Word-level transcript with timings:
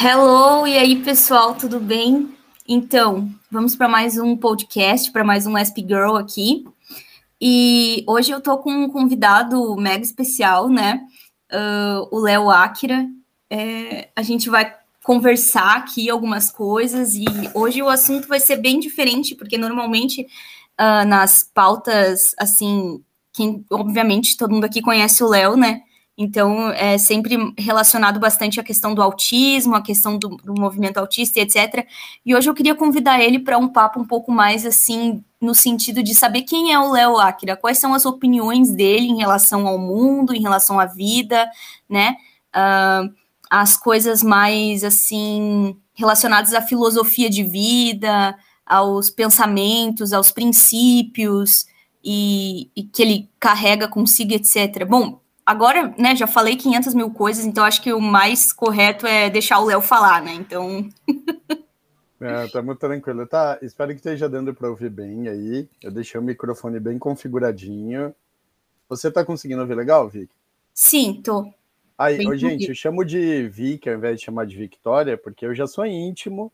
Hello, 0.00 0.64
e 0.64 0.78
aí 0.78 1.02
pessoal, 1.02 1.56
tudo 1.56 1.80
bem? 1.80 2.32
Então, 2.68 3.28
vamos 3.50 3.74
para 3.74 3.88
mais 3.88 4.16
um 4.16 4.36
podcast, 4.36 5.10
para 5.10 5.24
mais 5.24 5.44
um 5.44 5.58
SP 5.58 5.82
Girl 5.82 6.14
aqui. 6.14 6.64
E 7.40 8.04
hoje 8.06 8.30
eu 8.30 8.40
tô 8.40 8.58
com 8.58 8.70
um 8.70 8.88
convidado 8.88 9.74
mega 9.74 10.04
especial, 10.04 10.68
né? 10.68 11.04
Uh, 11.52 12.16
o 12.16 12.20
Léo 12.20 12.48
Akira. 12.48 13.08
É, 13.50 14.10
a 14.14 14.22
gente 14.22 14.48
vai 14.48 14.72
conversar 15.02 15.78
aqui 15.78 16.08
algumas 16.08 16.48
coisas 16.48 17.16
e 17.16 17.24
hoje 17.52 17.82
o 17.82 17.88
assunto 17.88 18.28
vai 18.28 18.38
ser 18.38 18.58
bem 18.58 18.78
diferente, 18.78 19.34
porque 19.34 19.58
normalmente 19.58 20.22
uh, 20.80 21.04
nas 21.08 21.42
pautas, 21.42 22.36
assim, 22.38 23.02
quem, 23.32 23.64
obviamente 23.68 24.36
todo 24.36 24.54
mundo 24.54 24.64
aqui 24.64 24.80
conhece 24.80 25.24
o 25.24 25.28
Léo, 25.28 25.56
né? 25.56 25.82
Então, 26.20 26.70
é 26.72 26.98
sempre 26.98 27.54
relacionado 27.56 28.18
bastante 28.18 28.58
à 28.58 28.64
questão 28.64 28.92
do 28.92 29.00
autismo, 29.00 29.76
à 29.76 29.80
questão 29.80 30.18
do, 30.18 30.30
do 30.30 30.52
movimento 30.52 30.98
autista 30.98 31.38
e 31.38 31.42
etc. 31.42 31.86
E 32.26 32.34
hoje 32.34 32.50
eu 32.50 32.54
queria 32.54 32.74
convidar 32.74 33.20
ele 33.20 33.38
para 33.38 33.56
um 33.56 33.68
papo 33.68 34.00
um 34.00 34.04
pouco 34.04 34.32
mais 34.32 34.66
assim, 34.66 35.22
no 35.40 35.54
sentido 35.54 36.02
de 36.02 36.16
saber 36.16 36.42
quem 36.42 36.72
é 36.72 36.78
o 36.80 36.90
Léo 36.90 37.18
Akira, 37.18 37.56
quais 37.56 37.78
são 37.78 37.94
as 37.94 38.04
opiniões 38.04 38.72
dele 38.72 39.06
em 39.06 39.16
relação 39.16 39.68
ao 39.68 39.78
mundo, 39.78 40.34
em 40.34 40.42
relação 40.42 40.80
à 40.80 40.86
vida, 40.86 41.48
né? 41.88 42.16
Uh, 42.48 43.14
as 43.48 43.76
coisas 43.76 44.20
mais 44.20 44.82
assim 44.82 45.76
relacionadas 45.94 46.52
à 46.52 46.60
filosofia 46.60 47.30
de 47.30 47.44
vida, 47.44 48.36
aos 48.66 49.08
pensamentos, 49.08 50.12
aos 50.12 50.32
princípios 50.32 51.66
e, 52.02 52.70
e 52.74 52.82
que 52.82 53.02
ele 53.02 53.30
carrega 53.38 53.86
consigo, 53.86 54.32
etc. 54.34 54.84
Bom, 54.84 55.20
agora, 55.48 55.94
né, 55.98 56.14
já 56.14 56.26
falei 56.26 56.56
500 56.56 56.92
mil 56.92 57.10
coisas, 57.10 57.46
então 57.46 57.64
acho 57.64 57.80
que 57.80 57.90
o 57.90 58.00
mais 58.00 58.52
correto 58.52 59.06
é 59.06 59.30
deixar 59.30 59.58
o 59.60 59.64
Léo 59.64 59.80
falar, 59.80 60.20
né? 60.20 60.34
Então. 60.34 60.86
é, 62.20 62.46
tá 62.48 62.60
muito 62.60 62.78
tranquilo. 62.78 63.26
Tá, 63.26 63.58
espero 63.62 63.92
que 63.92 63.96
esteja 63.96 64.28
dando 64.28 64.52
para 64.52 64.68
ouvir 64.68 64.90
bem 64.90 65.26
aí. 65.26 65.66
Eu 65.82 65.90
deixei 65.90 66.20
o 66.20 66.22
microfone 66.22 66.78
bem 66.78 66.98
configuradinho. 66.98 68.14
Você 68.90 69.10
tá 69.10 69.24
conseguindo 69.24 69.62
ouvir 69.62 69.74
legal, 69.74 70.06
Vic? 70.06 70.30
Sim, 70.74 71.22
tô. 71.24 71.50
Aí, 71.96 72.18
gente, 72.36 72.68
eu 72.68 72.74
chamo 72.74 73.02
de 73.02 73.48
Vic 73.48 73.88
ao 73.88 73.96
invés 73.96 74.18
de 74.18 74.26
chamar 74.26 74.44
de 74.44 74.54
Victoria, 74.54 75.16
porque 75.16 75.46
eu 75.46 75.54
já 75.54 75.66
sou 75.66 75.86
íntimo. 75.86 76.52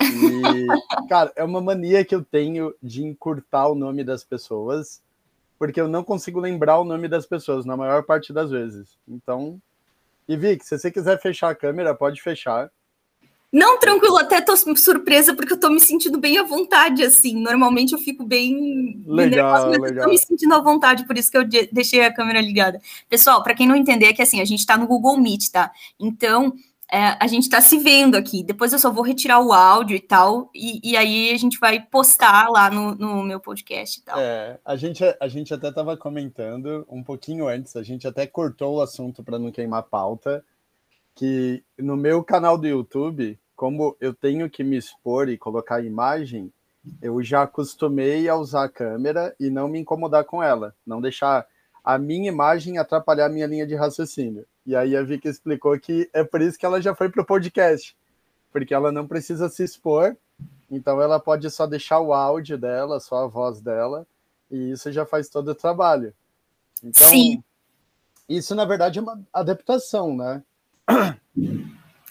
E, 0.00 0.66
cara, 1.08 1.32
é 1.34 1.42
uma 1.42 1.60
mania 1.60 2.04
que 2.04 2.14
eu 2.14 2.24
tenho 2.24 2.72
de 2.80 3.02
encurtar 3.02 3.66
o 3.66 3.74
nome 3.74 4.04
das 4.04 4.22
pessoas 4.22 5.02
porque 5.58 5.80
eu 5.80 5.88
não 5.88 6.04
consigo 6.04 6.40
lembrar 6.40 6.78
o 6.78 6.84
nome 6.84 7.08
das 7.08 7.26
pessoas 7.26 7.64
na 7.64 7.76
maior 7.76 8.02
parte 8.02 8.32
das 8.32 8.50
vezes. 8.50 8.98
Então, 9.08 9.60
e 10.28 10.36
Vic, 10.36 10.64
se 10.64 10.78
você 10.78 10.90
quiser 10.90 11.20
fechar 11.20 11.50
a 11.50 11.54
câmera, 11.54 11.94
pode 11.94 12.20
fechar. 12.20 12.70
Não, 13.52 13.78
tranquilo, 13.78 14.18
até 14.18 14.40
tô 14.40 14.54
surpresa 14.76 15.34
porque 15.34 15.52
eu 15.52 15.60
tô 15.60 15.70
me 15.70 15.80
sentindo 15.80 16.18
bem 16.18 16.36
à 16.36 16.42
vontade, 16.42 17.02
assim. 17.02 17.40
Normalmente 17.40 17.92
eu 17.92 17.98
fico 17.98 18.24
bem. 18.24 19.02
Legal, 19.06 19.70
bem 19.70 19.80
legal. 19.80 19.98
Eu 19.98 20.02
tô 20.04 20.10
me 20.10 20.18
sentindo 20.18 20.52
à 20.54 20.60
vontade, 20.60 21.06
por 21.06 21.16
isso 21.16 21.30
que 21.30 21.38
eu 21.38 21.44
deixei 21.72 22.04
a 22.04 22.12
câmera 22.12 22.40
ligada. 22.40 22.80
Pessoal, 23.08 23.42
para 23.42 23.54
quem 23.54 23.66
não 23.66 23.76
entender, 23.76 24.06
é 24.06 24.12
que 24.12 24.20
assim, 24.20 24.40
a 24.40 24.44
gente 24.44 24.66
tá 24.66 24.76
no 24.76 24.86
Google 24.86 25.16
Meet, 25.18 25.50
tá? 25.50 25.70
Então, 25.98 26.52
é, 26.90 27.16
a 27.18 27.26
gente 27.26 27.44
está 27.44 27.60
se 27.60 27.78
vendo 27.78 28.16
aqui. 28.16 28.44
Depois 28.44 28.72
eu 28.72 28.78
só 28.78 28.90
vou 28.90 29.02
retirar 29.02 29.40
o 29.40 29.52
áudio 29.52 29.96
e 29.96 30.00
tal, 30.00 30.50
e, 30.54 30.80
e 30.90 30.96
aí 30.96 31.32
a 31.32 31.36
gente 31.36 31.58
vai 31.58 31.80
postar 31.80 32.48
lá 32.48 32.70
no, 32.70 32.94
no, 32.94 33.22
meu 33.22 33.40
podcast 33.40 33.98
e 33.98 34.02
tal. 34.02 34.18
É, 34.18 34.58
a 34.64 34.76
gente, 34.76 35.02
a 35.20 35.28
gente 35.28 35.52
até 35.52 35.68
estava 35.68 35.96
comentando 35.96 36.86
um 36.88 37.02
pouquinho 37.02 37.48
antes, 37.48 37.74
a 37.76 37.82
gente 37.82 38.06
até 38.06 38.26
cortou 38.26 38.76
o 38.76 38.80
assunto 38.80 39.22
para 39.22 39.38
não 39.38 39.50
queimar 39.50 39.82
pauta, 39.84 40.44
que 41.14 41.62
no 41.76 41.96
meu 41.96 42.22
canal 42.22 42.56
do 42.56 42.68
YouTube, 42.68 43.38
como 43.56 43.96
eu 44.00 44.14
tenho 44.14 44.48
que 44.48 44.62
me 44.62 44.76
expor 44.76 45.28
e 45.28 45.38
colocar 45.38 45.84
imagem, 45.84 46.52
eu 47.02 47.20
já 47.20 47.42
acostumei 47.42 48.28
a 48.28 48.36
usar 48.36 48.64
a 48.64 48.68
câmera 48.68 49.34
e 49.40 49.50
não 49.50 49.66
me 49.66 49.80
incomodar 49.80 50.24
com 50.24 50.40
ela, 50.40 50.72
não 50.86 51.00
deixar 51.00 51.46
a 51.86 51.98
minha 51.98 52.28
imagem 52.28 52.78
atrapalhar 52.78 53.26
a 53.26 53.28
minha 53.28 53.46
linha 53.46 53.64
de 53.64 53.76
raciocínio. 53.76 54.44
E 54.66 54.74
aí 54.74 54.96
a 54.96 55.04
Vicky 55.04 55.28
explicou 55.28 55.78
que 55.78 56.10
é 56.12 56.24
por 56.24 56.42
isso 56.42 56.58
que 56.58 56.66
ela 56.66 56.82
já 56.82 56.92
foi 56.96 57.08
para 57.08 57.22
o 57.22 57.24
podcast, 57.24 57.96
porque 58.52 58.74
ela 58.74 58.90
não 58.90 59.06
precisa 59.06 59.48
se 59.48 59.62
expor, 59.62 60.16
então 60.68 61.00
ela 61.00 61.20
pode 61.20 61.48
só 61.48 61.64
deixar 61.64 62.00
o 62.00 62.12
áudio 62.12 62.58
dela, 62.58 62.98
só 62.98 63.22
a 63.22 63.28
voz 63.28 63.60
dela, 63.60 64.04
e 64.50 64.72
isso 64.72 64.90
já 64.90 65.06
faz 65.06 65.28
todo 65.28 65.52
o 65.52 65.54
trabalho. 65.54 66.12
Então, 66.82 67.08
Sim. 67.08 67.40
isso 68.28 68.52
na 68.56 68.64
verdade 68.64 68.98
é 68.98 69.02
uma 69.02 69.20
adaptação, 69.32 70.16
né? 70.16 70.42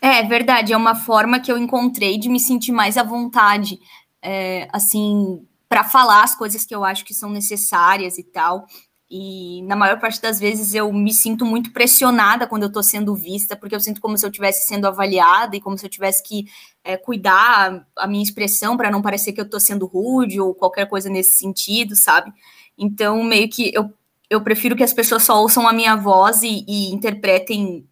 É 0.01 0.23
verdade, 0.23 0.71
é 0.71 0.77
uma 0.77 0.95
forma 0.95 1.39
que 1.39 1.51
eu 1.51 1.57
encontrei 1.57 2.17
de 2.17 2.29
me 2.29 2.39
sentir 2.39 2.71
mais 2.71 2.95
à 2.95 3.03
vontade, 3.03 3.77
é, 4.21 4.69
assim, 4.71 5.45
para 5.67 5.83
falar 5.83 6.23
as 6.23 6.35
coisas 6.35 6.63
que 6.63 6.73
eu 6.73 6.85
acho 6.85 7.03
que 7.03 7.13
são 7.13 7.29
necessárias 7.29 8.17
e 8.17 8.23
tal. 8.23 8.65
E 9.09 9.61
na 9.63 9.75
maior 9.75 9.99
parte 9.99 10.19
das 10.19 10.39
vezes 10.39 10.73
eu 10.73 10.91
me 10.91 11.13
sinto 11.13 11.45
muito 11.45 11.71
pressionada 11.71 12.47
quando 12.47 12.63
eu 12.63 12.67
estou 12.67 12.81
sendo 12.81 13.13
vista, 13.15 13.55
porque 13.55 13.75
eu 13.75 13.79
sinto 13.79 14.01
como 14.01 14.17
se 14.17 14.25
eu 14.25 14.29
estivesse 14.29 14.67
sendo 14.67 14.87
avaliada 14.87 15.55
e 15.55 15.61
como 15.61 15.77
se 15.77 15.85
eu 15.85 15.89
tivesse 15.89 16.23
que 16.23 16.45
é, 16.83 16.97
cuidar 16.97 17.85
a 17.95 18.07
minha 18.07 18.23
expressão 18.23 18.75
para 18.75 18.89
não 18.89 19.03
parecer 19.03 19.31
que 19.31 19.39
eu 19.39 19.45
estou 19.45 19.59
sendo 19.59 19.85
rude 19.85 20.41
ou 20.41 20.55
qualquer 20.55 20.87
coisa 20.87 21.07
nesse 21.07 21.37
sentido, 21.37 21.95
sabe? 21.95 22.33
Então, 22.75 23.23
meio 23.23 23.47
que 23.47 23.71
eu, 23.75 23.93
eu 24.27 24.41
prefiro 24.41 24.75
que 24.75 24.83
as 24.83 24.93
pessoas 24.93 25.23
só 25.23 25.39
ouçam 25.39 25.67
a 25.67 25.73
minha 25.73 25.95
voz 25.95 26.41
e, 26.41 26.65
e 26.67 26.91
interpretem, 26.91 27.87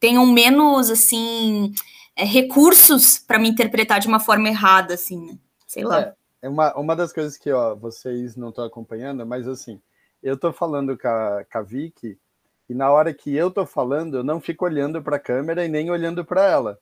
tenham 0.00 0.24
menos, 0.24 0.88
assim, 0.88 1.74
é, 2.16 2.24
recursos 2.24 3.18
para 3.18 3.38
me 3.38 3.50
interpretar 3.50 4.00
de 4.00 4.08
uma 4.08 4.18
forma 4.18 4.48
errada, 4.48 4.94
assim, 4.94 5.26
né? 5.26 5.38
Sei 5.66 5.84
lá. 5.84 6.00
É, 6.00 6.14
é 6.42 6.48
uma, 6.48 6.74
uma 6.74 6.96
das 6.96 7.12
coisas 7.12 7.36
que 7.36 7.52
ó, 7.52 7.74
vocês 7.74 8.34
não 8.34 8.48
estão 8.48 8.64
acompanhando, 8.64 9.26
mas 9.26 9.46
assim 9.46 9.78
eu 10.24 10.38
tô 10.38 10.54
falando 10.54 10.96
com 10.96 11.06
a, 11.06 11.44
com 11.44 11.58
a 11.58 11.62
Vicky, 11.62 12.18
e 12.66 12.74
na 12.74 12.90
hora 12.90 13.12
que 13.12 13.36
eu 13.36 13.50
tô 13.50 13.66
falando, 13.66 14.16
eu 14.16 14.24
não 14.24 14.40
fico 14.40 14.64
olhando 14.64 15.02
para 15.02 15.16
a 15.16 15.20
câmera 15.20 15.66
e 15.66 15.68
nem 15.68 15.90
olhando 15.90 16.24
para 16.24 16.42
ela. 16.48 16.78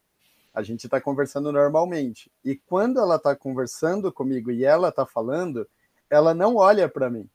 A 0.54 0.62
gente 0.62 0.84
está 0.84 1.00
conversando 1.00 1.50
normalmente. 1.50 2.30
E 2.44 2.54
quando 2.54 3.00
ela 3.00 3.16
está 3.16 3.34
conversando 3.34 4.12
comigo 4.12 4.52
e 4.52 4.64
ela 4.64 4.90
está 4.90 5.04
falando, 5.04 5.68
ela 6.08 6.32
não 6.32 6.54
olha 6.54 6.88
para 6.88 7.10
mim. 7.10 7.28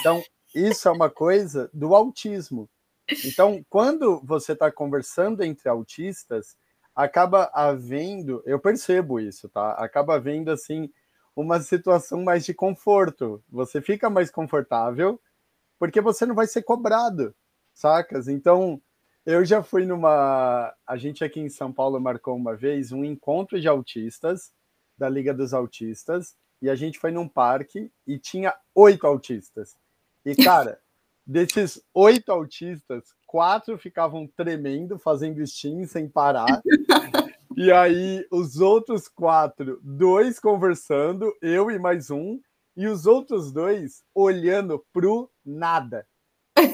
Então, 0.00 0.20
isso 0.52 0.88
é 0.88 0.90
uma 0.90 1.08
coisa 1.08 1.70
do 1.72 1.94
autismo. 1.94 2.68
Então, 3.24 3.64
quando 3.70 4.20
você 4.24 4.52
está 4.52 4.68
conversando 4.72 5.44
entre 5.44 5.68
autistas, 5.68 6.56
acaba 6.92 7.50
havendo, 7.54 8.42
eu 8.44 8.58
percebo 8.58 9.20
isso, 9.20 9.48
tá? 9.48 9.72
Acaba 9.74 10.16
havendo 10.16 10.50
assim 10.50 10.90
uma 11.36 11.60
situação 11.60 12.24
mais 12.24 12.44
de 12.44 12.52
conforto. 12.52 13.40
Você 13.48 13.80
fica 13.80 14.10
mais 14.10 14.28
confortável 14.28 15.20
porque 15.78 16.00
você 16.00 16.26
não 16.26 16.34
vai 16.34 16.46
ser 16.46 16.62
cobrado, 16.62 17.34
sacas? 17.74 18.28
Então, 18.28 18.80
eu 19.24 19.44
já 19.44 19.62
fui 19.62 19.84
numa. 19.84 20.72
A 20.86 20.96
gente 20.96 21.24
aqui 21.24 21.40
em 21.40 21.48
São 21.48 21.72
Paulo 21.72 22.00
marcou 22.00 22.36
uma 22.36 22.54
vez 22.54 22.92
um 22.92 23.04
encontro 23.04 23.60
de 23.60 23.68
autistas, 23.68 24.52
da 24.96 25.08
Liga 25.08 25.34
dos 25.34 25.52
Autistas, 25.52 26.36
e 26.62 26.70
a 26.70 26.74
gente 26.74 26.98
foi 26.98 27.10
num 27.10 27.28
parque 27.28 27.90
e 28.06 28.18
tinha 28.18 28.54
oito 28.74 29.06
autistas. 29.06 29.76
E, 30.24 30.34
cara, 30.42 30.80
desses 31.26 31.82
oito 31.92 32.30
autistas, 32.30 33.14
quatro 33.26 33.76
ficavam 33.76 34.26
tremendo, 34.26 34.98
fazendo 34.98 35.44
steam 35.46 35.84
sem 35.86 36.08
parar. 36.08 36.62
E 37.58 37.72
aí, 37.72 38.22
os 38.30 38.60
outros 38.60 39.08
quatro, 39.08 39.80
dois 39.82 40.38
conversando, 40.38 41.34
eu 41.40 41.70
e 41.70 41.78
mais 41.78 42.10
um, 42.10 42.38
e 42.76 42.86
os 42.86 43.06
outros 43.06 43.50
dois 43.50 44.02
olhando 44.14 44.84
pro 44.92 45.30
nada. 45.44 46.06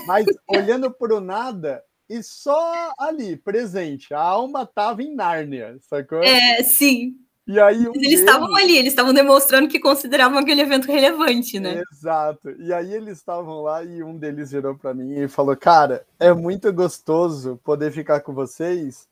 Mas 0.07 0.27
olhando 0.49 0.91
pro 0.91 1.21
nada 1.21 1.83
e 2.09 2.23
só 2.23 2.93
ali, 2.99 3.37
presente. 3.37 4.13
A 4.13 4.21
alma 4.21 4.67
tava 4.67 5.03
em 5.03 5.15
Nárnia, 5.15 5.79
sacou? 5.81 6.23
É, 6.23 6.63
sim. 6.63 7.17
E 7.47 7.59
aí 7.59 7.89
um 7.89 7.93
eles 7.95 8.21
estavam 8.21 8.49
deles... 8.49 8.63
ali, 8.63 8.77
eles 8.77 8.93
estavam 8.93 9.13
demonstrando 9.13 9.69
que 9.69 9.81
consideravam 9.81 10.39
aquele 10.39 10.61
evento 10.61 10.87
relevante, 10.87 11.59
né? 11.59 11.83
Exato. 11.93 12.51
E 12.51 12.73
aí 12.73 12.93
eles 12.93 13.19
estavam 13.19 13.63
lá 13.63 13.83
e 13.83 14.03
um 14.03 14.17
deles 14.17 14.53
virou 14.53 14.77
para 14.77 14.95
mim 14.95 15.19
e 15.19 15.29
falou: 15.29 15.57
"Cara, 15.57 16.07
é 16.21 16.33
muito 16.33 16.73
gostoso 16.73 17.59
poder 17.65 17.91
ficar 17.91 18.21
com 18.21 18.33
vocês, 18.33 19.09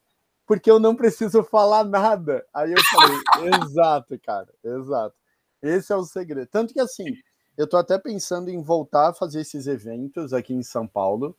porque 0.46 0.70
eu 0.70 0.78
não 0.78 0.94
preciso 0.94 1.42
falar 1.42 1.84
nada". 1.84 2.46
Aí 2.54 2.72
eu 2.72 2.78
falei: 2.92 3.18
"Exato, 3.64 4.18
cara. 4.22 4.48
Exato". 4.62 5.14
Esse 5.62 5.92
é 5.92 5.96
o 5.96 6.04
segredo. 6.04 6.48
Tanto 6.48 6.72
que 6.72 6.80
assim, 6.80 7.16
eu 7.56 7.66
tô 7.66 7.76
até 7.76 7.98
pensando 7.98 8.48
em 8.48 8.62
voltar 8.62 9.10
a 9.10 9.14
fazer 9.14 9.40
esses 9.40 9.66
eventos 9.66 10.32
aqui 10.32 10.54
em 10.54 10.62
São 10.62 10.86
Paulo, 10.86 11.36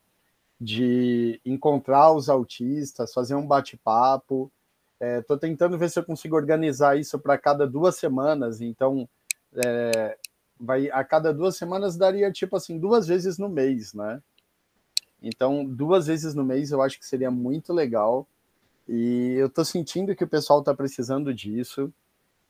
de 0.59 1.41
encontrar 1.43 2.11
os 2.11 2.29
autistas, 2.29 3.13
fazer 3.13 3.33
um 3.33 3.47
bate-papo. 3.47 4.51
É, 4.99 5.21
tô 5.21 5.35
tentando 5.35 5.77
ver 5.77 5.89
se 5.89 5.97
eu 5.97 6.03
consigo 6.03 6.35
organizar 6.35 6.99
isso 6.99 7.17
para 7.17 7.37
cada 7.37 7.65
duas 7.65 7.95
semanas. 7.95 8.61
Então, 8.61 9.09
é, 9.65 10.15
vai 10.59 10.91
a 10.91 11.03
cada 11.03 11.33
duas 11.33 11.57
semanas 11.57 11.97
daria 11.97 12.31
tipo 12.31 12.55
assim 12.55 12.77
duas 12.77 13.07
vezes 13.07 13.39
no 13.39 13.49
mês, 13.49 13.93
né? 13.95 14.21
Então, 15.21 15.65
duas 15.65 16.05
vezes 16.07 16.35
no 16.35 16.43
mês 16.43 16.71
eu 16.71 16.81
acho 16.81 16.99
que 16.99 17.05
seria 17.05 17.31
muito 17.31 17.73
legal. 17.73 18.27
E 18.87 19.33
eu 19.37 19.49
tô 19.49 19.65
sentindo 19.65 20.15
que 20.15 20.23
o 20.23 20.27
pessoal 20.27 20.63
tá 20.63 20.73
precisando 20.73 21.33
disso, 21.33 21.91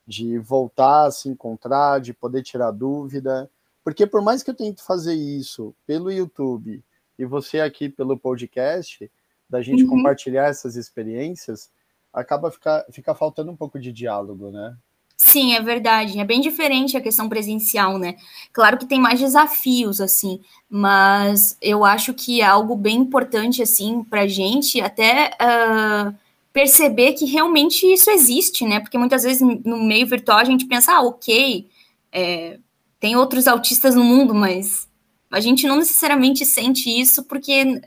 de 0.05 0.37
voltar 0.39 1.05
a 1.05 1.11
se 1.11 1.29
encontrar, 1.29 1.99
de 1.99 2.13
poder 2.13 2.43
tirar 2.43 2.71
dúvida. 2.71 3.49
Porque 3.83 4.05
por 4.05 4.21
mais 4.21 4.43
que 4.43 4.49
eu 4.49 4.55
tente 4.55 4.81
fazer 4.83 5.13
isso 5.13 5.75
pelo 5.85 6.11
YouTube 6.11 6.83
e 7.17 7.25
você 7.25 7.59
aqui 7.59 7.89
pelo 7.89 8.17
podcast, 8.17 9.09
da 9.49 9.61
gente 9.61 9.83
uhum. 9.83 9.89
compartilhar 9.89 10.47
essas 10.47 10.75
experiências, 10.75 11.69
acaba 12.13 12.49
ficar 12.49 12.85
fica 12.91 13.13
faltando 13.13 13.51
um 13.51 13.55
pouco 13.55 13.79
de 13.79 13.91
diálogo, 13.91 14.49
né? 14.49 14.75
Sim, 15.17 15.53
é 15.53 15.61
verdade. 15.61 16.19
É 16.19 16.25
bem 16.25 16.41
diferente 16.41 16.97
a 16.97 17.01
questão 17.01 17.29
presencial, 17.29 17.99
né? 17.99 18.15
Claro 18.51 18.77
que 18.77 18.87
tem 18.87 18.99
mais 18.99 19.19
desafios, 19.19 20.01
assim, 20.01 20.41
mas 20.67 21.55
eu 21.61 21.85
acho 21.85 22.11
que 22.13 22.41
é 22.41 22.45
algo 22.45 22.75
bem 22.75 22.97
importante, 22.97 23.61
assim, 23.61 24.03
para 24.03 24.27
gente 24.27 24.81
até 24.81 25.31
uh, 25.39 26.15
perceber 26.53 27.13
que 27.13 27.25
realmente 27.25 27.85
isso 27.85 28.09
existe, 28.09 28.65
né? 28.65 28.79
Porque 28.79 28.97
muitas 28.97 29.23
vezes 29.23 29.41
no 29.41 29.83
meio 29.83 30.05
virtual 30.07 30.37
a 30.37 30.43
gente 30.43 30.65
pensa, 30.65 30.93
ah, 30.93 31.01
ok, 31.01 31.67
é, 32.11 32.59
tem 32.99 33.15
outros 33.15 33.47
autistas 33.47 33.95
no 33.95 34.03
mundo, 34.03 34.33
mas 34.33 34.87
a 35.29 35.39
gente 35.39 35.65
não 35.65 35.77
necessariamente 35.77 36.45
sente 36.45 36.89
isso 36.89 37.23
porque 37.23 37.81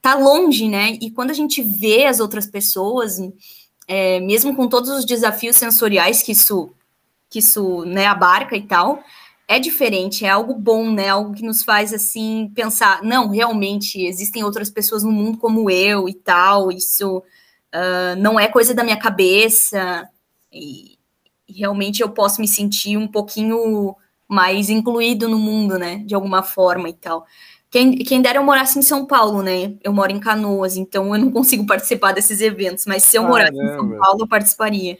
tá 0.00 0.14
longe, 0.14 0.68
né? 0.68 0.98
E 1.00 1.10
quando 1.10 1.30
a 1.30 1.34
gente 1.34 1.62
vê 1.62 2.06
as 2.06 2.20
outras 2.20 2.46
pessoas 2.46 3.18
é, 3.86 4.20
mesmo 4.20 4.54
com 4.56 4.68
todos 4.68 4.90
os 4.90 5.04
desafios 5.04 5.56
sensoriais 5.56 6.22
que 6.22 6.32
isso, 6.32 6.70
que 7.28 7.38
isso 7.38 7.84
né, 7.84 8.06
abarca 8.06 8.56
e 8.56 8.62
tal, 8.62 9.02
é 9.46 9.58
diferente, 9.58 10.24
é 10.24 10.30
algo 10.30 10.54
bom, 10.54 10.90
né? 10.90 11.08
Algo 11.08 11.34
que 11.34 11.42
nos 11.44 11.62
faz 11.62 11.92
assim 11.92 12.50
pensar, 12.54 13.02
não, 13.02 13.28
realmente 13.28 14.02
existem 14.02 14.42
outras 14.42 14.70
pessoas 14.70 15.02
no 15.02 15.12
mundo 15.12 15.38
como 15.38 15.70
eu 15.70 16.08
e 16.08 16.14
tal, 16.14 16.72
isso 16.72 17.22
uh, 17.74 18.16
não 18.18 18.38
é 18.38 18.48
coisa 18.48 18.72
da 18.72 18.84
minha 18.84 18.98
cabeça, 18.98 20.08
e, 20.52 20.98
realmente 21.48 22.02
eu 22.02 22.08
posso 22.10 22.40
me 22.40 22.48
sentir 22.48 22.96
um 22.96 23.06
pouquinho 23.06 23.94
mais 24.26 24.70
incluído 24.70 25.28
no 25.28 25.38
mundo, 25.38 25.78
né? 25.78 25.98
De 26.06 26.14
alguma 26.14 26.42
forma 26.42 26.88
e 26.88 26.94
tal. 26.94 27.26
Quem, 27.70 27.96
quem 27.98 28.22
dera 28.22 28.38
eu 28.38 28.44
morasse 28.44 28.78
em 28.78 28.82
São 28.82 29.04
Paulo, 29.04 29.42
né? 29.42 29.74
Eu 29.82 29.92
moro 29.92 30.12
em 30.12 30.20
Canoas, 30.20 30.76
então 30.76 31.14
eu 31.14 31.20
não 31.20 31.30
consigo 31.30 31.66
participar 31.66 32.12
desses 32.12 32.40
eventos, 32.40 32.86
mas 32.86 33.02
se 33.02 33.16
eu 33.16 33.24
morasse 33.24 33.56
em 33.56 33.68
São 33.74 33.98
Paulo, 33.98 34.20
eu 34.20 34.28
participaria. 34.28 34.96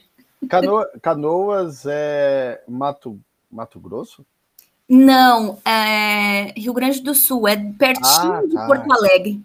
Cano, 0.49 0.85
Canoas 1.01 1.85
é 1.87 2.61
Mato, 2.67 3.19
Mato 3.49 3.79
Grosso? 3.79 4.25
Não, 4.87 5.57
é 5.65 6.53
Rio 6.55 6.73
Grande 6.73 7.01
do 7.01 7.15
Sul, 7.15 7.47
é 7.47 7.55
pertinho 7.55 8.33
ah, 8.33 8.41
tá. 8.41 8.45
de 8.45 8.67
Porto 8.67 8.91
Alegre. 8.91 9.41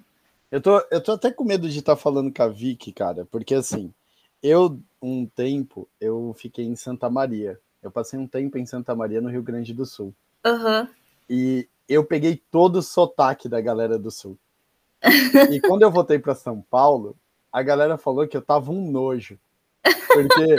Eu 0.50 0.60
tô, 0.60 0.82
eu 0.90 1.00
tô 1.02 1.12
até 1.12 1.30
com 1.30 1.44
medo 1.44 1.68
de 1.68 1.78
estar 1.78 1.94
tá 1.94 2.00
falando 2.00 2.32
com 2.32 2.42
a 2.42 2.48
Vicky, 2.48 2.92
cara, 2.92 3.24
porque 3.24 3.54
assim, 3.54 3.92
eu, 4.42 4.80
um 5.00 5.26
tempo, 5.26 5.88
eu 6.00 6.34
fiquei 6.36 6.64
em 6.64 6.74
Santa 6.74 7.08
Maria. 7.08 7.58
Eu 7.82 7.90
passei 7.90 8.18
um 8.18 8.26
tempo 8.26 8.58
em 8.58 8.66
Santa 8.66 8.94
Maria, 8.94 9.20
no 9.20 9.30
Rio 9.30 9.42
Grande 9.42 9.72
do 9.72 9.86
Sul. 9.86 10.14
Uhum. 10.44 10.88
E 11.28 11.68
eu 11.88 12.04
peguei 12.04 12.42
todo 12.50 12.76
o 12.76 12.82
sotaque 12.82 13.48
da 13.48 13.60
galera 13.60 13.98
do 13.98 14.10
Sul. 14.10 14.36
e 15.50 15.60
quando 15.60 15.82
eu 15.82 15.90
voltei 15.90 16.18
para 16.18 16.34
São 16.34 16.60
Paulo, 16.60 17.16
a 17.52 17.62
galera 17.62 17.96
falou 17.96 18.26
que 18.28 18.36
eu 18.36 18.42
tava 18.42 18.70
um 18.70 18.90
nojo. 18.90 19.38
Porque 19.82 20.56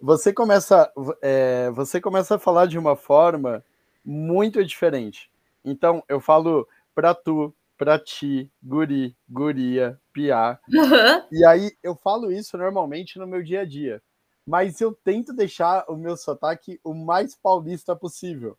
você 0.00 0.32
começa, 0.32 0.90
é, 1.20 1.70
você 1.70 2.00
começa 2.00 2.36
a 2.36 2.38
falar 2.38 2.66
de 2.66 2.78
uma 2.78 2.96
forma 2.96 3.64
muito 4.04 4.64
diferente. 4.64 5.30
Então, 5.64 6.02
eu 6.08 6.20
falo 6.20 6.66
pra 6.94 7.14
tu, 7.14 7.54
pra 7.82 7.98
ti, 7.98 8.48
guri, 8.62 9.16
guria, 9.28 9.98
piá. 10.12 10.56
Uhum. 10.68 11.26
E 11.32 11.44
aí, 11.44 11.72
eu 11.82 11.96
falo 11.96 12.30
isso 12.30 12.56
normalmente 12.56 13.18
no 13.18 13.26
meu 13.26 13.42
dia 13.42 13.62
a 13.62 13.64
dia. 13.64 14.00
Mas 14.46 14.80
eu 14.80 14.96
tento 15.04 15.32
deixar 15.32 15.84
o 15.88 15.96
meu 15.96 16.16
sotaque 16.16 16.78
o 16.84 16.94
mais 16.94 17.34
paulista 17.34 17.96
possível. 17.96 18.56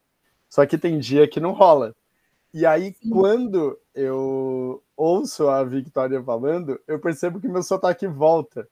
Só 0.49 0.65
que 0.65 0.77
tem 0.77 0.99
dia 0.99 1.25
que 1.25 1.39
não 1.39 1.53
rola. 1.53 1.95
E 2.53 2.65
aí, 2.65 2.93
sim. 2.93 3.09
quando 3.11 3.79
eu 3.95 4.83
ouço 4.97 5.47
a 5.47 5.63
Victoria 5.63 6.21
falando, 6.21 6.77
eu 6.85 6.99
percebo 6.99 7.39
que 7.39 7.47
meu 7.47 7.63
sotaque 7.63 8.05
volta. 8.05 8.67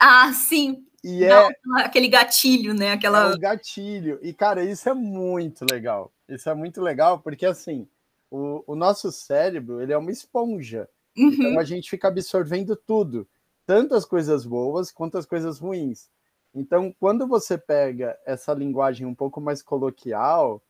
Ah, 0.00 0.32
sim. 0.32 0.82
E 1.04 1.24
é 1.24 1.48
aquele 1.76 2.08
gatilho, 2.08 2.72
né? 2.72 2.92
Aquela... 2.92 3.32
É 3.32 3.34
o 3.34 3.38
gatilho. 3.38 4.18
E, 4.22 4.32
cara, 4.32 4.64
isso 4.64 4.88
é 4.88 4.94
muito 4.94 5.66
legal. 5.70 6.10
Isso 6.26 6.48
é 6.48 6.54
muito 6.54 6.80
legal, 6.80 7.18
porque 7.18 7.44
assim, 7.44 7.86
o, 8.30 8.62
o 8.66 8.76
nosso 8.76 9.10
cérebro 9.10 9.80
ele 9.80 9.92
é 9.92 9.98
uma 9.98 10.10
esponja. 10.10 10.88
Uhum. 11.16 11.32
Então 11.32 11.58
a 11.58 11.64
gente 11.64 11.90
fica 11.90 12.08
absorvendo 12.08 12.76
tudo, 12.76 13.28
tanto 13.66 13.94
as 13.94 14.04
coisas 14.04 14.46
boas 14.46 14.90
quanto 14.90 15.18
as 15.18 15.26
coisas 15.26 15.58
ruins. 15.58 16.08
Então, 16.54 16.92
quando 16.98 17.28
você 17.28 17.56
pega 17.56 18.18
essa 18.26 18.52
linguagem 18.52 19.06
um 19.06 19.14
pouco 19.14 19.40
mais 19.40 19.62
coloquial, 19.62 20.62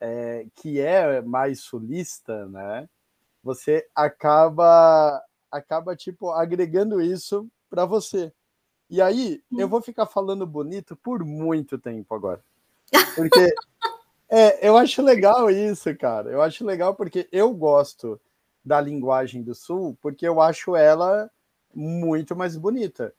é, 0.00 0.46
que 0.54 0.80
é 0.80 1.20
mais 1.20 1.60
sulista, 1.60 2.46
né? 2.46 2.88
Você 3.42 3.86
acaba 3.94 5.22
acaba 5.50 5.96
tipo 5.96 6.30
agregando 6.30 7.00
isso 7.00 7.48
para 7.70 7.84
você. 7.84 8.32
E 8.90 9.02
aí 9.02 9.42
eu 9.52 9.68
vou 9.68 9.82
ficar 9.82 10.06
falando 10.06 10.46
bonito 10.46 10.96
por 10.96 11.22
muito 11.24 11.78
tempo 11.78 12.14
agora, 12.14 12.42
porque 13.14 13.28
é, 14.28 14.68
eu 14.68 14.76
acho 14.76 15.02
legal 15.02 15.50
isso, 15.50 15.94
cara. 15.96 16.30
Eu 16.30 16.42
acho 16.42 16.64
legal 16.64 16.94
porque 16.94 17.28
eu 17.32 17.52
gosto 17.52 18.20
da 18.64 18.80
linguagem 18.80 19.42
do 19.42 19.54
Sul, 19.54 19.96
porque 20.02 20.26
eu 20.26 20.40
acho 20.40 20.76
ela 20.76 21.30
muito 21.74 22.36
mais 22.36 22.56
bonita. 22.56 23.14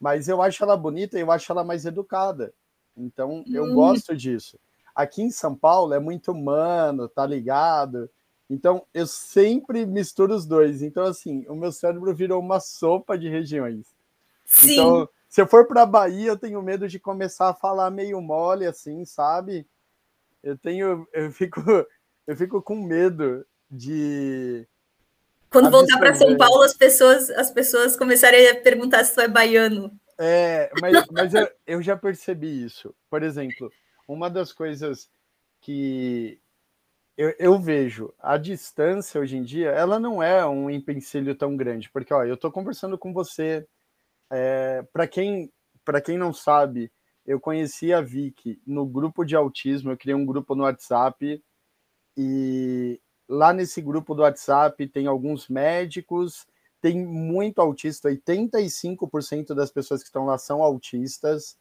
Mas 0.00 0.28
eu 0.28 0.40
acho 0.42 0.62
ela 0.62 0.76
bonita 0.76 1.18
e 1.18 1.22
eu 1.22 1.30
acho 1.30 1.50
ela 1.50 1.64
mais 1.64 1.84
educada. 1.86 2.52
Então 2.96 3.42
eu 3.48 3.64
hum. 3.64 3.74
gosto 3.74 4.16
disso. 4.16 4.58
Aqui 4.94 5.22
em 5.22 5.30
São 5.30 5.54
Paulo 5.54 5.92
é 5.92 5.98
muito 5.98 6.32
humano, 6.32 7.08
tá 7.08 7.26
ligado? 7.26 8.08
Então 8.48 8.86
eu 8.94 9.06
sempre 9.06 9.84
misturo 9.84 10.34
os 10.34 10.46
dois. 10.46 10.80
Então, 10.82 11.04
assim, 11.04 11.44
o 11.48 11.54
meu 11.56 11.72
cérebro 11.72 12.14
virou 12.14 12.40
uma 12.40 12.60
sopa 12.60 13.18
de 13.18 13.28
regiões. 13.28 13.86
Sim. 14.44 14.72
Então, 14.72 15.08
se 15.28 15.40
eu 15.40 15.46
for 15.46 15.66
para 15.66 15.84
Bahia, 15.84 16.28
eu 16.28 16.38
tenho 16.38 16.62
medo 16.62 16.86
de 16.88 17.00
começar 17.00 17.48
a 17.48 17.54
falar 17.54 17.90
meio 17.90 18.20
mole, 18.20 18.64
assim, 18.64 19.04
sabe? 19.04 19.66
Eu 20.42 20.56
tenho, 20.56 21.06
eu 21.12 21.32
fico, 21.32 21.60
eu 22.26 22.36
fico 22.36 22.62
com 22.62 22.76
medo 22.76 23.46
de 23.70 24.66
quando 25.50 25.70
voltar 25.70 25.98
para 25.98 26.14
São 26.14 26.36
Paulo, 26.36 26.62
as 26.62 26.74
pessoas, 26.74 27.30
as 27.30 27.50
pessoas 27.50 27.96
começarem 27.96 28.48
a 28.48 28.60
perguntar 28.60 29.04
se 29.04 29.14
tu 29.14 29.20
é 29.20 29.28
baiano. 29.28 29.90
É, 30.18 30.70
mas, 30.80 30.92
mas 31.10 31.34
eu, 31.34 31.48
eu 31.66 31.82
já 31.82 31.96
percebi 31.96 32.64
isso. 32.64 32.94
Por 33.08 33.22
exemplo, 33.22 33.72
uma 34.06 34.28
das 34.28 34.52
coisas 34.52 35.08
que 35.60 36.38
eu, 37.16 37.34
eu, 37.38 37.58
vejo, 37.58 38.12
a 38.18 38.36
distância 38.36 39.20
hoje 39.20 39.36
em 39.36 39.42
dia, 39.42 39.70
ela 39.70 39.98
não 39.98 40.22
é 40.22 40.44
um 40.44 40.68
empecilho 40.68 41.34
tão 41.34 41.56
grande, 41.56 41.88
porque 41.90 42.12
ó, 42.12 42.24
eu 42.24 42.34
estou 42.34 42.52
conversando 42.52 42.98
com 42.98 43.12
você. 43.12 43.66
É, 44.30 44.82
para 44.92 45.06
quem 45.06 45.50
para 45.84 46.00
quem 46.00 46.18
não 46.18 46.32
sabe, 46.32 46.90
eu 47.26 47.40
conheci 47.40 47.92
a 47.92 48.00
Vicky 48.00 48.60
no 48.66 48.86
grupo 48.86 49.24
de 49.24 49.34
autismo, 49.34 49.90
eu 49.90 49.96
criei 49.96 50.14
um 50.14 50.24
grupo 50.24 50.54
no 50.54 50.62
WhatsApp 50.62 51.42
e 52.16 53.00
lá 53.28 53.52
nesse 53.52 53.82
grupo 53.82 54.14
do 54.14 54.22
WhatsApp 54.22 54.86
tem 54.88 55.06
alguns 55.06 55.48
médicos, 55.48 56.46
tem 56.80 57.04
muito 57.04 57.60
autista, 57.60 58.08
85% 58.08 59.54
das 59.54 59.70
pessoas 59.70 60.02
que 60.02 60.08
estão 60.08 60.26
lá 60.26 60.38
são 60.38 60.62
autistas. 60.62 61.56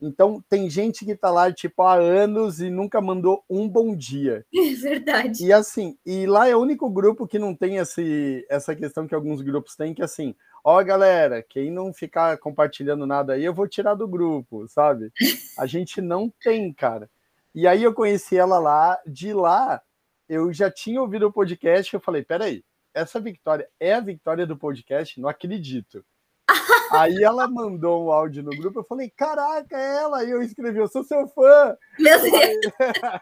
Então, 0.00 0.42
tem 0.48 0.68
gente 0.68 1.04
que 1.04 1.14
tá 1.14 1.30
lá, 1.30 1.52
tipo, 1.52 1.82
há 1.82 1.94
anos 1.94 2.60
e 2.60 2.68
nunca 2.70 3.00
mandou 3.00 3.44
um 3.48 3.68
bom 3.68 3.94
dia. 3.94 4.44
É 4.52 4.74
verdade. 4.74 5.44
E 5.44 5.52
assim, 5.52 5.96
e 6.04 6.26
lá 6.26 6.48
é 6.48 6.56
o 6.56 6.60
único 6.60 6.90
grupo 6.90 7.26
que 7.26 7.38
não 7.38 7.54
tem 7.54 7.76
esse, 7.76 8.44
essa 8.50 8.74
questão 8.74 9.06
que 9.06 9.14
alguns 9.14 9.40
grupos 9.42 9.76
têm, 9.76 9.94
que 9.94 10.02
assim, 10.02 10.34
ó, 10.64 10.82
galera, 10.82 11.42
quem 11.42 11.70
não 11.70 11.92
ficar 11.92 12.38
compartilhando 12.38 13.06
nada 13.06 13.34
aí, 13.34 13.44
eu 13.44 13.54
vou 13.54 13.68
tirar 13.68 13.94
do 13.94 14.06
grupo, 14.08 14.66
sabe? 14.68 15.12
A 15.58 15.66
gente 15.66 16.00
não 16.00 16.32
tem, 16.42 16.72
cara. 16.72 17.10
E 17.54 17.66
aí 17.66 17.82
eu 17.82 17.92
conheci 17.92 18.36
ela 18.36 18.58
lá, 18.58 18.98
de 19.06 19.32
lá, 19.32 19.82
eu 20.28 20.52
já 20.52 20.70
tinha 20.70 21.00
ouvido 21.00 21.26
o 21.26 21.32
podcast, 21.32 21.92
eu 21.92 22.00
falei, 22.00 22.22
peraí, 22.22 22.64
essa 22.94 23.20
vitória 23.20 23.68
é 23.78 23.94
a 23.94 24.00
vitória 24.00 24.46
do 24.46 24.56
podcast? 24.56 25.20
Não 25.20 25.28
acredito. 25.28 26.04
Aí 26.92 27.22
ela 27.22 27.48
mandou 27.48 28.06
um 28.06 28.12
áudio 28.12 28.42
no 28.42 28.50
grupo, 28.50 28.80
eu 28.80 28.84
falei, 28.84 29.10
caraca, 29.10 29.76
é 29.76 29.96
ela! 29.96 30.18
Aí 30.18 30.30
eu 30.30 30.42
escrevi, 30.42 30.78
eu 30.78 30.88
sou 30.88 31.02
seu 31.02 31.26
fã! 31.28 31.76
Meu 31.98 32.20
Deus! 32.20 32.34
Aí, 32.34 32.60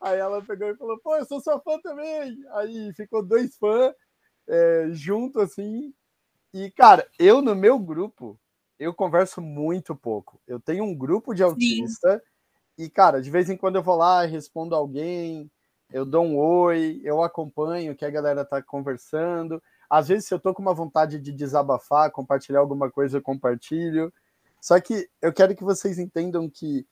aí 0.00 0.18
ela 0.18 0.42
pegou 0.42 0.68
e 0.68 0.76
falou, 0.76 0.98
pô, 1.00 1.16
eu 1.16 1.26
sou 1.26 1.40
sua 1.40 1.60
fã 1.60 1.78
também! 1.82 2.38
Aí 2.54 2.92
ficou 2.94 3.22
dois 3.22 3.56
fãs 3.58 3.94
é, 4.48 4.88
junto 4.92 5.40
assim. 5.40 5.92
E, 6.52 6.70
cara, 6.70 7.06
eu 7.18 7.40
no 7.40 7.54
meu 7.54 7.78
grupo, 7.78 8.38
eu 8.78 8.92
converso 8.94 9.40
muito 9.40 9.94
pouco. 9.94 10.40
Eu 10.46 10.58
tenho 10.60 10.84
um 10.84 10.94
grupo 10.94 11.34
de 11.34 11.42
autista 11.42 12.16
Sim. 12.78 12.84
e, 12.84 12.90
cara, 12.90 13.22
de 13.22 13.30
vez 13.30 13.50
em 13.50 13.56
quando 13.56 13.76
eu 13.76 13.82
vou 13.82 13.96
lá, 13.96 14.24
respondo 14.24 14.74
alguém, 14.74 15.50
eu 15.92 16.04
dou 16.04 16.24
um 16.24 16.36
oi, 16.38 17.00
eu 17.04 17.22
acompanho 17.22 17.92
o 17.92 17.96
que 17.96 18.04
a 18.04 18.10
galera 18.10 18.44
tá 18.44 18.62
conversando 18.62 19.62
Às 19.88 20.08
vezes, 20.08 20.26
se 20.26 20.34
eu 20.34 20.40
tô 20.40 20.54
com 20.54 20.62
uma 20.62 20.74
vontade 20.74 21.18
de 21.20 21.32
desabafar, 21.32 22.10
compartilhar 22.12 22.60
alguma 22.60 22.90
coisa, 22.90 23.18
eu 23.18 23.22
compartilho. 23.22 24.12
Só 24.60 24.80
que 24.80 25.08
eu 25.22 25.32
quero 25.32 25.54
que 25.56 25.64
vocês 25.64 25.98
entendam 25.98 26.48
que 26.50 26.86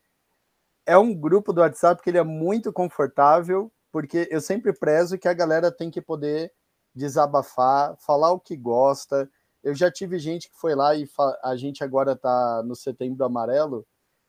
é 0.87 0.97
um 0.99 1.15
grupo 1.15 1.53
do 1.53 1.61
WhatsApp 1.61 2.03
que 2.03 2.11
ele 2.11 2.19
é 2.19 2.25
muito 2.25 2.73
confortável, 2.73 3.71
porque 3.93 4.29
eu 4.31 4.41
sempre 4.41 4.73
prezo 4.73 5.19
que 5.19 5.29
a 5.29 5.35
galera 5.35 5.71
tem 5.71 5.91
que 5.91 6.01
poder 6.01 6.53
desabafar, 6.95 7.97
falar 8.01 8.33
o 8.33 8.41
que 8.41 8.57
gosta. 8.57 9.31
Eu 9.63 9.75
já 9.75 9.91
tive 9.91 10.19
gente 10.19 10.49
que 10.49 10.57
foi 10.57 10.75
lá 10.75 10.95
e 10.95 11.09
a 11.43 11.57
gente 11.57 11.83
agora 11.83 12.15
tá 12.15 12.63
no 12.65 12.75
setembro 12.75 13.25
amarelo 13.25 13.87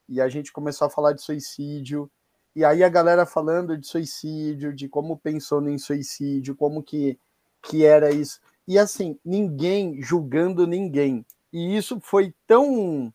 e 0.07 0.19
a 0.19 0.27
gente 0.27 0.51
começou 0.51 0.87
a 0.87 0.89
falar 0.89 1.13
de 1.13 1.21
suicídio. 1.21 2.09
E 2.55 2.65
aí 2.65 2.83
a 2.83 2.89
galera 2.89 3.25
falando 3.25 3.77
de 3.77 3.85
suicídio, 3.85 4.73
de 4.73 4.89
como 4.89 5.17
pensou 5.17 5.67
em 5.69 5.77
suicídio, 5.77 6.55
como 6.55 6.81
que, 6.81 7.17
que 7.61 7.85
era 7.85 8.11
isso. 8.11 8.39
E 8.67 8.77
assim, 8.77 9.17
ninguém 9.23 10.01
julgando 10.01 10.65
ninguém. 10.65 11.25
E 11.53 11.75
isso 11.75 11.99
foi 12.01 12.33
tão 12.47 13.13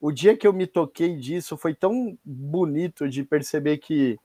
o 0.00 0.12
dia 0.12 0.36
que 0.36 0.46
eu 0.46 0.52
me 0.52 0.66
toquei 0.66 1.16
disso 1.16 1.56
foi 1.56 1.74
tão 1.74 2.16
bonito 2.24 3.08
de 3.08 3.24
perceber 3.24 3.78
que 3.78 4.18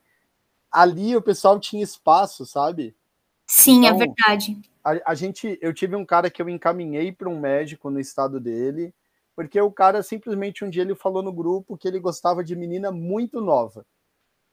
ali 0.71 1.15
o 1.15 1.21
pessoal 1.21 1.59
tinha 1.59 1.83
espaço, 1.83 2.45
sabe? 2.45 2.95
Sim, 3.47 3.85
é 3.85 3.89
então, 3.89 4.01
é 4.01 4.05
verdade. 4.05 4.61
A, 4.83 5.11
a, 5.11 5.15
gente, 5.15 5.57
eu 5.61 5.73
tive 5.73 5.95
um 5.95 6.05
cara 6.05 6.29
que 6.29 6.41
eu 6.41 6.49
encaminhei 6.49 7.11
para 7.11 7.29
um 7.29 7.39
médico 7.39 7.89
no 7.89 7.99
estado 7.99 8.39
dele, 8.39 8.93
porque 9.35 9.59
o 9.61 9.71
cara 9.71 10.01
simplesmente 10.01 10.65
um 10.65 10.69
dia 10.69 10.81
ele 10.81 10.95
falou 10.95 11.21
no 11.21 11.31
grupo 11.31 11.77
que 11.77 11.87
ele 11.87 11.99
gostava 11.99 12.43
de 12.43 12.55
menina 12.55 12.91
muito 12.91 13.39
nova. 13.39 13.85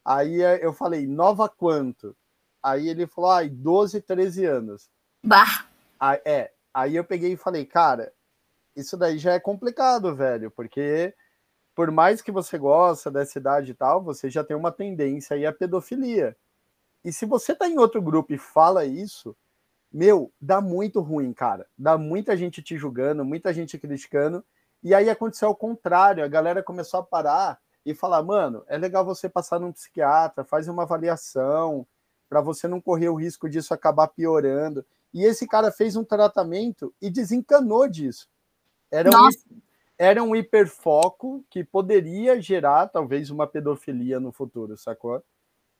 Aí 0.05 0.43
eh, 0.43 0.61
eu 0.63 0.73
falei, 0.73 1.07
nova 1.07 1.49
quanto? 1.49 2.17
Aí 2.63 2.89
ele 2.89 3.07
falou, 3.07 3.31
ai, 3.31 3.49
12, 3.49 4.01
13 4.03 4.45
anos. 4.45 4.91
Bah. 5.23 5.67
Aí, 5.99 6.21
é, 6.25 6.53
aí 6.73 6.97
eu 6.97 7.05
peguei 7.05 7.33
e 7.33 7.37
falei, 7.37 7.65
cara, 7.65 8.13
isso 8.77 8.97
daí 8.97 9.19
já 9.19 9.33
é 9.33 9.41
complicado, 9.41 10.15
velho, 10.15 10.51
porque 10.51 11.15
por 11.75 11.91
mais 11.91 12.21
que 12.21 12.33
você 12.33 12.59
gosta 12.59 13.11
dessa 13.11 13.39
idade 13.39 13.71
e 13.71 13.75
tal, 13.75 14.03
você 14.03 14.29
já 14.29 14.43
tem 14.43 14.57
uma 14.57 14.73
tendência 14.73 15.37
aí 15.37 15.47
à 15.47 15.53
pedofilia. 15.53 16.37
E 17.05 17.13
se 17.13 17.25
você 17.25 17.55
tá 17.55 17.69
em 17.69 17.79
outro 17.79 18.03
grupo 18.03 18.33
e 18.33 18.39
fala 18.39 18.85
isso, 18.85 19.37
meu, 19.93 20.33
dá 20.41 20.61
muito 20.61 21.01
ruim, 21.01 21.33
cara. 21.33 21.67
Dá 21.77 21.97
muita 21.97 22.37
gente 22.37 22.63
te 22.63 22.77
julgando, 22.77 23.25
muita 23.25 23.53
gente 23.53 23.79
criticando. 23.79 24.45
E 24.83 24.95
aí 24.95 25.11
aconteceu 25.11 25.49
o 25.49 25.57
contrário, 25.57 26.25
a 26.25 26.29
galera 26.29 26.63
começou 26.63 27.01
a 27.01 27.03
parar 27.03 27.59
e 27.85 27.95
falar, 27.95 28.23
mano, 28.23 28.65
é 28.69 28.77
legal 28.77 29.05
você 29.05 29.29
passar 29.29 29.59
num 29.59 29.73
psiquiatra, 29.73 30.45
faz 30.45 30.69
uma 30.69 30.83
avaliação 30.83 31.87
para 32.29 32.41
você 32.41 32.69
não 32.69 32.81
correr 32.81 33.09
o 33.09 33.15
risco 33.15 33.49
disso 33.49 33.73
acabar 33.73 34.09
piorando. 34.09 34.85
E 35.13 35.25
esse 35.25 35.47
cara 35.47 35.73
fez 35.73 35.97
um 35.97 36.05
tratamento 36.05 36.95
e 37.01 37.09
desencanou 37.11 37.89
disso. 37.89 38.29
Era 38.91 39.11
um, 39.11 39.29
era 39.99 40.23
um 40.23 40.37
hiperfoco 40.37 41.45
que 41.49 41.65
poderia 41.65 42.41
gerar 42.41 42.89
talvez 42.89 43.31
uma 43.31 43.47
pedofilia 43.47 44.21
no 44.21 44.31
futuro, 44.31 44.77
sacou? 44.77 45.23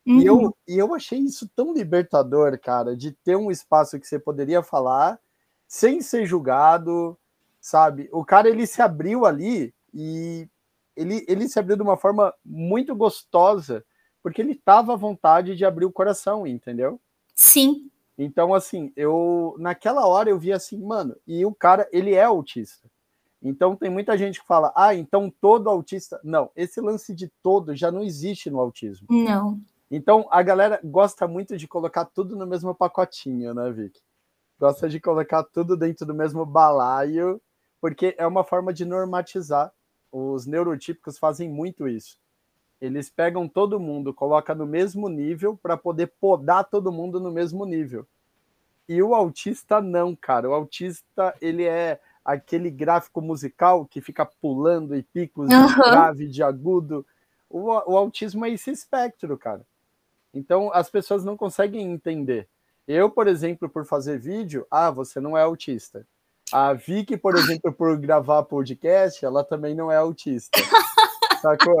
Uhum. 0.09 0.21
E, 0.21 0.25
eu, 0.25 0.37
uhum. 0.37 0.53
e 0.67 0.77
eu 0.79 0.95
achei 0.95 1.19
isso 1.19 1.47
tão 1.55 1.71
libertador, 1.71 2.59
cara, 2.59 2.97
de 2.97 3.11
ter 3.11 3.35
um 3.35 3.51
espaço 3.51 3.99
que 3.99 4.07
você 4.07 4.17
poderia 4.17 4.63
falar 4.63 5.19
sem 5.67 6.01
ser 6.01 6.25
julgado, 6.25 7.15
sabe? 7.61 8.09
O 8.11 8.25
cara 8.25 8.49
ele 8.49 8.65
se 8.65 8.81
abriu 8.81 9.23
ali 9.23 9.71
e 9.93 10.49
ele, 10.95 11.23
ele 11.27 11.47
se 11.47 11.59
abriu 11.59 11.75
de 11.75 11.83
uma 11.83 11.95
forma 11.95 12.33
muito 12.43 12.95
gostosa, 12.95 13.85
porque 14.23 14.41
ele 14.41 14.55
tava 14.55 14.93
à 14.93 14.97
vontade 14.97 15.55
de 15.55 15.63
abrir 15.63 15.85
o 15.85 15.91
coração, 15.91 16.47
entendeu? 16.47 16.99
Sim. 17.35 17.91
Então, 18.17 18.55
assim, 18.55 18.91
eu 18.95 19.55
naquela 19.59 20.07
hora 20.07 20.27
eu 20.27 20.39
vi 20.39 20.51
assim, 20.51 20.81
mano, 20.83 21.15
e 21.27 21.45
o 21.45 21.53
cara, 21.53 21.87
ele 21.91 22.15
é 22.15 22.23
autista. 22.23 22.89
Então 23.41 23.75
tem 23.75 23.91
muita 23.91 24.17
gente 24.17 24.41
que 24.41 24.47
fala, 24.47 24.73
ah, 24.75 24.95
então 24.95 25.31
todo 25.39 25.69
autista. 25.69 26.19
Não, 26.23 26.49
esse 26.55 26.81
lance 26.81 27.13
de 27.13 27.27
todo 27.43 27.75
já 27.75 27.91
não 27.91 28.01
existe 28.01 28.49
no 28.49 28.59
autismo. 28.59 29.07
Não. 29.09 29.61
Então 29.91 30.27
a 30.29 30.43
galera 30.43 30.79
gosta 30.83 31.27
muito 31.27 31.57
de 31.57 31.67
colocar 31.67 32.05
tudo 32.05 32.35
no 32.35 32.45
mesmo 32.45 32.75
pacotinho, 32.75 33.53
né, 33.53 33.71
Vic? 33.71 33.99
Gosta 34.59 34.87
de 34.87 34.99
colocar 34.99 35.43
tudo 35.43 35.75
dentro 35.75 36.05
do 36.05 36.13
mesmo 36.13 36.45
balaio, 36.45 37.41
porque 37.81 38.13
é 38.17 38.27
uma 38.27 38.43
forma 38.43 38.73
de 38.73 38.85
normatizar. 38.85 39.71
Os 40.11 40.45
neurotípicos 40.45 41.17
fazem 41.17 41.49
muito 41.49 41.87
isso. 41.87 42.17
Eles 42.79 43.09
pegam 43.09 43.47
todo 43.47 43.79
mundo, 43.79 44.13
colocam 44.13 44.55
no 44.55 44.65
mesmo 44.65 45.09
nível 45.09 45.57
para 45.57 45.75
poder 45.75 46.13
podar 46.19 46.65
todo 46.65 46.91
mundo 46.91 47.19
no 47.19 47.31
mesmo 47.31 47.65
nível. 47.65 48.05
E 48.87 49.01
o 49.03 49.13
autista 49.13 49.81
não, 49.81 50.15
cara. 50.15 50.49
O 50.49 50.53
autista, 50.53 51.35
ele 51.41 51.63
é 51.63 51.99
aquele 52.23 52.69
gráfico 52.69 53.21
musical 53.21 53.85
que 53.85 54.01
fica 54.01 54.25
pulando 54.25 54.95
e 54.95 55.03
picos 55.03 55.49
uhum. 55.49 55.67
de 55.67 55.75
grave, 55.75 56.27
de 56.27 56.43
agudo. 56.43 57.05
O, 57.49 57.69
o 57.69 57.97
autismo 57.97 58.45
é 58.45 58.51
esse 58.51 58.71
espectro, 58.71 59.37
cara. 59.37 59.65
Então 60.33 60.71
as 60.73 60.89
pessoas 60.89 61.23
não 61.23 61.35
conseguem 61.37 61.91
entender. 61.91 62.47
Eu, 62.87 63.09
por 63.09 63.27
exemplo, 63.27 63.69
por 63.69 63.85
fazer 63.85 64.19
vídeo, 64.19 64.65
ah, 64.69 64.89
você 64.89 65.19
não 65.19 65.37
é 65.37 65.43
autista. 65.43 66.05
A 66.51 66.73
Vicky, 66.73 67.17
por 67.17 67.35
exemplo, 67.37 67.71
por 67.71 67.97
gravar 67.97 68.43
podcast, 68.43 69.23
ela 69.23 69.43
também 69.43 69.75
não 69.75 69.91
é 69.91 69.97
autista. 69.97 70.57
Sacou? 71.41 71.75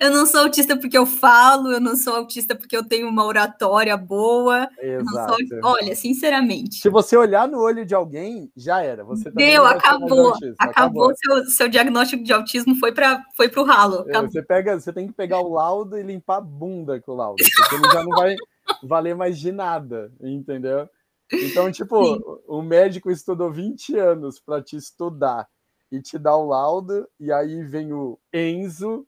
Eu 0.00 0.10
não 0.10 0.26
sou 0.26 0.40
autista 0.40 0.76
porque 0.76 0.98
eu 0.98 1.06
falo, 1.06 1.70
eu 1.70 1.80
não 1.80 1.96
sou 1.96 2.14
autista 2.16 2.54
porque 2.54 2.76
eu 2.76 2.86
tenho 2.86 3.08
uma 3.08 3.24
oratória 3.24 3.96
boa. 3.96 4.68
Exato. 4.78 5.36
Sou... 5.46 5.60
Olha, 5.62 5.94
sinceramente. 5.94 6.76
Se 6.76 6.88
você 6.88 7.16
olhar 7.16 7.46
no 7.46 7.60
olho 7.60 7.86
de 7.86 7.94
alguém, 7.94 8.50
já 8.56 8.82
era. 8.82 9.04
Você 9.04 9.30
Deu, 9.30 9.64
acabou. 9.64 10.34
Acabou. 10.34 10.54
acabou. 10.58 11.12
Seu, 11.16 11.44
seu 11.46 11.68
diagnóstico 11.68 12.22
de 12.22 12.32
autismo 12.32 12.74
foi 12.76 12.92
para 12.92 13.22
foi 13.36 13.50
o 13.56 13.64
ralo. 13.64 14.04
É, 14.08 14.20
você, 14.20 14.42
pega, 14.42 14.78
você 14.78 14.92
tem 14.92 15.06
que 15.06 15.12
pegar 15.12 15.40
o 15.40 15.52
laudo 15.52 15.96
e 15.96 16.02
limpar 16.02 16.38
a 16.38 16.40
bunda 16.40 17.00
com 17.00 17.12
o 17.12 17.16
laudo, 17.16 17.42
porque 17.56 17.74
ele 17.76 17.92
já 17.92 18.02
não 18.02 18.10
vai 18.10 18.34
valer 18.82 19.14
mais 19.14 19.38
de 19.38 19.52
nada, 19.52 20.12
entendeu? 20.20 20.88
Então, 21.32 21.70
tipo, 21.70 22.04
Sim. 22.04 22.20
o 22.48 22.60
médico 22.60 23.10
estudou 23.10 23.52
20 23.52 23.96
anos 23.96 24.40
para 24.40 24.60
te 24.60 24.76
estudar 24.76 25.48
e 25.90 26.00
te 26.00 26.18
dá 26.18 26.36
o 26.36 26.46
laudo, 26.46 27.06
e 27.18 27.32
aí 27.32 27.62
vem 27.64 27.92
o 27.92 28.18
Enzo, 28.32 29.06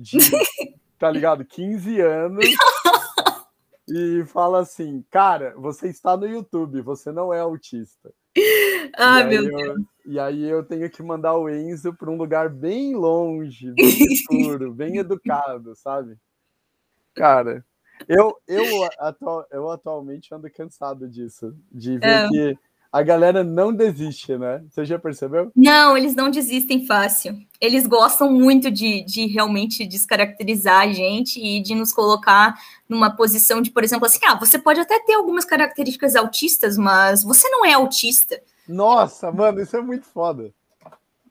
de, 0.00 0.18
tá 0.98 1.10
ligado? 1.10 1.44
15 1.44 2.00
anos, 2.00 2.44
e 3.86 4.24
fala 4.26 4.60
assim: 4.60 5.04
Cara, 5.10 5.54
você 5.56 5.88
está 5.88 6.16
no 6.16 6.26
YouTube, 6.26 6.80
você 6.80 7.12
não 7.12 7.32
é 7.32 7.40
autista. 7.40 8.12
Ai, 8.96 9.24
meu 9.24 9.44
eu, 9.44 9.56
Deus. 9.56 9.80
E 10.06 10.18
aí 10.18 10.42
eu 10.42 10.64
tenho 10.64 10.88
que 10.88 11.02
mandar 11.02 11.36
o 11.36 11.48
Enzo 11.48 11.92
para 11.92 12.10
um 12.10 12.16
lugar 12.16 12.48
bem 12.48 12.94
longe, 12.94 13.72
bem 13.72 13.86
escuro, 14.10 14.72
bem 14.72 14.96
educado, 14.96 15.76
sabe? 15.76 16.16
Cara, 17.14 17.64
eu, 18.08 18.34
eu, 18.48 18.64
atual, 18.98 19.46
eu 19.50 19.68
atualmente 19.68 20.34
ando 20.34 20.50
cansado 20.50 21.06
disso, 21.08 21.54
de 21.70 21.98
ver 21.98 22.06
é. 22.06 22.28
que 22.28 22.58
a 22.92 23.02
galera 23.02 23.44
não 23.44 23.72
desiste, 23.72 24.36
né? 24.36 24.62
Você 24.68 24.84
já 24.84 24.98
percebeu? 24.98 25.52
Não, 25.54 25.96
eles 25.96 26.14
não 26.14 26.28
desistem 26.28 26.86
fácil. 26.86 27.38
Eles 27.60 27.86
gostam 27.86 28.32
muito 28.32 28.68
de, 28.70 29.04
de 29.04 29.26
realmente 29.26 29.86
descaracterizar 29.86 30.80
a 30.80 30.92
gente 30.92 31.38
e 31.38 31.62
de 31.62 31.74
nos 31.74 31.92
colocar 31.92 32.58
numa 32.88 33.10
posição 33.10 33.62
de, 33.62 33.70
por 33.70 33.84
exemplo, 33.84 34.06
assim, 34.06 34.18
ah, 34.26 34.34
você 34.34 34.58
pode 34.58 34.80
até 34.80 34.98
ter 34.98 35.14
algumas 35.14 35.44
características 35.44 36.16
autistas, 36.16 36.76
mas 36.76 37.22
você 37.22 37.48
não 37.48 37.64
é 37.64 37.74
autista. 37.74 38.40
Nossa, 38.68 39.30
mano, 39.30 39.60
isso 39.60 39.76
é 39.76 39.80
muito 39.80 40.06
foda. 40.06 40.52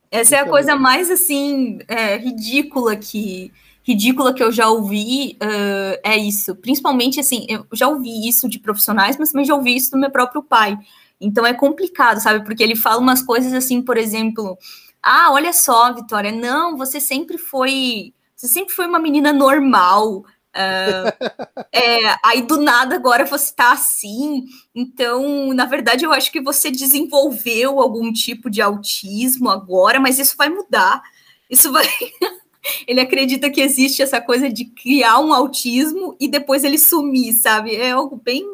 Essa 0.09 0.21
isso 0.23 0.35
é 0.35 0.39
a 0.39 0.45
é 0.45 0.49
coisa 0.49 0.71
muito... 0.71 0.83
mais, 0.83 1.11
assim, 1.11 1.79
é, 1.89 2.15
ridícula 2.17 2.95
que 2.95 3.51
ridícula 3.83 4.33
que 4.33 4.43
eu 4.43 4.51
já 4.51 4.69
ouvi 4.69 5.35
uh, 5.41 5.99
é 6.03 6.15
isso. 6.15 6.55
Principalmente, 6.55 7.19
assim, 7.19 7.47
eu 7.49 7.65
já 7.73 7.87
ouvi 7.87 8.27
isso 8.27 8.47
de 8.47 8.59
profissionais, 8.59 9.17
mas 9.17 9.31
também 9.31 9.45
já 9.45 9.55
ouvi 9.55 9.75
isso 9.75 9.91
do 9.91 9.97
meu 9.97 10.11
próprio 10.11 10.43
pai 10.43 10.77
então 11.19 11.45
é 11.45 11.53
complicado, 11.53 12.19
sabe? 12.21 12.43
Porque 12.45 12.63
ele 12.63 12.75
fala 12.75 13.01
umas 13.01 13.21
coisas 13.21 13.53
assim, 13.53 13.81
por 13.81 13.97
exemplo, 13.97 14.57
ah, 15.01 15.31
olha 15.31 15.53
só, 15.53 15.93
Vitória, 15.93 16.31
não, 16.31 16.77
você 16.77 16.99
sempre 16.99 17.37
foi, 17.37 18.13
você 18.35 18.47
sempre 18.47 18.73
foi 18.73 18.87
uma 18.87 18.99
menina 18.99 19.33
normal. 19.33 20.23
Uh, 20.49 21.65
é, 21.71 22.15
aí 22.25 22.41
do 22.41 22.59
nada 22.59 22.95
agora 22.95 23.25
você 23.25 23.53
tá 23.53 23.71
assim. 23.71 24.45
Então, 24.73 25.53
na 25.53 25.65
verdade, 25.65 26.05
eu 26.05 26.11
acho 26.11 26.31
que 26.31 26.41
você 26.41 26.71
desenvolveu 26.71 27.79
algum 27.79 28.11
tipo 28.11 28.49
de 28.49 28.61
autismo 28.61 29.49
agora, 29.49 29.99
mas 29.99 30.19
isso 30.19 30.35
vai 30.37 30.49
mudar. 30.49 31.01
Isso 31.49 31.71
vai. 31.71 31.85
ele 32.87 32.99
acredita 32.99 33.49
que 33.49 33.61
existe 33.61 34.01
essa 34.01 34.21
coisa 34.21 34.49
de 34.49 34.65
criar 34.65 35.19
um 35.19 35.33
autismo 35.33 36.15
e 36.19 36.27
depois 36.27 36.63
ele 36.63 36.77
sumir, 36.77 37.33
sabe? 37.33 37.75
É 37.75 37.91
algo 37.91 38.15
bem 38.23 38.45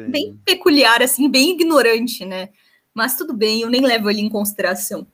Sim. 0.00 0.10
bem 0.10 0.40
peculiar, 0.44 1.02
assim, 1.02 1.30
bem 1.30 1.52
ignorante, 1.52 2.24
né? 2.24 2.50
Mas 2.92 3.16
tudo 3.16 3.32
bem, 3.32 3.62
eu 3.62 3.70
nem 3.70 3.80
levo 3.80 4.10
ele 4.10 4.20
em 4.20 4.28
consideração. 4.28 5.06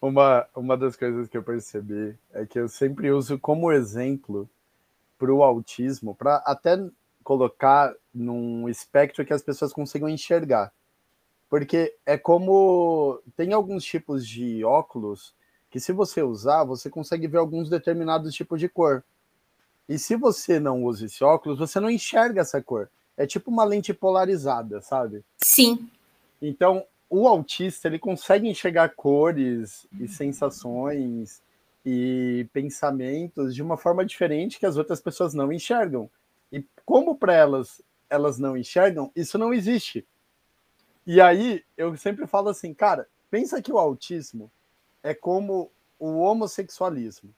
Uma, 0.00 0.46
uma 0.54 0.76
das 0.76 0.96
coisas 0.96 1.28
que 1.28 1.36
eu 1.36 1.42
percebi 1.42 2.14
é 2.32 2.44
que 2.44 2.58
eu 2.58 2.68
sempre 2.68 3.10
uso 3.10 3.38
como 3.38 3.72
exemplo 3.72 4.48
para 5.18 5.32
o 5.32 5.42
autismo, 5.42 6.14
para 6.14 6.36
até 6.44 6.78
colocar 7.22 7.94
num 8.12 8.68
espectro 8.68 9.24
que 9.24 9.32
as 9.32 9.42
pessoas 9.42 9.72
consigam 9.72 10.08
enxergar. 10.08 10.72
Porque 11.48 11.96
é 12.04 12.18
como. 12.18 13.22
Tem 13.36 13.52
alguns 13.52 13.84
tipos 13.84 14.26
de 14.26 14.64
óculos 14.64 15.34
que, 15.70 15.80
se 15.80 15.92
você 15.92 16.22
usar, 16.22 16.64
você 16.64 16.90
consegue 16.90 17.26
ver 17.26 17.38
alguns 17.38 17.70
determinados 17.70 18.34
tipos 18.34 18.60
de 18.60 18.68
cor. 18.68 19.02
E 19.88 19.98
se 19.98 20.16
você 20.16 20.58
não 20.60 20.84
usa 20.84 21.06
esse 21.06 21.22
óculos, 21.22 21.58
você 21.58 21.80
não 21.80 21.90
enxerga 21.90 22.40
essa 22.40 22.60
cor. 22.62 22.90
É 23.16 23.26
tipo 23.26 23.50
uma 23.50 23.64
lente 23.64 23.94
polarizada, 23.94 24.80
sabe? 24.80 25.24
Sim. 25.38 25.88
Então, 26.40 26.84
o 27.08 27.28
autista, 27.28 27.88
ele 27.88 27.98
consegue 27.98 28.48
enxergar 28.48 28.90
cores 28.90 29.86
e 30.00 30.08
sensações 30.08 31.40
e 31.84 32.46
pensamentos 32.52 33.54
de 33.54 33.62
uma 33.62 33.76
forma 33.76 34.04
diferente 34.04 34.58
que 34.58 34.66
as 34.66 34.76
outras 34.76 35.00
pessoas 35.00 35.34
não 35.34 35.52
enxergam. 35.52 36.10
E 36.50 36.64
como 36.84 37.16
para 37.16 37.34
elas 37.34 37.82
elas 38.08 38.38
não 38.38 38.56
enxergam, 38.56 39.10
isso 39.14 39.36
não 39.38 39.52
existe. 39.52 40.06
E 41.06 41.20
aí 41.20 41.64
eu 41.76 41.96
sempre 41.96 42.26
falo 42.26 42.48
assim, 42.48 42.72
cara, 42.72 43.08
pensa 43.30 43.60
que 43.60 43.72
o 43.72 43.78
autismo 43.78 44.50
é 45.02 45.12
como 45.12 45.70
o 45.98 46.18
homossexualismo. 46.20 47.34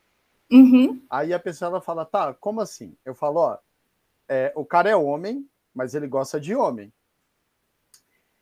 Uhum. 0.50 1.02
Aí 1.10 1.32
a 1.34 1.38
pessoa 1.38 1.68
ela 1.68 1.80
fala, 1.80 2.04
tá, 2.04 2.32
como 2.34 2.60
assim? 2.60 2.94
Eu 3.04 3.14
falo, 3.14 3.40
ó, 3.40 3.58
é, 4.28 4.52
o 4.54 4.64
cara 4.64 4.90
é 4.90 4.96
homem, 4.96 5.48
mas 5.76 5.94
ele 5.94 6.08
gosta 6.08 6.40
de 6.40 6.54
homem. 6.54 6.90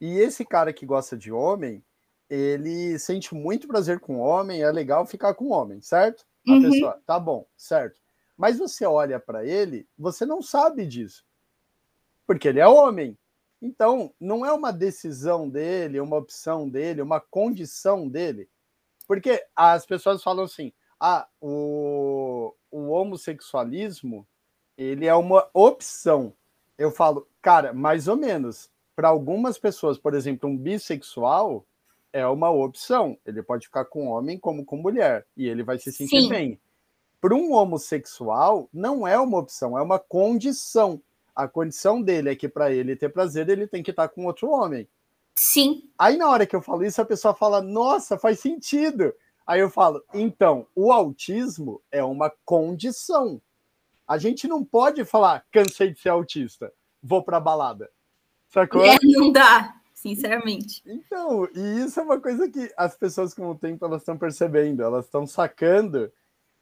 E 0.00 0.18
esse 0.18 0.44
cara 0.44 0.72
que 0.72 0.86
gosta 0.86 1.16
de 1.16 1.32
homem, 1.32 1.84
ele 2.30 2.96
sente 2.98 3.34
muito 3.34 3.66
prazer 3.66 3.98
com 3.98 4.18
homem, 4.20 4.62
é 4.62 4.70
legal 4.70 5.04
ficar 5.04 5.34
com 5.34 5.50
homem, 5.50 5.82
certo? 5.82 6.24
A 6.46 6.52
Uhum. 6.52 6.62
pessoa, 6.62 7.02
tá 7.04 7.18
bom, 7.18 7.44
certo. 7.56 8.00
Mas 8.36 8.58
você 8.58 8.86
olha 8.86 9.18
para 9.18 9.44
ele, 9.44 9.86
você 9.98 10.24
não 10.24 10.40
sabe 10.40 10.86
disso. 10.86 11.24
Porque 12.26 12.48
ele 12.48 12.60
é 12.60 12.68
homem. 12.68 13.18
Então, 13.60 14.14
não 14.20 14.44
é 14.46 14.52
uma 14.52 14.72
decisão 14.72 15.48
dele, 15.48 16.00
uma 16.00 16.16
opção 16.16 16.68
dele, 16.68 17.02
uma 17.02 17.20
condição 17.20 18.08
dele. 18.08 18.48
Porque 19.06 19.44
as 19.56 19.84
pessoas 19.86 20.22
falam 20.22 20.44
assim: 20.44 20.72
ah, 21.00 21.26
o, 21.40 22.54
o 22.70 22.88
homossexualismo 22.90 24.26
ele 24.76 25.06
é 25.06 25.14
uma 25.14 25.48
opção. 25.54 26.34
Eu 26.76 26.90
falo, 26.90 27.26
cara, 27.40 27.72
mais 27.72 28.08
ou 28.08 28.16
menos. 28.16 28.70
Para 28.96 29.08
algumas 29.08 29.58
pessoas, 29.58 29.98
por 29.98 30.14
exemplo, 30.14 30.48
um 30.48 30.56
bissexual 30.56 31.66
é 32.12 32.26
uma 32.26 32.50
opção. 32.50 33.18
Ele 33.26 33.42
pode 33.42 33.66
ficar 33.66 33.84
com 33.84 34.06
homem 34.06 34.38
como 34.38 34.64
com 34.64 34.76
mulher 34.76 35.26
e 35.36 35.48
ele 35.48 35.64
vai 35.64 35.78
se 35.78 35.90
sentir 35.92 36.22
Sim. 36.22 36.28
bem. 36.28 36.60
Para 37.20 37.34
um 37.34 37.52
homossexual, 37.52 38.68
não 38.72 39.06
é 39.06 39.18
uma 39.18 39.38
opção, 39.38 39.76
é 39.76 39.82
uma 39.82 39.98
condição. 39.98 41.00
A 41.34 41.48
condição 41.48 42.00
dele 42.00 42.30
é 42.30 42.36
que 42.36 42.48
para 42.48 42.72
ele 42.72 42.94
ter 42.94 43.08
prazer, 43.08 43.48
ele 43.48 43.66
tem 43.66 43.82
que 43.82 43.90
estar 43.90 44.08
com 44.08 44.26
outro 44.26 44.48
homem. 44.50 44.86
Sim. 45.34 45.90
Aí 45.98 46.16
na 46.16 46.28
hora 46.28 46.46
que 46.46 46.54
eu 46.54 46.62
falo 46.62 46.84
isso, 46.84 47.00
a 47.00 47.04
pessoa 47.04 47.34
fala: 47.34 47.60
"Nossa, 47.60 48.16
faz 48.16 48.38
sentido". 48.38 49.12
Aí 49.44 49.60
eu 49.60 49.68
falo: 49.68 50.04
"Então, 50.12 50.66
o 50.74 50.92
autismo 50.92 51.82
é 51.90 52.04
uma 52.04 52.30
condição. 52.44 53.40
A 54.06 54.18
gente 54.18 54.46
não 54.46 54.64
pode 54.64 55.04
falar: 55.04 55.44
cansei 55.50 55.92
de 55.92 56.00
ser 56.00 56.10
autista, 56.10 56.72
vou 57.02 57.22
para 57.22 57.40
balada". 57.40 57.90
Sacou? 58.48 58.84
É, 58.84 58.98
não 59.02 59.32
dá, 59.32 59.74
sinceramente. 59.92 60.82
Então, 60.86 61.48
e 61.54 61.84
isso 61.84 61.98
é 61.98 62.02
uma 62.02 62.20
coisa 62.20 62.48
que 62.48 62.72
as 62.76 62.96
pessoas 62.96 63.34
com 63.34 63.50
o 63.50 63.58
tempo 63.58 63.84
elas 63.84 64.02
estão 64.02 64.16
percebendo, 64.16 64.82
elas 64.82 65.06
estão 65.06 65.26
sacando 65.26 66.12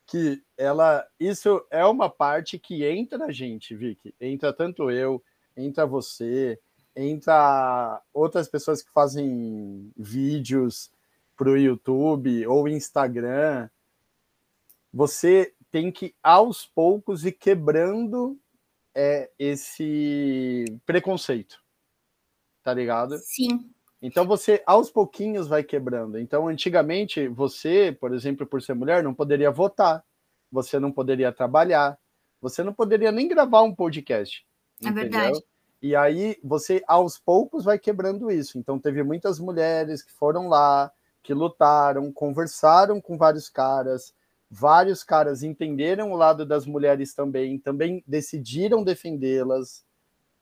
que 0.07 0.43
ela 0.57 1.07
isso 1.19 1.65
é 1.71 1.85
uma 1.85 2.09
parte 2.09 2.59
que 2.59 2.85
entra 2.85 3.27
a 3.27 3.33
gente, 3.33 3.75
Vicky. 3.75 4.15
Entra 4.21 4.53
tanto 4.53 4.91
eu, 4.91 5.23
entra 5.57 5.87
você, 5.87 6.59
entra 6.95 8.01
outras 8.13 8.49
pessoas 8.49 8.83
que 8.83 8.91
fazem 8.91 9.93
vídeos 9.97 10.91
para 11.37 11.51
o 11.51 11.57
YouTube 11.57 12.47
ou 12.47 12.69
Instagram. 12.69 13.69
Você 14.93 15.55
tem 15.73 15.91
que 15.91 16.15
aos 16.23 16.67
poucos 16.67 17.25
ir 17.25 17.33
quebrando 17.33 18.39
é, 18.95 19.31
esse 19.39 20.67
preconceito, 20.85 21.59
tá 22.63 22.75
ligado? 22.75 23.17
Sim. 23.19 23.73
Então 24.01 24.27
você 24.27 24.63
aos 24.67 24.91
pouquinhos 24.91 25.49
vai 25.49 25.65
quebrando. 25.65 26.19
Então 26.19 26.47
antigamente 26.47 27.27
você, 27.27 27.97
por 27.99 28.13
exemplo, 28.13 28.47
por 28.47 28.61
ser 28.61 28.75
mulher, 28.75 29.03
não 29.03 29.15
poderia 29.15 29.51
votar, 29.51 30.05
você 30.51 30.79
não 30.79 30.93
poderia 30.93 31.33
trabalhar, 31.33 31.99
você 32.39 32.63
não 32.63 32.75
poderia 32.75 33.11
nem 33.11 33.27
gravar 33.27 33.63
um 33.63 33.75
podcast. 33.75 34.47
É 34.83 34.89
entendeu? 34.89 35.11
verdade. 35.11 35.45
E 35.81 35.97
aí 35.97 36.37
você 36.45 36.85
aos 36.87 37.19
poucos 37.19 37.65
vai 37.65 37.79
quebrando 37.79 38.31
isso. 38.31 38.59
Então 38.59 38.79
teve 38.79 39.03
muitas 39.03 39.41
mulheres 39.41 40.03
que 40.03 40.13
foram 40.13 40.49
lá, 40.49 40.93
que 41.23 41.33
lutaram, 41.33 42.13
conversaram 42.13 43.01
com 43.01 43.17
vários 43.17 43.49
caras, 43.49 44.15
vários 44.55 45.03
caras 45.03 45.43
entenderam 45.43 46.13
o 46.13 46.17
lado 46.17 46.45
das 46.45 46.67
mulheres 46.67 47.15
também, 47.15 47.59
também 47.59 48.05
decidiram 48.07 48.85
defendê-las. 48.85 49.83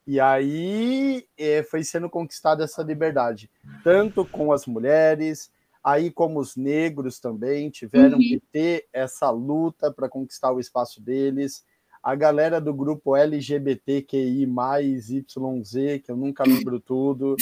E 0.05 0.19
aí 0.19 1.25
eh, 1.39 1.63
foi 1.63 1.85
sendo 1.85 2.11
conquistada 2.11 2.65
essa 2.65 2.83
liberdade, 2.83 3.49
tanto 3.85 4.27
com 4.27 4.53
as 4.53 4.67
mulheres, 4.67 5.53
aí 5.85 6.11
como 6.11 6.41
os 6.41 6.57
negros 6.57 7.21
também 7.21 7.71
tiveram 7.71 8.19
Uhum. 8.19 8.25
que 8.25 8.43
ter 8.51 8.89
essa 8.93 9.31
luta 9.31 9.93
para 9.93 10.09
conquistar 10.09 10.51
o 10.51 10.59
espaço 10.59 11.01
deles. 11.01 11.65
A 12.03 12.17
galera 12.17 12.61
do 12.61 12.75
grupo 12.75 13.15
LGBTQI 13.15 14.43
YZ, 14.45 15.25
que 16.03 16.11
eu 16.11 16.17
nunca 16.17 16.43
lembro 16.43 16.81
tudo. 16.85 17.37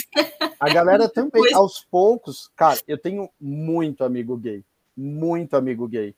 A 0.60 0.68
galera 0.68 1.08
também, 1.08 1.54
aos 1.54 1.82
poucos, 1.82 2.50
cara, 2.54 2.78
eu 2.86 2.98
tenho 2.98 3.30
muito 3.40 4.04
amigo 4.04 4.36
gay, 4.36 4.62
muito 4.94 5.56
amigo 5.56 5.88
gay. 5.88 6.14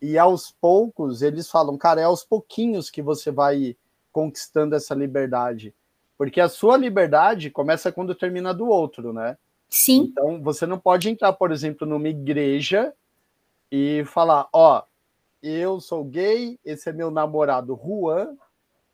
E 0.00 0.16
aos 0.16 0.50
poucos 0.60 1.22
eles 1.22 1.50
falam, 1.50 1.76
cara, 1.76 2.00
é 2.00 2.04
aos 2.04 2.24
pouquinhos 2.24 2.90
que 2.90 3.02
você 3.02 3.30
vai 3.30 3.76
conquistando 4.12 4.74
essa 4.74 4.94
liberdade. 4.94 5.74
Porque 6.16 6.40
a 6.40 6.48
sua 6.48 6.76
liberdade 6.76 7.50
começa 7.50 7.92
quando 7.92 8.14
termina 8.14 8.52
do 8.52 8.66
outro, 8.66 9.12
né? 9.12 9.36
Sim. 9.68 10.10
Então 10.10 10.42
você 10.42 10.66
não 10.66 10.78
pode 10.78 11.08
entrar, 11.08 11.32
por 11.32 11.52
exemplo, 11.52 11.86
numa 11.86 12.08
igreja 12.08 12.92
e 13.70 14.04
falar, 14.06 14.48
ó, 14.52 14.82
eu 15.42 15.80
sou 15.80 16.04
gay, 16.04 16.58
esse 16.64 16.88
é 16.88 16.92
meu 16.92 17.10
namorado 17.10 17.78
Juan, 17.80 18.36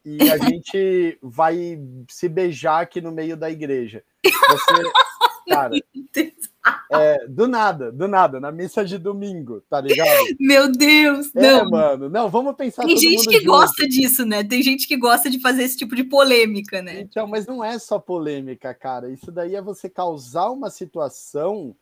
e 0.04 0.18
a 0.30 0.36
gente 0.50 1.18
vai 1.22 1.80
se 2.08 2.28
beijar 2.28 2.82
aqui 2.82 3.00
no 3.00 3.12
meio 3.12 3.36
da 3.36 3.50
igreja. 3.50 4.04
Você, 4.22 4.92
cara, 5.48 5.74
é, 6.90 7.26
do 7.26 7.46
nada, 7.46 7.92
do 7.92 8.08
nada, 8.08 8.40
na 8.40 8.50
missa 8.50 8.84
de 8.84 8.98
domingo, 8.98 9.60
tá 9.68 9.80
ligado? 9.80 10.08
Meu 10.40 10.70
Deus, 10.70 11.34
É, 11.34 11.40
não. 11.62 11.70
mano, 11.70 12.08
não, 12.08 12.28
vamos 12.30 12.54
pensar 12.54 12.84
Tem 12.84 12.96
gente 12.96 13.26
que 13.28 13.36
junto. 13.38 13.46
gosta 13.46 13.86
disso, 13.88 14.24
né? 14.24 14.42
Tem 14.44 14.62
gente 14.62 14.86
que 14.88 14.96
gosta 14.96 15.28
de 15.30 15.40
fazer 15.40 15.62
esse 15.64 15.76
tipo 15.76 15.94
de 15.94 16.04
polêmica, 16.04 16.80
né? 16.82 17.00
Então, 17.00 17.26
mas 17.26 17.46
não 17.46 17.62
é 17.62 17.78
só 17.78 17.98
polêmica, 17.98 18.72
cara. 18.74 19.10
Isso 19.10 19.30
daí 19.30 19.54
é 19.54 19.62
você 19.62 19.88
causar 19.88 20.50
uma 20.50 20.70
situação 20.70 21.74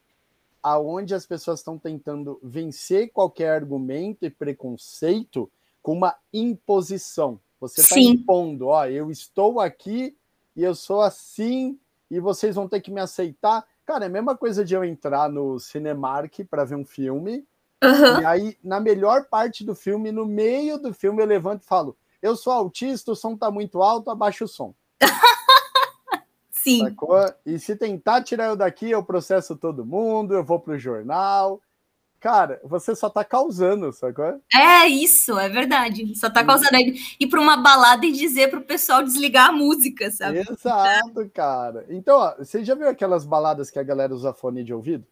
aonde 0.63 1.15
as 1.15 1.27
pessoas 1.27 1.61
estão 1.61 1.77
tentando 1.77 2.39
vencer 2.43 3.11
qualquer 3.13 3.51
argumento 3.51 4.25
e 4.25 4.31
preconceito 4.31 5.51
com 5.83 5.93
uma 5.93 6.15
imposição. 6.33 7.41
Você 7.61 7.81
está 7.81 7.99
impondo, 7.99 8.69
ó, 8.69 8.87
eu 8.87 9.11
estou 9.11 9.61
aqui 9.61 10.17
e 10.57 10.63
eu 10.63 10.75
sou 10.75 11.01
assim 11.01 11.79
e 12.13 12.21
vocês 12.21 12.55
vão 12.55 12.69
ter 12.69 12.81
que 12.81 12.91
me 12.91 13.01
aceitar. 13.01 13.65
Cara, 13.87 14.05
é 14.05 14.07
a 14.07 14.11
mesma 14.11 14.37
coisa 14.37 14.63
de 14.63 14.75
eu 14.75 14.85
entrar 14.85 15.31
no 15.31 15.59
Cinemark 15.59 16.45
para 16.49 16.65
ver 16.65 16.77
um 16.77 16.85
filme 16.85 17.45
Aham. 17.83 18.21
e 18.21 18.25
aí, 18.25 18.59
na 18.63 18.79
melhor 18.79 19.25
parte 19.25 19.65
do 19.65 19.75
filme, 19.75 20.13
no 20.13 20.25
meio 20.25 20.79
do 20.79 20.95
filme, 20.95 21.21
eu 21.21 21.27
levanto 21.27 21.63
e 21.63 21.67
falo: 21.67 21.97
Eu 22.21 22.37
sou 22.37 22.53
autista, 22.53 23.11
o 23.11 23.17
som 23.17 23.37
tá 23.37 23.51
muito 23.51 23.83
alto, 23.83 24.11
abaixa 24.11 24.45
o 24.45 24.49
som. 24.49 24.73
Sim. 26.49 26.79
Sacou? 26.85 27.17
E 27.45 27.59
se 27.59 27.75
tentar 27.75 28.23
tirar 28.23 28.47
eu 28.47 28.57
daqui, 28.57 28.89
eu 28.91 29.03
processo 29.03 29.57
todo 29.57 29.85
mundo, 29.85 30.33
eu 30.33 30.45
vou 30.45 30.61
pro 30.61 30.79
jornal. 30.79 31.61
Cara, 32.23 32.61
você 32.63 32.95
só 32.95 33.11
tá 33.11 33.25
causando, 33.25 33.93
sacou? 33.93 34.41
É 34.55 34.87
isso, 34.87 35.37
é 35.41 35.49
verdade. 35.49 36.17
Só 36.17 36.31
tá 36.31 36.45
causando 36.45 36.77
aí 36.77 36.95
ir 37.19 37.27
pra 37.27 37.41
uma 37.41 37.57
balada 37.57 38.07
e 38.07 38.13
dizer 38.13 38.49
pro 38.49 38.63
pessoal 38.63 39.03
desligar 39.03 39.49
a 39.49 39.53
música, 39.53 40.09
sabe? 40.09 40.39
Exato, 40.39 41.29
cara. 41.35 41.85
Então, 41.89 42.17
ó, 42.17 42.37
você 42.39 42.65
já 42.65 42.77
viu 42.77 42.89
aquelas 42.89 43.25
baladas 43.27 43.73
que 43.73 43.79
a 43.81 43.83
galera 43.83 44.15
usa 44.15 44.33
fone 44.33 44.63
de 44.63 44.73
ouvido? 44.73 45.05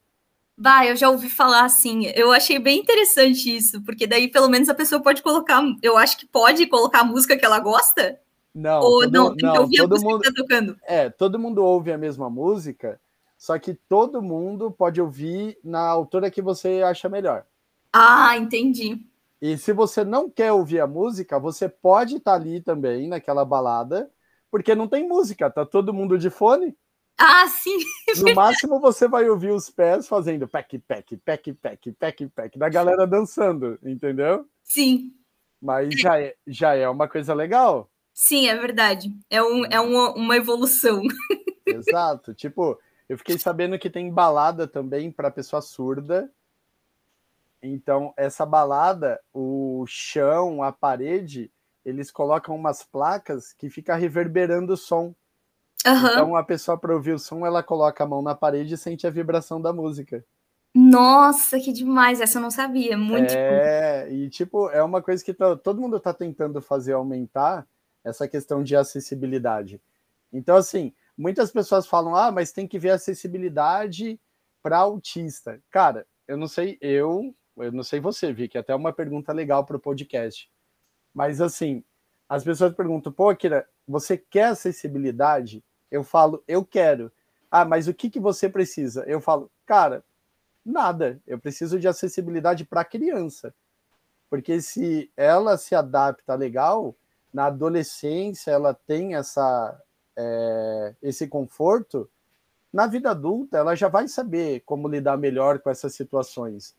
Bah, 0.56 0.86
eu 0.86 0.94
já 0.94 1.10
ouvi 1.10 1.28
falar 1.28 1.64
assim. 1.64 2.06
Eu 2.14 2.30
achei 2.30 2.60
bem 2.60 2.78
interessante 2.78 3.56
isso, 3.56 3.82
porque 3.82 4.06
daí 4.06 4.30
pelo 4.30 4.48
menos 4.48 4.68
a 4.68 4.74
pessoa 4.74 5.02
pode 5.02 5.20
colocar. 5.20 5.64
Eu 5.82 5.96
acho 5.96 6.16
que 6.16 6.28
pode 6.28 6.64
colocar 6.68 7.00
a 7.00 7.04
música 7.04 7.36
que 7.36 7.44
ela 7.44 7.58
gosta. 7.58 8.20
Não, 8.54 8.82
ou 8.82 9.00
todo, 9.00 9.12
não, 9.12 9.28
tem 9.30 9.36
que 9.38 9.46
não, 9.46 9.62
ouvir 9.62 9.80
a 9.80 9.86
música 9.88 10.08
mundo. 10.08 10.20
que 10.20 10.28
tá 10.28 10.42
tocando. 10.42 10.76
É, 10.86 11.10
todo 11.10 11.40
mundo 11.40 11.64
ouve 11.64 11.92
a 11.92 11.98
mesma 11.98 12.30
música, 12.30 13.00
só 13.40 13.58
que 13.58 13.72
todo 13.72 14.20
mundo 14.20 14.70
pode 14.70 15.00
ouvir 15.00 15.58
na 15.64 15.80
altura 15.80 16.30
que 16.30 16.42
você 16.42 16.82
acha 16.82 17.08
melhor. 17.08 17.46
Ah, 17.90 18.36
entendi. 18.36 19.00
E 19.40 19.56
se 19.56 19.72
você 19.72 20.04
não 20.04 20.28
quer 20.28 20.52
ouvir 20.52 20.78
a 20.78 20.86
música, 20.86 21.38
você 21.38 21.66
pode 21.66 22.16
estar 22.16 22.34
ali 22.34 22.60
também 22.60 23.08
naquela 23.08 23.42
balada, 23.42 24.10
porque 24.50 24.74
não 24.74 24.86
tem 24.86 25.08
música, 25.08 25.48
tá 25.48 25.64
todo 25.64 25.94
mundo 25.94 26.18
de 26.18 26.28
fone. 26.28 26.76
Ah, 27.16 27.48
sim. 27.48 27.78
No 28.18 28.34
máximo 28.36 28.78
você 28.78 29.08
vai 29.08 29.26
ouvir 29.30 29.52
os 29.52 29.70
pés 29.70 30.06
fazendo 30.06 30.46
pec, 30.46 30.78
pec, 30.78 31.16
pec, 31.16 31.52
pec, 31.54 31.92
pec, 31.92 32.26
pec, 32.28 32.58
da 32.58 32.68
galera 32.68 33.06
dançando, 33.06 33.78
entendeu? 33.82 34.46
Sim. 34.62 35.14
Mas 35.58 35.98
já 35.98 36.20
é, 36.20 36.34
já 36.46 36.74
é 36.74 36.86
uma 36.86 37.08
coisa 37.08 37.32
legal. 37.32 37.90
Sim, 38.12 38.48
é 38.48 38.54
verdade. 38.54 39.10
É, 39.30 39.42
um, 39.42 39.64
é 39.64 39.80
uma, 39.80 40.12
uma 40.12 40.36
evolução. 40.36 41.00
Exato. 41.64 42.34
Tipo, 42.34 42.78
eu 43.10 43.18
fiquei 43.18 43.36
sabendo 43.36 43.76
que 43.76 43.90
tem 43.90 44.08
balada 44.08 44.68
também 44.68 45.10
para 45.10 45.32
pessoa 45.32 45.60
surda. 45.60 46.30
Então, 47.60 48.14
essa 48.16 48.46
balada, 48.46 49.20
o 49.34 49.84
chão, 49.88 50.62
a 50.62 50.70
parede, 50.70 51.50
eles 51.84 52.08
colocam 52.08 52.54
umas 52.54 52.84
placas 52.84 53.52
que 53.52 53.68
fica 53.68 53.96
reverberando 53.96 54.74
o 54.74 54.76
som. 54.76 55.12
Uhum. 55.84 56.06
Então, 56.06 56.36
a 56.36 56.44
pessoa, 56.44 56.78
para 56.78 56.94
ouvir 56.94 57.12
o 57.12 57.18
som, 57.18 57.44
ela 57.44 57.64
coloca 57.64 58.04
a 58.04 58.06
mão 58.06 58.22
na 58.22 58.36
parede 58.36 58.74
e 58.74 58.78
sente 58.78 59.08
a 59.08 59.10
vibração 59.10 59.60
da 59.60 59.72
música. 59.72 60.24
Nossa, 60.72 61.58
que 61.58 61.72
demais! 61.72 62.20
Essa 62.20 62.38
eu 62.38 62.42
não 62.42 62.50
sabia. 62.52 62.96
Muito 62.96 63.32
É, 63.32 64.06
bom. 64.06 64.14
e 64.14 64.30
tipo, 64.30 64.70
é 64.70 64.84
uma 64.84 65.02
coisa 65.02 65.24
que 65.24 65.34
todo 65.34 65.80
mundo 65.80 65.96
está 65.96 66.14
tentando 66.14 66.62
fazer 66.62 66.92
aumentar 66.92 67.66
essa 68.04 68.28
questão 68.28 68.62
de 68.62 68.76
acessibilidade. 68.76 69.80
Então, 70.32 70.54
assim, 70.54 70.94
muitas 71.20 71.52
pessoas 71.52 71.86
falam, 71.86 72.16
ah, 72.16 72.32
mas 72.32 72.50
tem 72.50 72.66
que 72.66 72.78
ver 72.78 72.90
acessibilidade 72.90 74.18
para 74.62 74.78
autista. 74.78 75.62
Cara, 75.70 76.06
eu 76.26 76.36
não 76.36 76.48
sei, 76.48 76.78
eu, 76.80 77.34
eu 77.58 77.70
não 77.70 77.82
sei 77.82 78.00
você, 78.00 78.32
Vi, 78.32 78.48
que 78.48 78.56
é 78.56 78.60
até 78.60 78.74
uma 78.74 78.90
pergunta 78.90 79.30
legal 79.30 79.64
para 79.66 79.76
o 79.76 79.80
podcast. 79.80 80.50
Mas 81.12 81.40
assim, 81.42 81.84
as 82.26 82.42
pessoas 82.42 82.74
perguntam, 82.74 83.12
pô, 83.12 83.34
Kira, 83.36 83.68
você 83.86 84.16
quer 84.16 84.46
acessibilidade? 84.46 85.62
Eu 85.90 86.02
falo, 86.02 86.42
eu 86.48 86.64
quero. 86.64 87.12
Ah, 87.50 87.66
mas 87.66 87.86
o 87.86 87.92
que, 87.92 88.08
que 88.08 88.20
você 88.20 88.48
precisa? 88.48 89.04
Eu 89.06 89.20
falo, 89.20 89.50
cara, 89.66 90.02
nada. 90.64 91.20
Eu 91.26 91.38
preciso 91.38 91.78
de 91.78 91.86
acessibilidade 91.86 92.64
para 92.64 92.82
criança. 92.82 93.54
Porque 94.30 94.62
se 94.62 95.12
ela 95.16 95.58
se 95.58 95.74
adapta 95.74 96.34
legal, 96.34 96.96
na 97.30 97.46
adolescência 97.46 98.52
ela 98.52 98.72
tem 98.72 99.16
essa, 99.16 99.78
é, 100.20 100.94
esse 101.02 101.26
conforto, 101.26 102.08
na 102.72 102.86
vida 102.86 103.10
adulta 103.10 103.56
ela 103.56 103.74
já 103.74 103.88
vai 103.88 104.06
saber 104.06 104.60
como 104.60 104.88
lidar 104.88 105.16
melhor 105.16 105.58
com 105.58 105.70
essas 105.70 105.94
situações. 105.94 106.74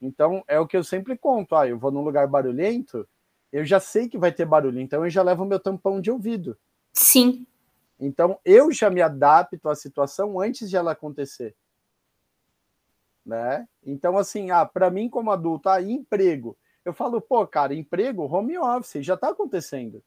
Então 0.00 0.42
é 0.48 0.58
o 0.58 0.66
que 0.66 0.76
eu 0.76 0.84
sempre 0.84 1.16
conto. 1.16 1.54
Ah, 1.54 1.68
eu 1.68 1.78
vou 1.78 1.90
num 1.90 2.02
lugar 2.02 2.26
barulhento, 2.26 3.06
eu 3.52 3.64
já 3.64 3.78
sei 3.78 4.08
que 4.08 4.18
vai 4.18 4.32
ter 4.32 4.44
barulho, 4.44 4.80
então 4.80 5.04
eu 5.04 5.10
já 5.10 5.22
levo 5.22 5.44
meu 5.44 5.60
tampão 5.60 6.00
de 6.00 6.10
ouvido. 6.10 6.56
Sim. 6.92 7.46
Então 7.98 8.38
eu 8.44 8.72
já 8.72 8.90
me 8.90 9.02
adapto 9.02 9.68
à 9.68 9.74
situação 9.74 10.40
antes 10.40 10.68
de 10.68 10.76
ela 10.76 10.92
acontecer. 10.92 11.54
Né? 13.24 13.66
Então 13.84 14.16
assim, 14.16 14.50
ah, 14.50 14.64
para 14.64 14.90
mim 14.90 15.08
como 15.08 15.30
adulto, 15.30 15.68
ah, 15.68 15.82
emprego. 15.82 16.56
Eu 16.84 16.94
falo, 16.94 17.20
pô, 17.20 17.44
cara, 17.46 17.74
emprego, 17.74 18.22
home 18.22 18.56
office, 18.56 19.04
já 19.04 19.14
está 19.14 19.30
acontecendo 19.30 20.02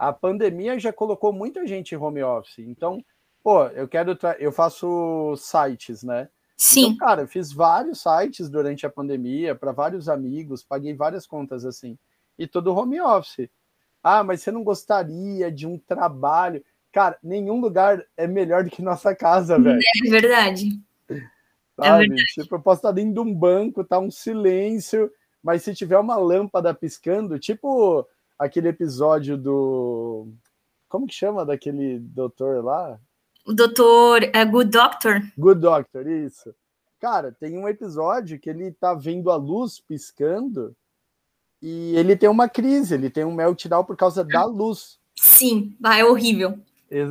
a 0.00 0.14
pandemia 0.14 0.78
já 0.78 0.90
colocou 0.90 1.30
muita 1.30 1.66
gente 1.66 1.94
em 1.94 1.98
home 1.98 2.22
office. 2.22 2.60
Então, 2.60 3.04
pô, 3.44 3.66
eu 3.66 3.86
quero. 3.86 4.18
Eu 4.38 4.50
faço 4.50 5.36
sites, 5.36 6.02
né? 6.02 6.30
Sim. 6.56 6.86
Então, 6.86 6.96
cara, 6.96 7.20
eu 7.20 7.28
fiz 7.28 7.52
vários 7.52 8.02
sites 8.02 8.48
durante 8.48 8.86
a 8.86 8.90
pandemia 8.90 9.54
para 9.54 9.72
vários 9.72 10.08
amigos, 10.08 10.64
paguei 10.64 10.94
várias 10.94 11.26
contas 11.26 11.66
assim. 11.66 11.98
E 12.38 12.46
todo 12.46 12.74
home 12.74 12.98
office. 12.98 13.50
Ah, 14.02 14.24
mas 14.24 14.40
você 14.40 14.50
não 14.50 14.64
gostaria 14.64 15.52
de 15.52 15.66
um 15.66 15.76
trabalho? 15.78 16.64
Cara, 16.90 17.18
nenhum 17.22 17.60
lugar 17.60 18.02
é 18.16 18.26
melhor 18.26 18.64
do 18.64 18.70
que 18.70 18.80
nossa 18.80 19.14
casa, 19.14 19.58
velho. 19.58 19.80
É 20.06 20.08
verdade. 20.08 20.80
Sabe? 21.06 21.24
É 21.82 21.98
verdade. 21.98 22.24
Tipo, 22.24 22.54
eu 22.54 22.62
posso 22.62 22.78
estar 22.78 22.92
dentro 22.92 23.12
de 23.12 23.20
um 23.20 23.34
banco, 23.34 23.84
tá 23.84 23.98
um 23.98 24.10
silêncio, 24.10 25.12
mas 25.42 25.62
se 25.62 25.74
tiver 25.74 25.98
uma 25.98 26.16
lâmpada 26.16 26.72
piscando, 26.72 27.38
tipo 27.38 28.08
aquele 28.40 28.68
episódio 28.68 29.36
do. 29.36 30.28
Como 30.88 31.06
que 31.06 31.14
chama 31.14 31.44
daquele 31.44 31.98
doutor 31.98 32.64
lá? 32.64 32.98
O 33.46 33.52
doutor 33.52 34.22
é 34.34 34.44
Good 34.44 34.70
Doctor. 34.70 35.20
Good 35.38 35.60
Doctor, 35.60 36.08
isso. 36.08 36.54
Cara, 36.98 37.32
tem 37.32 37.56
um 37.56 37.68
episódio 37.68 38.38
que 38.40 38.50
ele 38.50 38.72
tá 38.72 38.94
vendo 38.94 39.30
a 39.30 39.36
luz 39.36 39.78
piscando 39.78 40.74
e 41.62 41.94
ele 41.96 42.16
tem 42.16 42.28
uma 42.28 42.48
crise, 42.48 42.94
ele 42.94 43.08
tem 43.08 43.24
um 43.24 43.34
meltdown 43.34 43.84
por 43.84 43.96
causa 43.96 44.24
da 44.24 44.44
luz. 44.44 44.98
Sim, 45.16 45.76
é 45.84 46.04
horrível. 46.04 46.58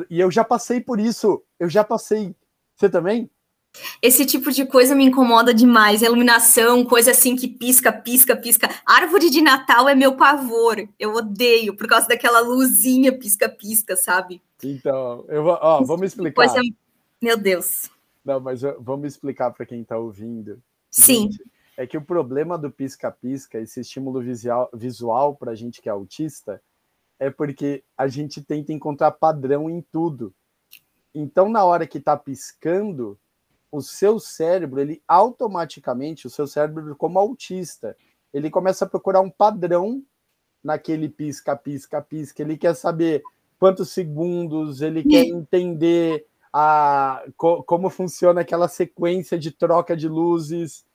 E 0.10 0.20
eu 0.20 0.30
já 0.30 0.44
passei 0.44 0.82
por 0.82 1.00
isso, 1.00 1.42
eu 1.60 1.70
já 1.70 1.84
passei. 1.84 2.36
Você 2.76 2.90
também? 2.90 3.30
Esse 4.02 4.26
tipo 4.26 4.52
de 4.52 4.66
coisa 4.66 4.96
me 4.96 5.06
incomoda 5.06 5.54
demais. 5.54 6.02
Iluminação, 6.02 6.84
coisa 6.86 7.12
assim 7.12 7.36
que 7.36 7.48
pisca, 7.48 7.92
pisca, 7.92 8.36
pisca. 8.36 8.70
Árvore 8.86 9.30
de 9.30 9.42
Natal 9.42 9.88
é 9.88 9.96
meu 9.96 10.16
pavor. 10.16 10.88
Eu 10.98 11.14
odeio 11.14 11.76
por 11.76 11.88
causa 11.88 12.08
daquela 12.08 12.40
luzinha 12.40 13.18
pisca-pisca, 13.18 13.96
sabe? 13.96 14.42
Então, 14.64 15.26
eu 15.28 15.44
vou, 15.44 15.58
ó, 15.62 15.84
vamos 15.84 16.08
explicar. 16.08 16.48
Coisa... 16.48 16.62
Meu 17.22 17.38
Deus. 17.38 17.90
Não, 18.24 18.40
mas 18.40 18.62
vamos 18.80 19.08
explicar 19.08 19.52
para 19.52 19.66
quem 19.66 19.82
está 19.82 19.98
ouvindo. 19.98 20.62
Sim. 20.90 21.24
Gente, 21.24 21.44
é 21.78 21.88
que 21.88 21.98
o 21.98 22.02
problema 22.02 22.58
do 22.58 22.70
pisca-pisca, 22.70 23.60
esse 23.60 23.80
estímulo 23.80 24.22
visual, 24.22 24.70
visual 24.74 25.36
para 25.36 25.52
a 25.52 25.56
gente 25.56 25.82
que 25.82 25.88
é 25.88 25.92
autista, 25.92 26.62
é 27.18 27.30
porque 27.30 27.84
a 27.98 28.08
gente 28.08 28.42
tenta 28.42 28.74
encontrar 28.74 29.12
padrão 29.12 29.70
em 29.70 29.82
tudo. 29.82 30.34
Então, 31.14 31.50
na 31.50 31.64
hora 31.64 31.88
que 31.88 31.98
está 31.98 32.16
piscando, 32.16 33.18
o 33.72 33.82
seu 33.82 34.20
cérebro, 34.20 34.80
ele 34.80 35.02
automaticamente, 35.08 36.28
o 36.28 36.30
seu 36.30 36.48
cérebro 36.48 36.96
como 36.96 37.20
autista, 37.20 37.96
ele 38.34 38.50
começa 38.50 38.86
a 38.86 38.90
procurar 38.90 39.22
um 39.22 39.30
padrão 39.30 40.04
naquele 40.64 41.10
pisca, 41.10 41.56
pisca, 41.56 42.02
pisca. 42.02 42.42
Ele 42.42 42.58
quer 42.58 42.76
saber 42.76 43.24
quantos 43.60 43.90
segundos, 43.92 44.82
ele 44.82 45.04
quer 45.04 45.26
entender 45.26 46.26
a, 46.52 47.24
co, 47.38 47.64
como 47.64 47.90
funciona 47.90 48.42
aquela 48.42 48.68
sequência 48.68 49.38
de 49.38 49.52
troca 49.52 49.96
de 49.96 50.08
luzes 50.08 50.86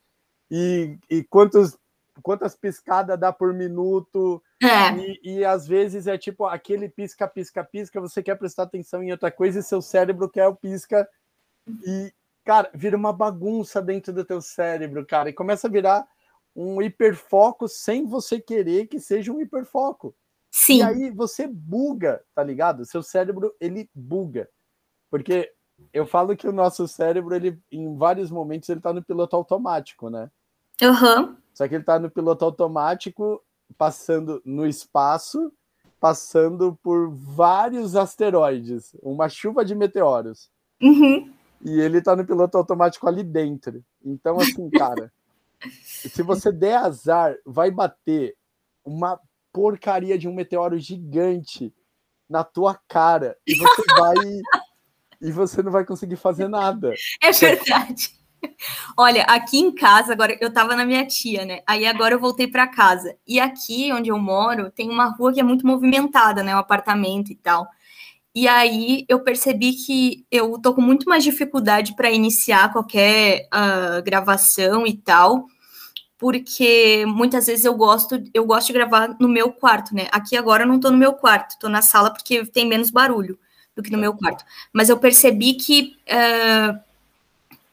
e, 0.49 0.97
e 1.09 1.23
quantos, 1.23 1.77
quantas 2.21 2.55
piscadas 2.55 3.19
dá 3.19 3.31
por 3.31 3.53
minuto. 3.53 4.41
É. 4.61 4.91
E, 4.97 5.39
e 5.39 5.45
às 5.45 5.67
vezes 5.67 6.07
é 6.07 6.17
tipo 6.17 6.45
aquele 6.45 6.89
pisca, 6.89 7.27
pisca, 7.27 7.63
pisca, 7.63 8.01
você 8.01 8.21
quer 8.23 8.35
prestar 8.35 8.63
atenção 8.63 9.03
em 9.03 9.11
outra 9.11 9.31
coisa 9.31 9.59
e 9.59 9.63
seu 9.63 9.81
cérebro 9.81 10.29
quer 10.29 10.47
o 10.47 10.55
pisca. 10.55 11.07
E, 11.85 12.13
cara, 12.45 12.69
vira 12.73 12.95
uma 12.95 13.11
bagunça 13.11 13.81
dentro 13.81 14.13
do 14.13 14.23
teu 14.23 14.39
cérebro, 14.39 15.05
cara, 15.05 15.29
e 15.29 15.33
começa 15.33 15.67
a 15.67 15.69
virar 15.69 16.07
um 16.55 16.81
hiperfoco 16.81 17.67
sem 17.67 18.05
você 18.05 18.39
querer 18.39 18.85
que 18.85 18.99
seja 18.99 19.33
um 19.33 19.41
hiperfoco. 19.41 20.15
Sim. 20.51 20.77
E 20.77 20.83
aí 20.83 21.11
você 21.11 21.47
buga, 21.47 22.23
tá 22.33 22.41
ligado? 22.41 22.85
Seu 22.85 23.03
cérebro, 23.03 23.53
ele 23.59 23.89
buga. 23.93 24.47
Porque 25.09 25.51
eu 25.91 26.05
falo 26.05 26.37
que 26.37 26.47
o 26.47 26.53
nosso 26.53 26.87
cérebro, 26.87 27.35
ele, 27.35 27.59
em 27.69 27.97
vários 27.97 28.31
momentos, 28.31 28.69
ele 28.69 28.79
tá 28.79 28.93
no 28.93 29.03
piloto 29.03 29.35
automático, 29.35 30.09
né? 30.09 30.31
Uhum. 30.81 31.35
Só 31.53 31.67
que 31.67 31.75
ele 31.75 31.83
tá 31.83 31.99
no 31.99 32.09
piloto 32.09 32.45
automático, 32.45 33.43
passando 33.77 34.41
no 34.45 34.65
espaço, 34.65 35.51
passando 35.99 36.77
por 36.81 37.09
vários 37.09 37.95
asteroides, 37.95 38.95
uma 39.01 39.27
chuva 39.27 39.65
de 39.65 39.75
meteoros. 39.75 40.49
Uhum 40.81 41.34
e 41.61 41.79
ele 41.79 42.01
tá 42.01 42.15
no 42.15 42.25
piloto 42.25 42.57
automático 42.57 43.07
ali 43.07 43.23
dentro. 43.23 43.83
Então, 44.03 44.37
assim, 44.39 44.69
cara, 44.69 45.11
se 45.83 46.21
você 46.21 46.51
der 46.51 46.77
azar, 46.77 47.35
vai 47.45 47.71
bater 47.71 48.35
uma 48.83 49.19
porcaria 49.51 50.17
de 50.17 50.27
um 50.27 50.33
meteoro 50.33 50.77
gigante 50.77 51.73
na 52.29 52.43
tua 52.43 52.77
cara 52.87 53.37
e 53.47 53.55
você 53.55 53.83
vai 53.97 54.15
e 55.21 55.31
você 55.31 55.63
não 55.63 55.71
vai 55.71 55.85
conseguir 55.85 56.17
fazer 56.17 56.47
nada. 56.47 56.93
É 57.21 57.31
verdade. 57.31 58.11
Olha, 58.97 59.23
aqui 59.23 59.57
em 59.57 59.73
casa, 59.73 60.13
agora 60.13 60.37
eu 60.39 60.53
tava 60.53 60.75
na 60.75 60.85
minha 60.85 61.05
tia, 61.05 61.45
né? 61.45 61.61
Aí 61.65 61.85
agora 61.85 62.13
eu 62.13 62.19
voltei 62.19 62.47
para 62.47 62.67
casa. 62.67 63.15
E 63.25 63.39
aqui 63.39 63.91
onde 63.91 64.09
eu 64.09 64.19
moro, 64.19 64.69
tem 64.69 64.89
uma 64.89 65.07
rua 65.07 65.33
que 65.33 65.39
é 65.39 65.43
muito 65.43 65.65
movimentada, 65.65 66.43
né? 66.43 66.55
Um 66.55 66.59
apartamento 66.59 67.31
e 67.31 67.35
tal. 67.35 67.67
E 68.35 68.49
aí 68.49 69.05
eu 69.07 69.21
percebi 69.21 69.71
que 69.71 70.25
eu 70.29 70.59
tô 70.59 70.73
com 70.73 70.81
muito 70.81 71.07
mais 71.07 71.23
dificuldade 71.23 71.95
para 71.95 72.11
iniciar 72.11 72.73
qualquer 72.73 73.47
uh, 73.47 74.03
gravação 74.03 74.85
e 74.85 74.97
tal, 74.97 75.45
porque 76.17 77.05
muitas 77.07 77.45
vezes 77.45 77.63
eu 77.63 77.73
gosto, 77.73 78.21
eu 78.33 78.45
gosto 78.45 78.67
de 78.67 78.73
gravar 78.73 79.15
no 79.21 79.29
meu 79.29 79.53
quarto, 79.53 79.95
né? 79.95 80.09
Aqui 80.11 80.35
agora 80.35 80.63
eu 80.63 80.67
não 80.67 80.81
tô 80.81 80.91
no 80.91 80.97
meu 80.97 81.13
quarto, 81.13 81.57
tô 81.57 81.69
na 81.69 81.81
sala 81.81 82.11
porque 82.11 82.45
tem 82.47 82.67
menos 82.67 82.89
barulho 82.89 83.39
do 83.73 83.81
que 83.81 83.89
no 83.89 83.97
meu 83.97 84.13
quarto. 84.13 84.43
Mas 84.73 84.89
eu 84.89 84.97
percebi 84.97 85.53
que 85.53 85.95
uh, 86.09 86.77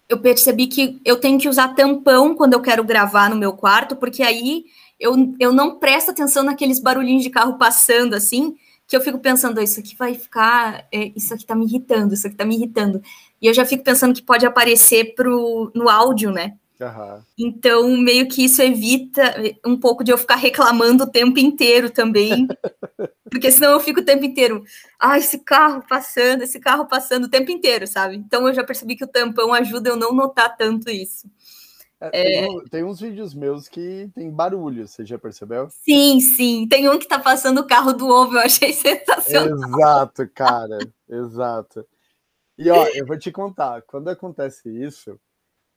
eu 0.09 0.21
percebi 0.21 0.69
que 0.69 1.01
eu 1.05 1.17
tenho 1.17 1.41
que 1.41 1.49
usar 1.49 1.75
tampão 1.75 2.37
quando 2.37 2.53
eu 2.53 2.61
quero 2.61 2.85
gravar 2.85 3.29
no 3.29 3.37
meu 3.37 3.53
quarto, 3.53 3.97
porque 3.97 4.23
aí 4.23 4.67
eu, 5.01 5.35
eu 5.41 5.53
não 5.53 5.81
presto 5.81 6.13
atenção 6.13 6.45
naqueles 6.45 6.79
barulhinhos 6.79 7.25
de 7.25 7.31
carro 7.31 7.59
passando 7.59 8.15
assim 8.15 8.57
que 8.87 8.97
eu 8.97 9.01
fico 9.01 9.19
pensando, 9.19 9.61
isso 9.61 9.81
aqui 9.81 9.97
vai 9.97 10.15
ficar, 10.15 10.87
é, 10.93 11.13
isso 11.17 11.33
aqui 11.33 11.47
tá 11.47 11.55
me 11.55 11.65
irritando, 11.65 12.15
isso 12.15 12.27
aqui 12.27 12.37
tá 12.37 12.45
me 12.45 12.57
irritando. 12.57 13.01
E 13.41 13.47
eu 13.47 13.55
já 13.55 13.65
fico 13.65 13.83
pensando 13.83 14.15
que 14.15 14.23
pode 14.23 14.45
aparecer 14.45 15.15
pro, 15.15 15.71
no 15.75 15.89
áudio, 15.89 16.31
né? 16.31 16.55
Uhum. 16.81 17.23
Então, 17.39 17.97
meio 17.97 18.29
que 18.29 18.45
isso 18.45 18.61
evita 18.61 19.35
um 19.65 19.79
pouco 19.79 20.03
de 20.03 20.11
eu 20.11 20.19
ficar 20.19 20.37
reclamando 20.37 21.05
o 21.05 21.11
tempo 21.11 21.39
inteiro 21.39 21.91
também. 21.91 22.47
porque 23.33 23.51
senão 23.51 23.73
eu 23.73 23.81
fico 23.81 24.01
o 24.01 24.05
tempo 24.05 24.25
inteiro, 24.25 24.63
ah, 25.01 25.17
esse 25.17 25.39
carro 25.39 25.83
passando, 25.89 26.43
esse 26.43 26.61
carro 26.61 26.87
passando 26.87 27.25
o 27.25 27.31
tempo 27.31 27.51
inteiro, 27.51 27.87
sabe? 27.87 28.17
Então 28.17 28.47
eu 28.47 28.53
já 28.53 28.63
percebi 28.63 28.95
que 28.95 29.05
o 29.05 29.09
tampão 29.09 29.55
ajuda 29.55 29.89
eu 29.89 29.97
não 29.97 30.13
notar 30.13 30.55
tanto 30.55 30.91
isso. 30.91 31.27
É, 32.03 32.11
tem, 32.11 32.59
é... 32.59 32.65
tem, 32.69 32.85
uns 32.85 32.99
vídeos 32.99 33.33
meus 33.33 33.69
que 33.69 34.11
tem 34.13 34.29
barulho, 34.29 34.89
você 34.89 35.05
já 35.07 35.17
percebeu? 35.17 35.69
Sim, 35.71 36.19
sim. 36.19 36.67
Tem 36.67 36.89
um 36.89 36.99
que 36.99 37.07
tá 37.07 37.19
passando 37.19 37.61
o 37.61 37.67
carro 37.67 37.93
do 37.93 38.09
ovo, 38.09 38.35
eu 38.35 38.41
achei 38.41 38.73
sensacional. 38.75 39.57
Exato, 39.57 40.29
cara. 40.35 40.79
Exato. 41.09 41.87
E 42.59 42.69
ó, 42.71 42.87
eu 42.89 43.07
vou 43.07 43.17
te 43.17 43.31
contar, 43.31 43.83
quando 43.83 44.09
acontece 44.09 44.69
isso, 44.69 45.17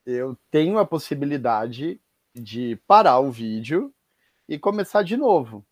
eu 0.03 0.35
tenho 0.49 0.79
a 0.79 0.85
possibilidade 0.85 2.01
de 2.33 2.75
parar 2.87 3.19
o 3.19 3.31
vídeo 3.31 3.93
e 4.49 4.57
começar 4.57 5.03
de 5.03 5.15
novo. 5.15 5.63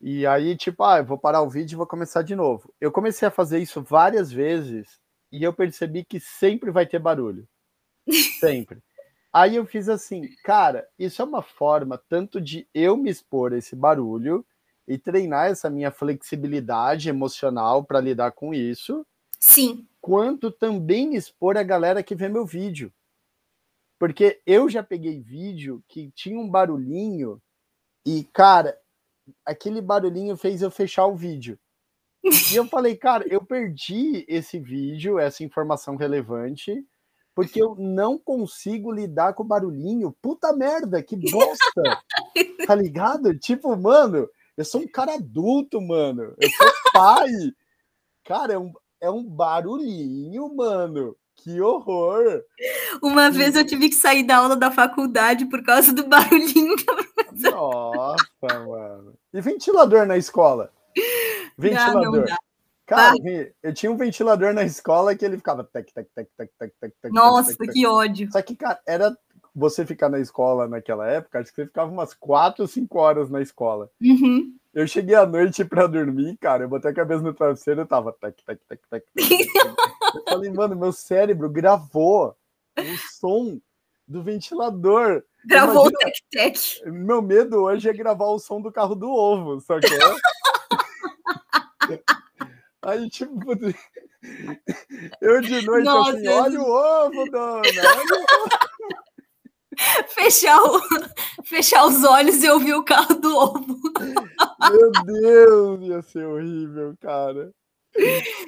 E 0.00 0.26
aí, 0.26 0.56
tipo, 0.56 0.82
ah, 0.82 0.98
eu 0.98 1.04
vou 1.04 1.18
parar 1.18 1.42
o 1.42 1.50
vídeo 1.50 1.74
e 1.74 1.78
vou 1.78 1.86
começar 1.86 2.22
de 2.22 2.34
novo. 2.34 2.72
Eu 2.80 2.90
comecei 2.90 3.28
a 3.28 3.30
fazer 3.30 3.58
isso 3.58 3.82
várias 3.82 4.32
vezes 4.32 4.98
e 5.30 5.42
eu 5.42 5.52
percebi 5.52 6.04
que 6.04 6.18
sempre 6.18 6.70
vai 6.70 6.86
ter 6.86 6.98
barulho. 6.98 7.46
Sempre. 8.40 8.82
Aí 9.34 9.56
eu 9.56 9.66
fiz 9.66 9.88
assim, 9.88 10.28
cara, 10.44 10.88
isso 10.98 11.20
é 11.20 11.24
uma 11.24 11.42
forma 11.42 12.00
tanto 12.08 12.40
de 12.40 12.66
eu 12.72 12.96
me 12.96 13.10
expor 13.10 13.52
a 13.52 13.58
esse 13.58 13.76
barulho 13.76 14.46
e 14.86 14.96
treinar 14.96 15.50
essa 15.50 15.68
minha 15.68 15.90
flexibilidade 15.90 17.08
emocional 17.08 17.84
para 17.84 18.00
lidar 18.00 18.32
com 18.32 18.54
isso. 18.54 19.04
Sim 19.38 19.86
quanto 20.04 20.50
também 20.50 21.14
expor 21.14 21.56
a 21.56 21.62
galera 21.62 22.02
que 22.02 22.14
vê 22.14 22.28
meu 22.28 22.44
vídeo. 22.44 22.92
Porque 23.98 24.38
eu 24.44 24.68
já 24.68 24.82
peguei 24.82 25.18
vídeo 25.18 25.82
que 25.88 26.10
tinha 26.10 26.38
um 26.38 26.46
barulhinho 26.46 27.40
e, 28.04 28.24
cara, 28.24 28.78
aquele 29.46 29.80
barulhinho 29.80 30.36
fez 30.36 30.60
eu 30.60 30.70
fechar 30.70 31.06
o 31.06 31.16
vídeo. 31.16 31.58
E 32.22 32.54
eu 32.54 32.66
falei, 32.66 32.96
cara, 32.96 33.26
eu 33.26 33.42
perdi 33.42 34.26
esse 34.28 34.58
vídeo, 34.60 35.18
essa 35.18 35.42
informação 35.42 35.96
relevante, 35.96 36.86
porque 37.34 37.60
eu 37.60 37.74
não 37.76 38.16
consigo 38.16 38.92
lidar 38.92 39.34
com 39.34 39.42
o 39.42 39.46
barulhinho. 39.46 40.14
Puta 40.22 40.52
merda, 40.52 41.02
que 41.02 41.16
bosta! 41.16 41.82
tá 42.66 42.74
ligado? 42.74 43.36
Tipo, 43.38 43.76
mano, 43.76 44.28
eu 44.56 44.64
sou 44.64 44.82
um 44.82 44.86
cara 44.86 45.14
adulto, 45.14 45.80
mano. 45.80 46.34
Eu 46.38 46.48
sou 46.50 46.72
pai. 46.92 47.30
Cara, 48.24 48.54
é 48.54 48.58
um, 48.58 48.72
é 49.00 49.10
um 49.10 49.24
barulhinho, 49.24 50.54
mano. 50.54 51.16
Que 51.36 51.60
horror! 51.60 52.42
Uma 53.02 53.30
vez 53.30 53.56
eu 53.56 53.66
tive 53.66 53.88
que 53.88 53.96
sair 53.96 54.22
da 54.22 54.36
aula 54.36 54.56
da 54.56 54.70
faculdade 54.70 55.44
por 55.46 55.62
causa 55.64 55.92
do 55.92 56.06
barulhinho 56.06 56.76
que 56.78 56.86
a. 56.88 57.50
Nossa, 57.50 58.64
mano. 58.66 59.14
E 59.32 59.40
ventilador 59.40 60.06
na 60.06 60.16
escola? 60.16 60.72
Ventilador. 61.58 62.04
Não, 62.04 62.12
não 62.12 62.36
Cara, 62.86 63.14
ah. 63.14 63.50
eu 63.62 63.72
tinha 63.72 63.90
um 63.90 63.96
ventilador 63.96 64.52
na 64.52 64.62
escola 64.62 65.14
que 65.16 65.24
ele 65.24 65.38
ficava 65.38 65.64
tec, 65.64 65.90
tec, 65.92 66.06
tec, 66.14 66.28
tec, 66.36 66.50
tec, 66.58 66.72
tec, 66.80 66.92
tec. 67.00 67.12
Nossa, 67.12 67.56
tec, 67.56 67.72
que 67.72 67.86
ódio. 67.86 68.30
Só 68.30 68.42
que, 68.42 68.54
cara, 68.54 68.78
era 68.86 69.16
você 69.54 69.86
ficar 69.86 70.08
na 70.08 70.18
escola 70.18 70.68
naquela 70.68 71.06
época, 71.06 71.38
acho 71.38 71.50
que 71.50 71.56
você 71.56 71.66
ficava 71.66 71.90
umas 71.90 72.12
4 72.12 72.62
ou 72.62 72.68
5 72.68 72.98
horas 72.98 73.30
na 73.30 73.40
escola. 73.40 73.90
Uhum. 74.02 74.54
Eu 74.74 74.86
cheguei 74.86 75.14
à 75.14 75.24
noite 75.24 75.64
pra 75.64 75.86
dormir, 75.86 76.36
cara. 76.38 76.64
Eu 76.64 76.68
botei 76.68 76.90
a 76.90 76.94
cabeça 76.94 77.22
no 77.22 77.32
travesseiro 77.32 77.82
e 77.82 77.86
tava 77.86 78.12
tec, 78.12 78.36
tec, 78.44 78.60
tec, 78.68 78.80
tec, 78.90 79.04
tec, 79.14 79.48
Eu 80.14 80.22
falei, 80.28 80.50
mano, 80.50 80.76
meu 80.76 80.92
cérebro 80.92 81.48
gravou 81.48 82.36
o 82.76 83.18
som 83.18 83.60
do 84.06 84.22
ventilador. 84.22 85.22
Gravou 85.46 85.88
Imagina, 85.88 85.98
o 85.98 85.98
tec-tec. 85.98 86.90
Meu 86.90 87.22
medo 87.22 87.62
hoje 87.62 87.88
é 87.88 87.92
gravar 87.92 88.26
o 88.26 88.38
som 88.38 88.60
do 88.60 88.72
carro 88.72 88.94
do 88.94 89.10
ovo, 89.10 89.60
só 89.60 89.78
que 89.78 89.86
é. 89.86 89.98
Aí, 92.86 93.08
tipo, 93.08 93.36
eu 95.20 95.40
de 95.40 95.62
noite 95.64 95.84
Nossa, 95.84 96.16
assim, 96.16 96.28
olha 96.28 96.60
o 96.60 96.64
ovo, 96.64 97.30
dona, 97.30 97.62
olha 97.62 97.82
o 97.82 98.44
ovo 98.44 98.74
fechar, 100.08 100.62
o, 100.62 100.80
fechar 101.44 101.86
os 101.86 102.04
olhos 102.04 102.42
e 102.42 102.48
ouvir 102.48 102.74
o 102.74 102.84
carro 102.84 103.14
do 103.16 103.36
ovo. 103.36 103.80
Meu 104.70 104.92
Deus, 105.04 105.82
ia 105.82 106.02
ser 106.02 106.26
horrível, 106.26 106.94
cara. 107.00 107.50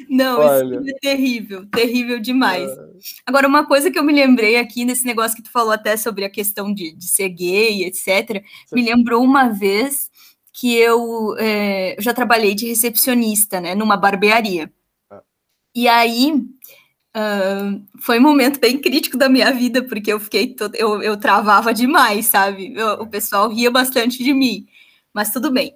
Não, 0.09 0.41
Olha. 0.41 0.81
isso 0.81 0.91
é 0.91 0.99
terrível, 1.01 1.67
terrível 1.71 2.19
demais. 2.19 2.69
É... 2.69 2.89
Agora, 3.25 3.47
uma 3.47 3.65
coisa 3.65 3.91
que 3.91 3.99
eu 3.99 4.03
me 4.03 4.13
lembrei 4.13 4.57
aqui 4.57 4.85
nesse 4.85 5.05
negócio 5.05 5.37
que 5.37 5.43
tu 5.43 5.53
falou 5.53 5.73
até 5.73 5.97
sobre 5.97 6.25
a 6.25 6.31
questão 6.31 6.75
de, 6.75 6.93
de 6.93 7.09
ser 7.09 7.29
gay, 7.29 7.85
etc., 7.85 8.43
Você... 8.67 8.75
me 8.75 8.83
lembrou 8.83 9.23
uma 9.23 9.49
vez 9.49 10.11
que 10.59 10.75
eu, 10.75 11.37
é, 11.39 11.97
já 11.99 12.15
trabalhei 12.15 12.55
de 12.55 12.67
recepcionista, 12.67 13.61
né, 13.61 13.75
numa 13.75 13.95
barbearia. 13.97 14.73
Ah. 15.11 15.23
E 15.75 15.87
aí 15.87 16.33
Uh, 17.19 17.83
foi 17.99 18.19
um 18.19 18.23
momento 18.23 18.61
bem 18.61 18.79
crítico 18.79 19.17
da 19.17 19.27
minha 19.27 19.51
vida, 19.51 19.83
porque 19.83 20.13
eu 20.13 20.21
fiquei, 20.21 20.55
eu, 20.75 21.03
eu 21.03 21.17
travava 21.17 21.73
demais, 21.73 22.27
sabe? 22.27 22.75
Eu, 22.77 22.89
o 23.01 23.07
pessoal 23.07 23.49
ria 23.49 23.71
bastante 23.71 24.23
de 24.23 24.35
mim, 24.35 24.67
mas 25.15 25.31
tudo 25.31 25.51
bem. 25.51 25.75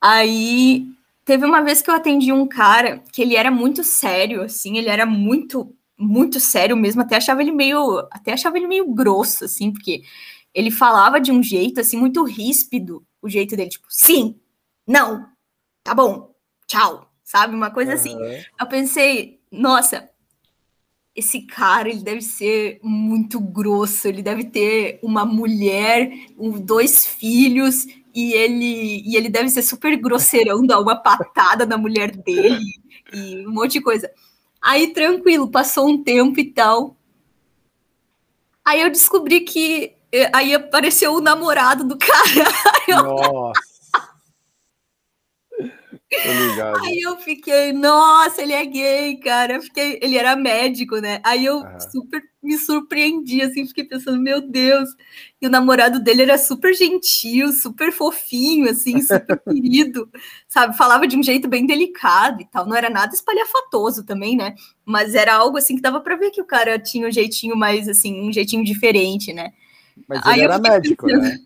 Aí 0.00 0.86
teve 1.26 1.44
uma 1.44 1.60
vez 1.60 1.82
que 1.82 1.90
eu 1.90 1.94
atendi 1.94 2.32
um 2.32 2.46
cara 2.48 3.02
que 3.12 3.20
ele 3.20 3.36
era 3.36 3.50
muito 3.50 3.84
sério, 3.84 4.40
assim, 4.40 4.78
ele 4.78 4.88
era 4.88 5.04
muito, 5.04 5.76
muito 5.98 6.40
sério 6.40 6.74
mesmo, 6.74 7.02
até 7.02 7.16
achava 7.16 7.42
ele 7.42 7.52
meio, 7.52 7.98
até 8.10 8.32
achava 8.32 8.56
ele 8.56 8.66
meio 8.66 8.94
grosso, 8.94 9.44
assim, 9.44 9.70
porque 9.70 10.02
ele 10.54 10.70
falava 10.70 11.20
de 11.20 11.30
um 11.30 11.42
jeito, 11.42 11.82
assim, 11.82 11.98
muito 11.98 12.24
ríspido, 12.24 13.04
o 13.22 13.28
jeito 13.28 13.56
dele, 13.56 13.70
tipo, 13.70 13.86
sim, 13.88 14.38
não, 14.86 15.26
tá 15.82 15.94
bom, 15.94 16.34
tchau, 16.66 17.10
sabe? 17.22 17.54
Uma 17.54 17.70
coisa 17.70 17.92
uhum. 17.92 17.96
assim. 17.96 18.18
Eu 18.60 18.66
pensei, 18.66 19.40
nossa, 19.50 20.10
esse 21.14 21.42
cara 21.42 21.88
ele 21.88 22.02
deve 22.02 22.20
ser 22.20 22.80
muito 22.82 23.40
grosso, 23.40 24.08
ele 24.08 24.22
deve 24.22 24.44
ter 24.44 24.98
uma 25.02 25.24
mulher, 25.24 26.10
um, 26.36 26.60
dois 26.60 27.06
filhos, 27.06 27.86
e 28.14 28.32
ele, 28.34 29.02
e 29.06 29.16
ele 29.16 29.28
deve 29.28 29.48
ser 29.48 29.62
super 29.62 29.96
grosseirão, 29.96 30.66
dar 30.66 30.80
uma 30.80 30.96
patada 30.96 31.64
na 31.64 31.78
mulher 31.78 32.14
dele 32.14 32.58
e 33.12 33.46
um 33.46 33.52
monte 33.52 33.72
de 33.72 33.80
coisa. 33.80 34.10
Aí, 34.60 34.92
tranquilo, 34.92 35.50
passou 35.50 35.88
um 35.88 36.02
tempo 36.02 36.38
e 36.38 36.52
tal. 36.52 36.96
Aí 38.64 38.80
eu 38.80 38.90
descobri 38.90 39.40
que. 39.40 39.94
Aí 40.32 40.54
apareceu 40.54 41.14
o 41.14 41.20
namorado 41.20 41.84
do 41.84 41.96
cara. 41.96 42.50
Nossa! 43.02 43.72
Aí 46.82 47.00
eu 47.00 47.16
fiquei, 47.18 47.72
nossa, 47.72 48.42
ele 48.42 48.52
é 48.52 48.64
gay, 48.66 49.16
cara. 49.16 49.54
Eu 49.54 49.62
fiquei, 49.62 49.98
ele 50.02 50.16
era 50.16 50.36
médico, 50.36 50.98
né? 50.98 51.20
Aí 51.24 51.44
eu 51.44 51.60
ah. 51.60 51.80
super 51.80 52.22
me 52.42 52.58
surpreendi, 52.58 53.40
assim, 53.40 53.66
fiquei 53.66 53.84
pensando, 53.84 54.20
meu 54.20 54.40
Deus. 54.40 54.88
E 55.40 55.46
o 55.46 55.50
namorado 55.50 56.00
dele 56.00 56.22
era 56.22 56.36
super 56.36 56.74
gentil, 56.74 57.52
super 57.52 57.92
fofinho, 57.92 58.68
assim, 58.68 59.00
super 59.00 59.40
querido, 59.48 60.08
sabe? 60.48 60.76
Falava 60.76 61.06
de 61.06 61.16
um 61.16 61.22
jeito 61.22 61.48
bem 61.48 61.64
delicado 61.64 62.42
e 62.42 62.44
tal. 62.44 62.66
Não 62.66 62.76
era 62.76 62.90
nada 62.90 63.14
espalhafatoso 63.14 64.04
também, 64.04 64.36
né? 64.36 64.54
Mas 64.84 65.14
era 65.14 65.34
algo 65.34 65.56
assim 65.56 65.76
que 65.76 65.82
dava 65.82 66.00
para 66.00 66.16
ver 66.16 66.30
que 66.30 66.42
o 66.42 66.46
cara 66.46 66.78
tinha 66.78 67.06
um 67.06 67.12
jeitinho 67.12 67.56
mais, 67.56 67.88
assim, 67.88 68.28
um 68.28 68.32
jeitinho 68.32 68.64
diferente, 68.64 69.32
né? 69.32 69.52
Mas 70.08 70.24
ele 70.24 70.34
Aí 70.34 70.40
era 70.42 70.58
médico, 70.58 71.06
pensando... 71.06 71.22
né? 71.22 71.38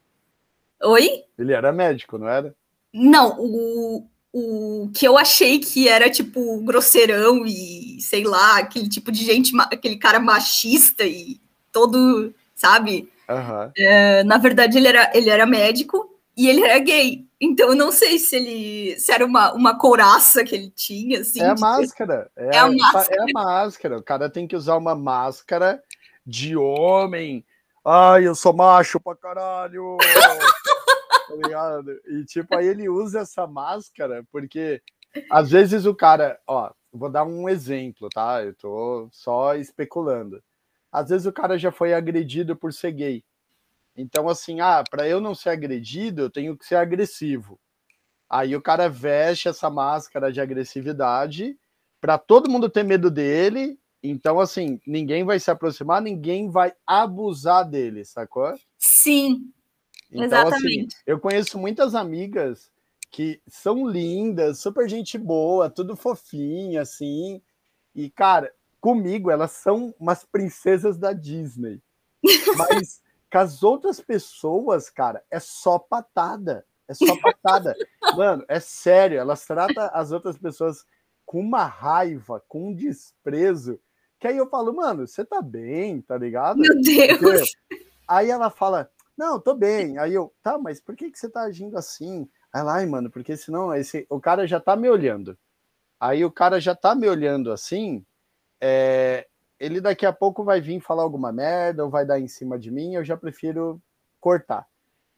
Oi? 0.82 1.24
Ele 1.38 1.52
era 1.52 1.72
médico, 1.72 2.18
não 2.18 2.28
era? 2.28 2.54
Não, 2.92 3.36
o, 3.38 4.06
o 4.32 4.90
que 4.94 5.06
eu 5.06 5.16
achei 5.16 5.58
que 5.58 5.88
era 5.88 6.10
tipo 6.10 6.60
grosseirão 6.62 7.46
e 7.46 7.98
sei 8.00 8.24
lá, 8.24 8.58
aquele 8.58 8.88
tipo 8.88 9.10
de 9.10 9.24
gente, 9.24 9.52
aquele 9.70 9.96
cara 9.96 10.20
machista 10.20 11.04
e 11.04 11.40
todo, 11.72 12.34
sabe? 12.54 13.10
Uhum. 13.28 13.70
É, 13.76 14.24
na 14.24 14.38
verdade, 14.38 14.78
ele 14.78 14.88
era, 14.88 15.10
ele 15.14 15.30
era 15.30 15.46
médico 15.46 16.18
e 16.36 16.48
ele 16.48 16.62
era 16.62 16.78
gay. 16.78 17.26
Então, 17.40 17.68
eu 17.68 17.74
não 17.74 17.92
sei 17.92 18.18
se 18.18 18.36
ele 18.36 18.98
se 18.98 19.12
era 19.12 19.24
uma, 19.24 19.52
uma 19.52 19.78
couraça 19.78 20.44
que 20.44 20.54
ele 20.54 20.70
tinha. 20.70 21.20
Assim, 21.20 21.40
é 21.40 21.48
a 21.48 21.54
máscara. 21.54 22.30
É, 22.36 22.56
é, 22.56 22.58
a, 22.58 22.70
máscara. 22.70 23.16
é 23.16 23.22
a 23.22 23.26
máscara. 23.32 23.98
O 23.98 24.02
cara 24.02 24.30
tem 24.30 24.46
que 24.46 24.56
usar 24.56 24.76
uma 24.76 24.94
máscara 24.94 25.82
de 26.26 26.56
homem. 26.56 27.44
Ai, 27.88 28.26
eu 28.26 28.34
sou 28.34 28.52
macho 28.52 28.98
pra 28.98 29.14
caralho. 29.14 29.96
tá 31.28 31.34
ligado? 31.36 31.92
E 32.08 32.24
tipo, 32.24 32.56
aí 32.56 32.66
ele 32.66 32.88
usa 32.88 33.20
essa 33.20 33.46
máscara 33.46 34.26
porque 34.32 34.82
às 35.30 35.52
vezes 35.52 35.86
o 35.86 35.94
cara, 35.94 36.36
ó, 36.48 36.72
vou 36.92 37.08
dar 37.08 37.22
um 37.22 37.48
exemplo, 37.48 38.08
tá? 38.08 38.42
Eu 38.42 38.54
tô 38.54 39.08
só 39.12 39.54
especulando. 39.54 40.42
Às 40.90 41.10
vezes 41.10 41.28
o 41.28 41.32
cara 41.32 41.56
já 41.56 41.70
foi 41.70 41.94
agredido 41.94 42.56
por 42.56 42.72
ser 42.72 42.90
gay. 42.90 43.24
Então, 43.96 44.28
assim, 44.28 44.58
ah, 44.58 44.82
para 44.90 45.06
eu 45.06 45.20
não 45.20 45.32
ser 45.32 45.50
agredido, 45.50 46.22
eu 46.22 46.30
tenho 46.30 46.58
que 46.58 46.66
ser 46.66 46.76
agressivo. 46.76 47.56
Aí 48.28 48.56
o 48.56 48.60
cara 48.62 48.88
veste 48.88 49.48
essa 49.48 49.70
máscara 49.70 50.32
de 50.32 50.40
agressividade 50.40 51.56
para 52.00 52.18
todo 52.18 52.50
mundo 52.50 52.68
ter 52.68 52.82
medo 52.82 53.12
dele. 53.12 53.78
Então, 54.10 54.40
assim, 54.40 54.80
ninguém 54.86 55.24
vai 55.24 55.38
se 55.38 55.50
aproximar, 55.50 56.00
ninguém 56.00 56.50
vai 56.50 56.72
abusar 56.86 57.68
dele, 57.68 58.04
sacou? 58.04 58.54
Sim. 58.78 59.52
Então, 60.10 60.24
exatamente. 60.24 60.94
Assim, 60.94 61.02
eu 61.06 61.20
conheço 61.20 61.58
muitas 61.58 61.94
amigas 61.94 62.70
que 63.10 63.40
são 63.48 63.88
lindas, 63.88 64.58
super 64.58 64.88
gente 64.88 65.16
boa, 65.16 65.70
tudo 65.70 65.96
fofinha, 65.96 66.82
assim. 66.82 67.40
E, 67.94 68.10
cara, 68.10 68.52
comigo 68.80 69.30
elas 69.30 69.52
são 69.52 69.94
umas 69.98 70.24
princesas 70.24 70.98
da 70.98 71.12
Disney. 71.12 71.80
Mas 72.56 73.00
com 73.30 73.38
as 73.38 73.62
outras 73.62 74.00
pessoas, 74.00 74.88
cara, 74.88 75.22
é 75.30 75.40
só 75.40 75.78
patada. 75.78 76.64
É 76.88 76.94
só 76.94 77.16
patada. 77.20 77.74
Mano, 78.16 78.44
é 78.48 78.60
sério, 78.60 79.18
elas 79.18 79.44
tratam 79.44 79.90
as 79.92 80.12
outras 80.12 80.38
pessoas 80.38 80.84
com 81.24 81.40
uma 81.40 81.64
raiva, 81.64 82.42
com 82.46 82.68
um 82.68 82.74
desprezo, 82.74 83.80
que 84.18 84.26
aí 84.26 84.36
eu 84.36 84.48
falo, 84.48 84.74
mano, 84.74 85.06
você 85.06 85.24
tá 85.24 85.42
bem, 85.42 86.00
tá 86.00 86.16
ligado? 86.16 86.58
Meu 86.58 86.80
Deus! 86.80 87.18
Porque... 87.18 87.86
Aí 88.08 88.30
ela 88.30 88.50
fala, 88.50 88.90
não, 89.16 89.40
tô 89.40 89.54
bem. 89.54 89.98
Aí 89.98 90.14
eu, 90.14 90.32
tá, 90.42 90.58
mas 90.58 90.80
por 90.80 90.94
que, 90.94 91.10
que 91.10 91.18
você 91.18 91.28
tá 91.28 91.42
agindo 91.42 91.76
assim? 91.76 92.28
Aí 92.52 92.60
ela, 92.60 92.74
ai, 92.74 92.86
mano, 92.86 93.10
porque 93.10 93.36
senão 93.36 93.74
esse, 93.74 94.06
o 94.08 94.20
cara 94.20 94.46
já 94.46 94.60
tá 94.60 94.76
me 94.76 94.88
olhando. 94.88 95.36
Aí 95.98 96.24
o 96.24 96.30
cara 96.30 96.60
já 96.60 96.74
tá 96.74 96.94
me 96.94 97.08
olhando 97.08 97.50
assim, 97.50 98.04
é, 98.60 99.26
ele 99.58 99.80
daqui 99.80 100.04
a 100.04 100.12
pouco 100.12 100.44
vai 100.44 100.60
vir 100.60 100.80
falar 100.80 101.02
alguma 101.02 101.32
merda 101.32 101.84
ou 101.84 101.90
vai 101.90 102.04
dar 102.04 102.20
em 102.20 102.28
cima 102.28 102.58
de 102.58 102.70
mim, 102.70 102.94
eu 102.94 103.04
já 103.04 103.16
prefiro 103.16 103.80
cortar. 104.20 104.66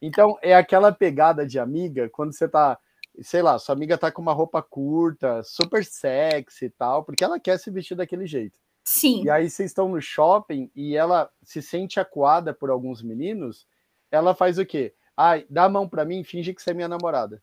Então, 0.01 0.37
é 0.41 0.55
aquela 0.55 0.93
pegada 0.93 1.45
de 1.45 1.59
amiga, 1.59 2.09
quando 2.09 2.33
você 2.33 2.47
tá, 2.47 2.79
sei 3.21 3.41
lá, 3.41 3.59
sua 3.59 3.75
amiga 3.75 3.97
tá 3.97 4.09
com 4.09 4.21
uma 4.21 4.31
roupa 4.31 4.61
curta, 4.61 5.43
super 5.43 5.83
sexy 5.83 6.65
e 6.65 6.69
tal, 6.69 7.03
porque 7.03 7.23
ela 7.23 7.39
quer 7.39 7.59
se 7.59 7.69
vestir 7.69 7.95
daquele 7.95 8.25
jeito. 8.25 8.57
Sim. 8.89 9.23
E 9.23 9.29
aí 9.29 9.47
vocês 9.47 9.69
estão 9.69 9.87
no 9.87 10.01
shopping 10.01 10.71
e 10.75 10.95
ela 10.95 11.31
se 11.43 11.61
sente 11.61 11.99
acuada 11.99 12.55
por 12.55 12.71
alguns 12.71 13.03
meninos, 13.03 13.67
ela 14.09 14.33
faz 14.33 14.57
o 14.57 14.65
quê? 14.65 14.95
Ai, 15.15 15.45
dá 15.47 15.65
a 15.65 15.69
mão 15.69 15.87
para 15.87 16.03
mim, 16.03 16.23
finge 16.23 16.55
que 16.55 16.59
você 16.61 16.71
é 16.71 16.73
minha 16.73 16.87
namorada. 16.87 17.39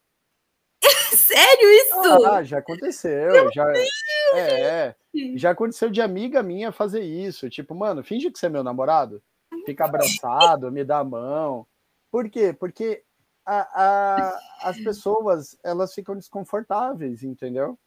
Sério 1.14 1.70
isso? 1.70 2.26
Ah, 2.26 2.42
já 2.42 2.58
aconteceu, 2.58 3.30
Meu 3.30 3.52
já 3.52 3.64
Deus. 3.64 3.88
é, 4.34 4.96
já 5.36 5.50
aconteceu 5.52 5.88
de 5.88 6.02
amiga 6.02 6.42
minha 6.42 6.72
fazer 6.72 7.02
isso, 7.02 7.48
tipo, 7.48 7.76
mano, 7.76 8.02
finge 8.02 8.28
que 8.28 8.40
você 8.40 8.46
é 8.46 8.48
meu 8.48 8.64
namorado, 8.64 9.22
fica 9.64 9.84
abraçado, 9.84 10.72
me 10.72 10.82
dá 10.82 10.98
a 10.98 11.04
mão. 11.04 11.64
Por 12.10 12.28
quê? 12.28 12.52
Porque 12.52 13.04
a, 13.46 13.60
a, 13.84 14.40
as 14.62 14.80
pessoas 14.80 15.56
elas 15.62 15.94
ficam 15.94 16.16
desconfortáveis, 16.16 17.22
entendeu? 17.22 17.78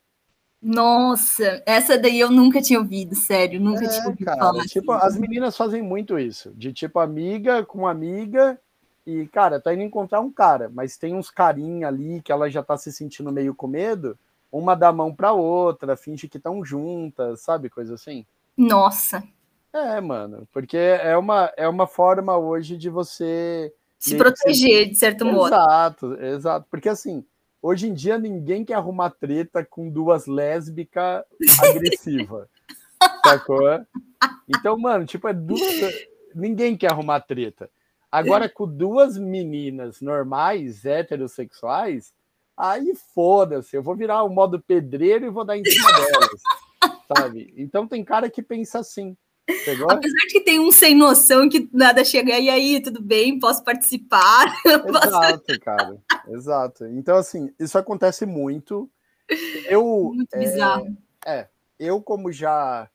Nossa, 0.62 1.64
essa 1.66 1.98
daí 1.98 2.20
eu 2.20 2.30
nunca 2.30 2.62
tinha 2.62 2.80
ouvido, 2.80 3.16
sério, 3.16 3.62
nunca 3.62 3.86
é, 3.86 3.88
tinha 3.88 4.06
ouvido 4.06 4.26
cara, 4.26 4.40
falar. 4.40 4.64
Tipo, 4.66 4.92
assim. 4.92 5.08
as 5.08 5.18
meninas 5.18 5.56
fazem 5.56 5.82
muito 5.82 6.20
isso, 6.20 6.52
de 6.56 6.74
tipo 6.74 7.00
amiga 7.00 7.66
com 7.66 7.88
amiga 7.88 8.60
e, 9.06 9.26
cara, 9.28 9.60
tá 9.60 9.74
indo 9.74 9.84
encontrar 9.84 10.20
um 10.20 10.32
cara, 10.32 10.70
mas 10.74 10.98
tem 10.98 11.16
uns 11.16 11.32
carinha 11.32 11.88
ali 11.88 12.22
que 12.22 12.32
ela 12.32 12.50
já 12.50 12.62
tá 12.62 12.78
se 12.78 12.92
sentindo 12.92 13.32
meio 13.32 13.56
com 13.56 13.68
medo, 13.68 14.18
uma 14.52 14.76
dá 14.76 14.90
a 14.90 14.94
mão 14.94 15.16
pra 15.16 15.32
outra, 15.32 15.96
finge 15.96 16.28
que 16.28 16.38
estão 16.38 16.64
juntas, 16.64 17.42
sabe, 17.42 17.70
coisa 17.70 17.94
assim. 17.94 18.26
Nossa. 18.58 19.24
É, 19.72 20.02
mano, 20.02 20.48
porque 20.52 20.78
é 20.78 21.16
uma, 21.16 21.52
é 21.56 21.68
uma 21.68 21.88
forma 21.88 22.36
hoje 22.38 22.76
de 22.76 22.90
você 22.90 23.74
se 24.00 24.18
proteger, 24.18 24.86
se... 24.86 24.90
de 24.92 24.96
certo 24.96 25.26
modo. 25.26 25.48
Exato, 25.48 26.14
exato. 26.16 26.68
Porque 26.72 26.90
assim, 26.90 27.24
hoje 27.62 27.88
em 27.88 27.94
dia 27.94 28.18
ninguém 28.18 28.64
quer 28.66 28.76
arrumar 28.76 29.12
treta 29.12 29.66
com 29.66 29.90
duas 29.90 30.26
lésbicas 30.26 31.24
agressivas. 31.62 32.48
sacou? 33.24 33.86
Então, 34.48 34.78
mano, 34.78 35.06
tipo, 35.06 35.28
é 35.28 35.34
duas. 35.34 35.62
Ninguém 36.34 36.78
quer 36.78 36.92
arrumar 36.92 37.22
treta. 37.22 37.70
Agora, 38.12 38.50
com 38.50 38.68
duas 38.68 39.18
meninas 39.18 40.02
normais, 40.02 40.84
heterossexuais, 40.84 42.12
aí 42.58 42.94
foda-se, 43.14 43.76
eu 43.76 43.84
vou 43.84 43.96
virar 43.96 44.24
o 44.24 44.30
modo 44.30 44.60
pedreiro 44.60 45.26
e 45.26 45.30
vou 45.30 45.46
dar 45.46 45.58
em 45.58 45.64
cima 45.64 45.92
delas. 45.92 46.42
sabe? 47.16 47.54
Então 47.56 47.88
tem 47.88 48.04
cara 48.04 48.30
que 48.30 48.42
pensa 48.42 48.80
assim. 48.80 49.16
Apesar 49.90 50.28
de 50.28 50.34
que 50.34 50.42
tem 50.42 50.60
um 50.60 50.72
sem 50.72 50.96
noção 50.96 51.50
que 51.50 51.70
nada 51.74 52.04
chega, 52.04 52.38
e 52.38 52.50
aí, 52.50 52.82
tudo 52.82 53.02
bem, 53.02 53.40
posso 53.40 53.64
participar? 53.64 54.54
Exato, 54.66 55.60
cara. 55.60 55.98
Exato. 56.28 56.86
Então, 56.86 57.18
assim, 57.18 57.54
isso 57.60 57.78
acontece 57.78 58.26
muito. 58.26 58.90
Eu. 59.68 60.12
Muito 60.14 60.34
é, 60.34 60.40
bizarro. 60.40 60.98
É, 61.26 61.48
eu, 61.80 62.02
como 62.02 62.32
já. 62.32 62.90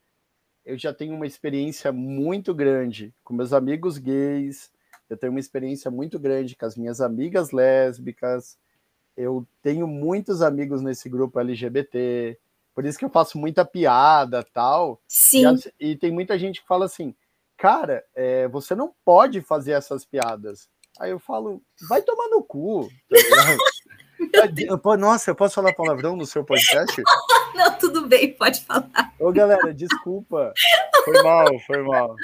Eu 0.65 0.79
já 0.79 0.95
tenho 0.95 1.15
uma 1.15 1.27
experiência 1.27 1.93
muito 1.93 2.55
grande 2.55 3.13
com 3.23 3.35
meus 3.35 3.53
amigos 3.53 3.99
gays, 3.99 4.71
eu 5.11 5.17
tenho 5.17 5.31
uma 5.31 5.41
experiência 5.41 5.91
muito 5.91 6.19
grande 6.19 6.57
com 6.57 6.65
as 6.65 6.75
minhas 6.75 7.03
amigas 7.03 7.51
lésbicas, 7.51 8.57
eu 9.15 9.47
tenho 9.63 9.87
muitos 9.87 10.41
amigos 10.41 10.81
nesse 10.81 11.07
grupo 11.09 11.39
LGBT, 11.39 12.39
por 12.75 12.85
isso 12.85 12.99
que 12.99 13.05
eu 13.05 13.11
faço 13.11 13.39
muita 13.39 13.65
piada 13.65 14.45
tal. 14.53 15.01
Sim. 15.07 15.57
E, 15.81 15.91
e 15.91 15.97
tem 15.97 16.11
muita 16.11 16.39
gente 16.39 16.61
que 16.61 16.67
fala 16.67 16.87
assim, 16.87 17.15
cara, 17.57 18.05
é, 18.15 18.49
você 18.49 18.75
não 18.75 18.93
pode 19.05 19.41
fazer 19.41 19.73
essas 19.73 20.05
piadas. 20.05 20.69
Aí 20.99 21.11
eu 21.11 21.19
falo, 21.19 21.63
vai 21.89 22.03
tomar 22.03 22.29
no 22.29 22.43
cu. 22.43 22.89
Tá 24.33 24.97
Nossa, 24.97 25.31
eu 25.31 25.35
posso 25.35 25.57
falar 25.57 25.75
palavrão 25.75 26.17
no 26.17 26.25
seu 26.25 26.45
podcast? 26.45 27.03
Não, 27.55 27.79
tudo 27.79 28.07
bem, 28.07 28.33
pode 28.33 28.65
falar. 28.65 29.13
Ô, 29.19 29.31
galera, 29.31 29.73
desculpa. 29.75 30.53
Foi 31.05 31.23
mal, 31.23 31.47
foi 31.67 31.83
mal. 31.83 32.17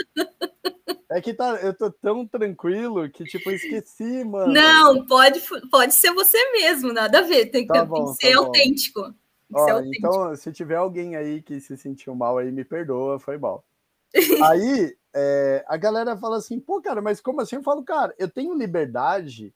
É 1.11 1.21
que 1.21 1.35
tá, 1.35 1.57
eu 1.57 1.75
tô 1.75 1.91
tão 1.91 2.27
tranquilo 2.27 3.09
que, 3.11 3.25
tipo, 3.25 3.51
esqueci, 3.51 4.25
mano. 4.25 4.53
Não, 4.53 5.07
pode, 5.07 5.41
pode 5.71 5.95
ser 5.95 6.13
você 6.15 6.39
mesmo, 6.53 6.93
nada 6.93 7.19
a 7.19 7.23
ver. 7.23 7.47
Tem, 7.47 7.67
tá 7.67 7.85
bom, 7.85 7.97
tem 7.97 8.05
que 8.07 8.23
ser 8.23 8.33
tá 8.33 8.39
autêntico. 8.39 9.15
Ó, 9.53 9.81
então, 9.81 10.35
se 10.37 10.53
tiver 10.53 10.77
alguém 10.77 11.17
aí 11.17 11.43
que 11.43 11.61
se 11.61 11.77
sentiu 11.77 12.15
mal 12.15 12.39
aí, 12.39 12.53
me 12.53 12.65
perdoa, 12.65 13.19
foi 13.19 13.37
mal. 13.37 13.65
aí, 14.43 14.97
é, 15.15 15.65
a 15.67 15.77
galera 15.77 16.17
fala 16.17 16.37
assim, 16.37 16.61
pô, 16.61 16.81
cara, 16.81 17.03
mas 17.03 17.21
como 17.21 17.41
assim? 17.41 17.57
Eu 17.57 17.63
falo, 17.63 17.83
cara, 17.83 18.15
eu 18.19 18.29
tenho 18.29 18.55
liberdade 18.55 19.53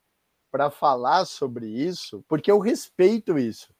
para 0.51 0.71
falar 0.71 1.25
sobre 1.25 1.67
isso, 1.67 2.25
porque 2.29 2.51
eu 2.51 2.59
respeito 2.59 3.39
isso. 3.39 3.73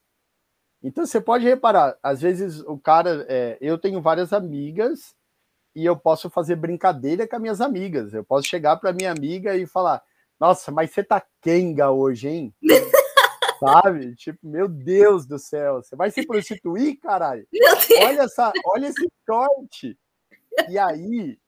Então, 0.83 1.07
você 1.07 1.21
pode 1.21 1.45
reparar, 1.45 1.97
às 2.03 2.21
vezes 2.21 2.61
o 2.61 2.79
cara, 2.79 3.25
é, 3.29 3.57
eu 3.61 3.79
tenho 3.79 4.03
várias 4.03 4.33
amigas 4.33 5.15
e 5.75 5.85
eu 5.85 5.97
posso 5.97 6.31
fazer 6.31 6.57
brincadeira 6.57 7.27
com 7.27 7.37
as 7.37 7.43
minhas 7.43 7.61
amigas. 7.61 8.13
Eu 8.13 8.23
posso 8.23 8.47
chegar 8.47 8.77
para 8.77 8.93
minha 8.93 9.11
amiga 9.11 9.57
e 9.57 9.67
falar, 9.67 10.03
nossa, 10.39 10.71
mas 10.71 10.91
você 10.91 11.03
tá 11.03 11.25
quenga 11.41 11.91
hoje, 11.91 12.29
hein? 12.29 12.55
sabe? 13.59 14.15
Tipo, 14.17 14.39
meu 14.43 14.69
Deus 14.69 15.27
do 15.27 15.39
céu, 15.39 15.77
você 15.77 15.97
vai 15.97 16.11
se 16.11 16.27
prostituir, 16.27 16.99
caralho? 17.01 17.47
Olha, 18.03 18.23
essa, 18.23 18.53
olha 18.67 18.87
esse 18.89 19.09
corte. 19.27 19.99
E 20.69 20.79
aí, 20.79 21.39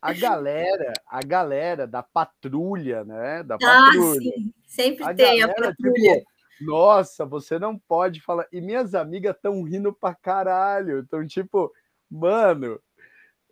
a 0.00 0.12
galera, 0.12 0.92
a 1.06 1.20
galera 1.20 1.86
da 1.86 2.02
patrulha, 2.02 3.04
né? 3.04 3.42
Da 3.42 3.56
ah, 3.56 3.58
patrulha. 3.58 4.30
Ah, 4.30 4.38
sim. 4.38 4.54
Sempre 4.66 5.04
a 5.04 5.14
tem 5.14 5.40
galera, 5.40 5.68
a 5.68 5.70
tipo, 5.70 5.82
patrulha. 5.82 6.14
Tipo, 6.16 6.26
Nossa, 6.60 7.26
você 7.26 7.58
não 7.58 7.78
pode 7.78 8.20
falar. 8.20 8.46
E 8.52 8.60
minhas 8.60 8.94
amigas 8.94 9.36
estão 9.36 9.62
rindo 9.62 9.92
pra 9.92 10.14
caralho. 10.14 11.00
Então, 11.00 11.26
tipo, 11.26 11.72
mano, 12.10 12.80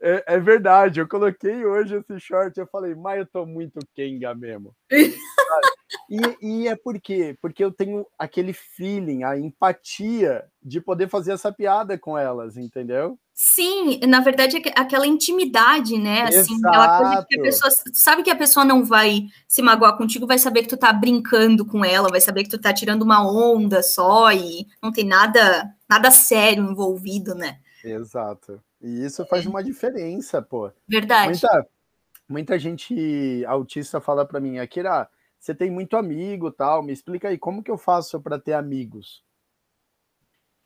é, 0.01 0.25
é, 0.27 0.39
verdade, 0.39 1.01
eu 1.01 1.09
coloquei 1.09 1.65
hoje 1.65 1.97
esse 1.97 2.21
short, 2.21 2.59
eu 2.59 2.67
falei, 2.67 2.95
mas 2.95 3.19
eu 3.19 3.27
tô 3.27 3.45
muito 3.45 3.79
Kenga 3.95 4.35
mesmo. 4.35 4.75
e, 6.11 6.47
e, 6.47 6.69
é 6.69 6.77
por 6.77 7.01
quê? 7.01 7.37
Porque 7.41 7.65
eu 7.65 7.73
tenho 7.73 8.07
aquele 8.19 8.53
feeling, 8.53 9.25
a 9.25 9.39
empatia 9.39 10.45
de 10.63 10.81
poder 10.81 11.09
fazer 11.09 11.33
essa 11.33 11.53
piada 11.53 11.99
com 11.99 12.17
elas, 12.17 12.57
entendeu? 12.57 13.19
Sim, 13.33 14.01
na 14.07 14.21
verdade, 14.21 14.57
é 14.57 14.73
aquela 14.75 15.07
intimidade, 15.07 15.97
né? 15.97 16.23
Assim, 16.25 16.55
Exato. 16.55 16.67
aquela 16.67 16.99
coisa 16.99 17.27
que 17.29 17.39
a 17.39 17.43
pessoa 17.43 17.71
sabe 17.93 18.23
que 18.23 18.31
a 18.31 18.37
pessoa 18.37 18.65
não 18.65 18.85
vai 18.85 19.27
se 19.47 19.63
magoar 19.63 19.97
contigo, 19.97 20.27
vai 20.27 20.39
saber 20.39 20.63
que 20.63 20.69
tu 20.69 20.77
tá 20.77 20.93
brincando 20.93 21.65
com 21.65 21.85
ela, 21.85 22.09
vai 22.09 22.21
saber 22.21 22.43
que 22.43 22.51
tu 22.51 22.59
tá 22.59 22.73
tirando 22.73 23.03
uma 23.03 23.25
onda 23.25 23.83
só 23.83 24.33
e 24.33 24.67
não 24.83 24.91
tem 24.93 25.05
nada, 25.05 25.73
nada 25.89 26.11
sério 26.11 26.65
envolvido, 26.69 27.35
né? 27.35 27.61
Exato. 27.85 28.61
E 28.81 29.05
isso 29.05 29.25
faz 29.27 29.47
uma 29.47 29.63
diferença, 29.63 30.43
pô. 30.43 30.71
Verdade. 30.87 31.29
Muita, 31.29 31.67
muita 32.29 32.59
gente 32.59 33.45
autista 33.47 34.01
fala 34.01 34.27
para 34.27 34.41
mim, 34.41 34.59
Akira, 34.59 35.09
você 35.39 35.55
tem 35.55 35.71
muito 35.71 35.97
amigo, 35.97 36.51
tal, 36.51 36.83
me 36.83 36.93
explica 36.93 37.29
aí 37.29 37.39
como 37.39 37.63
que 37.63 37.71
eu 37.71 37.79
faço 37.79 38.21
para 38.21 38.39
ter 38.39 38.53
amigos. 38.53 39.23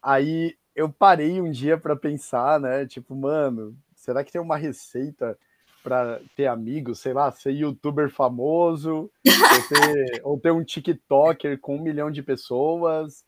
Aí 0.01 0.57
eu 0.75 0.91
parei 0.91 1.41
um 1.41 1.51
dia 1.51 1.79
para 1.79 1.95
pensar, 1.95 2.59
né? 2.59 2.87
Tipo, 2.87 3.15
mano, 3.15 3.77
será 3.95 4.25
que 4.25 4.33
tem 4.33 4.41
uma 4.41 4.57
receita 4.57 5.39
para 5.83 6.21
ter 6.37 6.47
amigos, 6.47 7.01
sei 7.01 7.13
lá, 7.13 7.31
ser 7.33 7.53
youtuber 7.53 8.09
famoso, 8.11 9.11
ou, 9.27 9.69
ter, 9.69 10.21
ou 10.25 10.41
ter 10.41 10.53
um 10.53 10.65
TikToker 10.65 11.61
com 11.61 11.77
um 11.77 11.83
milhão 11.83 12.11
de 12.11 12.23
pessoas, 12.23 13.25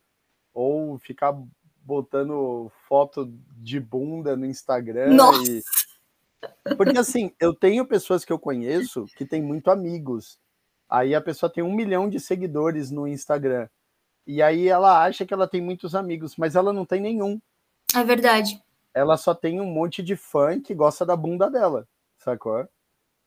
ou 0.53 0.99
ficar 0.99 1.37
botando 1.85 2.71
foto 2.89 3.31
de 3.57 3.79
bunda 3.79 4.37
no 4.37 4.47
Instagram. 4.47 5.13
Nossa. 5.15 5.51
E... 5.51 5.63
Porque 6.77 6.99
assim, 6.99 7.33
eu 7.41 7.55
tenho 7.55 7.87
pessoas 7.87 8.25
que 8.25 8.33
eu 8.33 8.39
conheço 8.39 9.07
que 9.17 9.27
têm 9.27 9.43
muito 9.43 9.71
amigos. 9.71 10.39
Aí 10.95 11.13
a 11.13 11.21
pessoa 11.21 11.51
tem 11.51 11.65
um 11.65 11.75
milhão 11.75 12.09
de 12.09 12.21
seguidores 12.21 12.89
no 12.93 13.09
Instagram. 13.09 13.69
E 14.25 14.41
aí 14.41 14.69
ela 14.69 15.03
acha 15.03 15.27
que 15.27 15.35
ela 15.35 15.49
tem 15.49 15.61
muitos 15.61 15.93
amigos, 15.93 16.37
mas 16.37 16.55
ela 16.55 16.73
não 16.73 16.87
tem 16.87 17.01
nenhum. 17.01 17.41
É 17.93 18.05
verdade. 18.05 18.63
Ela 18.95 19.17
só 19.17 19.35
tem 19.35 19.61
um 19.61 19.67
monte 19.67 20.05
de 20.05 20.15
fã 20.15 20.61
que 20.61 20.73
gosta 20.73 21.05
da 21.05 21.17
bunda 21.17 21.51
dela, 21.51 21.89
sacou? 22.17 22.69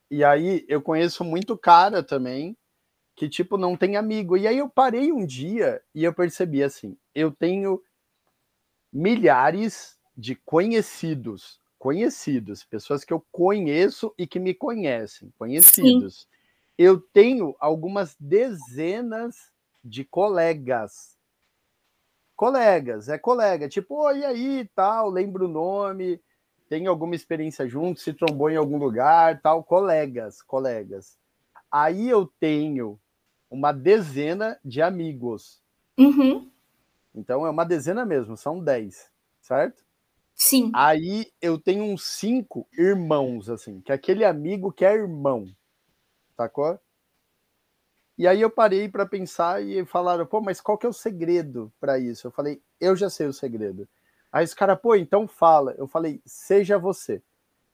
E 0.09 0.23
aí 0.23 0.63
eu 0.69 0.81
conheço 0.81 1.25
muito 1.25 1.57
cara 1.57 2.01
também 2.01 2.55
que 3.17 3.27
tipo 3.27 3.57
não 3.57 3.75
tem 3.75 3.97
amigo. 3.97 4.37
E 4.37 4.47
aí 4.47 4.59
eu 4.59 4.69
parei 4.69 5.11
um 5.11 5.25
dia 5.25 5.81
e 5.93 6.05
eu 6.05 6.13
percebi 6.13 6.63
assim, 6.63 6.97
eu 7.13 7.33
tenho 7.33 7.83
milhares 8.93 9.97
de 10.15 10.35
conhecidos, 10.35 11.59
conhecidos, 11.77 12.63
pessoas 12.63 13.03
que 13.03 13.11
eu 13.11 13.21
conheço 13.29 14.13
e 14.17 14.25
que 14.25 14.39
me 14.39 14.53
conhecem, 14.53 15.33
conhecidos. 15.37 16.21
Sim. 16.21 16.36
Eu 16.77 17.01
tenho 17.01 17.55
algumas 17.59 18.15
dezenas 18.19 19.51
de 19.83 20.05
colegas. 20.05 21.17
Colegas, 22.35 23.09
é 23.09 23.17
colega, 23.17 23.67
tipo, 23.67 23.95
oi 23.95 24.23
aí, 24.23 24.69
tal, 24.75 25.09
lembro 25.09 25.45
o 25.45 25.51
nome, 25.51 26.21
tem 26.69 26.85
alguma 26.85 27.15
experiência 27.15 27.67
junto, 27.67 27.99
se 27.99 28.13
trombou 28.13 28.49
em 28.49 28.55
algum 28.55 28.77
lugar, 28.77 29.41
tal, 29.41 29.63
colegas, 29.63 30.41
colegas. 30.43 31.17
Aí 31.71 32.07
eu 32.07 32.31
tenho 32.39 32.99
uma 33.49 33.71
dezena 33.71 34.59
de 34.63 34.81
amigos. 34.81 35.61
Uhum. 35.97 36.47
Então 37.15 37.43
é 37.45 37.49
uma 37.49 37.65
dezena 37.65 38.05
mesmo, 38.05 38.37
são 38.37 38.63
dez, 38.63 39.09
certo? 39.41 39.83
Sim. 40.35 40.71
Aí 40.75 41.31
eu 41.41 41.59
tenho 41.59 41.83
uns 41.85 42.05
cinco 42.05 42.67
irmãos, 42.71 43.49
assim, 43.49 43.81
que 43.81 43.91
é 43.91 43.95
aquele 43.95 44.23
amigo 44.23 44.71
que 44.71 44.85
é 44.85 44.93
irmão, 44.93 45.47
sacou? 46.37 46.79
E 48.17 48.27
aí 48.27 48.41
eu 48.41 48.49
parei 48.49 48.87
para 48.87 49.05
pensar 49.05 49.61
e 49.63 49.85
falaram, 49.85 50.25
pô, 50.25 50.39
mas 50.39 50.61
qual 50.61 50.77
que 50.77 50.85
é 50.85 50.89
o 50.89 50.93
segredo 50.93 51.71
para 51.79 51.99
isso? 51.99 52.27
Eu 52.27 52.31
falei, 52.31 52.61
eu 52.79 52.95
já 52.95 53.09
sei 53.09 53.27
o 53.27 53.33
segredo. 53.33 53.87
Aí 54.31 54.45
os 54.45 54.53
caras, 54.53 54.79
pô, 54.79 54.95
então 54.95 55.27
fala. 55.27 55.75
Eu 55.77 55.87
falei, 55.87 56.21
seja 56.25 56.77
você. 56.77 57.21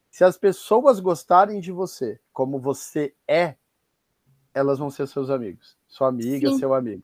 Se 0.10 0.24
as 0.24 0.38
pessoas 0.38 1.00
gostarem 1.00 1.60
de 1.60 1.72
você 1.72 2.20
como 2.32 2.60
você 2.60 3.14
é, 3.28 3.56
elas 4.54 4.80
vão 4.80 4.90
ser 4.90 5.08
seus 5.08 5.30
amigos. 5.30 5.78
Sua 5.88 6.10
amiga, 6.10 6.50
Sim. 6.50 6.60
seu 6.60 6.74
amigo. 6.74 7.04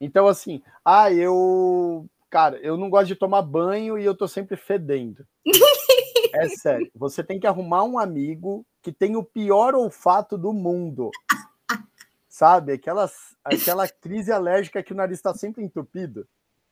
Então, 0.00 0.26
assim, 0.26 0.62
ah, 0.84 1.12
eu. 1.12 2.06
Cara, 2.28 2.58
eu 2.58 2.76
não 2.76 2.90
gosto 2.90 3.06
de 3.06 3.16
tomar 3.16 3.42
banho 3.42 3.98
e 3.98 4.04
eu 4.04 4.14
tô 4.14 4.28
sempre 4.28 4.56
fedendo. 4.56 5.26
é 6.34 6.48
sério. 6.50 6.90
Você 6.94 7.24
tem 7.24 7.40
que 7.40 7.46
arrumar 7.46 7.84
um 7.84 7.98
amigo 7.98 8.66
que 8.86 8.92
tem 8.92 9.16
o 9.16 9.24
pior 9.24 9.74
olfato 9.74 10.38
do 10.38 10.52
mundo 10.52 11.10
sabe? 12.36 12.72
Aquela, 12.72 13.10
aquela 13.42 13.88
crise 13.88 14.30
alérgica 14.30 14.80
que 14.80 14.92
o 14.92 14.96
nariz 14.96 15.18
está 15.18 15.34
sempre 15.34 15.64
entupido. 15.64 16.24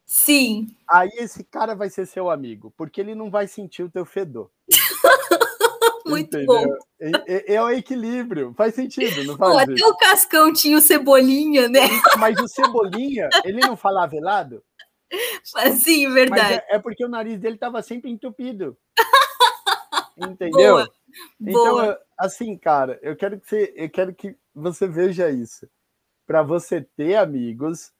Sim. 0.07 0.77
Aí 0.89 1.09
esse 1.15 1.43
cara 1.43 1.75
vai 1.75 1.91
ser 1.91 2.07
seu 2.07 2.31
amigo, 2.31 2.73
porque 2.77 3.01
ele 3.01 3.17
não 3.17 3.33
vai 3.33 3.49
sentir 3.49 3.83
o 3.83 3.91
teu 3.91 4.05
fedor. 4.05 4.49
Muito 6.07 6.37
Entendeu? 6.37 6.47
bom. 6.47 6.77
É, 7.01 7.11
é, 7.27 7.55
é, 7.55 7.63
o 7.63 7.69
equilíbrio. 7.71 8.55
Faz 8.57 8.77
sentido, 8.77 9.25
não 9.25 9.37
faz? 9.37 9.53
Pô, 9.53 9.59
até 9.59 9.85
o 9.85 9.97
Cascão 9.97 10.53
tinha 10.53 10.79
o 10.79 10.81
Cebolinha, 10.81 11.69
né? 11.69 11.81
Mas 12.17 12.39
o 12.39 12.47
Cebolinha, 12.47 13.29
ele 13.43 13.61
não 13.61 13.77
falava 13.77 14.07
velado? 14.09 14.63
Sim, 15.83 16.13
verdade. 16.13 16.63
É, 16.69 16.77
é, 16.77 16.79
porque 16.79 17.05
o 17.05 17.09
nariz 17.09 17.41
dele 17.41 17.57
estava 17.57 17.83
sempre 17.83 18.09
entupido. 18.11 18.77
Entendeu? 20.17 20.75
Boa. 20.75 20.93
Então, 21.41 21.97
assim, 22.19 22.57
cara, 22.57 22.99
eu 23.03 23.17
quero 23.17 23.39
que 23.41 23.47
você, 23.47 23.73
eu 23.77 23.91
quero 23.91 24.15
que 24.15 24.37
você 24.55 24.87
veja 24.87 25.31
isso. 25.31 25.69
Para 26.27 26.43
você 26.43 26.81
ter 26.81 27.17
amigos, 27.17 27.93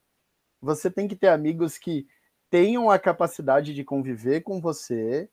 você 0.61 0.91
tem 0.91 1.07
que 1.07 1.17
ter 1.17 1.29
amigos 1.29 1.77
que 1.77 2.07
tenham 2.51 2.91
a 2.91 2.99
capacidade 2.99 3.75
de 3.75 3.85
conviver 3.85 4.41
com 4.43 4.61
você, 4.61 5.29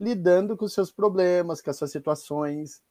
lidando 0.00 0.56
com 0.56 0.66
seus 0.66 0.90
problemas, 0.90 1.60
com 1.60 1.70
as 1.70 1.76
suas 1.76 1.92
situações. 1.92 2.82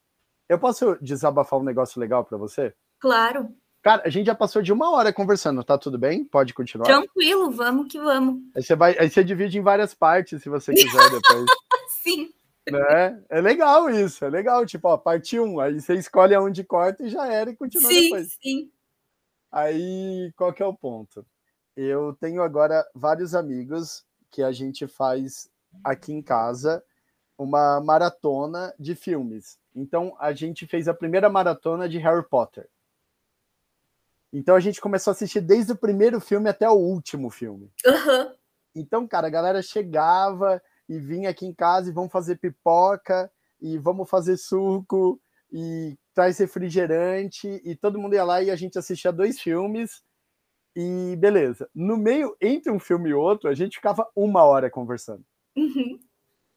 Eu 0.48 0.58
posso 0.58 0.96
desabafar 1.00 1.58
um 1.58 1.64
negócio 1.64 2.00
legal 2.00 2.24
para 2.24 2.38
você? 2.38 2.74
Claro. 2.98 3.54
Cara, 3.82 4.02
a 4.06 4.08
gente 4.08 4.26
já 4.26 4.34
passou 4.34 4.62
de 4.62 4.72
uma 4.72 4.90
hora 4.90 5.12
conversando, 5.12 5.62
tá 5.62 5.76
tudo 5.76 5.98
bem? 5.98 6.24
Pode 6.24 6.54
continuar? 6.54 6.86
Tranquilo, 6.86 7.50
vamos 7.50 7.92
que 7.92 8.00
vamos. 8.00 8.42
Aí 8.56 8.62
você, 8.62 8.74
vai, 8.74 8.96
aí 8.98 9.10
você 9.10 9.22
divide 9.22 9.58
em 9.58 9.62
várias 9.62 9.92
partes, 9.92 10.42
se 10.42 10.48
você 10.48 10.72
quiser 10.72 11.10
depois. 11.10 11.44
Sim. 12.00 12.32
Né? 12.70 13.22
É 13.28 13.40
legal 13.40 13.90
isso, 13.90 14.24
é 14.24 14.28
legal. 14.28 14.64
Tipo, 14.64 14.88
ó, 14.88 14.96
parte 14.96 15.38
1, 15.38 15.44
um, 15.44 15.60
aí 15.60 15.80
você 15.80 15.94
escolhe 15.94 16.34
aonde 16.34 16.64
corta 16.64 17.04
e 17.04 17.10
já 17.10 17.26
era 17.26 17.50
e 17.50 17.56
continua 17.56 17.90
sim, 17.90 18.02
depois. 18.02 18.32
Sim, 18.32 18.38
sim. 18.42 18.72
Aí, 19.52 20.32
qual 20.36 20.52
que 20.52 20.62
é 20.62 20.66
o 20.66 20.74
ponto? 20.74 21.24
Eu 21.76 22.16
tenho 22.20 22.42
agora 22.42 22.84
vários 22.94 23.34
amigos 23.34 24.04
que 24.30 24.42
a 24.42 24.50
gente 24.50 24.86
faz 24.86 25.50
aqui 25.82 26.12
em 26.12 26.22
casa 26.22 26.82
uma 27.36 27.80
maratona 27.80 28.74
de 28.78 28.94
filmes. 28.94 29.58
Então, 29.74 30.16
a 30.18 30.32
gente 30.32 30.66
fez 30.66 30.88
a 30.88 30.94
primeira 30.94 31.28
maratona 31.28 31.88
de 31.88 31.98
Harry 31.98 32.26
Potter. 32.28 32.68
Então, 34.32 34.56
a 34.56 34.60
gente 34.60 34.80
começou 34.80 35.10
a 35.10 35.14
assistir 35.14 35.40
desde 35.40 35.72
o 35.72 35.76
primeiro 35.76 36.20
filme 36.20 36.48
até 36.48 36.68
o 36.68 36.74
último 36.74 37.30
filme. 37.30 37.70
Uhum. 37.86 38.34
Então, 38.74 39.06
cara, 39.06 39.28
a 39.28 39.30
galera 39.30 39.62
chegava 39.62 40.60
e 40.88 40.98
vinha 40.98 41.30
aqui 41.30 41.46
em 41.46 41.54
casa 41.54 41.90
e 41.90 41.92
vamos 41.92 42.12
fazer 42.12 42.38
pipoca 42.38 43.30
e 43.60 43.78
vamos 43.78 44.08
fazer 44.08 44.36
suco 44.36 45.20
e 45.52 45.96
traz 46.14 46.38
refrigerante 46.38 47.48
e 47.64 47.74
todo 47.76 47.98
mundo 47.98 48.14
ia 48.14 48.24
lá 48.24 48.42
e 48.42 48.50
a 48.50 48.56
gente 48.56 48.78
assistia 48.78 49.12
dois 49.12 49.40
filmes 49.40 50.02
e 50.76 51.16
beleza. 51.16 51.68
No 51.74 51.96
meio, 51.96 52.36
entre 52.40 52.70
um 52.70 52.78
filme 52.78 53.10
e 53.10 53.14
outro, 53.14 53.48
a 53.48 53.54
gente 53.54 53.76
ficava 53.76 54.06
uma 54.14 54.42
hora 54.42 54.70
conversando. 54.70 55.24
Uhum. 55.56 55.98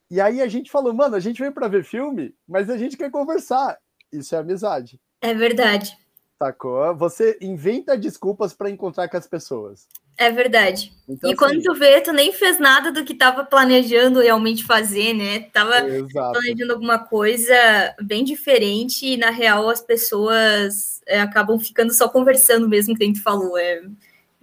E 0.10 0.22
aí 0.22 0.42
a 0.42 0.48
gente 0.48 0.72
falou, 0.72 0.94
mano, 0.94 1.16
a 1.16 1.20
gente 1.20 1.40
veio 1.40 1.54
para 1.54 1.68
ver 1.68 1.84
filme, 1.84 2.34
mas 2.48 2.70
a 2.70 2.78
gente 2.78 2.98
quer 2.98 3.12
conversar. 3.12 3.78
Isso 4.12 4.36
é 4.36 4.40
amizade. 4.40 5.00
É 5.22 5.34
verdade. 5.34 5.98
Sacou? 6.40 6.96
Você 6.96 7.38
inventa 7.42 7.98
desculpas 7.98 8.54
para 8.54 8.70
encontrar 8.70 9.10
com 9.10 9.18
as 9.18 9.28
pessoas. 9.28 9.88
É 10.18 10.32
verdade. 10.32 10.92
Então, 11.08 11.30
e 11.30 11.34
assim, 11.34 11.36
quando 11.36 11.62
tu 11.62 11.76
vê, 11.76 12.02
tu 12.02 12.12
nem 12.12 12.34
fez 12.34 12.60
nada 12.60 12.92
do 12.92 13.06
que 13.06 13.14
tava 13.14 13.46
planejando 13.46 14.20
realmente 14.20 14.66
fazer, 14.66 15.14
né? 15.14 15.42
Tava 15.54 15.88
exato. 15.88 16.32
planejando 16.34 16.74
alguma 16.74 16.98
coisa 16.98 17.54
bem 18.02 18.24
diferente 18.24 19.06
e, 19.06 19.16
na 19.16 19.30
real, 19.30 19.70
as 19.70 19.80
pessoas 19.80 21.02
é, 21.06 21.22
acabam 21.22 21.60
ficando 21.60 21.94
só 21.94 22.10
conversando 22.10 22.68
mesmo, 22.68 22.96
que 22.96 23.04
a 23.04 23.08
gente 23.08 23.22
falou. 23.22 23.58
É, 23.60 23.84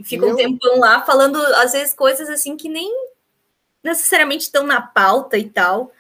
ficam 0.05 0.31
um 0.31 0.37
tempão 0.37 0.79
lá 0.79 1.03
falando, 1.03 1.37
às 1.57 1.73
vezes, 1.73 1.93
coisas 1.93 2.31
assim 2.31 2.57
que 2.57 2.69
nem 2.69 2.89
necessariamente 3.83 4.45
estão 4.45 4.65
na 4.65 4.81
pauta 4.81 5.37
e 5.37 5.51
tal. 5.51 5.93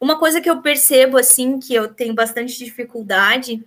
Uma 0.00 0.16
coisa 0.16 0.40
que 0.40 0.48
eu 0.48 0.62
percebo, 0.62 1.18
assim, 1.18 1.58
que 1.58 1.74
eu 1.74 1.88
tenho 1.88 2.14
bastante 2.14 2.56
dificuldade 2.56 3.64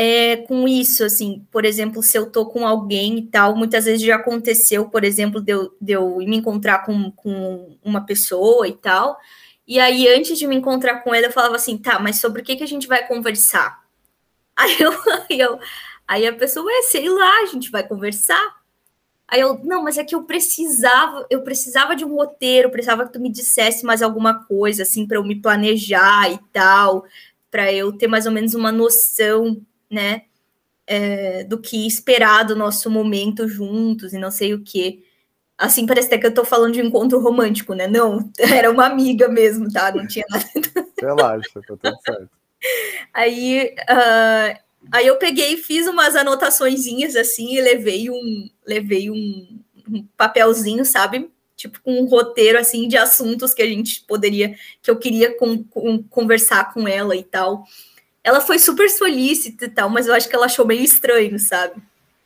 é, 0.00 0.36
com 0.36 0.68
isso, 0.68 1.02
assim, 1.02 1.44
por 1.50 1.64
exemplo, 1.64 2.04
se 2.04 2.16
eu 2.16 2.30
tô 2.30 2.46
com 2.46 2.64
alguém 2.64 3.18
e 3.18 3.22
tal, 3.26 3.56
muitas 3.56 3.84
vezes 3.84 4.06
já 4.06 4.14
aconteceu, 4.14 4.88
por 4.88 5.02
exemplo, 5.02 5.40
de 5.40 5.50
eu, 5.52 5.76
de 5.80 5.92
eu 5.92 6.18
me 6.18 6.36
encontrar 6.36 6.86
com, 6.86 7.10
com 7.10 7.76
uma 7.82 8.06
pessoa 8.06 8.68
e 8.68 8.76
tal, 8.76 9.18
e 9.66 9.80
aí 9.80 10.06
antes 10.06 10.38
de 10.38 10.46
me 10.46 10.54
encontrar 10.54 11.00
com 11.02 11.12
ela, 11.12 11.26
eu 11.26 11.32
falava 11.32 11.56
assim, 11.56 11.76
tá, 11.76 11.98
mas 11.98 12.20
sobre 12.20 12.42
o 12.42 12.44
que, 12.44 12.54
que 12.54 12.62
a 12.62 12.68
gente 12.68 12.86
vai 12.86 13.08
conversar? 13.08 13.82
Aí, 14.58 14.76
eu, 14.80 14.92
aí, 15.30 15.40
eu, 15.40 15.58
aí 16.06 16.26
a 16.26 16.32
pessoa, 16.32 16.68
é, 16.68 16.82
sei 16.82 17.08
lá, 17.08 17.42
a 17.42 17.46
gente 17.46 17.70
vai 17.70 17.86
conversar. 17.86 18.56
Aí 19.28 19.40
eu, 19.40 19.60
não, 19.62 19.84
mas 19.84 19.98
é 19.98 20.02
que 20.02 20.16
eu 20.16 20.24
precisava, 20.24 21.24
eu 21.30 21.42
precisava 21.42 21.94
de 21.94 22.04
um 22.04 22.12
roteiro, 22.16 22.68
precisava 22.68 23.06
que 23.06 23.12
tu 23.12 23.20
me 23.20 23.30
dissesse 23.30 23.86
mais 23.86 24.02
alguma 24.02 24.44
coisa, 24.46 24.82
assim, 24.82 25.06
para 25.06 25.16
eu 25.16 25.24
me 25.24 25.40
planejar 25.40 26.32
e 26.32 26.38
tal, 26.52 27.04
para 27.50 27.72
eu 27.72 27.92
ter 27.92 28.08
mais 28.08 28.26
ou 28.26 28.32
menos 28.32 28.52
uma 28.54 28.72
noção 28.72 29.64
né? 29.90 30.22
É, 30.86 31.44
do 31.44 31.60
que 31.60 31.86
esperar 31.86 32.44
do 32.44 32.56
nosso 32.56 32.90
momento 32.90 33.46
juntos 33.46 34.12
e 34.12 34.18
não 34.18 34.30
sei 34.30 34.54
o 34.54 34.62
que. 34.62 35.04
Assim, 35.56 35.86
parece 35.86 36.06
até 36.06 36.18
que 36.18 36.26
eu 36.26 36.34
tô 36.34 36.44
falando 36.44 36.74
de 36.74 36.80
encontro 36.80 37.20
romântico, 37.20 37.74
né? 37.74 37.86
Não, 37.86 38.30
era 38.38 38.70
uma 38.70 38.86
amiga 38.86 39.28
mesmo, 39.28 39.70
tá? 39.70 39.92
Não 39.92 40.06
tinha 40.06 40.24
nada. 40.30 40.44
Relaxa, 41.00 41.60
tá 41.66 41.76
tudo 41.76 41.98
certo. 42.04 42.30
Aí, 43.12 43.74
uh, 43.82 44.58
aí 44.90 45.06
eu 45.06 45.16
peguei 45.16 45.54
e 45.54 45.58
fiz 45.58 45.86
umas 45.86 46.16
anotaçõezinhas 46.16 47.16
assim 47.16 47.54
e 47.54 47.60
levei 47.60 48.10
um, 48.10 48.48
levei 48.66 49.10
um, 49.10 49.60
um 49.88 50.06
papelzinho, 50.16 50.84
sabe? 50.84 51.30
tipo 51.58 51.80
com 51.82 52.00
um 52.00 52.06
roteiro 52.06 52.56
assim 52.56 52.86
de 52.86 52.96
assuntos 52.96 53.52
que 53.52 53.60
a 53.60 53.66
gente 53.66 54.04
poderia, 54.06 54.54
que 54.80 54.88
eu 54.88 54.96
queria 54.96 55.36
com, 55.36 55.62
com, 55.64 56.02
conversar 56.04 56.72
com 56.72 56.86
ela 56.86 57.16
e 57.16 57.24
tal. 57.24 57.64
Ela 58.28 58.42
foi 58.42 58.58
super 58.58 58.90
solícita 58.90 59.64
e 59.64 59.68
tal, 59.70 59.88
mas 59.88 60.06
eu 60.06 60.12
acho 60.12 60.28
que 60.28 60.36
ela 60.36 60.44
achou 60.44 60.66
meio 60.66 60.82
estranho, 60.82 61.38
sabe? 61.38 61.80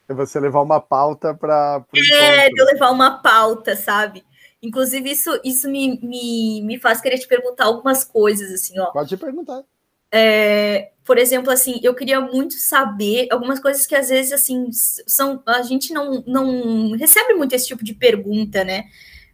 É 0.09 0.13
você 0.13 0.41
levar 0.41 0.61
uma 0.61 0.81
pauta 0.81 1.33
para. 1.33 1.85
É, 1.95 2.49
de 2.49 2.61
eu 2.61 2.67
levar 2.67 2.91
uma 2.91 3.23
pauta, 3.23 3.77
sabe? 3.77 4.25
Inclusive, 4.61 5.11
isso, 5.11 5.41
isso 5.45 5.71
me, 5.71 6.01
me, 6.03 6.61
me 6.63 6.79
faz 6.79 7.01
querer 7.01 7.19
te 7.19 7.29
perguntar 7.29 7.67
algumas 7.67 8.03
coisas, 8.03 8.53
assim, 8.53 8.79
ó. 8.81 8.87
Pode 8.87 9.17
perguntar. 9.17 9.63
É, 10.11 10.91
por 11.05 11.19
exemplo, 11.19 11.53
assim, 11.53 11.81
eu 11.83 11.95
queria 11.95 12.21
muito 12.21 12.55
saber 12.55 13.29
algumas 13.31 13.61
coisas 13.61 13.87
que 13.87 13.95
às 13.95 14.09
vezes, 14.09 14.33
assim, 14.33 14.71
são 14.73 15.41
a 15.47 15.63
gente 15.63 15.93
não, 15.93 16.23
não 16.27 16.97
recebe 16.97 17.35
muito 17.35 17.55
esse 17.55 17.69
tipo 17.69 17.85
de 17.85 17.95
pergunta, 17.95 18.65
né? 18.65 18.85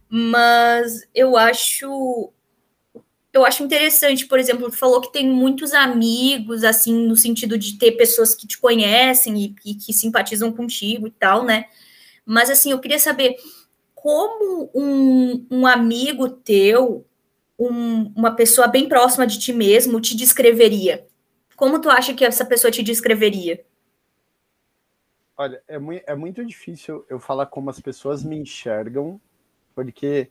Mas 0.07 1.07
eu 1.13 1.35
acho 1.35 2.31
eu 3.31 3.45
acho 3.45 3.63
interessante, 3.63 4.25
por 4.25 4.39
exemplo, 4.39 4.69
tu 4.69 4.77
falou 4.77 5.01
que 5.01 5.11
tem 5.11 5.29
muitos 5.29 5.73
amigos, 5.73 6.63
assim, 6.63 6.93
no 7.07 7.15
sentido 7.15 7.57
de 7.57 7.77
ter 7.77 7.91
pessoas 7.91 8.33
que 8.33 8.47
te 8.47 8.57
conhecem 8.57 9.37
e, 9.37 9.55
e 9.65 9.75
que 9.75 9.93
simpatizam 9.93 10.51
contigo 10.51 11.07
e 11.07 11.11
tal, 11.11 11.43
né? 11.43 11.65
Mas 12.25 12.49
assim, 12.49 12.71
eu 12.71 12.79
queria 12.79 12.99
saber 12.99 13.35
como 13.93 14.71
um, 14.73 15.45
um 15.51 15.67
amigo 15.67 16.29
teu 16.29 17.05
um, 17.59 18.11
uma 18.15 18.33
pessoa 18.35 18.67
bem 18.67 18.87
próxima 18.87 19.27
de 19.27 19.37
ti 19.37 19.51
mesmo 19.51 19.99
te 19.99 20.15
descreveria? 20.15 21.05
Como 21.55 21.81
tu 21.81 21.89
acha 21.89 22.13
que 22.13 22.23
essa 22.23 22.45
pessoa 22.45 22.71
te 22.71 22.81
descreveria? 22.81 23.65
Olha, 25.37 25.61
é 25.67 25.77
muito, 25.77 26.03
é 26.07 26.15
muito 26.15 26.45
difícil 26.45 27.05
eu 27.09 27.19
falar 27.19 27.45
como 27.47 27.69
as 27.69 27.79
pessoas 27.79 28.23
me 28.23 28.37
enxergam, 28.37 29.19
porque 29.75 30.29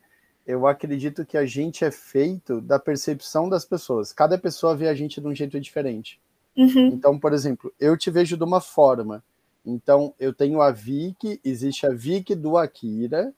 eu 0.48 0.66
acredito 0.66 1.24
que 1.24 1.36
a 1.36 1.46
gente 1.46 1.84
é 1.84 1.90
feito 1.92 2.60
da 2.60 2.78
percepção 2.78 3.48
das 3.48 3.64
pessoas. 3.64 4.12
Cada 4.12 4.36
pessoa 4.36 4.74
vê 4.74 4.88
a 4.88 4.94
gente 4.94 5.20
de 5.20 5.26
um 5.28 5.34
jeito 5.34 5.60
diferente. 5.60 6.18
Uhum. 6.56 6.88
Então, 6.88 7.16
por 7.16 7.32
exemplo, 7.32 7.72
eu 7.78 7.96
te 7.96 8.10
vejo 8.10 8.36
de 8.36 8.42
uma 8.42 8.60
forma. 8.60 9.22
Então, 9.64 10.12
eu 10.18 10.32
tenho 10.32 10.60
a 10.60 10.72
Vicky, 10.72 11.40
existe 11.44 11.86
a 11.86 11.90
Vicky 11.90 12.34
do 12.34 12.56
Akira, 12.56 13.32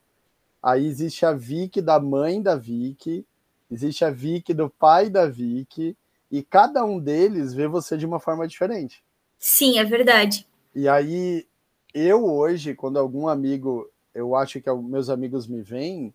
aí 0.63 0.87
existe 0.87 1.27
a 1.27 1.33
Vicky 1.33 1.83
da 1.83 2.01
mãe 2.01 2.41
da 2.41 2.57
Vicky, 2.57 3.27
Existe 3.71 4.05
a 4.05 4.11
Vicky 4.11 4.53
do 4.53 4.69
pai 4.69 5.09
da 5.09 5.27
Vicky, 5.27 5.97
e 6.31 6.43
cada 6.43 6.85
um 6.85 6.99
deles 6.99 7.55
vê 7.55 7.69
você 7.69 7.97
de 7.97 8.05
uma 8.05 8.19
forma 8.19 8.47
diferente. 8.47 9.03
Sim, 9.39 9.79
é 9.79 9.85
verdade. 9.85 10.47
E 10.75 10.89
aí, 10.89 11.47
eu 11.95 12.25
hoje, 12.25 12.75
quando 12.75 12.99
algum 12.99 13.29
amigo, 13.29 13.89
eu 14.13 14.35
acho 14.35 14.61
que 14.61 14.73
meus 14.73 15.09
amigos 15.09 15.47
me 15.47 15.63
veem, 15.63 16.13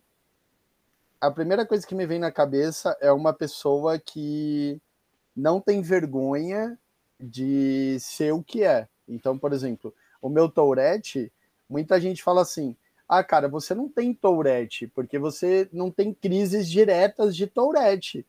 a 1.20 1.30
primeira 1.30 1.66
coisa 1.66 1.86
que 1.86 1.94
me 1.94 2.06
vem 2.06 2.18
na 2.18 2.30
cabeça 2.30 2.96
é 3.00 3.10
uma 3.10 3.32
pessoa 3.32 3.98
que 3.98 4.80
não 5.34 5.60
tem 5.60 5.82
vergonha 5.82 6.78
de 7.18 7.96
ser 8.00 8.32
o 8.32 8.42
que 8.42 8.62
é. 8.62 8.88
Então, 9.08 9.38
por 9.38 9.52
exemplo, 9.52 9.94
o 10.20 10.28
meu 10.28 10.48
Tourette, 10.48 11.32
muita 11.68 12.00
gente 12.00 12.22
fala 12.22 12.42
assim: 12.42 12.76
ah, 13.08 13.22
cara, 13.22 13.48
você 13.48 13.74
não 13.74 13.88
tem 13.88 14.12
Tourette, 14.12 14.86
porque 14.88 15.18
você 15.18 15.68
não 15.72 15.90
tem 15.90 16.12
crises 16.12 16.68
diretas 16.68 17.36
de 17.36 17.46
Tourette. 17.46 18.26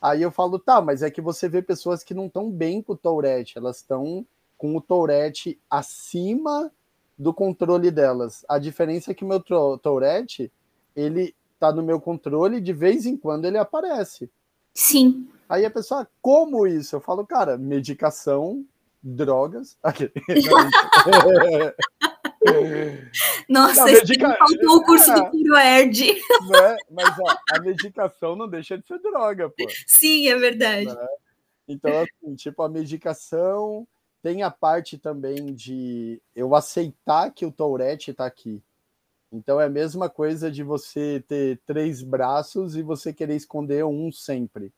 Aí 0.00 0.22
eu 0.22 0.32
falo, 0.32 0.58
tá, 0.58 0.80
mas 0.80 1.02
é 1.02 1.10
que 1.10 1.20
você 1.20 1.48
vê 1.48 1.62
pessoas 1.62 2.02
que 2.02 2.14
não 2.14 2.26
estão 2.26 2.50
bem 2.50 2.82
com 2.82 2.94
o 2.94 2.96
Tourette, 2.96 3.56
elas 3.56 3.76
estão 3.76 4.26
com 4.58 4.76
o 4.76 4.80
Tourette 4.80 5.60
acima 5.70 6.72
do 7.16 7.32
controle 7.32 7.90
delas. 7.90 8.44
A 8.48 8.58
diferença 8.58 9.12
é 9.12 9.14
que 9.14 9.24
meu 9.24 9.40
Tourette, 9.40 10.50
ele 10.96 11.34
tá 11.62 11.70
no 11.70 11.80
meu 11.80 12.00
controle 12.00 12.60
de 12.60 12.72
vez 12.72 13.06
em 13.06 13.16
quando 13.16 13.44
ele 13.44 13.56
aparece. 13.56 14.28
Sim. 14.74 15.28
Aí 15.48 15.64
a 15.64 15.70
pessoa, 15.70 16.08
como 16.20 16.66
isso? 16.66 16.96
Eu 16.96 17.00
falo, 17.00 17.24
cara, 17.24 17.56
medicação, 17.56 18.66
drogas. 19.00 19.78
Aqui. 19.80 20.10
Nossa, 23.48 23.84
medica... 23.84 24.36
faltou 24.36 24.76
o 24.76 24.82
curso 24.82 25.12
é, 25.12 25.14
do 25.14 25.30
Piro 25.30 25.56
Erd. 25.56 26.04
Né? 26.50 26.76
Mas 26.90 27.16
ó, 27.20 27.36
a 27.52 27.60
medicação 27.60 28.34
não 28.34 28.48
deixa 28.48 28.76
de 28.76 28.84
ser 28.84 28.98
droga, 28.98 29.48
pô. 29.48 29.64
Sim, 29.86 30.28
é 30.28 30.36
verdade. 30.36 30.86
Né? 30.86 31.06
Então, 31.68 31.92
assim, 32.00 32.34
tipo, 32.34 32.60
a 32.64 32.68
medicação 32.68 33.86
tem 34.20 34.42
a 34.42 34.50
parte 34.50 34.98
também 34.98 35.54
de 35.54 36.20
eu 36.34 36.56
aceitar 36.56 37.30
que 37.30 37.46
o 37.46 37.52
Tourette 37.52 38.10
está 38.10 38.26
aqui. 38.26 38.60
Então 39.32 39.58
é 39.58 39.64
a 39.64 39.70
mesma 39.70 40.10
coisa 40.10 40.50
de 40.50 40.62
você 40.62 41.24
ter 41.26 41.58
três 41.66 42.02
braços 42.02 42.76
e 42.76 42.82
você 42.82 43.12
querer 43.14 43.34
esconder 43.34 43.84
um 43.84 44.12
sempre. 44.12 44.72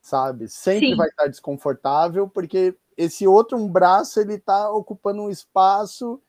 Sabe? 0.00 0.48
Sempre 0.48 0.90
Sim. 0.90 0.96
vai 0.96 1.08
estar 1.08 1.28
desconfortável, 1.28 2.28
porque 2.28 2.76
esse 2.96 3.26
outro 3.26 3.56
um 3.56 3.68
braço 3.68 4.20
ele 4.20 4.34
está 4.34 4.68
ocupando 4.70 5.22
um 5.22 5.30
espaço 5.30 6.20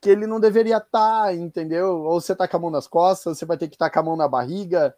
que 0.00 0.08
ele 0.08 0.26
não 0.26 0.38
deveria 0.38 0.76
estar, 0.76 1.24
tá, 1.24 1.34
entendeu? 1.34 2.02
Ou 2.04 2.20
você 2.20 2.34
tá 2.34 2.46
com 2.46 2.56
a 2.56 2.60
mão 2.60 2.70
nas 2.70 2.86
costas, 2.86 3.36
você 3.36 3.44
vai 3.44 3.58
ter 3.58 3.68
que 3.68 3.74
estar 3.74 3.90
tá 3.90 3.94
com 3.94 3.98
a 3.98 4.02
mão 4.04 4.16
na 4.16 4.28
barriga, 4.28 4.94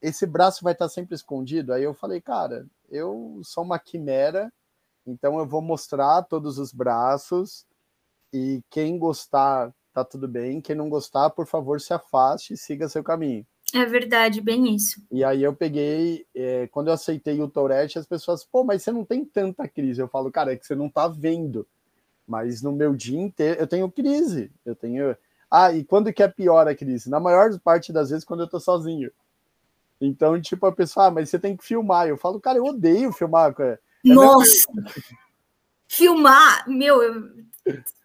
esse 0.00 0.26
braço 0.26 0.62
vai 0.62 0.72
estar 0.72 0.86
tá 0.86 0.88
sempre 0.88 1.16
escondido. 1.16 1.72
Aí 1.72 1.82
eu 1.82 1.94
falei, 1.94 2.20
cara, 2.20 2.66
eu 2.88 3.40
sou 3.42 3.64
uma 3.64 3.78
quimera, 3.80 4.52
então 5.04 5.38
eu 5.38 5.46
vou 5.46 5.60
mostrar 5.60 6.22
todos 6.22 6.58
os 6.58 6.72
braços 6.72 7.66
e 8.32 8.62
quem 8.70 8.98
gostar, 8.98 9.74
tá 10.04 10.10
tudo 10.10 10.28
bem, 10.28 10.60
quem 10.60 10.76
não 10.76 10.88
gostar, 10.88 11.30
por 11.30 11.46
favor, 11.46 11.80
se 11.80 11.92
afaste 11.92 12.54
e 12.54 12.56
siga 12.56 12.88
seu 12.88 13.02
caminho. 13.02 13.46
É 13.74 13.84
verdade, 13.84 14.40
bem 14.40 14.74
isso. 14.74 15.02
E 15.10 15.22
aí 15.22 15.42
eu 15.42 15.54
peguei, 15.54 16.26
é, 16.34 16.66
quando 16.68 16.88
eu 16.88 16.94
aceitei 16.94 17.40
o 17.40 17.48
Tourette, 17.48 17.98
as 17.98 18.06
pessoas, 18.06 18.44
pô, 18.44 18.64
mas 18.64 18.82
você 18.82 18.90
não 18.90 19.04
tem 19.04 19.24
tanta 19.24 19.68
crise. 19.68 20.00
Eu 20.00 20.08
falo, 20.08 20.30
cara, 20.30 20.52
é 20.52 20.56
que 20.56 20.66
você 20.66 20.74
não 20.74 20.88
tá 20.88 21.06
vendo. 21.06 21.66
Mas 22.26 22.62
no 22.62 22.72
meu 22.72 22.94
dia 22.94 23.20
inteiro 23.20 23.60
eu 23.60 23.66
tenho 23.66 23.90
crise. 23.90 24.50
Eu 24.64 24.74
tenho. 24.74 25.16
Ah, 25.50 25.72
e 25.72 25.84
quando 25.84 26.12
que 26.12 26.22
é 26.22 26.28
pior 26.28 26.66
a 26.66 26.74
crise? 26.74 27.10
Na 27.10 27.20
maior 27.20 27.58
parte 27.60 27.92
das 27.92 28.10
vezes 28.10 28.24
quando 28.24 28.40
eu 28.40 28.48
tô 28.48 28.58
sozinho. 28.60 29.10
Então, 30.00 30.40
tipo, 30.40 30.64
a 30.66 30.72
pessoa, 30.72 31.06
ah, 31.06 31.10
mas 31.10 31.28
você 31.28 31.38
tem 31.38 31.56
que 31.56 31.64
filmar. 31.64 32.06
Eu 32.06 32.16
falo, 32.16 32.40
cara, 32.40 32.58
eu 32.58 32.64
odeio 32.64 33.12
filmar. 33.12 33.54
É 33.58 33.78
Nossa! 34.04 34.66
Filmar, 35.88 36.68
meu, 36.68 37.02
eu, 37.02 37.30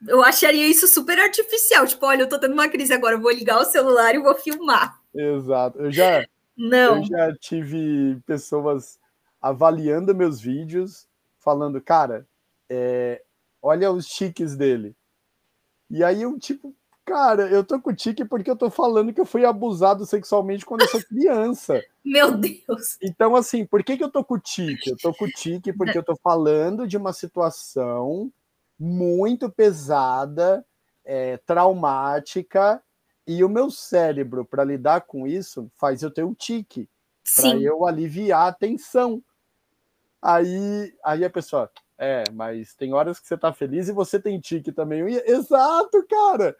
eu 0.07 0.23
acharia 0.23 0.67
isso 0.67 0.87
super 0.87 1.19
artificial. 1.19 1.85
Tipo, 1.85 2.05
olha, 2.05 2.23
eu 2.23 2.29
tô 2.29 2.39
tendo 2.39 2.53
uma 2.53 2.69
crise 2.69 2.93
agora, 2.93 3.17
vou 3.17 3.31
ligar 3.31 3.59
o 3.59 3.65
celular 3.65 4.15
e 4.15 4.19
vou 4.19 4.33
filmar. 4.35 4.99
Exato. 5.13 5.79
Eu 5.79 5.91
já, 5.91 6.25
Não. 6.57 6.97
Eu 6.97 7.03
já 7.03 7.35
tive 7.35 8.19
pessoas 8.25 8.97
avaliando 9.41 10.15
meus 10.15 10.39
vídeos, 10.39 11.07
falando, 11.37 11.81
cara, 11.81 12.25
é, 12.69 13.21
olha 13.61 13.91
os 13.91 14.07
tiques 14.07 14.55
dele. 14.55 14.95
E 15.89 16.03
aí 16.03 16.21
eu, 16.21 16.39
tipo, 16.39 16.73
cara, 17.05 17.49
eu 17.49 17.63
tô 17.63 17.79
com 17.79 17.93
tique 17.93 18.25
porque 18.25 18.49
eu 18.49 18.55
tô 18.55 18.69
falando 18.69 19.13
que 19.13 19.21
eu 19.21 19.25
fui 19.25 19.45
abusado 19.45 20.05
sexualmente 20.05 20.65
quando 20.65 20.81
eu 20.81 20.87
sou 20.87 21.03
criança. 21.03 21.81
Meu 22.03 22.35
Deus! 22.37 22.97
Então, 23.01 23.35
assim, 23.35 23.65
por 23.65 23.83
que, 23.83 23.97
que 23.97 24.03
eu 24.03 24.11
tô 24.11 24.23
com 24.23 24.39
tique? 24.39 24.89
Eu 24.89 24.97
tô 24.97 25.13
com 25.13 25.27
tique 25.27 25.71
porque 25.73 25.97
eu 25.97 26.03
tô 26.03 26.15
falando 26.15 26.87
de 26.87 26.97
uma 26.97 27.13
situação 27.13 28.31
muito 28.79 29.49
pesada, 29.49 30.65
é, 31.05 31.37
traumática, 31.37 32.81
e 33.25 33.43
o 33.43 33.49
meu 33.49 33.71
cérebro, 33.71 34.43
para 34.43 34.63
lidar 34.63 35.01
com 35.01 35.25
isso, 35.25 35.71
faz 35.75 36.03
eu 36.03 36.11
ter 36.11 36.23
um 36.23 36.33
tique, 36.33 36.89
para 37.35 37.55
eu 37.55 37.85
aliviar 37.85 38.47
a 38.47 38.53
tensão. 38.53 39.23
Aí, 40.21 40.93
aí 41.03 41.23
a 41.23 41.29
pessoa, 41.29 41.69
é, 41.97 42.23
mas 42.33 42.73
tem 42.75 42.93
horas 42.93 43.19
que 43.19 43.27
você 43.27 43.37
tá 43.37 43.53
feliz 43.53 43.87
e 43.87 43.93
você 43.93 44.19
tem 44.19 44.39
tique 44.39 44.71
também. 44.71 45.01
Exato, 45.25 46.05
cara! 46.09 46.55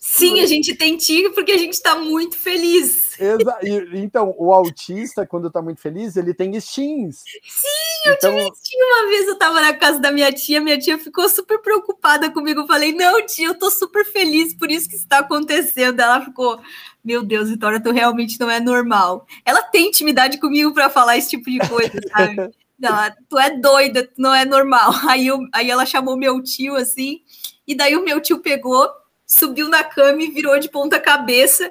Sim, 0.00 0.40
a 0.40 0.46
gente 0.46 0.74
tem 0.74 0.96
tique 0.96 1.30
porque 1.30 1.52
a 1.52 1.58
gente 1.58 1.74
está 1.74 1.94
muito 1.96 2.36
feliz. 2.36 3.18
Exa 3.18 3.58
então, 3.94 4.34
o 4.38 4.52
autista, 4.52 5.26
quando 5.26 5.48
está 5.48 5.62
muito 5.62 5.80
feliz, 5.80 6.16
ele 6.16 6.34
tem 6.34 6.58
stins. 6.60 7.22
Sim, 7.42 8.08
eu 8.08 8.12
então... 8.14 8.30
tive 8.30 8.56
steam 8.56 8.88
uma 8.88 9.08
vez, 9.08 9.26
eu 9.26 9.32
estava 9.34 9.60
na 9.60 9.74
casa 9.74 9.98
da 9.98 10.12
minha 10.12 10.32
tia, 10.32 10.60
minha 10.60 10.78
tia 10.78 10.98
ficou 10.98 11.28
super 11.28 11.60
preocupada 11.60 12.30
comigo. 12.30 12.60
Eu 12.60 12.66
falei, 12.66 12.92
não, 12.92 13.24
tia, 13.26 13.46
eu 13.46 13.52
estou 13.52 13.70
super 13.70 14.04
feliz 14.04 14.54
por 14.54 14.70
isso 14.70 14.88
que 14.88 14.96
está 14.96 15.18
acontecendo. 15.18 16.00
Ela 16.00 16.24
ficou, 16.24 16.60
meu 17.04 17.22
Deus, 17.22 17.48
Vitória, 17.48 17.82
tu 17.82 17.90
realmente 17.90 18.38
não 18.38 18.50
é 18.50 18.60
normal. 18.60 19.26
Ela 19.44 19.62
tem 19.62 19.88
intimidade 19.88 20.38
comigo 20.38 20.72
para 20.72 20.90
falar 20.90 21.16
esse 21.16 21.30
tipo 21.30 21.50
de 21.50 21.58
coisa, 21.68 21.98
sabe? 22.10 22.50
Não, 22.78 22.92
tu 23.26 23.38
é 23.38 23.58
doida, 23.58 24.06
tu 24.06 24.20
não 24.20 24.34
é 24.34 24.44
normal. 24.44 24.92
Aí, 25.08 25.26
eu, 25.28 25.38
aí 25.50 25.70
ela 25.70 25.86
chamou 25.86 26.14
meu 26.14 26.42
tio 26.42 26.76
assim, 26.76 27.22
e 27.66 27.74
daí 27.74 27.96
o 27.96 28.04
meu 28.04 28.20
tio 28.20 28.40
pegou, 28.40 28.86
subiu 29.26 29.68
na 29.68 29.82
cama 29.82 30.22
e 30.22 30.30
virou 30.30 30.58
de 30.58 30.68
ponta 30.68 31.00
cabeça 31.00 31.70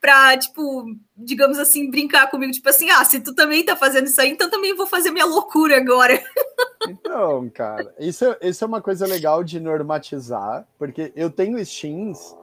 pra, 0.00 0.36
tipo, 0.36 0.84
digamos 1.16 1.58
assim, 1.58 1.90
brincar 1.90 2.30
comigo, 2.30 2.52
tipo 2.52 2.68
assim, 2.68 2.90
ah, 2.90 3.04
se 3.04 3.20
tu 3.20 3.34
também 3.34 3.64
tá 3.64 3.74
fazendo 3.74 4.06
isso 4.06 4.20
aí, 4.20 4.30
então 4.30 4.50
também 4.50 4.74
vou 4.74 4.86
fazer 4.86 5.10
minha 5.10 5.26
loucura 5.26 5.76
agora. 5.76 6.22
Então, 6.88 7.50
cara, 7.50 7.92
isso, 7.98 8.24
isso 8.40 8.62
é 8.62 8.66
uma 8.66 8.80
coisa 8.80 9.08
legal 9.08 9.42
de 9.42 9.58
normatizar, 9.58 10.64
porque 10.78 11.12
eu 11.16 11.28
tenho 11.28 11.58
skins 11.58 12.36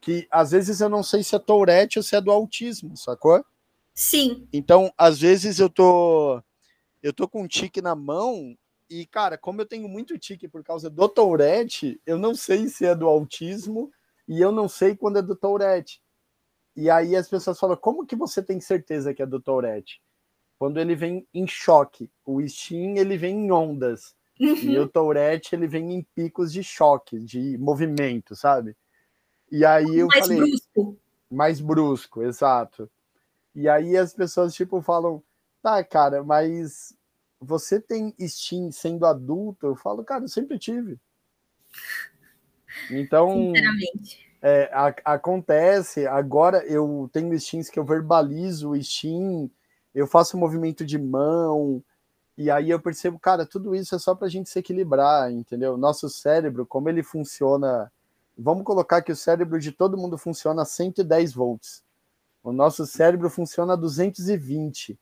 que 0.00 0.26
às 0.32 0.50
vezes 0.50 0.80
eu 0.80 0.88
não 0.88 1.02
sei 1.02 1.22
se 1.22 1.36
é 1.36 1.38
Tourette 1.38 1.98
ou 1.98 2.02
se 2.02 2.16
é 2.16 2.20
do 2.20 2.32
autismo, 2.32 2.96
sacou? 2.96 3.44
Sim. 3.94 4.48
Então, 4.52 4.92
às 4.98 5.20
vezes 5.20 5.60
eu 5.60 5.68
tô 5.68 6.42
eu 7.02 7.12
tô 7.12 7.28
com 7.28 7.42
um 7.42 7.46
tique 7.46 7.80
na 7.80 7.94
mão 7.94 8.56
e, 8.90 9.06
cara, 9.06 9.36
como 9.36 9.60
eu 9.60 9.66
tenho 9.66 9.88
muito 9.88 10.18
tique 10.18 10.48
por 10.48 10.64
causa 10.64 10.88
do 10.88 11.08
Tourette, 11.08 12.00
eu 12.06 12.18
não 12.18 12.34
sei 12.34 12.68
se 12.68 12.86
é 12.86 12.94
do 12.94 13.06
autismo 13.06 13.92
e 14.26 14.40
eu 14.40 14.50
não 14.50 14.68
sei 14.68 14.96
quando 14.96 15.18
é 15.18 15.22
do 15.22 15.36
Tourette. 15.36 16.02
E 16.74 16.88
aí 16.88 17.14
as 17.16 17.28
pessoas 17.28 17.58
falam: 17.58 17.76
como 17.76 18.06
que 18.06 18.16
você 18.16 18.42
tem 18.42 18.60
certeza 18.60 19.12
que 19.12 19.22
é 19.22 19.26
do 19.26 19.40
Tourette? 19.40 20.00
Quando 20.58 20.78
ele 20.80 20.94
vem 20.94 21.26
em 21.32 21.46
choque. 21.46 22.10
O 22.24 22.40
Steam, 22.46 22.96
ele 22.96 23.16
vem 23.16 23.46
em 23.46 23.52
ondas. 23.52 24.14
Uhum. 24.40 24.54
E 24.54 24.78
o 24.78 24.88
Tourette, 24.88 25.54
ele 25.54 25.66
vem 25.66 25.92
em 25.92 26.02
picos 26.14 26.52
de 26.52 26.62
choque, 26.62 27.18
de 27.18 27.58
movimento, 27.58 28.34
sabe? 28.34 28.76
E 29.50 29.64
aí 29.64 29.98
eu 29.98 30.06
mais 30.06 30.20
falei. 30.20 30.38
Mais 30.38 30.50
brusco. 30.50 30.98
Mais 31.30 31.60
brusco, 31.60 32.22
exato. 32.22 32.90
E 33.54 33.68
aí 33.68 33.96
as 33.96 34.14
pessoas, 34.14 34.54
tipo, 34.54 34.80
falam: 34.80 35.22
tá, 35.62 35.82
cara, 35.84 36.22
mas 36.22 36.96
você 37.40 37.80
tem 37.80 38.14
Steam 38.20 38.70
sendo 38.72 39.06
adulto? 39.06 39.66
Eu 39.66 39.76
falo, 39.76 40.04
cara, 40.04 40.24
eu 40.24 40.28
sempre 40.28 40.58
tive. 40.58 40.98
Então. 42.90 43.52
É, 44.40 44.70
a, 44.72 44.94
acontece, 45.04 46.06
agora 46.06 46.64
eu 46.64 47.10
tenho 47.12 47.38
Steams 47.40 47.68
que 47.68 47.78
eu 47.78 47.84
verbalizo 47.84 48.70
o 48.70 48.80
Steam, 48.80 49.50
eu 49.92 50.06
faço 50.06 50.38
movimento 50.38 50.86
de 50.86 50.96
mão, 50.96 51.82
e 52.36 52.52
aí 52.52 52.70
eu 52.70 52.80
percebo, 52.80 53.18
cara, 53.18 53.44
tudo 53.44 53.74
isso 53.74 53.96
é 53.96 53.98
só 53.98 54.14
para 54.14 54.28
a 54.28 54.30
gente 54.30 54.48
se 54.48 54.56
equilibrar, 54.56 55.32
entendeu? 55.32 55.76
Nosso 55.76 56.08
cérebro, 56.08 56.64
como 56.64 56.88
ele 56.88 57.02
funciona. 57.02 57.90
Vamos 58.36 58.62
colocar 58.62 59.02
que 59.02 59.10
o 59.10 59.16
cérebro 59.16 59.58
de 59.58 59.72
todo 59.72 59.98
mundo 59.98 60.16
funciona 60.16 60.62
a 60.62 60.64
110 60.64 61.32
volts. 61.32 61.82
O 62.40 62.52
nosso 62.52 62.86
cérebro 62.86 63.28
funciona 63.28 63.72
a 63.72 63.76
220. 63.76 64.96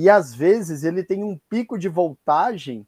E 0.00 0.08
às 0.08 0.32
vezes 0.32 0.84
ele 0.84 1.02
tem 1.02 1.24
um 1.24 1.36
pico 1.50 1.76
de 1.76 1.88
voltagem 1.88 2.86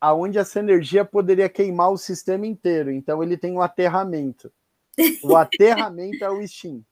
aonde 0.00 0.38
essa 0.38 0.58
energia 0.58 1.04
poderia 1.04 1.50
queimar 1.50 1.92
o 1.92 1.98
sistema 1.98 2.46
inteiro. 2.46 2.90
Então 2.90 3.22
ele 3.22 3.36
tem 3.36 3.52
um 3.52 3.60
aterramento. 3.60 4.50
O 5.22 5.36
aterramento 5.36 6.24
é 6.24 6.30
o 6.30 6.48
Steam. 6.48 6.82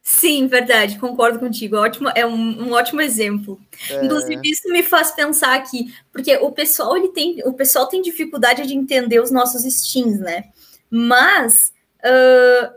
Sim, 0.00 0.46
verdade, 0.46 0.98
concordo 0.98 1.38
contigo. 1.38 1.76
Ótimo, 1.76 2.08
é 2.14 2.24
um, 2.24 2.68
um 2.68 2.72
ótimo 2.72 3.02
exemplo. 3.02 3.60
É... 3.90 4.02
Inclusive, 4.02 4.40
isso 4.42 4.66
me 4.70 4.82
faz 4.82 5.10
pensar 5.10 5.54
aqui, 5.54 5.94
porque 6.10 6.34
o 6.38 6.50
pessoal 6.50 6.96
ele 6.96 7.08
tem, 7.08 7.42
o 7.44 7.52
pessoal 7.52 7.86
tem 7.86 8.00
dificuldade 8.00 8.66
de 8.66 8.74
entender 8.74 9.20
os 9.20 9.30
nossos 9.30 9.62
steams, 9.64 10.20
né? 10.20 10.44
Mas 10.88 11.70
uh, 12.00 12.72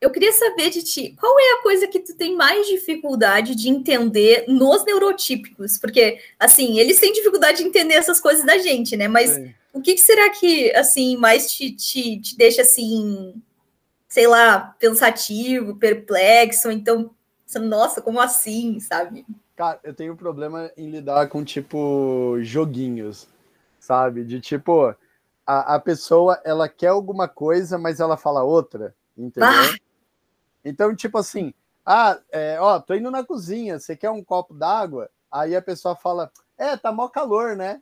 eu 0.00 0.10
queria 0.10 0.32
saber 0.32 0.70
de 0.70 0.82
ti, 0.82 1.14
qual 1.20 1.38
é 1.38 1.58
a 1.58 1.62
coisa 1.62 1.86
que 1.86 2.00
tu 2.00 2.14
tem 2.14 2.34
mais 2.34 2.66
dificuldade 2.66 3.54
de 3.54 3.68
entender 3.68 4.46
nos 4.48 4.82
neurotípicos? 4.84 5.76
Porque, 5.76 6.18
assim, 6.38 6.78
eles 6.78 6.98
têm 6.98 7.12
dificuldade 7.12 7.58
de 7.58 7.64
entender 7.64 7.94
essas 7.94 8.18
coisas 8.18 8.44
da 8.44 8.56
gente, 8.56 8.96
né? 8.96 9.08
Mas 9.08 9.38
o 9.74 9.80
que, 9.82 9.94
que, 9.94 10.00
será 10.00 10.30
que, 10.30 10.74
assim, 10.74 11.18
mais 11.18 11.52
te, 11.52 11.70
te, 11.72 12.18
te 12.18 12.36
deixa, 12.36 12.62
assim, 12.62 13.34
sei 14.08 14.26
lá, 14.26 14.74
pensativo, 14.78 15.76
perplexo? 15.76 16.70
Então, 16.70 17.10
nossa, 17.60 18.00
como 18.00 18.20
assim, 18.20 18.80
sabe? 18.80 19.26
Cara, 19.54 19.78
eu 19.84 19.92
tenho 19.92 20.16
problema 20.16 20.72
em 20.78 20.88
lidar 20.88 21.28
com, 21.28 21.44
tipo, 21.44 22.38
joguinhos, 22.40 23.28
sabe? 23.78 24.24
De, 24.24 24.40
tipo, 24.40 24.94
a, 25.46 25.74
a 25.74 25.78
pessoa, 25.78 26.40
ela 26.42 26.70
quer 26.70 26.88
alguma 26.88 27.28
coisa, 27.28 27.76
mas 27.76 28.00
ela 28.00 28.16
fala 28.16 28.42
outra, 28.42 28.94
entendeu? 29.14 29.50
Ah! 29.50 29.89
Então, 30.64 30.94
tipo 30.94 31.18
assim, 31.18 31.54
ah, 31.84 32.18
é, 32.30 32.58
ó, 32.60 32.78
tô 32.78 32.94
indo 32.94 33.10
na 33.10 33.24
cozinha, 33.24 33.78
você 33.78 33.96
quer 33.96 34.10
um 34.10 34.22
copo 34.22 34.54
d'água? 34.54 35.10
Aí 35.30 35.56
a 35.56 35.62
pessoa 35.62 35.96
fala, 35.96 36.30
é, 36.58 36.76
tá 36.76 36.92
mó 36.92 37.08
calor, 37.08 37.56
né? 37.56 37.80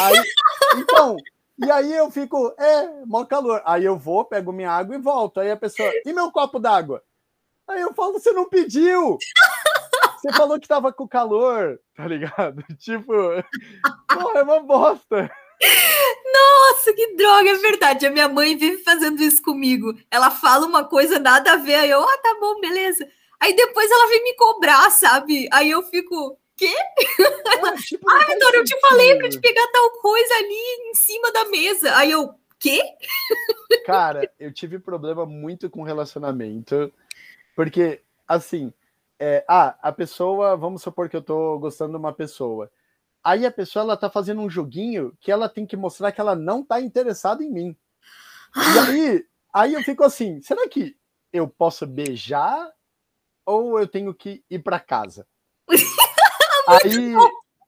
Aí, 0.00 0.14
então, 0.76 1.16
e 1.58 1.70
aí 1.70 1.92
eu 1.92 2.10
fico, 2.10 2.54
é, 2.58 3.04
mó 3.06 3.24
calor. 3.24 3.62
Aí 3.64 3.84
eu 3.84 3.96
vou, 3.96 4.24
pego 4.24 4.52
minha 4.52 4.70
água 4.70 4.94
e 4.96 4.98
volto. 4.98 5.40
Aí 5.40 5.50
a 5.50 5.56
pessoa, 5.56 5.90
e 6.04 6.12
meu 6.12 6.30
copo 6.32 6.58
d'água? 6.58 7.02
Aí 7.68 7.80
eu 7.80 7.94
falo, 7.94 8.14
você 8.14 8.32
não 8.32 8.48
pediu! 8.48 9.18
Você 10.16 10.32
falou 10.32 10.58
que 10.58 10.68
tava 10.68 10.92
com 10.92 11.06
calor, 11.06 11.80
tá 11.96 12.06
ligado? 12.06 12.62
Tipo, 12.78 13.12
porra, 14.08 14.38
é 14.38 14.42
uma 14.42 14.60
bosta. 14.60 15.30
Nossa, 16.32 16.92
que 16.92 17.14
droga, 17.14 17.50
é 17.50 17.54
verdade. 17.56 18.06
A 18.06 18.10
minha 18.10 18.28
mãe 18.28 18.56
vive 18.56 18.82
fazendo 18.82 19.22
isso 19.22 19.42
comigo. 19.42 19.94
Ela 20.10 20.30
fala 20.30 20.66
uma 20.66 20.84
coisa 20.84 21.18
nada 21.18 21.52
a 21.52 21.56
ver, 21.56 21.74
aí 21.74 21.90
eu, 21.90 22.02
ah, 22.02 22.18
tá 22.18 22.36
bom, 22.40 22.60
beleza. 22.60 23.08
Aí 23.40 23.54
depois 23.54 23.90
ela 23.90 24.08
vem 24.08 24.22
me 24.24 24.34
cobrar, 24.34 24.90
sabe? 24.90 25.48
Aí 25.52 25.70
eu 25.70 25.82
fico, 25.82 26.38
quê? 26.56 26.72
É, 26.72 27.72
tipo, 27.82 28.08
ah, 28.10 28.26
Vitória, 28.26 28.58
eu 28.58 28.64
te 28.64 28.80
falei 28.80 29.16
pra 29.16 29.28
te 29.28 29.40
pegar 29.40 29.66
tal 29.68 29.90
coisa 30.00 30.34
ali 30.34 30.90
em 30.90 30.94
cima 30.94 31.32
da 31.32 31.44
mesa. 31.46 31.96
Aí 31.96 32.12
eu, 32.12 32.34
quê? 32.58 32.80
Cara, 33.84 34.30
eu 34.38 34.52
tive 34.52 34.78
problema 34.78 35.26
muito 35.26 35.68
com 35.68 35.82
relacionamento, 35.82 36.92
porque, 37.56 38.00
assim, 38.28 38.72
é, 39.18 39.44
ah, 39.48 39.76
a 39.82 39.92
pessoa, 39.92 40.56
vamos 40.56 40.82
supor 40.82 41.08
que 41.08 41.16
eu 41.16 41.22
tô 41.22 41.58
gostando 41.58 41.92
de 41.92 41.98
uma 41.98 42.12
pessoa. 42.12 42.70
Aí 43.24 43.46
a 43.46 43.52
pessoa 43.52 43.84
ela 43.84 43.96
tá 43.96 44.10
fazendo 44.10 44.40
um 44.40 44.50
joguinho 44.50 45.16
que 45.20 45.30
ela 45.30 45.48
tem 45.48 45.64
que 45.64 45.76
mostrar 45.76 46.10
que 46.10 46.20
ela 46.20 46.34
não 46.34 46.64
tá 46.64 46.80
interessada 46.80 47.44
em 47.44 47.50
mim. 47.50 47.76
E 48.56 48.78
aí, 48.78 49.26
aí 49.54 49.74
eu 49.74 49.82
fico 49.82 50.02
assim, 50.02 50.42
será 50.42 50.68
que 50.68 50.96
eu 51.32 51.48
posso 51.48 51.86
beijar 51.86 52.70
ou 53.46 53.78
eu 53.78 53.86
tenho 53.86 54.12
que 54.12 54.44
ir 54.50 54.58
para 54.58 54.80
casa? 54.80 55.26
aí, 56.68 57.14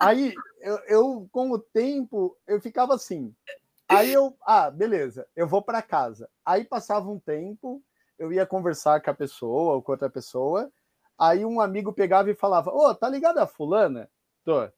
aí 0.00 0.34
eu, 0.60 0.78
eu, 0.88 1.28
com 1.30 1.50
o 1.52 1.58
tempo 1.58 2.36
eu 2.46 2.60
ficava 2.60 2.94
assim. 2.94 3.34
Aí 3.88 4.12
eu, 4.12 4.36
ah, 4.42 4.70
beleza, 4.70 5.26
eu 5.36 5.46
vou 5.46 5.62
para 5.62 5.82
casa. 5.82 6.28
Aí 6.44 6.64
passava 6.64 7.08
um 7.08 7.18
tempo, 7.18 7.82
eu 8.18 8.32
ia 8.32 8.46
conversar 8.46 9.00
com 9.00 9.10
a 9.10 9.14
pessoa 9.14 9.74
ou 9.74 9.82
com 9.82 9.92
outra 9.92 10.10
pessoa. 10.10 10.70
Aí 11.18 11.44
um 11.44 11.60
amigo 11.60 11.92
pegava 11.92 12.30
e 12.30 12.34
falava: 12.34 12.70
Ô, 12.70 12.88
oh, 12.88 12.94
tá 12.94 13.08
ligado 13.08 13.38
a 13.38 13.46
fulana? 13.46 14.10
Tô. 14.44 14.68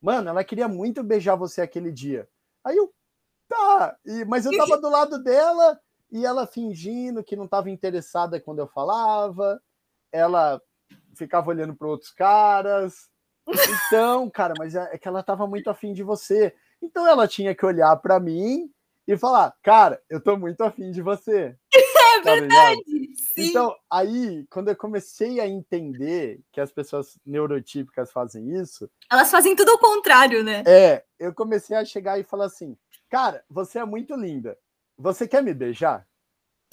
Mano, 0.00 0.28
ela 0.28 0.44
queria 0.44 0.68
muito 0.68 1.02
beijar 1.02 1.36
você 1.36 1.60
aquele 1.60 1.90
dia. 1.90 2.28
Aí 2.64 2.76
eu, 2.76 2.92
tá, 3.48 3.96
e, 4.04 4.24
mas 4.24 4.46
eu 4.46 4.56
tava 4.56 4.76
do 4.80 4.88
lado 4.88 5.22
dela 5.22 5.78
e 6.10 6.24
ela 6.24 6.46
fingindo 6.46 7.22
que 7.24 7.36
não 7.36 7.44
estava 7.44 7.70
interessada 7.70 8.40
quando 8.40 8.60
eu 8.60 8.68
falava, 8.68 9.60
ela 10.12 10.60
ficava 11.14 11.50
olhando 11.50 11.74
para 11.74 11.88
outros 11.88 12.10
caras. 12.10 13.08
Então, 13.86 14.28
cara, 14.30 14.54
mas 14.58 14.74
é, 14.74 14.88
é 14.92 14.98
que 14.98 15.08
ela 15.08 15.22
tava 15.22 15.46
muito 15.46 15.68
afim 15.68 15.92
de 15.92 16.02
você. 16.02 16.54
Então 16.80 17.06
ela 17.06 17.26
tinha 17.26 17.54
que 17.54 17.66
olhar 17.66 17.96
para 17.96 18.20
mim 18.20 18.70
e 19.06 19.16
falar, 19.16 19.54
cara, 19.62 20.00
eu 20.08 20.22
tô 20.22 20.36
muito 20.36 20.62
afim 20.62 20.90
de 20.90 21.02
você. 21.02 21.56
É 22.16 22.20
tá 22.22 22.34
verdade. 22.34 22.82
Então, 23.36 23.74
aí, 23.90 24.44
quando 24.50 24.68
eu 24.68 24.76
comecei 24.76 25.40
a 25.40 25.46
entender 25.46 26.40
que 26.50 26.60
as 26.60 26.72
pessoas 26.72 27.18
neurotípicas 27.24 28.10
fazem 28.10 28.54
isso. 28.56 28.90
Elas 29.10 29.30
fazem 29.30 29.54
tudo 29.54 29.70
ao 29.70 29.78
contrário, 29.78 30.42
né? 30.42 30.62
É, 30.66 31.04
eu 31.18 31.32
comecei 31.32 31.76
a 31.76 31.84
chegar 31.84 32.18
e 32.18 32.24
falar 32.24 32.46
assim: 32.46 32.76
cara, 33.08 33.44
você 33.48 33.78
é 33.78 33.84
muito 33.84 34.14
linda. 34.16 34.58
Você 34.96 35.28
quer 35.28 35.42
me 35.42 35.54
beijar? 35.54 36.06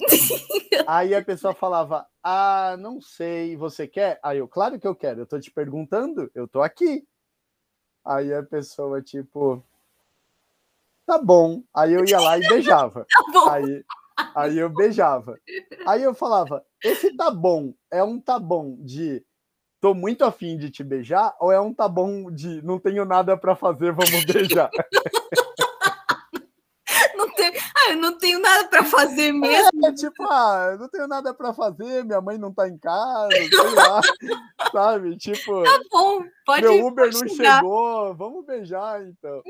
aí 0.86 1.14
a 1.14 1.24
pessoa 1.24 1.54
falava: 1.54 2.06
ah, 2.22 2.76
não 2.78 3.00
sei, 3.00 3.56
você 3.56 3.86
quer? 3.86 4.18
Aí 4.22 4.38
eu, 4.38 4.48
claro 4.48 4.78
que 4.80 4.86
eu 4.86 4.94
quero, 4.94 5.20
eu 5.20 5.26
tô 5.26 5.38
te 5.38 5.50
perguntando, 5.50 6.30
eu 6.34 6.48
tô 6.48 6.62
aqui. 6.62 7.06
Aí 8.04 8.32
a 8.32 8.42
pessoa, 8.42 9.02
tipo, 9.02 9.64
tá 11.06 11.18
bom. 11.18 11.62
Aí 11.74 11.92
eu 11.92 12.04
ia 12.04 12.20
lá 12.20 12.38
e 12.38 12.48
beijava. 12.48 13.06
tá 13.10 13.22
bom. 13.32 13.50
Aí, 13.50 13.84
aí 14.34 14.58
eu 14.58 14.68
beijava. 14.68 15.38
Aí 15.86 16.02
eu 16.02 16.14
falava, 16.14 16.64
esse 16.82 17.16
tá 17.16 17.30
bom 17.30 17.72
é 17.90 18.02
um 18.02 18.20
tá 18.20 18.38
bom 18.38 18.76
de 18.80 19.24
tô 19.80 19.94
muito 19.94 20.24
afim 20.24 20.56
de 20.56 20.70
te 20.70 20.82
beijar 20.82 21.36
ou 21.40 21.52
é 21.52 21.60
um 21.60 21.72
tá 21.72 21.88
bom 21.88 22.30
de 22.30 22.62
não 22.62 22.78
tenho 22.78 23.04
nada 23.04 23.36
para 23.36 23.54
fazer, 23.54 23.92
vamos 23.92 24.24
beijar? 24.24 24.70
não 27.16 27.32
tenho, 27.34 27.52
ah, 27.52 27.90
eu 27.90 27.96
não 27.96 28.18
tenho 28.18 28.38
nada 28.40 28.68
para 28.68 28.84
fazer 28.84 29.32
mesmo. 29.32 29.86
É, 29.86 29.92
tipo, 29.92 30.22
ah, 30.24 30.76
não 30.78 30.88
tenho 30.88 31.06
nada 31.06 31.34
para 31.34 31.52
fazer, 31.52 32.04
minha 32.04 32.20
mãe 32.20 32.38
não 32.38 32.52
tá 32.52 32.68
em 32.68 32.78
casa, 32.78 33.30
sei 33.30 33.74
lá, 33.74 34.00
sabe? 34.72 35.16
Tipo, 35.16 35.62
tá 35.62 35.80
bom, 35.90 36.24
pode 36.44 36.62
Meu 36.62 36.86
Uber 36.86 37.10
não 37.12 37.28
chegou, 37.28 38.14
vamos 38.14 38.44
beijar 38.44 39.02
então. 39.06 39.42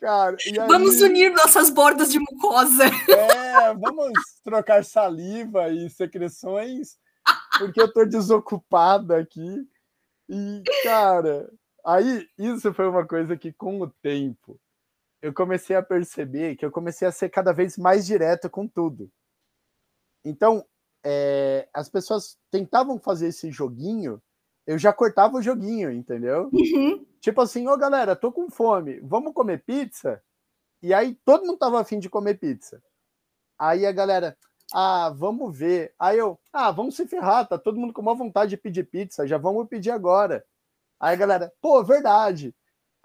Cara, 0.00 0.36
aí... 0.46 0.54
Vamos 0.66 1.00
unir 1.02 1.30
nossas 1.32 1.68
bordas 1.68 2.10
de 2.10 2.18
mucosa. 2.18 2.84
É, 2.86 3.74
vamos 3.74 4.12
trocar 4.42 4.82
saliva 4.82 5.68
e 5.68 5.90
secreções, 5.90 6.98
porque 7.58 7.80
eu 7.80 7.92
tô 7.92 8.06
desocupada 8.06 9.18
aqui. 9.18 9.68
E, 10.28 10.62
cara, 10.82 11.52
aí 11.84 12.26
isso 12.38 12.72
foi 12.72 12.88
uma 12.88 13.06
coisa 13.06 13.36
que, 13.36 13.52
com 13.52 13.80
o 13.82 13.90
tempo, 14.02 14.58
eu 15.20 15.34
comecei 15.34 15.76
a 15.76 15.82
perceber 15.82 16.56
que 16.56 16.64
eu 16.64 16.70
comecei 16.70 17.06
a 17.06 17.12
ser 17.12 17.28
cada 17.28 17.52
vez 17.52 17.76
mais 17.76 18.06
direto 18.06 18.48
com 18.48 18.66
tudo. 18.66 19.10
Então, 20.24 20.64
é, 21.04 21.68
as 21.74 21.90
pessoas 21.90 22.38
tentavam 22.50 22.98
fazer 22.98 23.28
esse 23.28 23.50
joguinho, 23.50 24.22
eu 24.66 24.78
já 24.78 24.92
cortava 24.92 25.36
o 25.36 25.42
joguinho, 25.42 25.90
entendeu? 25.90 26.48
Uhum. 26.52 27.04
Tipo 27.20 27.42
assim, 27.42 27.66
ô 27.68 27.72
oh, 27.72 27.76
galera, 27.76 28.16
tô 28.16 28.32
com 28.32 28.50
fome, 28.50 28.98
vamos 29.00 29.34
comer 29.34 29.62
pizza? 29.64 30.22
E 30.82 30.94
aí 30.94 31.14
todo 31.24 31.44
mundo 31.44 31.58
tava 31.58 31.80
afim 31.80 31.98
de 31.98 32.08
comer 32.08 32.38
pizza. 32.38 32.82
Aí 33.58 33.84
a 33.84 33.92
galera, 33.92 34.36
ah, 34.72 35.10
vamos 35.10 35.56
ver. 35.56 35.94
Aí 35.98 36.18
eu, 36.18 36.40
ah, 36.52 36.70
vamos 36.70 36.96
se 36.96 37.06
ferrar, 37.06 37.46
tá 37.46 37.58
todo 37.58 37.78
mundo 37.78 37.92
com 37.92 38.00
uma 38.00 38.14
vontade 38.14 38.50
de 38.50 38.56
pedir 38.56 38.84
pizza, 38.84 39.26
já 39.26 39.36
vamos 39.36 39.68
pedir 39.68 39.90
agora. 39.90 40.44
Aí 40.98 41.14
a 41.14 41.16
galera, 41.16 41.52
pô, 41.60 41.84
verdade. 41.84 42.54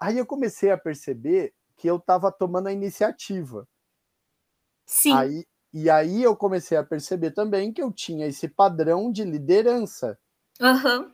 Aí 0.00 0.16
eu 0.16 0.26
comecei 0.26 0.70
a 0.70 0.78
perceber 0.78 1.54
que 1.76 1.86
eu 1.86 1.98
tava 1.98 2.32
tomando 2.32 2.68
a 2.68 2.72
iniciativa. 2.72 3.68
Sim. 4.86 5.12
Aí, 5.12 5.46
e 5.72 5.90
aí 5.90 6.22
eu 6.22 6.34
comecei 6.34 6.78
a 6.78 6.84
perceber 6.84 7.32
também 7.32 7.72
que 7.72 7.82
eu 7.82 7.92
tinha 7.92 8.26
esse 8.26 8.48
padrão 8.48 9.12
de 9.12 9.24
liderança. 9.24 10.18
Uhum. 10.60 11.12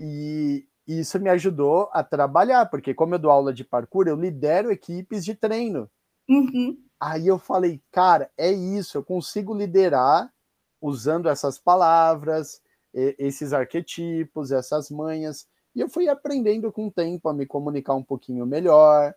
E 0.00 0.66
isso 0.86 1.18
me 1.20 1.30
ajudou 1.30 1.88
a 1.92 2.02
trabalhar, 2.02 2.66
porque 2.66 2.92
como 2.92 3.14
eu 3.14 3.18
dou 3.18 3.30
aula 3.30 3.52
de 3.52 3.64
parkour, 3.64 4.08
eu 4.08 4.16
lidero 4.16 4.70
equipes 4.70 5.24
de 5.24 5.34
treino. 5.34 5.90
Uhum. 6.28 6.76
Aí 7.00 7.26
eu 7.26 7.38
falei, 7.38 7.82
cara, 7.90 8.30
é 8.36 8.50
isso, 8.50 8.96
eu 8.96 9.04
consigo 9.04 9.54
liderar 9.54 10.32
usando 10.80 11.28
essas 11.28 11.58
palavras, 11.58 12.60
esses 12.92 13.52
arquetipos, 13.52 14.52
essas 14.52 14.90
manhas. 14.90 15.46
E 15.74 15.80
eu 15.80 15.88
fui 15.88 16.08
aprendendo 16.08 16.70
com 16.72 16.88
o 16.88 16.92
tempo 16.92 17.28
a 17.28 17.34
me 17.34 17.46
comunicar 17.46 17.94
um 17.94 18.02
pouquinho 18.02 18.44
melhor, 18.44 19.14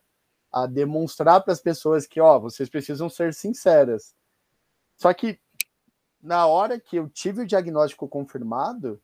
a 0.51 0.65
demonstrar 0.67 1.43
para 1.43 1.51
as 1.51 1.59
pessoas 1.61 2.07
que, 2.07 2.21
ó, 2.21 2.39
vocês 2.39 2.69
precisam 2.69 3.09
ser 3.09 3.33
sinceras. 3.33 4.15
Só 4.95 5.13
que 5.13 5.39
na 6.21 6.47
hora 6.47 6.79
que 6.79 6.95
eu 6.95 7.09
tive 7.09 7.41
o 7.41 7.45
diagnóstico 7.45 8.07
confirmado, 8.07 9.01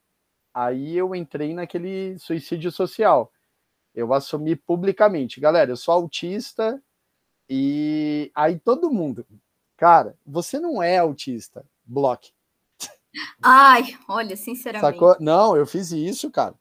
aí 0.53 0.97
eu 0.97 1.13
entrei 1.15 1.53
naquele 1.53 2.17
suicídio 2.19 2.71
social. 2.71 3.31
Eu 3.93 4.13
assumi 4.13 4.55
publicamente, 4.55 5.39
galera, 5.39 5.71
eu 5.71 5.77
sou 5.77 5.93
autista, 5.93 6.81
e 7.49 8.31
aí 8.33 8.57
todo 8.57 8.91
mundo, 8.91 9.25
cara, 9.75 10.15
você 10.25 10.59
não 10.59 10.81
é 10.81 10.97
autista, 10.97 11.65
bloque. 11.85 12.31
Ai, 13.43 13.97
olha, 14.07 14.37
sinceramente. 14.37 14.93
Sacou? 14.93 15.17
Não, 15.19 15.57
eu 15.57 15.65
fiz 15.65 15.91
isso, 15.91 16.31
cara. 16.31 16.55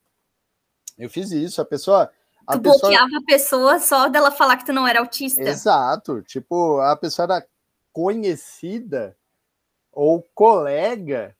Eu 0.98 1.08
fiz 1.08 1.30
isso. 1.30 1.60
A 1.60 1.64
pessoa. 1.64 2.10
A 2.46 2.54
tu 2.54 2.62
pessoa... 2.62 2.80
bloqueava 2.80 3.16
a 3.16 3.24
pessoa 3.24 3.78
só 3.78 4.08
dela 4.08 4.30
falar 4.30 4.56
que 4.56 4.66
tu 4.66 4.72
não 4.72 4.86
era 4.86 5.00
autista. 5.00 5.40
Exato. 5.42 6.22
Tipo, 6.22 6.80
a 6.80 6.96
pessoa 6.96 7.24
era 7.24 7.46
conhecida 7.92 9.16
ou 9.92 10.22
colega 10.34 11.36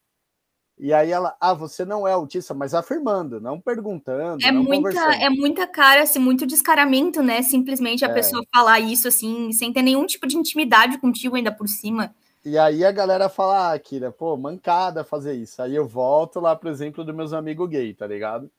e 0.83 0.95
aí 0.95 1.11
ela, 1.13 1.37
ah, 1.39 1.53
você 1.53 1.85
não 1.85 2.09
é 2.09 2.13
autista, 2.13 2.55
mas 2.55 2.73
afirmando, 2.73 3.39
não 3.39 3.61
perguntando, 3.61 4.43
é 4.43 4.51
não 4.51 4.63
muita, 4.63 5.15
É 5.15 5.29
muita 5.29 5.67
cara, 5.67 6.05
assim, 6.05 6.19
muito 6.19 6.47
descaramento, 6.47 7.23
né? 7.23 7.43
Simplesmente 7.43 8.03
a 8.03 8.09
é. 8.09 8.15
pessoa 8.15 8.43
falar 8.51 8.81
isso, 8.81 9.07
assim, 9.07 9.53
sem 9.53 9.75
ter 9.75 9.83
nenhum 9.83 10.07
tipo 10.07 10.27
de 10.27 10.39
intimidade 10.39 10.97
contigo 10.97 11.37
ainda 11.37 11.53
por 11.53 11.69
cima. 11.69 12.15
E 12.43 12.57
aí 12.57 12.83
a 12.83 12.91
galera 12.91 13.29
fala, 13.29 13.75
ah, 13.75 13.79
Kira, 13.79 14.11
pô, 14.11 14.35
mancada 14.39 15.05
fazer 15.05 15.35
isso. 15.35 15.61
Aí 15.61 15.77
eu 15.77 15.87
volto 15.87 16.41
lá 16.41 16.57
pro 16.57 16.71
exemplo 16.71 17.05
dos 17.05 17.15
meus 17.15 17.35
amigos 17.35 17.69
gay, 17.69 17.93
tá 17.93 18.07
ligado? 18.07 18.51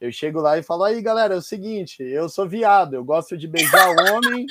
Eu 0.00 0.10
chego 0.10 0.40
lá 0.40 0.56
e 0.56 0.62
falo, 0.62 0.84
aí, 0.84 1.02
galera, 1.02 1.34
é 1.34 1.36
o 1.36 1.42
seguinte, 1.42 2.02
eu 2.02 2.30
sou 2.30 2.48
viado, 2.48 2.94
eu 2.94 3.04
gosto 3.04 3.36
de 3.36 3.46
beijar 3.46 3.90
homem 3.90 4.46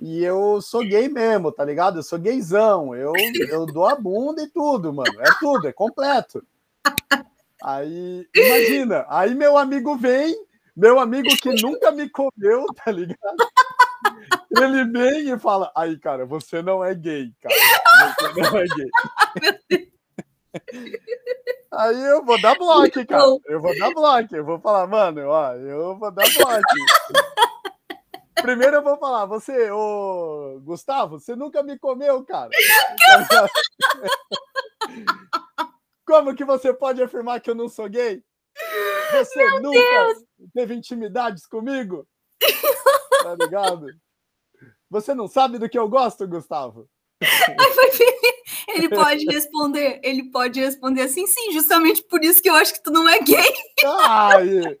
e 0.00 0.24
eu 0.24 0.60
sou 0.60 0.82
gay 0.82 1.08
mesmo, 1.08 1.52
tá 1.52 1.64
ligado? 1.64 1.98
Eu 1.98 2.02
sou 2.02 2.18
gaysão. 2.18 2.94
Eu, 2.94 3.12
eu 3.48 3.66
dou 3.66 3.86
a 3.86 3.94
bunda 3.94 4.42
e 4.42 4.48
tudo, 4.48 4.92
mano. 4.92 5.20
É 5.20 5.30
tudo, 5.38 5.68
é 5.68 5.72
completo. 5.72 6.44
Aí, 7.62 8.26
imagina, 8.34 9.04
aí 9.08 9.34
meu 9.34 9.58
amigo 9.58 9.96
vem, 9.96 10.36
meu 10.76 11.00
amigo 11.00 11.28
que 11.42 11.60
nunca 11.60 11.90
me 11.90 12.08
comeu, 12.08 12.66
tá 12.84 12.92
ligado? 12.92 13.48
Ele 14.56 14.84
vem 14.84 15.30
e 15.32 15.38
fala: 15.38 15.70
Aí, 15.74 15.98
cara, 15.98 16.24
você 16.24 16.62
não 16.62 16.84
é 16.84 16.94
gay, 16.94 17.32
cara. 17.40 17.54
Você 18.16 18.40
não 18.40 18.58
é 18.58 18.64
gay. 18.64 19.92
Aí 21.70 22.02
eu 22.06 22.24
vou 22.24 22.40
dar 22.40 22.56
bloco, 22.56 23.06
cara. 23.06 23.24
Eu 23.46 23.60
vou 23.60 23.76
dar 23.78 23.92
bloco. 23.92 24.34
Eu 24.34 24.44
vou 24.44 24.58
falar, 24.58 24.86
mano, 24.86 25.28
ó, 25.28 25.52
eu 25.54 25.96
vou 25.96 26.10
dar 26.10 26.24
bloco. 26.34 26.62
Primeiro 28.42 28.76
eu 28.76 28.82
vou 28.82 28.98
falar, 28.98 29.26
você, 29.26 29.70
ô 29.70 30.60
Gustavo, 30.62 31.18
você 31.18 31.36
nunca 31.36 31.62
me 31.62 31.78
comeu, 31.78 32.24
cara. 32.24 32.50
Como 36.06 36.34
que 36.34 36.44
você 36.44 36.72
pode 36.72 37.02
afirmar 37.02 37.40
que 37.40 37.50
eu 37.50 37.54
não 37.54 37.68
sou 37.68 37.88
gay? 37.88 38.22
Você 39.12 39.36
Meu 39.36 39.62
nunca 39.62 39.78
Deus. 39.78 40.24
teve 40.54 40.74
intimidades 40.74 41.46
comigo? 41.46 42.06
Tá 43.20 43.34
ligado? 43.34 43.86
Você 44.88 45.12
não 45.12 45.26
sabe 45.26 45.58
do 45.58 45.68
que 45.68 45.76
eu 45.76 45.88
gosto, 45.88 46.26
Gustavo? 46.26 46.88
Ele 48.68 48.88
pode 48.88 49.24
responder, 49.24 50.00
ele 50.04 50.30
pode 50.30 50.60
responder 50.60 51.02
assim, 51.02 51.26
sim, 51.26 51.52
justamente 51.52 52.04
por 52.04 52.22
isso 52.22 52.40
que 52.40 52.48
eu 52.48 52.54
acho 52.54 52.74
que 52.74 52.82
tu 52.82 52.92
não 52.92 53.08
é 53.08 53.18
gay. 53.20 53.52
Ai, 53.84 54.78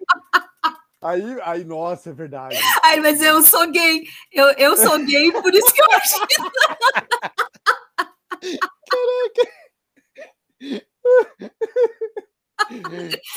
Aí, 1.00 1.40
aí, 1.42 1.64
nossa, 1.64 2.10
é 2.10 2.12
verdade. 2.12 2.58
Ai, 2.82 2.98
mas 3.00 3.22
eu 3.22 3.40
sou 3.42 3.70
gay. 3.70 4.04
Eu, 4.32 4.50
eu 4.52 4.76
sou 4.76 4.98
gay, 4.98 5.30
por 5.32 5.54
isso 5.54 5.72
que 5.72 5.80
eu 5.80 5.86
acho 5.92 6.26
que. 6.26 6.36
Caraca! 8.90 9.58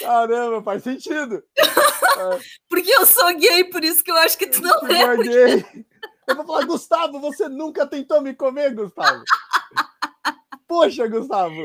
Caramba, 0.01 0.63
faz 0.63 0.83
sentido. 0.83 1.43
Porque 2.67 2.89
eu 2.89 3.05
sou 3.05 3.37
gay, 3.37 3.63
por 3.65 3.83
isso 3.83 4.03
que 4.03 4.09
eu 4.11 4.17
acho 4.17 4.37
que 4.37 4.47
tu 4.47 4.61
não 4.61 4.87
é. 4.87 5.03
é. 5.03 5.85
Eu 6.27 6.35
vou 6.35 6.45
falar, 6.45 6.65
Gustavo, 6.65 7.19
você 7.19 7.47
nunca 7.47 7.85
tentou 7.85 8.21
me 8.21 8.33
comer, 8.33 8.73
Gustavo. 8.73 9.23
Poxa, 10.67 11.07
Gustavo. 11.07 11.61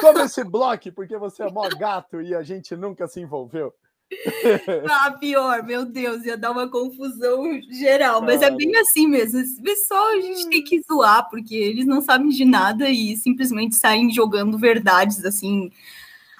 Toma 0.00 0.24
esse 0.24 0.44
bloco, 0.44 0.92
porque 0.92 1.16
você 1.16 1.44
é 1.44 1.50
mó 1.50 1.68
gato 1.68 2.20
e 2.20 2.34
a 2.34 2.42
gente 2.42 2.76
nunca 2.76 3.06
se 3.06 3.20
envolveu. 3.20 3.74
ah, 4.88 5.10
pior, 5.12 5.64
meu 5.64 5.84
Deus, 5.84 6.24
ia 6.24 6.36
dar 6.36 6.52
uma 6.52 6.68
confusão 6.68 7.60
geral, 7.70 8.22
mas 8.22 8.40
é 8.40 8.50
bem 8.50 8.74
assim 8.76 9.06
mesmo. 9.06 9.40
Esse 9.40 9.60
pessoal 9.60 10.08
a 10.08 10.20
gente 10.20 10.48
tem 10.48 10.62
que 10.62 10.80
zoar, 10.82 11.28
porque 11.28 11.54
eles 11.54 11.86
não 11.86 12.00
sabem 12.00 12.28
de 12.28 12.44
nada 12.44 12.88
e 12.88 13.16
simplesmente 13.16 13.74
saem 13.74 14.12
jogando 14.12 14.58
verdades 14.58 15.24
assim 15.24 15.70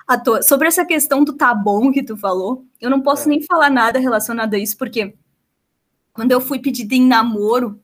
à 0.07 0.19
toa. 0.19 0.43
Sobre 0.43 0.69
essa 0.69 0.85
questão 0.85 1.25
do 1.25 1.33
tá 1.33 1.53
bom 1.55 1.91
que 1.91 2.03
tu 2.03 2.17
falou, 2.17 2.64
eu 2.81 2.89
não 2.89 3.01
posso 3.01 3.25
é. 3.25 3.31
nem 3.31 3.43
falar 3.43 3.71
nada 3.71 3.99
relacionado 3.99 4.55
a 4.55 4.59
isso, 4.59 4.77
porque 4.77 5.14
quando 6.12 6.33
eu 6.33 6.41
fui 6.41 6.61
pedida 6.61 6.95
em 6.95 7.07
namoro, 7.07 7.81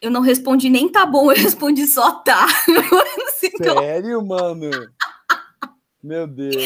eu 0.00 0.10
não 0.10 0.20
respondi 0.20 0.68
nem 0.68 0.88
tá 0.88 1.04
bom, 1.04 1.30
eu 1.32 1.36
respondi 1.36 1.86
só 1.86 2.12
tá. 2.12 2.46
Sério, 3.62 4.24
mano? 4.24 4.70
Meu 6.02 6.26
Deus. 6.26 6.56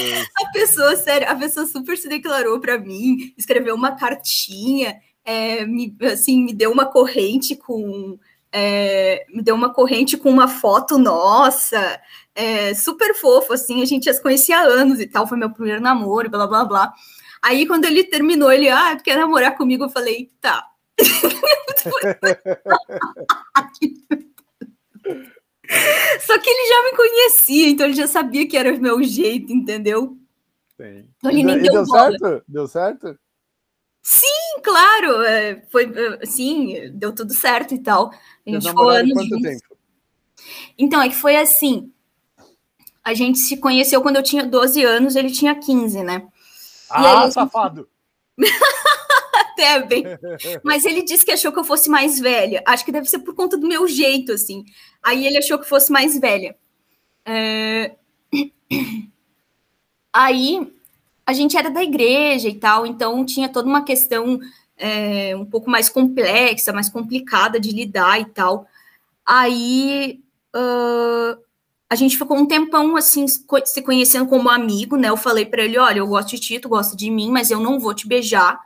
A 0.42 0.50
pessoa, 0.50 0.96
sério, 0.96 1.28
a 1.28 1.34
pessoa 1.34 1.66
super 1.66 1.98
se 1.98 2.08
declarou 2.08 2.58
para 2.58 2.78
mim, 2.78 3.34
escreveu 3.36 3.74
uma 3.74 3.94
cartinha, 3.94 4.98
é, 5.24 5.66
me, 5.66 5.94
assim, 6.02 6.42
me 6.42 6.54
deu 6.54 6.72
uma 6.72 6.86
corrente 6.86 7.54
com. 7.54 8.18
É, 8.50 9.26
me 9.28 9.42
deu 9.42 9.54
uma 9.54 9.74
corrente 9.74 10.16
com 10.16 10.30
uma 10.30 10.48
foto 10.48 10.96
nossa, 10.96 12.00
é, 12.34 12.72
super 12.72 13.14
fofo, 13.14 13.52
assim, 13.52 13.82
a 13.82 13.84
gente 13.84 14.04
já 14.04 14.14
se 14.14 14.22
conhecia 14.22 14.58
há 14.58 14.62
anos 14.62 15.00
e 15.00 15.06
tal, 15.06 15.26
foi 15.26 15.36
meu 15.36 15.50
primeiro 15.50 15.82
namoro, 15.82 16.30
blá 16.30 16.46
blá 16.46 16.64
blá. 16.64 16.94
Aí, 17.42 17.66
quando 17.66 17.84
ele 17.84 18.04
terminou, 18.04 18.50
ele, 18.50 18.70
ah, 18.70 18.96
quer 18.96 19.18
namorar 19.18 19.56
comigo? 19.56 19.84
Eu 19.84 19.90
falei, 19.90 20.30
tá. 20.40 20.64
Só 26.20 26.38
que 26.38 26.48
ele 26.48 26.68
já 26.68 26.84
me 26.84 26.96
conhecia, 26.96 27.68
então 27.68 27.86
ele 27.86 27.94
já 27.94 28.06
sabia 28.06 28.48
que 28.48 28.56
era 28.56 28.72
o 28.74 28.80
meu 28.80 29.02
jeito, 29.02 29.52
entendeu? 29.52 30.16
Sim. 30.76 31.08
Então 31.16 31.30
ele 31.30 31.42
nem 31.42 31.56
e 31.56 31.62
deu, 31.62 31.72
deu 31.72 31.86
certo? 31.86 32.42
Deu 32.46 32.66
certo? 32.68 33.18
Sim, 34.02 34.60
claro. 34.62 35.22
É, 35.22 35.62
foi, 35.70 35.92
é, 35.92 36.26
sim, 36.26 36.90
deu 36.94 37.12
tudo 37.12 37.34
certo 37.34 37.74
e 37.74 37.78
tal. 37.78 38.12
A 38.46 38.50
gente 38.50 38.68
ficou 38.68 38.88
anos 38.88 39.12
quanto 39.12 39.42
tempo? 39.42 39.76
Então, 40.78 41.02
é 41.02 41.08
que 41.08 41.14
foi 41.14 41.36
assim. 41.36 41.92
A 43.02 43.14
gente 43.14 43.38
se 43.38 43.56
conheceu 43.56 44.02
quando 44.02 44.16
eu 44.16 44.22
tinha 44.22 44.44
12 44.44 44.82
anos, 44.84 45.16
ele 45.16 45.30
tinha 45.30 45.54
15, 45.54 46.02
né? 46.02 46.26
Ah, 46.90 47.24
aí, 47.24 47.32
safado! 47.32 47.88
até 48.38 48.48
bem. 49.86 50.04
Mas 50.62 50.84
ele 50.84 51.02
disse 51.02 51.24
que 51.24 51.32
achou 51.32 51.52
que 51.52 51.58
eu 51.58 51.64
fosse 51.64 51.88
mais 51.88 52.18
velha. 52.18 52.62
Acho 52.66 52.84
que 52.84 52.92
deve 52.92 53.08
ser 53.08 53.20
por 53.20 53.34
conta 53.34 53.56
do 53.56 53.66
meu 53.66 53.88
jeito, 53.88 54.32
assim. 54.32 54.64
Aí 55.02 55.26
ele 55.26 55.38
achou 55.38 55.58
que 55.58 55.68
fosse 55.68 55.90
mais 55.90 56.18
velha. 56.18 56.56
É... 57.24 57.94
Aí 60.12 60.72
a 61.26 61.32
gente 61.32 61.56
era 61.56 61.68
da 61.70 61.82
igreja 61.82 62.48
e 62.48 62.54
tal, 62.54 62.86
então 62.86 63.26
tinha 63.26 63.48
toda 63.48 63.68
uma 63.68 63.82
questão 63.82 64.40
é, 64.78 65.34
um 65.36 65.44
pouco 65.44 65.68
mais 65.68 65.88
complexa, 65.88 66.72
mais 66.72 66.88
complicada 66.88 67.58
de 67.58 67.70
lidar 67.72 68.20
e 68.20 68.26
tal. 68.26 68.66
Aí 69.26 70.20
uh, 70.54 71.36
a 71.90 71.94
gente 71.94 72.16
ficou 72.16 72.36
um 72.36 72.46
tempão 72.46 72.96
assim 72.96 73.26
se 73.26 73.82
conhecendo 73.82 74.28
como 74.28 74.48
amigo, 74.48 74.96
né? 74.96 75.08
Eu 75.08 75.16
falei 75.16 75.44
para 75.44 75.64
ele, 75.64 75.78
olha, 75.78 75.98
eu 75.98 76.06
gosto 76.06 76.30
de 76.30 76.40
ti, 76.40 76.58
tu 76.60 76.68
gosta 76.68 76.96
de 76.96 77.10
mim, 77.10 77.30
mas 77.30 77.50
eu 77.50 77.58
não 77.58 77.80
vou 77.80 77.92
te 77.92 78.06
beijar. 78.06 78.60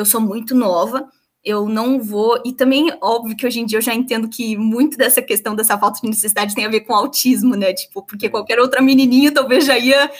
Eu 0.00 0.06
sou 0.06 0.20
muito 0.20 0.54
nova, 0.54 1.08
eu 1.44 1.68
não 1.68 2.00
vou. 2.00 2.40
E 2.44 2.52
também, 2.52 2.92
óbvio 3.00 3.36
que 3.36 3.46
hoje 3.46 3.60
em 3.60 3.66
dia 3.66 3.78
eu 3.78 3.82
já 3.82 3.94
entendo 3.94 4.28
que 4.28 4.56
muito 4.56 4.96
dessa 4.96 5.22
questão 5.22 5.54
dessa 5.54 5.78
falta 5.78 6.00
de 6.00 6.08
necessidade 6.08 6.54
tem 6.54 6.64
a 6.64 6.70
ver 6.70 6.80
com 6.80 6.94
autismo, 6.94 7.54
né? 7.54 7.72
Tipo, 7.72 8.02
porque 8.02 8.28
qualquer 8.28 8.58
outra 8.58 8.82
menininha 8.82 9.32
talvez 9.32 9.64
já 9.64 9.78
ia 9.78 10.10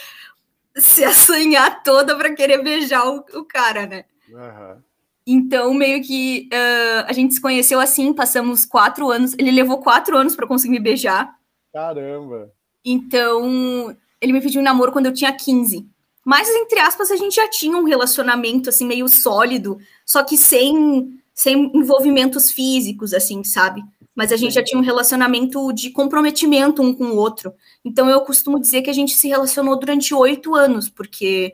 se 0.76 1.04
assanhar 1.04 1.82
toda 1.82 2.16
para 2.16 2.34
querer 2.34 2.62
beijar 2.62 3.06
o, 3.06 3.24
o 3.34 3.44
cara, 3.44 3.86
né? 3.86 4.04
Uhum. 4.28 4.82
Então, 5.26 5.74
meio 5.74 6.02
que 6.02 6.48
uh, 6.52 7.04
a 7.06 7.12
gente 7.12 7.34
se 7.34 7.40
conheceu 7.40 7.78
assim, 7.78 8.12
passamos 8.12 8.64
quatro 8.64 9.10
anos. 9.10 9.34
Ele 9.38 9.50
levou 9.50 9.78
quatro 9.78 10.16
anos 10.16 10.34
para 10.34 10.46
conseguir 10.46 10.72
me 10.72 10.80
beijar. 10.80 11.34
Caramba! 11.72 12.50
Então, 12.84 13.96
ele 14.20 14.32
me 14.32 14.40
pediu 14.40 14.60
um 14.60 14.64
namoro 14.64 14.92
quando 14.92 15.06
eu 15.06 15.12
tinha 15.12 15.32
15. 15.32 15.88
Mas, 16.30 16.48
entre 16.48 16.78
aspas, 16.78 17.10
a 17.10 17.16
gente 17.16 17.34
já 17.34 17.50
tinha 17.50 17.76
um 17.76 17.82
relacionamento, 17.82 18.68
assim, 18.68 18.86
meio 18.86 19.08
sólido, 19.08 19.78
só 20.06 20.22
que 20.22 20.36
sem, 20.36 21.20
sem 21.34 21.72
envolvimentos 21.74 22.52
físicos, 22.52 23.12
assim, 23.12 23.42
sabe? 23.42 23.82
Mas 24.14 24.30
a 24.30 24.36
gente 24.36 24.54
já 24.54 24.62
tinha 24.62 24.80
um 24.80 24.84
relacionamento 24.84 25.72
de 25.72 25.90
comprometimento 25.90 26.82
um 26.82 26.94
com 26.94 27.06
o 27.06 27.16
outro. 27.16 27.52
Então, 27.84 28.08
eu 28.08 28.20
costumo 28.20 28.60
dizer 28.60 28.82
que 28.82 28.90
a 28.90 28.92
gente 28.92 29.14
se 29.14 29.26
relacionou 29.26 29.76
durante 29.76 30.14
oito 30.14 30.54
anos, 30.54 30.88
porque 30.88 31.52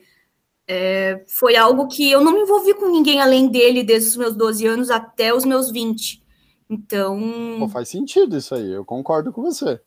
é, 0.68 1.24
foi 1.26 1.56
algo 1.56 1.88
que 1.88 2.10
eu 2.10 2.20
não 2.20 2.34
me 2.34 2.40
envolvi 2.40 2.74
com 2.74 2.90
ninguém 2.90 3.22
além 3.22 3.48
dele 3.48 3.82
desde 3.82 4.10
os 4.10 4.16
meus 4.18 4.36
12 4.36 4.66
anos 4.66 4.90
até 4.90 5.32
os 5.32 5.46
meus 5.46 5.70
20. 5.70 6.22
Então. 6.68 7.18
Pô, 7.60 7.68
faz 7.68 7.88
sentido 7.88 8.36
isso 8.36 8.54
aí, 8.54 8.72
eu 8.72 8.84
concordo 8.84 9.32
com 9.32 9.40
você. 9.40 9.80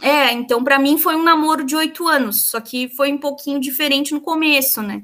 É, 0.00 0.32
então 0.32 0.64
para 0.64 0.78
mim 0.78 0.98
foi 0.98 1.14
um 1.14 1.22
namoro 1.22 1.64
de 1.64 1.76
oito 1.76 2.06
anos, 2.08 2.42
só 2.42 2.60
que 2.60 2.88
foi 2.88 3.12
um 3.12 3.18
pouquinho 3.18 3.60
diferente 3.60 4.14
no 4.14 4.20
começo, 4.20 4.82
né? 4.82 5.02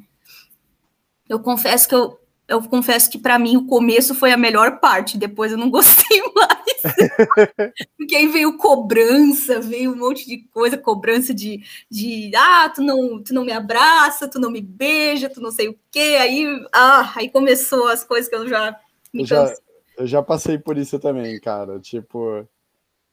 Eu 1.28 1.40
confesso 1.40 1.88
que 1.88 1.94
eu, 1.94 2.18
eu 2.48 2.62
confesso 2.62 3.10
que 3.10 3.18
para 3.18 3.38
mim 3.38 3.56
o 3.56 3.66
começo 3.66 4.14
foi 4.14 4.32
a 4.32 4.36
melhor 4.36 4.78
parte, 4.78 5.18
depois 5.18 5.52
eu 5.52 5.58
não 5.58 5.68
gostei 5.70 6.22
mais. 6.34 6.66
Porque 7.98 8.14
aí 8.14 8.28
veio 8.28 8.56
cobrança, 8.56 9.60
veio 9.60 9.92
um 9.92 9.96
monte 9.96 10.26
de 10.26 10.38
coisa, 10.48 10.78
cobrança 10.78 11.34
de, 11.34 11.62
de 11.90 12.30
ah, 12.36 12.70
tu 12.72 12.82
não, 12.82 13.22
tu 13.22 13.34
não 13.34 13.44
me 13.44 13.52
abraça, 13.52 14.28
tu 14.28 14.38
não 14.38 14.50
me 14.50 14.60
beija, 14.60 15.28
tu 15.28 15.40
não 15.40 15.50
sei 15.50 15.68
o 15.68 15.78
quê. 15.90 16.18
Aí, 16.20 16.46
ah, 16.72 17.12
aí 17.16 17.28
começou 17.28 17.88
as 17.88 18.04
coisas 18.04 18.28
que 18.28 18.36
eu 18.36 18.48
já 18.48 18.78
me 19.12 19.22
eu 19.22 19.26
já, 19.26 19.54
eu 19.98 20.06
já 20.06 20.22
passei 20.22 20.58
por 20.58 20.78
isso 20.78 20.98
também, 20.98 21.40
cara. 21.40 21.80
Tipo, 21.80 22.46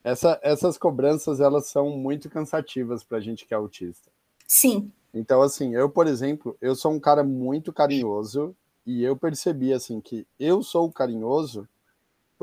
essa, 0.04 0.40
essas 0.44 0.78
cobranças, 0.78 1.40
elas 1.40 1.68
são 1.68 1.90
muito 1.92 2.30
cansativas 2.30 3.04
para 3.04 3.18
a 3.18 3.22
gente 3.22 3.46
que 3.46 3.54
é 3.54 3.58
autista. 3.58 4.12
Sim. 4.48 4.92
Então, 5.14 5.42
assim, 5.42 5.76
eu, 5.76 5.90
por 5.90 6.08
exemplo, 6.08 6.58
eu 6.60 6.76
sou 6.76 6.92
um 6.92 7.00
cara 7.00 7.24
muito 7.24 7.72
carinhoso 7.72 8.56
e 8.86 9.04
eu 9.04 9.16
percebi, 9.16 9.72
assim, 9.72 10.02
que 10.02 10.28
eu 10.40 10.62
sou 10.62 10.92
carinhoso 10.92 11.68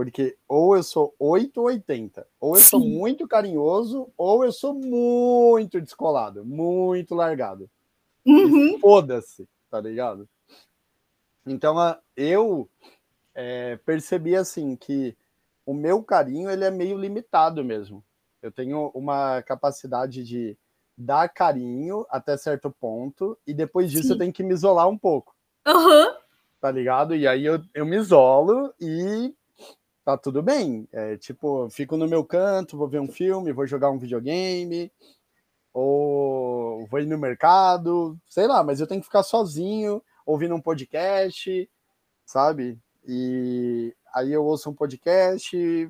porque 0.01 0.35
ou 0.49 0.77
eu 0.77 0.83
sou 0.83 1.15
8 1.19 1.59
ou 1.59 1.67
80. 1.67 2.27
Ou 2.41 2.55
eu 2.55 2.61
Sim. 2.63 2.69
sou 2.69 2.81
muito 2.81 3.29
carinhoso 3.29 4.09
ou 4.17 4.43
eu 4.43 4.51
sou 4.51 4.73
muito 4.73 5.79
descolado, 5.79 6.43
muito 6.43 7.15
largado. 7.15 7.69
Uhum. 8.25 8.79
Foda-se, 8.81 9.47
tá 9.71 9.79
ligado? 9.79 10.27
Então, 11.47 11.77
eu 12.17 12.67
é, 13.35 13.77
percebi, 13.85 14.35
assim, 14.35 14.75
que 14.75 15.15
o 15.71 15.75
meu 15.75 16.03
carinho 16.03 16.51
ele 16.51 16.65
é 16.65 16.71
meio 16.71 16.99
limitado 16.99 17.65
mesmo. 17.65 18.03
Eu 18.43 18.51
tenho 18.51 18.91
uma 18.93 19.41
capacidade 19.43 20.25
de 20.25 20.59
dar 20.99 21.29
carinho 21.29 22.05
até 22.11 22.37
certo 22.37 22.73
ponto 22.73 23.39
e 23.47 23.55
depois 23.55 23.89
disso 23.89 24.09
Sim. 24.09 24.13
eu 24.15 24.19
tenho 24.19 24.33
que 24.33 24.43
me 24.43 24.53
isolar 24.53 24.89
um 24.89 24.99
pouco. 24.99 25.33
Uhum. 25.65 26.13
Tá 26.61 26.73
ligado? 26.73 27.15
E 27.15 27.25
aí 27.25 27.47
eu, 27.47 27.63
eu 27.73 27.87
me 27.87 27.97
isolo 27.97 28.75
e 28.81 29.33
tá 30.05 30.19
tudo 30.19 30.43
bem. 30.43 30.89
É, 30.91 31.17
tipo, 31.17 31.71
fico 31.71 31.97
no 31.97 32.09
meu 32.09 32.25
canto, 32.25 32.77
vou 32.77 32.89
ver 32.89 33.01
um 33.01 33.09
filme, 33.09 33.53
vou 33.53 33.65
jogar 33.65 33.93
um 33.93 33.99
videogame, 33.99 34.91
ou 35.73 36.85
vou 36.89 36.99
ir 36.99 37.07
no 37.07 37.17
mercado, 37.17 38.19
sei 38.29 38.49
lá, 38.49 38.65
mas 38.65 38.81
eu 38.81 38.89
tenho 38.89 39.01
que 39.01 39.07
ficar 39.07 39.23
sozinho, 39.23 40.03
ouvindo 40.27 40.53
um 40.53 40.61
podcast, 40.61 41.71
sabe? 42.27 42.77
E 43.07 43.95
aí 44.15 44.33
eu 44.33 44.45
ouço 44.45 44.71
um 44.71 44.75
podcast 44.75 45.89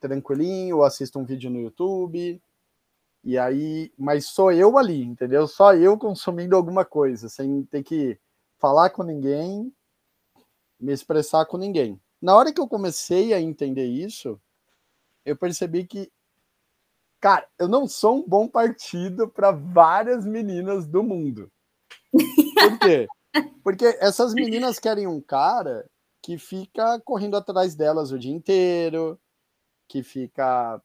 tranquilinho, 0.00 0.82
assisto 0.82 1.18
um 1.18 1.24
vídeo 1.24 1.50
no 1.50 1.60
YouTube, 1.60 2.40
e 3.24 3.36
aí, 3.36 3.92
mas 3.98 4.26
sou 4.26 4.52
eu 4.52 4.78
ali, 4.78 5.02
entendeu? 5.02 5.48
Só 5.48 5.74
eu 5.74 5.98
consumindo 5.98 6.54
alguma 6.54 6.84
coisa, 6.84 7.28
sem 7.28 7.64
ter 7.64 7.82
que 7.82 8.18
falar 8.56 8.90
com 8.90 9.02
ninguém, 9.02 9.72
me 10.78 10.92
expressar 10.92 11.44
com 11.46 11.56
ninguém. 11.56 12.00
Na 12.22 12.36
hora 12.36 12.52
que 12.52 12.60
eu 12.60 12.68
comecei 12.68 13.34
a 13.34 13.40
entender 13.40 13.86
isso, 13.86 14.40
eu 15.24 15.36
percebi 15.36 15.84
que, 15.84 16.10
cara, 17.20 17.48
eu 17.58 17.66
não 17.66 17.88
sou 17.88 18.18
um 18.18 18.28
bom 18.28 18.46
partido 18.46 19.28
para 19.28 19.50
várias 19.50 20.24
meninas 20.24 20.86
do 20.86 21.02
mundo. 21.02 21.50
Por 22.12 22.78
quê? 22.78 23.08
Porque 23.64 23.86
essas 24.00 24.32
meninas 24.34 24.78
querem 24.78 25.06
um 25.06 25.20
cara 25.20 25.84
que 26.26 26.38
fica 26.38 26.98
correndo 27.04 27.36
atrás 27.36 27.76
delas 27.76 28.10
o 28.10 28.18
dia 28.18 28.32
inteiro, 28.32 29.16
que 29.86 30.02
fica, 30.02 30.82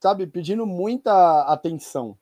sabe, 0.00 0.26
pedindo 0.26 0.66
muita 0.66 1.42
atenção. 1.42 2.18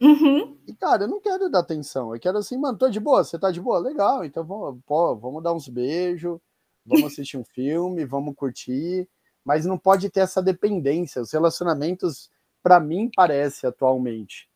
Uhum. 0.00 0.56
E, 0.66 0.74
cara, 0.74 1.04
eu 1.04 1.08
não 1.08 1.20
quero 1.20 1.50
dar 1.50 1.58
atenção. 1.58 2.14
Eu 2.14 2.18
quero 2.18 2.38
assim, 2.38 2.56
mano, 2.56 2.78
tô 2.78 2.88
de 2.88 2.98
boa, 2.98 3.22
você 3.22 3.38
tá 3.38 3.50
de 3.50 3.60
boa? 3.60 3.78
Legal, 3.78 4.24
então 4.24 4.42
vamos, 4.46 4.80
pô, 4.86 5.14
vamos 5.14 5.42
dar 5.42 5.52
uns 5.52 5.68
beijos, 5.68 6.40
vamos 6.86 7.04
assistir 7.12 7.36
um 7.36 7.44
filme, 7.44 8.06
vamos 8.06 8.34
curtir. 8.34 9.06
Mas 9.44 9.66
não 9.66 9.76
pode 9.76 10.08
ter 10.08 10.20
essa 10.20 10.42
dependência. 10.42 11.20
Os 11.20 11.32
relacionamentos, 11.32 12.30
para 12.62 12.80
mim, 12.80 13.10
parece 13.14 13.66
atualmente 13.66 14.48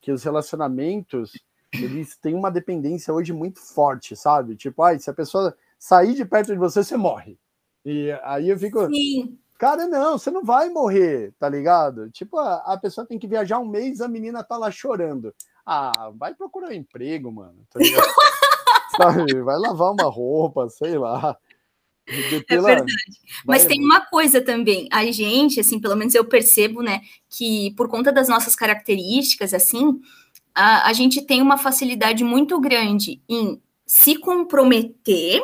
que 0.00 0.10
os 0.10 0.24
relacionamentos 0.24 1.30
eles 1.74 2.16
têm 2.16 2.34
uma 2.34 2.50
dependência 2.50 3.12
hoje 3.12 3.34
muito 3.34 3.60
forte, 3.60 4.16
sabe? 4.16 4.56
Tipo, 4.56 4.82
ai, 4.82 4.98
se 4.98 5.10
a 5.10 5.14
pessoa 5.14 5.54
sair 5.78 6.14
de 6.14 6.24
perto 6.24 6.52
de 6.52 6.58
você, 6.58 6.82
você 6.82 6.96
morre. 6.96 7.38
E 7.84 8.10
aí 8.22 8.48
eu 8.48 8.58
fico. 8.58 8.86
Sim. 8.86 9.38
Cara, 9.58 9.86
não, 9.86 10.18
você 10.18 10.30
não 10.30 10.44
vai 10.44 10.68
morrer, 10.68 11.32
tá 11.38 11.48
ligado? 11.48 12.10
Tipo, 12.10 12.38
a, 12.38 12.56
a 12.74 12.76
pessoa 12.76 13.06
tem 13.06 13.18
que 13.18 13.26
viajar 13.26 13.58
um 13.60 13.68
mês, 13.68 14.00
a 14.00 14.08
menina 14.08 14.42
tá 14.42 14.56
lá 14.56 14.70
chorando. 14.70 15.34
Ah, 15.64 16.10
vai 16.14 16.34
procurar 16.34 16.68
um 16.68 16.72
emprego, 16.72 17.30
mano. 17.30 17.64
Tá 17.70 17.80
Sabe? 18.96 19.42
Vai 19.42 19.58
lavar 19.58 19.92
uma 19.92 20.10
roupa, 20.10 20.68
sei 20.68 20.98
lá. 20.98 21.36
É 22.06 22.60
verdade. 22.60 22.92
Mas 23.46 23.64
tem 23.64 23.82
uma 23.82 24.00
coisa 24.02 24.40
também, 24.40 24.88
a 24.92 25.10
gente, 25.10 25.58
assim, 25.58 25.80
pelo 25.80 25.96
menos 25.96 26.14
eu 26.14 26.24
percebo, 26.24 26.82
né, 26.82 27.00
que 27.30 27.72
por 27.76 27.88
conta 27.88 28.12
das 28.12 28.28
nossas 28.28 28.54
características, 28.54 29.54
assim, 29.54 30.00
a, 30.54 30.88
a 30.88 30.92
gente 30.92 31.22
tem 31.22 31.40
uma 31.40 31.56
facilidade 31.56 32.22
muito 32.22 32.60
grande 32.60 33.22
em 33.28 33.60
se 33.86 34.16
comprometer 34.16 35.42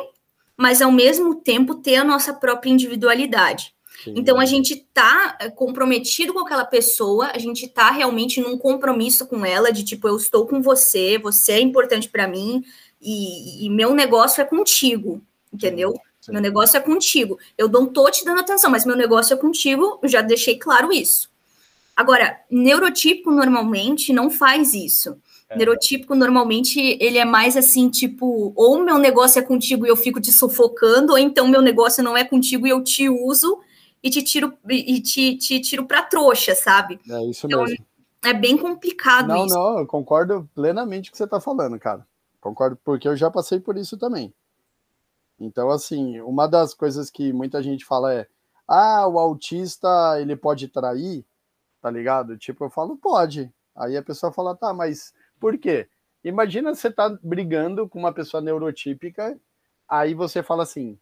mas 0.61 0.79
ao 0.79 0.91
mesmo 0.91 1.33
tempo 1.33 1.73
ter 1.73 1.95
a 1.95 2.03
nossa 2.03 2.31
própria 2.35 2.69
individualidade. 2.69 3.73
Sim. 4.03 4.13
Então 4.15 4.39
a 4.39 4.45
gente 4.45 4.75
tá 4.93 5.35
eh, 5.39 5.49
comprometido 5.49 6.33
com 6.33 6.39
aquela 6.39 6.65
pessoa, 6.65 7.31
a 7.33 7.39
gente 7.39 7.67
tá 7.67 7.89
realmente 7.89 8.39
num 8.39 8.55
compromisso 8.59 9.25
com 9.25 9.43
ela 9.43 9.71
de 9.71 9.83
tipo 9.83 10.07
eu 10.07 10.15
estou 10.15 10.45
com 10.45 10.61
você, 10.61 11.17
você 11.17 11.53
é 11.53 11.59
importante 11.59 12.07
para 12.07 12.27
mim 12.27 12.63
e, 13.01 13.65
e, 13.65 13.69
meu 13.71 13.95
negócio 13.95 14.39
é 14.39 14.45
contigo, 14.45 15.19
entendeu? 15.51 15.99
Sim. 16.19 16.33
Meu 16.33 16.41
negócio 16.41 16.77
é 16.77 16.79
contigo. 16.79 17.39
Eu 17.57 17.67
não 17.67 17.87
tô 17.87 18.11
te 18.11 18.23
dando 18.23 18.41
atenção, 18.41 18.69
mas 18.69 18.85
meu 18.85 18.95
negócio 18.95 19.33
é 19.33 19.37
contigo, 19.37 19.97
eu 20.03 20.07
já 20.07 20.21
deixei 20.21 20.59
claro 20.59 20.93
isso. 20.93 21.27
Agora, 21.95 22.39
neurotípico 22.51 23.31
normalmente 23.31 24.13
não 24.13 24.29
faz 24.29 24.75
isso. 24.75 25.17
É. 25.51 25.57
Neurotípico, 25.57 26.15
normalmente, 26.15 26.79
ele 27.01 27.17
é 27.17 27.25
mais 27.25 27.57
assim, 27.57 27.89
tipo, 27.89 28.53
ou 28.55 28.81
meu 28.81 28.97
negócio 28.97 29.37
é 29.37 29.41
contigo 29.41 29.85
e 29.85 29.89
eu 29.89 29.97
fico 29.97 30.21
te 30.21 30.31
sufocando, 30.31 31.11
ou 31.11 31.17
então 31.17 31.45
meu 31.47 31.61
negócio 31.61 32.01
não 32.01 32.15
é 32.15 32.23
contigo 32.23 32.65
e 32.65 32.69
eu 32.69 32.81
te 32.81 33.09
uso 33.09 33.59
e 34.01 34.09
te 34.09 34.23
tiro 34.23 34.53
e 34.69 35.01
te, 35.01 35.35
te 35.35 35.59
tiro 35.59 35.85
pra 35.85 36.03
trouxa, 36.03 36.55
sabe? 36.55 36.99
É 37.09 37.23
isso 37.25 37.47
então, 37.47 37.63
mesmo. 37.63 37.85
É 38.23 38.33
bem 38.33 38.57
complicado 38.57 39.27
não, 39.27 39.45
isso. 39.45 39.53
Não, 39.53 39.73
não, 39.73 39.79
eu 39.79 39.85
concordo 39.85 40.49
plenamente 40.55 41.09
com 41.09 41.13
o 41.13 41.13
que 41.13 41.17
você 41.17 41.27
tá 41.27 41.41
falando, 41.41 41.77
cara. 41.77 42.07
Concordo, 42.39 42.79
porque 42.83 43.07
eu 43.07 43.17
já 43.17 43.29
passei 43.29 43.59
por 43.59 43.77
isso 43.77 43.97
também. 43.97 44.33
Então, 45.37 45.69
assim, 45.69 46.21
uma 46.21 46.47
das 46.47 46.73
coisas 46.73 47.09
que 47.09 47.33
muita 47.33 47.61
gente 47.61 47.83
fala 47.83 48.13
é: 48.13 48.25
ah, 48.65 49.05
o 49.05 49.19
autista 49.19 50.17
ele 50.21 50.37
pode 50.37 50.69
trair, 50.69 51.25
tá 51.81 51.91
ligado? 51.91 52.37
Tipo, 52.37 52.63
eu 52.63 52.69
falo, 52.69 52.95
pode. 52.95 53.51
Aí 53.75 53.97
a 53.97 54.03
pessoa 54.03 54.31
fala, 54.31 54.55
tá, 54.55 54.73
mas 54.73 55.13
por 55.41 55.57
quê? 55.57 55.89
Imagina 56.23 56.73
você 56.73 56.91
tá 56.91 57.09
brigando 57.21 57.89
com 57.89 57.97
uma 57.97 58.13
pessoa 58.13 58.39
neurotípica, 58.39 59.37
aí 59.89 60.13
você 60.13 60.43
fala 60.43 60.61
assim, 60.61 60.99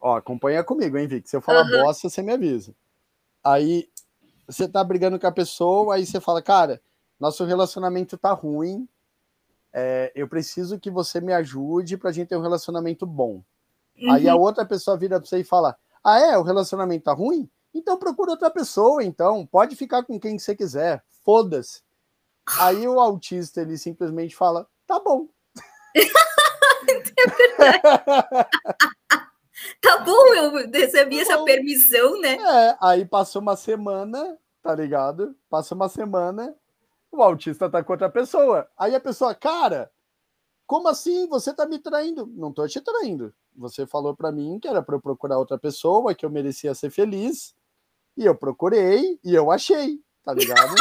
ó, 0.00 0.16
acompanha 0.16 0.64
comigo, 0.64 0.98
hein, 0.98 1.06
Vic? 1.06 1.30
Se 1.30 1.36
eu 1.36 1.40
falar 1.40 1.64
uhum. 1.64 1.82
bosta, 1.82 2.10
você 2.10 2.20
me 2.20 2.32
avisa. 2.32 2.74
Aí 3.44 3.88
você 4.46 4.68
tá 4.68 4.82
brigando 4.82 5.20
com 5.20 5.26
a 5.28 5.32
pessoa, 5.32 5.94
aí 5.94 6.04
você 6.04 6.20
fala, 6.20 6.42
cara, 6.42 6.82
nosso 7.18 7.44
relacionamento 7.44 8.18
tá 8.18 8.32
ruim, 8.32 8.88
é, 9.72 10.10
eu 10.16 10.28
preciso 10.28 10.80
que 10.80 10.90
você 10.90 11.20
me 11.20 11.32
ajude 11.32 11.96
pra 11.96 12.10
gente 12.10 12.28
ter 12.28 12.36
um 12.36 12.42
relacionamento 12.42 13.06
bom. 13.06 13.40
Uhum. 13.96 14.10
Aí 14.10 14.28
a 14.28 14.34
outra 14.34 14.66
pessoa 14.66 14.98
vira 14.98 15.20
pra 15.20 15.28
você 15.28 15.38
e 15.38 15.44
fala, 15.44 15.76
ah 16.02 16.18
é, 16.18 16.36
o 16.36 16.42
relacionamento 16.42 17.04
tá 17.04 17.12
ruim? 17.12 17.48
Então 17.72 17.98
procura 17.98 18.32
outra 18.32 18.50
pessoa, 18.50 19.02
então, 19.04 19.46
pode 19.46 19.76
ficar 19.76 20.02
com 20.02 20.18
quem 20.18 20.38
você 20.38 20.56
quiser, 20.56 21.04
foda-se. 21.24 21.82
Aí 22.58 22.86
o 22.86 23.00
autista, 23.00 23.62
ele 23.62 23.78
simplesmente 23.78 24.36
fala, 24.36 24.68
tá 24.86 25.00
bom. 25.00 25.28
tá 29.80 29.98
bom, 29.98 30.34
eu 30.34 30.50
recebi 30.70 31.16
tá 31.16 31.22
essa 31.22 31.42
permissão, 31.44 32.20
né? 32.20 32.34
É, 32.34 32.76
aí 32.80 33.04
passou 33.04 33.40
uma 33.40 33.56
semana, 33.56 34.36
tá 34.62 34.74
ligado? 34.74 35.36
Passou 35.48 35.76
uma 35.76 35.88
semana, 35.88 36.54
o 37.10 37.22
autista 37.22 37.70
tá 37.70 37.82
com 37.82 37.92
outra 37.92 38.10
pessoa. 38.10 38.68
Aí 38.76 38.94
a 38.94 39.00
pessoa, 39.00 39.34
cara, 39.34 39.90
como 40.66 40.88
assim? 40.88 41.26
Você 41.28 41.54
tá 41.54 41.66
me 41.66 41.78
traindo? 41.78 42.26
Não 42.34 42.52
tô 42.52 42.66
te 42.66 42.80
traindo. 42.80 43.34
Você 43.56 43.86
falou 43.86 44.16
para 44.16 44.32
mim 44.32 44.58
que 44.60 44.68
era 44.68 44.82
para 44.82 44.96
eu 44.96 45.00
procurar 45.00 45.38
outra 45.38 45.58
pessoa, 45.58 46.14
que 46.14 46.26
eu 46.26 46.30
merecia 46.30 46.74
ser 46.74 46.90
feliz. 46.90 47.54
E 48.16 48.24
eu 48.24 48.34
procurei 48.34 49.18
e 49.24 49.34
eu 49.34 49.50
achei, 49.50 50.00
tá 50.24 50.32
ligado? 50.32 50.74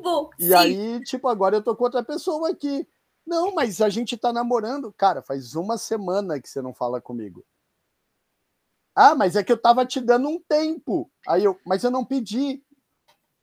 Bom. 0.00 0.30
E 0.38 0.48
Sim. 0.48 0.54
aí, 0.54 1.00
tipo, 1.04 1.28
agora 1.28 1.56
eu 1.56 1.62
tô 1.62 1.74
com 1.76 1.84
outra 1.84 2.02
pessoa 2.02 2.50
aqui. 2.50 2.86
Não, 3.26 3.54
mas 3.54 3.80
a 3.80 3.88
gente 3.88 4.16
tá 4.16 4.32
namorando. 4.32 4.92
Cara, 4.92 5.22
faz 5.22 5.54
uma 5.54 5.78
semana 5.78 6.40
que 6.40 6.48
você 6.48 6.60
não 6.60 6.74
fala 6.74 7.00
comigo. 7.00 7.44
Ah, 8.94 9.14
mas 9.14 9.36
é 9.36 9.44
que 9.44 9.52
eu 9.52 9.60
tava 9.60 9.86
te 9.86 10.00
dando 10.00 10.28
um 10.28 10.40
tempo. 10.40 11.10
Aí 11.26 11.44
eu, 11.44 11.58
mas 11.64 11.84
eu 11.84 11.90
não 11.90 12.04
pedi. 12.04 12.62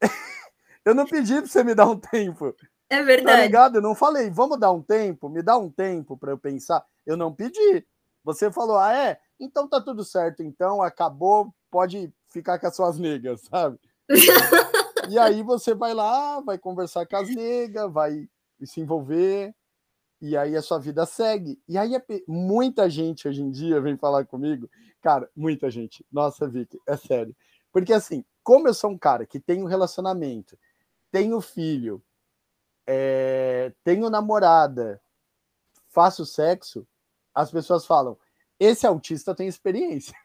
eu 0.83 0.93
não 0.93 1.05
pedi 1.05 1.35
pra 1.35 1.47
você 1.47 1.63
me 1.63 1.73
dar 1.73 1.87
um 1.87 1.99
tempo. 1.99 2.55
É 2.89 3.01
verdade. 3.03 3.37
Tá 3.37 3.43
ligado? 3.43 3.75
Eu 3.75 3.81
não 3.81 3.95
falei, 3.95 4.29
vamos 4.29 4.59
dar 4.59 4.71
um 4.71 4.81
tempo, 4.81 5.29
me 5.29 5.41
dá 5.41 5.57
um 5.57 5.69
tempo 5.69 6.17
para 6.17 6.31
eu 6.31 6.37
pensar. 6.37 6.85
Eu 7.05 7.17
não 7.17 7.33
pedi. 7.33 7.85
Você 8.23 8.51
falou, 8.51 8.77
ah, 8.77 8.93
é? 8.93 9.19
Então 9.39 9.67
tá 9.67 9.79
tudo 9.81 10.03
certo, 10.03 10.41
então 10.43 10.81
acabou, 10.81 11.53
pode 11.69 12.11
ficar 12.29 12.59
com 12.59 12.67
as 12.67 12.75
suas 12.75 12.97
negas, 12.99 13.41
sabe? 13.41 13.79
e 15.09 15.17
aí 15.17 15.43
você 15.43 15.73
vai 15.73 15.93
lá, 15.93 16.39
vai 16.41 16.57
conversar 16.57 17.05
com 17.05 17.15
as 17.15 17.29
negas, 17.29 17.91
vai 17.91 18.27
se 18.63 18.81
envolver, 18.81 19.53
e 20.19 20.35
aí 20.35 20.55
a 20.55 20.61
sua 20.61 20.79
vida 20.79 21.05
segue. 21.05 21.61
E 21.67 21.77
aí 21.77 21.91
muita 22.27 22.89
gente 22.89 23.27
hoje 23.27 23.41
em 23.41 23.51
dia 23.51 23.79
vem 23.79 23.97
falar 23.97 24.25
comigo, 24.25 24.69
cara, 25.01 25.29
muita 25.35 25.69
gente. 25.69 26.05
Nossa, 26.11 26.47
Vicky, 26.47 26.79
é 26.87 26.97
sério. 26.97 27.35
Porque 27.71 27.93
assim, 27.93 28.25
como 28.43 28.67
eu 28.67 28.73
sou 28.73 28.91
um 28.91 28.97
cara 28.97 29.25
que 29.25 29.39
tem 29.39 29.61
um 29.61 29.67
relacionamento, 29.67 30.57
tenho 31.11 31.39
filho, 31.41 32.03
é, 32.85 33.73
tenho 33.83 34.09
namorada, 34.09 35.01
faço 35.89 36.25
sexo, 36.25 36.87
as 37.33 37.51
pessoas 37.51 37.85
falam: 37.85 38.17
esse 38.59 38.87
autista 38.87 39.35
tem 39.35 39.47
experiência. 39.47 40.15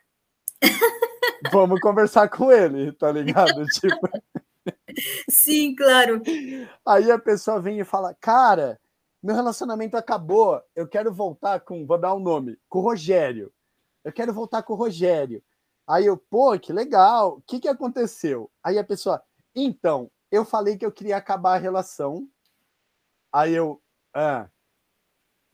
Vamos 1.52 1.80
conversar 1.80 2.28
com 2.28 2.50
ele, 2.50 2.92
tá 2.92 3.10
ligado? 3.10 3.66
Tipo. 3.74 4.08
Sim, 5.30 5.74
claro. 5.74 6.20
Aí 6.86 7.10
a 7.10 7.18
pessoa 7.18 7.60
vem 7.60 7.80
e 7.80 7.84
fala: 7.84 8.14
Cara, 8.20 8.78
meu 9.22 9.34
relacionamento 9.36 9.96
acabou, 9.96 10.60
eu 10.74 10.88
quero 10.88 11.12
voltar 11.12 11.60
com, 11.60 11.86
vou 11.86 11.98
dar 11.98 12.14
um 12.14 12.18
nome, 12.18 12.58
com 12.68 12.80
o 12.80 12.82
Rogério. 12.82 13.52
Eu 14.04 14.12
quero 14.12 14.32
voltar 14.32 14.62
com 14.62 14.72
o 14.72 14.76
Rogério. 14.76 15.42
Aí 15.86 16.06
eu, 16.06 16.16
pô, 16.16 16.58
que 16.58 16.72
legal, 16.72 17.36
o 17.38 17.42
que, 17.42 17.60
que 17.60 17.68
aconteceu? 17.68 18.50
Aí 18.62 18.78
a 18.78 18.84
pessoa, 18.84 19.22
então, 19.54 20.10
eu 20.30 20.44
falei 20.44 20.76
que 20.76 20.84
eu 20.86 20.92
queria 20.92 21.16
acabar 21.16 21.54
a 21.54 21.58
relação. 21.58 22.28
Aí 23.32 23.52
eu, 23.54 23.80
ah. 24.14 24.48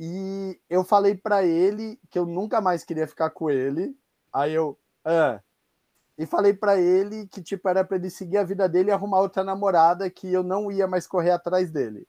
E 0.00 0.60
eu 0.70 0.84
falei 0.84 1.14
para 1.16 1.44
ele 1.44 2.00
que 2.08 2.18
eu 2.18 2.24
nunca 2.24 2.60
mais 2.60 2.84
queria 2.84 3.06
ficar 3.06 3.30
com 3.30 3.50
ele. 3.50 3.96
Aí 4.32 4.52
eu, 4.54 4.78
ah. 5.04 5.40
E 6.18 6.26
falei 6.26 6.52
para 6.52 6.80
ele 6.80 7.28
que, 7.28 7.40
tipo, 7.40 7.68
era 7.68 7.84
para 7.84 7.96
ele 7.96 8.10
seguir 8.10 8.38
a 8.38 8.44
vida 8.44 8.68
dele 8.68 8.90
e 8.90 8.92
arrumar 8.92 9.20
outra 9.20 9.44
namorada 9.44 10.10
que 10.10 10.32
eu 10.32 10.42
não 10.42 10.70
ia 10.70 10.88
mais 10.88 11.06
correr 11.06 11.30
atrás 11.30 11.70
dele. 11.70 12.06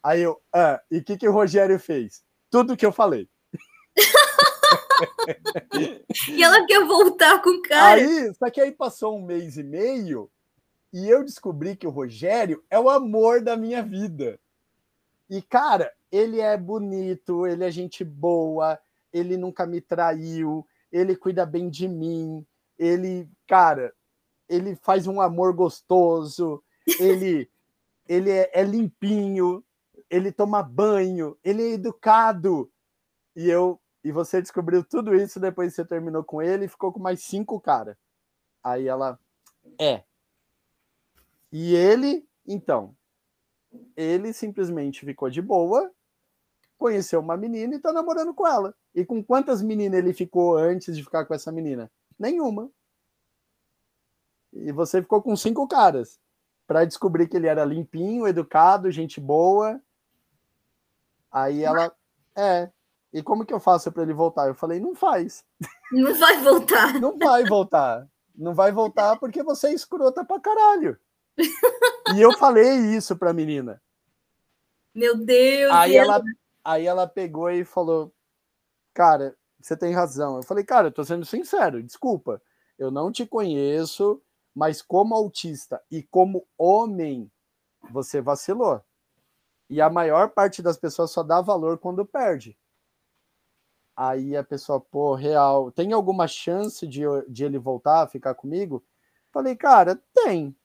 Aí 0.00 0.22
eu, 0.22 0.40
ah, 0.54 0.80
e 0.90 0.98
o 0.98 1.04
que, 1.04 1.16
que 1.16 1.28
o 1.28 1.32
Rogério 1.32 1.78
fez? 1.78 2.22
Tudo 2.48 2.76
que 2.76 2.86
eu 2.86 2.92
falei. 2.92 3.28
e 6.28 6.42
ela 6.42 6.64
quer 6.66 6.86
voltar 6.86 7.42
com 7.42 7.50
o 7.50 7.62
cara. 7.62 8.00
Aí, 8.00 8.32
só 8.34 8.48
que 8.48 8.60
aí 8.60 8.70
passou 8.70 9.18
um 9.18 9.22
mês 9.22 9.56
e 9.56 9.64
meio 9.64 10.30
e 10.92 11.08
eu 11.08 11.24
descobri 11.24 11.74
que 11.74 11.86
o 11.86 11.90
Rogério 11.90 12.62
é 12.70 12.78
o 12.78 12.90
amor 12.90 13.40
da 13.40 13.56
minha 13.56 13.82
vida. 13.82 14.38
E, 15.28 15.40
cara, 15.40 15.90
ele 16.10 16.40
é 16.40 16.56
bonito, 16.56 17.46
ele 17.46 17.64
é 17.64 17.70
gente 17.70 18.04
boa, 18.04 18.78
ele 19.12 19.38
nunca 19.38 19.66
me 19.66 19.80
traiu, 19.80 20.66
ele 20.92 21.16
cuida 21.16 21.46
bem 21.46 21.70
de 21.70 21.88
mim, 21.88 22.46
ele, 22.82 23.28
cara, 23.46 23.94
ele 24.48 24.74
faz 24.74 25.06
um 25.06 25.20
amor 25.20 25.52
gostoso, 25.52 26.62
ele, 26.98 27.48
ele 28.08 28.30
é, 28.30 28.50
é 28.52 28.64
limpinho, 28.64 29.64
ele 30.10 30.32
toma 30.32 30.62
banho, 30.62 31.38
ele 31.44 31.62
é 31.62 31.72
educado. 31.72 32.70
E 33.36 33.48
eu 33.48 33.80
e 34.04 34.10
você 34.10 34.42
descobriu 34.42 34.82
tudo 34.84 35.14
isso 35.14 35.38
depois 35.38 35.70
que 35.70 35.76
você 35.76 35.84
terminou 35.84 36.24
com 36.24 36.42
ele 36.42 36.64
e 36.64 36.68
ficou 36.68 36.92
com 36.92 36.98
mais 36.98 37.22
cinco 37.22 37.60
cara. 37.60 37.96
Aí 38.62 38.88
ela 38.88 39.18
é. 39.78 40.02
E 41.52 41.74
ele, 41.76 42.26
então, 42.44 42.96
ele 43.96 44.32
simplesmente 44.32 45.04
ficou 45.04 45.30
de 45.30 45.40
boa, 45.40 45.92
conheceu 46.76 47.20
uma 47.20 47.36
menina 47.36 47.76
e 47.76 47.78
tá 47.78 47.92
namorando 47.92 48.34
com 48.34 48.46
ela. 48.46 48.74
E 48.92 49.04
com 49.04 49.22
quantas 49.22 49.62
meninas 49.62 49.98
ele 49.98 50.12
ficou 50.12 50.56
antes 50.56 50.96
de 50.96 51.04
ficar 51.04 51.24
com 51.26 51.34
essa 51.34 51.52
menina? 51.52 51.90
Nenhuma. 52.22 52.70
E 54.52 54.70
você 54.70 55.02
ficou 55.02 55.20
com 55.20 55.34
cinco 55.36 55.66
caras 55.66 56.20
para 56.66 56.84
descobrir 56.84 57.26
que 57.26 57.36
ele 57.36 57.48
era 57.48 57.64
limpinho, 57.64 58.28
educado, 58.28 58.90
gente 58.90 59.20
boa 59.20 59.80
Aí 61.32 61.64
ela, 61.64 61.90
é. 62.36 62.70
E 63.10 63.22
como 63.22 63.46
que 63.46 63.54
eu 63.54 63.58
faço 63.58 63.90
para 63.90 64.02
ele 64.02 64.12
voltar? 64.12 64.48
Eu 64.48 64.54
falei, 64.54 64.78
não 64.78 64.94
faz. 64.94 65.44
Não 65.90 66.14
vai 66.14 66.36
voltar. 66.42 66.92
não 67.00 67.18
vai 67.18 67.44
voltar. 67.44 68.08
Não 68.34 68.54
vai 68.54 68.70
voltar 68.70 69.18
porque 69.18 69.42
você 69.42 69.68
é 69.68 69.72
escrota 69.72 70.24
pra 70.24 70.38
caralho. 70.38 70.98
e 72.14 72.20
eu 72.20 72.32
falei 72.38 72.68
isso 72.94 73.16
pra 73.16 73.32
menina. 73.32 73.82
Meu 74.94 75.16
Deus. 75.16 75.72
Aí 75.72 75.92
Deus. 75.92 76.06
ela, 76.06 76.22
aí 76.62 76.86
ela 76.86 77.06
pegou 77.06 77.50
e 77.50 77.64
falou, 77.64 78.12
cara, 78.92 79.34
você 79.66 79.76
tem 79.76 79.92
razão. 79.92 80.36
Eu 80.36 80.42
falei, 80.42 80.64
cara, 80.64 80.88
eu 80.88 80.92
tô 80.92 81.04
sendo 81.04 81.24
sincero, 81.24 81.82
desculpa. 81.82 82.42
Eu 82.78 82.90
não 82.90 83.12
te 83.12 83.26
conheço, 83.26 84.20
mas 84.54 84.82
como 84.82 85.14
autista 85.14 85.82
e 85.90 86.02
como 86.02 86.46
homem, 86.58 87.30
você 87.90 88.20
vacilou. 88.20 88.82
E 89.68 89.80
a 89.80 89.88
maior 89.88 90.30
parte 90.30 90.62
das 90.62 90.76
pessoas 90.76 91.10
só 91.10 91.22
dá 91.22 91.40
valor 91.40 91.78
quando 91.78 92.04
perde. 92.04 92.58
Aí 93.96 94.36
a 94.36 94.42
pessoa, 94.42 94.80
pô, 94.80 95.14
real, 95.14 95.70
tem 95.70 95.92
alguma 95.92 96.26
chance 96.26 96.86
de, 96.86 97.02
de 97.28 97.44
ele 97.44 97.58
voltar 97.58 98.02
a 98.02 98.08
ficar 98.08 98.34
comigo? 98.34 98.84
Falei, 99.30 99.54
cara, 99.54 100.00
tem. 100.14 100.56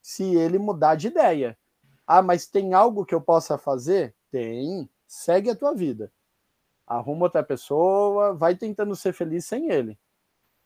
Se 0.00 0.34
ele 0.34 0.58
mudar 0.58 0.94
de 0.94 1.08
ideia. 1.08 1.58
Ah, 2.06 2.22
mas 2.22 2.46
tem 2.46 2.74
algo 2.74 3.04
que 3.04 3.14
eu 3.14 3.20
possa 3.20 3.58
fazer? 3.58 4.14
Tem. 4.30 4.88
Segue 5.06 5.50
a 5.50 5.56
tua 5.56 5.74
vida. 5.74 6.12
Arruma 6.86 7.24
outra 7.24 7.42
pessoa, 7.42 8.34
vai 8.34 8.54
tentando 8.54 8.94
ser 8.94 9.12
feliz 9.12 9.44
sem 9.44 9.70
ele. 9.70 9.98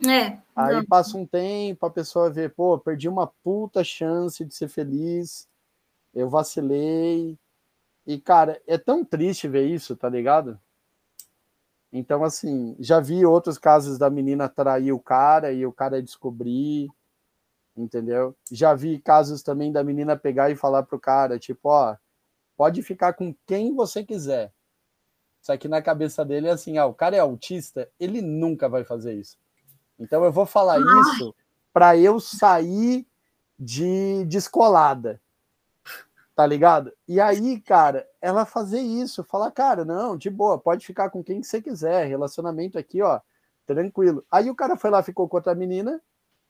É. 0.07 0.39
Aí 0.57 0.77
não. 0.77 0.85
passa 0.85 1.17
um 1.17 1.27
tempo, 1.27 1.85
a 1.85 1.91
pessoa 1.91 2.31
vê, 2.31 2.49
pô, 2.49 2.79
perdi 2.79 3.09
uma 3.09 3.27
puta 3.27 3.85
chance 3.85 4.45
de 4.45 4.55
ser 4.55 4.69
feliz, 4.69 5.49
eu 6.15 6.29
vacilei, 6.29 7.39
e, 8.07 8.19
cara, 8.19 8.61
é 8.67 8.79
tão 8.79 9.05
triste 9.05 9.47
ver 9.47 9.67
isso, 9.67 9.95
tá 9.95 10.09
ligado? 10.09 10.59
Então, 11.93 12.25
assim, 12.25 12.77
já 12.79 13.01
vi 13.01 13.27
outros 13.27 13.59
casos 13.59 13.99
da 13.99 14.09
menina 14.09 14.49
trair 14.49 14.93
o 14.93 15.01
cara 15.01 15.53
e 15.53 15.67
o 15.67 15.73
cara 15.73 16.03
descobrir, 16.03 16.89
entendeu? 17.77 18.35
Já 18.51 18.75
vi 18.75 18.99
casos 19.01 19.43
também 19.43 19.73
da 19.73 19.83
menina 19.85 20.17
pegar 20.17 20.51
e 20.51 20.57
falar 20.57 20.85
pro 20.85 21.01
cara, 21.01 21.39
tipo, 21.39 21.69
ó, 21.69 21.97
pode 22.57 22.83
ficar 22.83 23.13
com 23.13 23.35
quem 23.47 23.75
você 23.75 24.05
quiser. 24.05 24.53
Só 25.41 25.57
que 25.57 25.69
na 25.69 25.81
cabeça 25.81 26.25
dele 26.25 26.49
é 26.49 26.53
assim, 26.53 26.79
ah, 26.79 26.87
o 26.87 26.95
cara 26.95 27.17
é 27.17 27.21
autista, 27.21 27.89
ele 27.99 28.21
nunca 28.21 28.69
vai 28.69 28.85
fazer 28.85 29.15
isso. 29.15 29.39
Então 29.99 30.25
eu 30.25 30.33
vou 30.33 30.47
falar 30.47 30.79
isso 30.79 31.35
para 31.73 31.97
eu 31.97 32.21
sair 32.21 33.07
de 33.59 34.25
descolada 34.27 35.21
tá 36.41 36.47
ligado? 36.47 36.91
E 37.07 37.21
aí, 37.21 37.61
cara, 37.61 38.09
ela 38.19 38.47
fazer 38.47 38.81
isso, 38.81 39.23
falar, 39.23 39.51
cara, 39.51 39.85
não, 39.85 40.17
de 40.17 40.31
boa, 40.31 40.59
pode 40.59 40.87
ficar 40.87 41.11
com 41.11 41.23
quem 41.23 41.43
você 41.43 41.61
quiser, 41.61 42.07
relacionamento 42.07 42.79
aqui, 42.79 43.03
ó, 43.03 43.21
tranquilo. 43.67 44.25
Aí 44.31 44.49
o 44.49 44.55
cara 44.55 44.75
foi 44.75 44.89
lá, 44.89 45.03
ficou 45.03 45.29
com 45.29 45.37
outra 45.37 45.55
menina, 45.55 46.01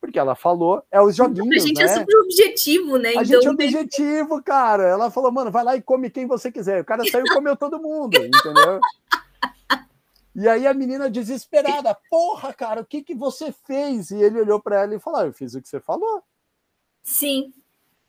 Porque 0.00 0.18
ela 0.18 0.34
falou, 0.34 0.82
é 0.90 1.00
os 1.00 1.14
joguinhos, 1.14 1.62
A 1.62 1.66
gente 1.66 1.78
né? 1.78 1.84
é 1.84 1.88
super 1.88 2.20
objetivo, 2.22 2.96
né? 2.96 3.10
A 3.10 3.12
então, 3.22 3.24
gente 3.24 3.46
é 3.46 3.50
objetivo, 3.50 4.42
cara. 4.42 4.84
Ela 4.84 5.10
falou, 5.10 5.30
mano, 5.30 5.50
vai 5.50 5.62
lá 5.62 5.76
e 5.76 5.82
come 5.82 6.08
quem 6.08 6.26
você 6.26 6.50
quiser. 6.50 6.80
O 6.80 6.84
cara 6.84 7.04
saiu 7.04 7.26
e 7.26 7.34
comeu 7.34 7.54
todo 7.54 7.78
mundo, 7.78 8.16
entendeu? 8.16 8.80
E 10.34 10.48
aí 10.48 10.66
a 10.66 10.72
menina 10.72 11.10
desesperada, 11.10 11.94
porra, 12.08 12.54
cara, 12.54 12.80
o 12.80 12.86
que 12.86 13.02
que 13.02 13.14
você 13.14 13.52
fez? 13.52 14.10
E 14.10 14.22
ele 14.22 14.40
olhou 14.40 14.60
para 14.60 14.80
ela 14.82 14.94
e 14.94 15.00
falou, 15.00 15.20
ah, 15.20 15.26
eu 15.26 15.32
fiz 15.34 15.54
o 15.54 15.60
que 15.60 15.68
você 15.68 15.80
falou. 15.80 16.22
Sim. 17.02 17.52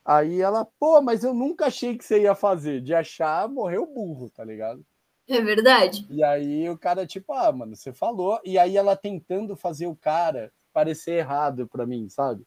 Aí 0.05 0.39
ela, 0.39 0.65
pô, 0.79 1.01
mas 1.01 1.23
eu 1.23 1.33
nunca 1.33 1.65
achei 1.65 1.97
que 1.97 2.05
você 2.05 2.21
ia 2.21 2.35
fazer. 2.35 2.79
De 2.81 2.93
achar, 2.93 3.49
morreu 3.49 3.85
burro, 3.85 4.29
tá 4.29 4.45
ligado? 4.45 4.85
É 5.27 5.41
verdade. 5.41 6.05
E 6.09 6.23
aí 6.23 6.69
o 6.69 6.77
cara, 6.77 7.05
tipo, 7.05 7.33
ah, 7.33 7.51
mano, 7.51 7.75
você 7.75 7.91
falou. 7.91 8.39
E 8.45 8.57
aí 8.57 8.77
ela 8.77 8.95
tentando 8.95 9.55
fazer 9.55 9.87
o 9.87 9.95
cara 9.95 10.51
parecer 10.73 11.13
errado 11.13 11.67
pra 11.67 11.85
mim, 11.85 12.09
sabe? 12.09 12.45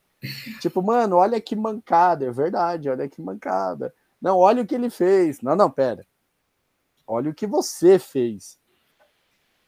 Tipo, 0.61 0.83
mano, 0.83 1.17
olha 1.17 1.41
que 1.41 1.55
mancada, 1.55 2.25
é 2.25 2.31
verdade, 2.31 2.89
olha 2.89 3.09
que 3.09 3.21
mancada. 3.21 3.95
Não, 4.21 4.39
olha 4.39 4.63
o 4.63 4.67
que 4.67 4.75
ele 4.75 4.91
fez. 4.91 5.41
Não, 5.41 5.55
não, 5.55 5.71
pera. 5.71 6.07
Olha 7.07 7.31
o 7.31 7.35
que 7.35 7.47
você 7.47 7.99
fez. 7.99 8.59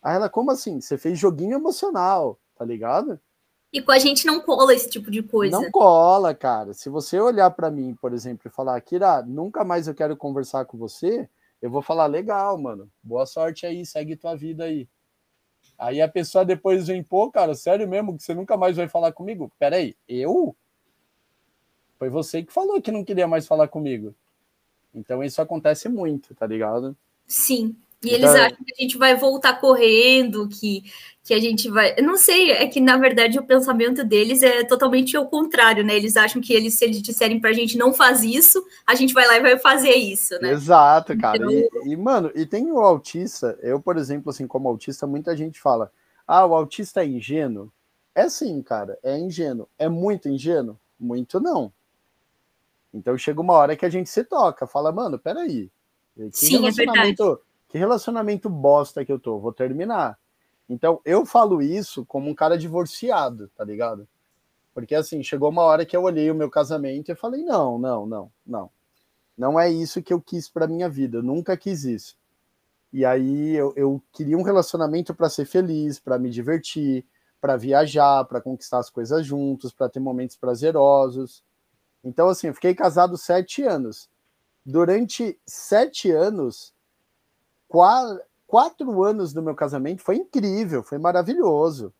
Aí 0.02 0.14
ela, 0.14 0.28
como 0.28 0.50
assim? 0.50 0.80
Você 0.80 0.96
fez 0.96 1.18
joguinho 1.18 1.56
emocional, 1.56 2.38
tá 2.56 2.64
ligado? 2.64 3.20
E 3.72 3.82
com 3.82 3.92
a 3.92 3.98
gente 3.98 4.24
não 4.24 4.40
cola 4.40 4.72
esse 4.72 4.88
tipo 4.88 5.10
de 5.10 5.22
coisa. 5.22 5.60
Não 5.60 5.70
cola, 5.70 6.34
cara. 6.34 6.72
Se 6.72 6.88
você 6.88 7.20
olhar 7.20 7.50
para 7.50 7.70
mim, 7.70 7.94
por 8.00 8.14
exemplo, 8.14 8.48
e 8.48 8.50
falar, 8.50 8.80
Kira, 8.80 9.22
nunca 9.22 9.64
mais 9.64 9.86
eu 9.86 9.94
quero 9.94 10.16
conversar 10.16 10.64
com 10.64 10.78
você, 10.78 11.28
eu 11.60 11.68
vou 11.68 11.82
falar, 11.82 12.06
legal, 12.06 12.56
mano. 12.56 12.90
Boa 13.02 13.26
sorte 13.26 13.66
aí, 13.66 13.84
segue 13.84 14.16
tua 14.16 14.34
vida 14.34 14.64
aí. 14.64 14.88
Aí 15.78 16.00
a 16.00 16.08
pessoa 16.08 16.44
depois 16.44 16.86
vem, 16.86 17.02
pô, 17.02 17.30
cara, 17.30 17.54
sério 17.54 17.88
mesmo 17.88 18.16
que 18.16 18.22
você 18.22 18.34
nunca 18.34 18.56
mais 18.56 18.76
vai 18.76 18.88
falar 18.88 19.12
comigo? 19.12 19.50
Peraí, 19.58 19.94
eu? 20.08 20.56
Foi 21.98 22.08
você 22.08 22.42
que 22.42 22.52
falou 22.52 22.80
que 22.80 22.92
não 22.92 23.04
queria 23.04 23.26
mais 23.26 23.46
falar 23.46 23.68
comigo. 23.68 24.14
Então 24.94 25.22
isso 25.22 25.40
acontece 25.42 25.88
muito, 25.88 26.34
tá 26.34 26.46
ligado? 26.46 26.96
Sim. 27.26 27.76
E 28.04 28.08
eles 28.08 28.30
então... 28.30 28.44
acham 28.44 28.58
que 28.64 28.74
a 28.78 28.82
gente 28.82 28.98
vai 28.98 29.16
voltar 29.16 29.60
correndo, 29.60 30.48
que, 30.48 30.84
que 31.24 31.32
a 31.32 31.40
gente 31.40 31.70
vai. 31.70 31.94
Eu 31.96 32.04
não 32.04 32.16
sei, 32.16 32.50
é 32.50 32.66
que 32.66 32.80
na 32.80 32.96
verdade 32.96 33.38
o 33.38 33.46
pensamento 33.46 34.04
deles 34.04 34.42
é 34.42 34.64
totalmente 34.64 35.16
o 35.16 35.26
contrário, 35.26 35.82
né? 35.82 35.96
Eles 35.96 36.16
acham 36.16 36.40
que 36.40 36.52
eles, 36.52 36.74
se 36.74 36.84
eles 36.84 37.00
disserem 37.00 37.40
pra 37.40 37.52
gente 37.52 37.78
não 37.78 37.92
faz 37.92 38.22
isso, 38.22 38.64
a 38.86 38.94
gente 38.94 39.14
vai 39.14 39.26
lá 39.26 39.36
e 39.36 39.42
vai 39.42 39.58
fazer 39.58 39.94
isso, 39.94 40.38
né? 40.40 40.52
Exato, 40.52 41.16
cara. 41.18 41.36
Então... 41.36 41.50
E, 41.50 41.68
e, 41.92 41.96
mano, 41.96 42.30
e 42.34 42.44
tem 42.44 42.70
o 42.70 42.78
autista, 42.78 43.58
eu, 43.62 43.80
por 43.80 43.96
exemplo, 43.96 44.30
assim, 44.30 44.46
como 44.46 44.68
autista, 44.68 45.06
muita 45.06 45.36
gente 45.36 45.58
fala: 45.60 45.90
ah, 46.26 46.44
o 46.44 46.54
autista 46.54 47.02
é 47.02 47.06
ingênuo. 47.06 47.72
É 48.14 48.28
sim, 48.28 48.62
cara, 48.62 48.98
é 49.02 49.18
ingênuo. 49.18 49.68
É 49.78 49.88
muito 49.88 50.28
ingênuo? 50.28 50.78
Muito 50.98 51.40
não. 51.40 51.72
Então 52.92 53.16
chega 53.18 53.40
uma 53.40 53.52
hora 53.52 53.76
que 53.76 53.84
a 53.84 53.90
gente 53.90 54.08
se 54.08 54.24
toca, 54.24 54.66
fala, 54.66 54.90
mano, 54.90 55.18
peraí. 55.18 55.70
Que 56.16 56.30
Sim, 56.32 56.66
é 56.66 56.70
verdade 56.70 57.14
que 57.68 57.78
relacionamento 57.78 58.48
bosta 58.48 59.04
que 59.04 59.12
eu 59.12 59.18
tô, 59.18 59.38
vou 59.38 59.52
terminar. 59.52 60.18
Então, 60.68 61.00
eu 61.04 61.24
falo 61.24 61.62
isso 61.62 62.04
como 62.04 62.28
um 62.28 62.34
cara 62.34 62.58
divorciado, 62.58 63.48
tá 63.56 63.64
ligado? 63.64 64.06
Porque 64.74 64.94
assim, 64.94 65.22
chegou 65.22 65.48
uma 65.48 65.62
hora 65.62 65.86
que 65.86 65.96
eu 65.96 66.02
olhei 66.02 66.30
o 66.30 66.34
meu 66.34 66.50
casamento 66.50 67.10
e 67.10 67.16
falei: 67.16 67.42
não, 67.42 67.78
não, 67.78 68.04
não, 68.04 68.30
não. 68.46 68.70
Não 69.36 69.60
é 69.60 69.70
isso 69.70 70.02
que 70.02 70.12
eu 70.12 70.20
quis 70.20 70.48
para 70.48 70.66
minha 70.66 70.88
vida, 70.88 71.18
eu 71.18 71.22
nunca 71.22 71.56
quis 71.56 71.84
isso. 71.84 72.16
E 72.92 73.04
aí 73.04 73.54
eu, 73.54 73.72
eu 73.76 74.02
queria 74.12 74.36
um 74.36 74.42
relacionamento 74.42 75.14
para 75.14 75.28
ser 75.28 75.44
feliz, 75.44 75.98
para 75.98 76.18
me 76.18 76.30
divertir, 76.30 77.04
para 77.40 77.56
viajar, 77.56 78.24
para 78.24 78.40
conquistar 78.40 78.78
as 78.78 78.90
coisas 78.90 79.24
juntos, 79.24 79.72
para 79.72 79.88
ter 79.88 80.00
momentos 80.00 80.36
prazerosos. 80.36 81.42
Então, 82.02 82.28
assim, 82.28 82.48
eu 82.48 82.54
fiquei 82.54 82.74
casado 82.74 83.16
sete 83.16 83.62
anos. 83.62 84.08
Durante 84.64 85.38
sete 85.46 86.10
anos, 86.10 86.74
quatro, 87.76 88.22
quatro 88.46 89.02
anos 89.04 89.34
do 89.34 89.42
meu 89.42 89.54
casamento 89.54 90.02
foi 90.02 90.16
incrível, 90.16 90.82
foi 90.82 90.96
maravilhoso, 90.96 91.92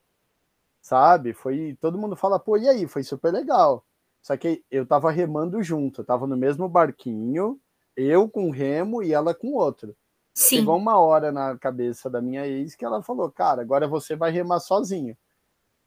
sabe? 0.80 1.34
Foi 1.34 1.76
todo 1.80 1.98
mundo 1.98 2.16
fala, 2.16 2.38
pô, 2.38 2.56
e 2.56 2.66
aí? 2.66 2.86
Foi 2.86 3.02
super 3.02 3.30
legal. 3.30 3.84
Só 4.22 4.36
que 4.36 4.64
eu 4.70 4.86
tava 4.86 5.10
remando 5.10 5.62
junto, 5.62 6.00
eu 6.00 6.04
tava 6.04 6.26
no 6.26 6.36
mesmo 6.36 6.66
barquinho, 6.66 7.60
eu 7.94 8.28
com 8.28 8.50
remo 8.50 9.02
e 9.02 9.12
ela 9.12 9.34
com 9.34 9.52
outro. 9.52 9.94
Sim. 10.32 10.56
Chegou 10.56 10.76
uma 10.76 10.98
hora 10.98 11.30
na 11.30 11.56
cabeça 11.58 12.08
da 12.08 12.20
minha 12.22 12.46
ex 12.46 12.74
que 12.74 12.84
ela 12.84 13.02
falou, 13.02 13.30
cara, 13.30 13.60
agora 13.60 13.86
você 13.86 14.16
vai 14.16 14.30
remar 14.30 14.60
sozinho. 14.60 15.16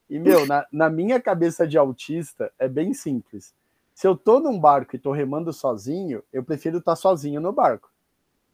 E, 0.07 0.19
meu, 0.19 0.45
na, 0.45 0.65
na 0.71 0.89
minha 0.89 1.19
cabeça 1.19 1.67
de 1.67 1.77
autista, 1.77 2.51
é 2.57 2.67
bem 2.67 2.93
simples. 2.93 3.53
Se 3.93 4.07
eu 4.07 4.15
tô 4.15 4.39
num 4.39 4.59
barco 4.59 4.95
e 4.95 4.99
tô 4.99 5.11
remando 5.11 5.51
sozinho, 5.51 6.23
eu 6.31 6.43
prefiro 6.43 6.77
estar 6.77 6.93
tá 6.93 6.95
sozinho 6.95 7.41
no 7.41 7.51
barco. 7.51 7.91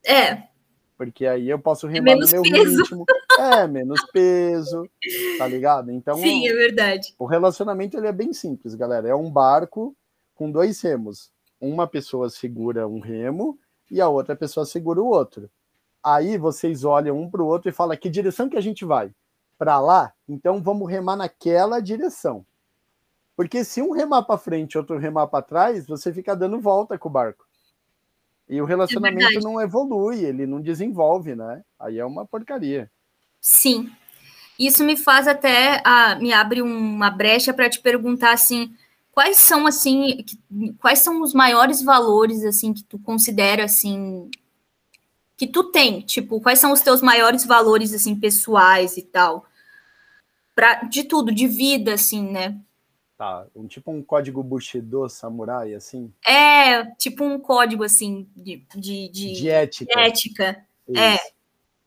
É, 0.03 0.49
porque 0.97 1.25
aí 1.25 1.49
eu 1.49 1.59
posso 1.59 1.87
remar 1.87 2.11
é 2.11 2.15
no 2.15 2.27
meu 2.27 2.41
peso. 2.41 2.77
ritmo. 2.77 3.05
É, 3.37 3.67
menos 3.67 4.01
peso, 4.11 4.89
tá 5.37 5.47
ligado? 5.47 5.91
Então, 5.91 6.15
Sim, 6.17 6.47
é 6.47 6.53
verdade. 6.53 7.13
O 7.19 7.25
relacionamento 7.25 7.97
ele 7.97 8.07
é 8.07 8.11
bem 8.11 8.31
simples, 8.33 8.75
galera. 8.75 9.09
É 9.09 9.15
um 9.15 9.29
barco 9.29 9.95
com 10.33 10.49
dois 10.49 10.81
remos. 10.81 11.31
Uma 11.59 11.87
pessoa 11.87 12.29
segura 12.29 12.87
um 12.87 12.99
remo 12.99 13.59
e 13.91 13.99
a 13.99 14.07
outra 14.07 14.35
pessoa 14.35 14.65
segura 14.65 15.01
o 15.01 15.07
outro. 15.07 15.49
Aí 16.03 16.37
vocês 16.37 16.83
olham 16.83 17.19
um 17.19 17.29
para 17.29 17.41
o 17.41 17.47
outro 17.47 17.69
e 17.69 17.73
falam: 17.73 17.97
que 17.97 18.09
direção 18.09 18.47
que 18.47 18.57
a 18.57 18.61
gente 18.61 18.85
vai? 18.85 19.11
Para 19.57 19.79
lá? 19.79 20.13
Então 20.27 20.61
vamos 20.61 20.89
remar 20.89 21.15
naquela 21.15 21.79
direção. 21.79 22.45
Porque 23.35 23.65
se 23.65 23.81
um 23.81 23.91
remar 23.91 24.23
para 24.23 24.37
frente 24.37 24.73
e 24.73 24.77
outro 24.77 24.97
remar 24.97 25.27
para 25.27 25.41
trás, 25.41 25.85
você 25.85 26.13
fica 26.13 26.35
dando 26.35 26.59
volta 26.59 26.97
com 26.97 27.09
o 27.09 27.11
barco. 27.11 27.44
E 28.47 28.61
o 28.61 28.65
relacionamento 28.65 29.39
é 29.39 29.41
não 29.41 29.59
evolui, 29.59 30.23
ele 30.23 30.45
não 30.45 30.61
desenvolve, 30.61 31.35
né? 31.35 31.63
Aí 31.79 31.97
é 31.97 32.05
uma 32.05 32.25
porcaria. 32.25 32.89
Sim. 33.41 33.91
Isso 34.57 34.83
me 34.83 34.95
faz 34.95 35.27
até 35.27 35.81
me 36.19 36.31
abre 36.31 36.61
uma 36.61 37.09
brecha 37.09 37.53
para 37.53 37.69
te 37.69 37.81
perguntar 37.81 38.33
assim, 38.33 38.73
quais 39.11 39.37
são 39.37 39.65
assim, 39.65 40.23
quais 40.79 40.99
são 40.99 41.21
os 41.21 41.33
maiores 41.33 41.81
valores 41.81 42.43
assim 42.43 42.73
que 42.73 42.83
tu 42.83 42.99
considera 42.99 43.65
assim 43.65 44.29
que 45.37 45.47
tu 45.47 45.65
tem, 45.65 45.99
tipo, 46.01 46.39
quais 46.39 46.59
são 46.59 46.71
os 46.71 46.79
teus 46.79 47.01
maiores 47.01 47.45
valores 47.45 47.93
assim 47.93 48.15
pessoais 48.15 48.95
e 48.95 49.01
tal? 49.01 49.45
Pra, 50.53 50.83
de 50.83 51.03
tudo, 51.03 51.33
de 51.33 51.45
vida 51.45 51.93
assim, 51.93 52.31
né? 52.31 52.57
Tá, 53.17 53.47
um, 53.55 53.65
tipo 53.65 53.91
um 53.91 54.03
código 54.03 54.43
Bushido 54.43 55.07
samurai, 55.07 55.73
assim? 55.73 56.11
É, 56.25 56.83
tipo 56.95 57.23
um 57.23 57.39
código, 57.39 57.83
assim, 57.83 58.27
de... 58.35 58.65
De, 58.75 59.09
de, 59.09 59.33
de 59.33 59.49
ética. 59.49 59.93
De 59.93 59.99
ética, 59.99 60.65
é. 60.93 61.17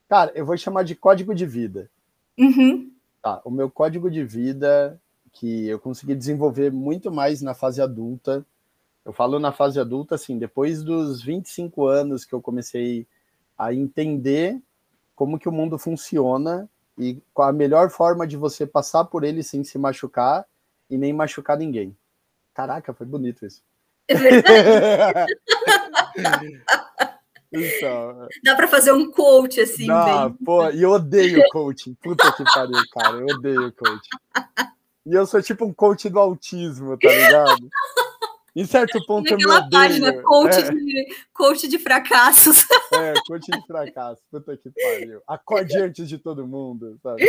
Cara, 0.08 0.32
eu 0.34 0.46
vou 0.46 0.56
chamar 0.56 0.84
de 0.84 0.94
código 0.94 1.34
de 1.34 1.44
vida. 1.44 1.90
Uhum. 2.38 2.90
Tá, 3.20 3.42
o 3.44 3.50
meu 3.50 3.70
código 3.70 4.10
de 4.10 4.24
vida, 4.24 4.98
que 5.32 5.68
eu 5.68 5.78
consegui 5.78 6.14
desenvolver 6.14 6.72
muito 6.72 7.12
mais 7.12 7.42
na 7.42 7.52
fase 7.52 7.82
adulta, 7.82 8.44
eu 9.04 9.12
falo 9.12 9.38
na 9.38 9.52
fase 9.52 9.78
adulta, 9.78 10.14
assim, 10.14 10.38
depois 10.38 10.82
dos 10.82 11.22
25 11.22 11.86
anos 11.86 12.24
que 12.24 12.34
eu 12.34 12.40
comecei 12.40 13.06
a 13.56 13.74
entender 13.74 14.60
como 15.14 15.38
que 15.38 15.48
o 15.48 15.52
mundo 15.52 15.78
funciona 15.78 16.68
e 16.96 17.20
qual 17.34 17.48
a 17.48 17.52
melhor 17.52 17.90
forma 17.90 18.26
de 18.26 18.36
você 18.36 18.66
passar 18.66 19.04
por 19.04 19.24
ele 19.24 19.42
sem 19.42 19.62
se 19.64 19.78
machucar 19.78 20.46
e 20.90 20.96
nem 20.96 21.12
machucar 21.12 21.56
ninguém. 21.56 21.96
Caraca, 22.54 22.92
foi 22.92 23.06
bonito 23.06 23.46
isso. 23.46 23.62
É 24.08 24.14
verdade. 24.14 25.32
então, 27.52 28.28
Dá 28.42 28.56
para 28.56 28.66
fazer 28.66 28.92
um 28.92 29.10
coach 29.10 29.60
assim, 29.60 29.86
dá, 29.86 30.28
bem. 30.28 30.38
Pô, 30.44 30.70
e 30.70 30.82
eu 30.82 30.90
odeio 30.90 31.42
coaching. 31.50 31.94
Puta 32.02 32.32
que 32.32 32.44
pariu, 32.44 32.82
cara. 32.92 33.16
Eu 33.18 33.26
odeio 33.36 33.72
coaching. 33.72 34.08
E 35.06 35.14
eu 35.14 35.26
sou 35.26 35.40
tipo 35.40 35.64
um 35.64 35.72
coach 35.72 36.08
do 36.08 36.18
autismo, 36.18 36.98
tá 36.98 37.08
ligado? 37.08 37.68
Em 38.56 38.64
certo 38.64 38.98
ponto 39.06 39.30
eu 39.30 39.36
me 39.36 39.46
odeio. 39.46 39.70
página, 39.70 40.22
coach, 40.22 40.58
é. 40.58 40.70
de, 40.70 41.06
coach 41.32 41.68
de 41.68 41.78
fracassos. 41.78 42.66
É, 42.92 43.14
coach 43.26 43.46
de 43.46 43.66
fracassos. 43.66 44.24
Puta 44.30 44.56
que 44.56 44.70
pariu. 44.70 45.22
Acorde 45.28 45.78
antes 45.78 46.08
de 46.08 46.18
todo 46.18 46.46
mundo, 46.46 46.98
sabe? 47.02 47.24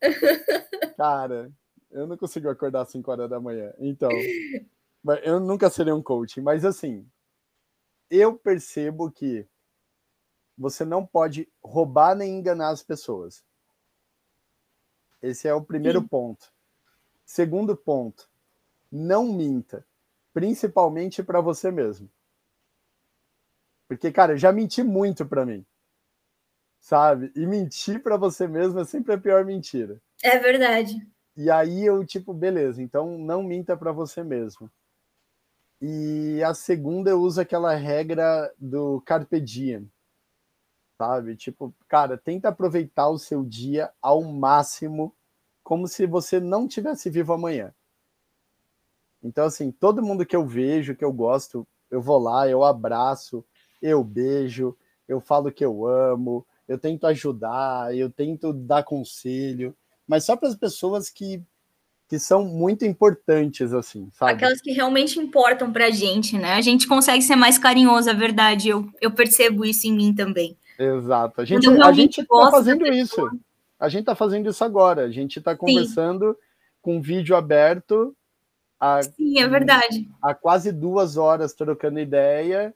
Cara, 0.96 1.50
eu 1.90 2.06
não 2.06 2.16
consigo 2.16 2.48
acordar 2.48 2.82
às 2.82 2.90
5 2.90 3.10
horas 3.10 3.28
da 3.28 3.40
manhã. 3.40 3.72
Então, 3.78 4.10
eu 5.22 5.40
nunca 5.40 5.68
serei 5.70 5.92
um 5.92 6.02
coach, 6.02 6.40
mas 6.40 6.64
assim, 6.64 7.08
eu 8.10 8.36
percebo 8.36 9.10
que 9.10 9.46
você 10.56 10.84
não 10.84 11.06
pode 11.06 11.48
roubar 11.62 12.14
nem 12.14 12.38
enganar 12.38 12.70
as 12.70 12.82
pessoas. 12.82 13.42
Esse 15.22 15.48
é 15.48 15.54
o 15.54 15.64
primeiro 15.64 16.00
Sim. 16.00 16.08
ponto. 16.08 16.52
Segundo 17.24 17.76
ponto, 17.76 18.28
não 18.90 19.32
minta, 19.32 19.86
principalmente 20.32 21.22
para 21.22 21.40
você 21.40 21.70
mesmo. 21.70 22.10
Porque, 23.86 24.12
cara, 24.12 24.32
eu 24.32 24.38
já 24.38 24.52
menti 24.52 24.82
muito 24.82 25.26
para 25.26 25.46
mim. 25.46 25.64
Sabe? 26.80 27.32
E 27.36 27.46
mentir 27.46 28.02
para 28.02 28.16
você 28.16 28.46
mesmo 28.46 28.80
é 28.80 28.84
sempre 28.84 29.14
a 29.14 29.18
pior 29.18 29.44
mentira. 29.44 30.00
É 30.22 30.38
verdade. 30.38 31.06
E 31.36 31.50
aí 31.50 31.84
eu, 31.84 32.04
tipo, 32.04 32.34
beleza, 32.34 32.82
então 32.82 33.16
não 33.18 33.42
minta 33.42 33.76
para 33.76 33.92
você 33.92 34.22
mesmo. 34.22 34.70
E 35.80 36.42
a 36.42 36.52
segunda 36.52 37.10
eu 37.10 37.20
uso 37.20 37.40
aquela 37.40 37.74
regra 37.74 38.52
do 38.58 39.00
carpe 39.00 39.40
diem, 39.40 39.90
sabe? 40.98 41.34
Tipo, 41.36 41.74
cara, 41.88 42.18
tenta 42.18 42.48
aproveitar 42.50 43.08
o 43.08 43.18
seu 43.18 43.42
dia 43.42 43.90
ao 44.02 44.22
máximo, 44.22 45.14
como 45.64 45.88
se 45.88 46.06
você 46.06 46.38
não 46.38 46.68
tivesse 46.68 47.08
vivo 47.08 47.32
amanhã. 47.32 47.72
Então, 49.22 49.46
assim, 49.46 49.70
todo 49.70 50.02
mundo 50.02 50.26
que 50.26 50.36
eu 50.36 50.46
vejo, 50.46 50.94
que 50.94 51.04
eu 51.04 51.12
gosto, 51.12 51.66
eu 51.90 52.02
vou 52.02 52.18
lá, 52.18 52.48
eu 52.48 52.62
abraço, 52.64 53.44
eu 53.80 54.04
beijo, 54.04 54.76
eu 55.08 55.20
falo 55.20 55.50
que 55.50 55.64
eu 55.64 55.86
amo, 55.86 56.46
eu 56.68 56.78
tento 56.78 57.06
ajudar, 57.06 57.96
eu 57.96 58.10
tento 58.10 58.52
dar 58.52 58.84
conselho, 58.84 59.74
mas 60.10 60.24
só 60.24 60.34
para 60.34 60.48
as 60.48 60.56
pessoas 60.56 61.08
que, 61.08 61.40
que 62.08 62.18
são 62.18 62.44
muito 62.44 62.84
importantes, 62.84 63.72
assim, 63.72 64.08
sabe? 64.12 64.32
Aquelas 64.32 64.60
que 64.60 64.72
realmente 64.72 65.20
importam 65.20 65.72
para 65.72 65.86
a 65.86 65.90
gente, 65.92 66.36
né? 66.36 66.54
A 66.54 66.60
gente 66.60 66.88
consegue 66.88 67.22
ser 67.22 67.36
mais 67.36 67.56
carinhoso, 67.56 68.10
é 68.10 68.14
verdade. 68.14 68.70
Eu, 68.70 68.90
eu 69.00 69.12
percebo 69.12 69.64
isso 69.64 69.86
em 69.86 69.92
mim 69.92 70.12
também. 70.12 70.56
Exato. 70.76 71.40
A 71.40 71.44
gente, 71.44 71.64
a 71.68 71.92
gente 71.92 72.24
tá 72.24 72.50
fazendo 72.50 72.88
isso. 72.88 73.30
A 73.78 73.88
gente 73.88 74.04
tá 74.04 74.16
fazendo 74.16 74.50
isso 74.50 74.64
agora. 74.64 75.04
A 75.04 75.10
gente 75.12 75.40
tá 75.40 75.54
conversando 75.54 76.32
Sim. 76.32 76.38
com 76.82 77.00
vídeo 77.00 77.36
aberto. 77.36 78.12
Há, 78.80 79.04
Sim, 79.04 79.38
é 79.38 79.46
verdade. 79.46 80.10
Há 80.20 80.34
quase 80.34 80.72
duas 80.72 81.16
horas 81.16 81.52
trocando 81.52 82.00
ideia 82.00 82.74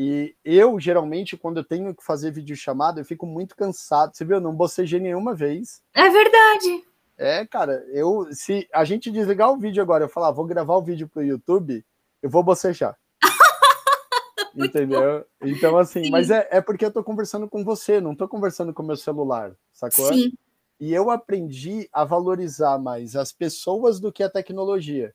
e 0.00 0.36
eu, 0.44 0.78
geralmente, 0.78 1.36
quando 1.36 1.56
eu 1.56 1.64
tenho 1.64 1.92
que 1.92 2.04
fazer 2.04 2.30
videochamada, 2.30 3.00
eu 3.00 3.04
fico 3.04 3.26
muito 3.26 3.56
cansado. 3.56 4.14
Você 4.14 4.24
viu? 4.24 4.36
Eu 4.36 4.40
não 4.40 4.54
bocejei 4.54 5.00
nenhuma 5.00 5.34
vez. 5.34 5.82
É 5.92 6.08
verdade. 6.08 6.84
É, 7.16 7.44
cara, 7.44 7.84
eu 7.88 8.28
se 8.30 8.68
a 8.72 8.84
gente 8.84 9.10
desligar 9.10 9.50
o 9.50 9.58
vídeo 9.58 9.82
agora, 9.82 10.04
eu 10.04 10.08
falar, 10.08 10.28
ah, 10.28 10.30
vou 10.30 10.46
gravar 10.46 10.76
o 10.76 10.82
vídeo 10.84 11.08
pro 11.08 11.24
YouTube, 11.24 11.84
eu 12.22 12.30
vou 12.30 12.44
bocejar. 12.44 12.96
Entendeu? 14.54 15.26
Bom. 15.40 15.48
Então, 15.48 15.76
assim, 15.76 16.04
Sim. 16.04 16.10
mas 16.10 16.30
é, 16.30 16.46
é 16.48 16.60
porque 16.60 16.84
eu 16.84 16.92
tô 16.92 17.02
conversando 17.02 17.48
com 17.48 17.64
você, 17.64 18.00
não 18.00 18.14
tô 18.14 18.28
conversando 18.28 18.72
com 18.72 18.84
meu 18.84 18.96
celular, 18.96 19.50
sacou? 19.72 20.12
Sim. 20.14 20.30
E 20.78 20.94
eu 20.94 21.10
aprendi 21.10 21.88
a 21.92 22.04
valorizar 22.04 22.78
mais 22.78 23.16
as 23.16 23.32
pessoas 23.32 23.98
do 23.98 24.12
que 24.12 24.22
a 24.22 24.30
tecnologia. 24.30 25.12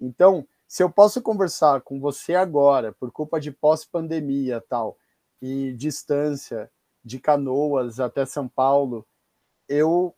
Então, 0.00 0.48
se 0.70 0.84
eu 0.84 0.88
posso 0.88 1.20
conversar 1.20 1.80
com 1.80 1.98
você 1.98 2.32
agora, 2.36 2.92
por 2.92 3.10
culpa 3.10 3.40
de 3.40 3.50
pós-pandemia 3.50 4.64
tal, 4.68 4.96
e 5.42 5.72
distância 5.72 6.70
de 7.04 7.18
Canoas 7.18 7.98
até 7.98 8.24
São 8.24 8.46
Paulo, 8.46 9.04
eu 9.68 10.14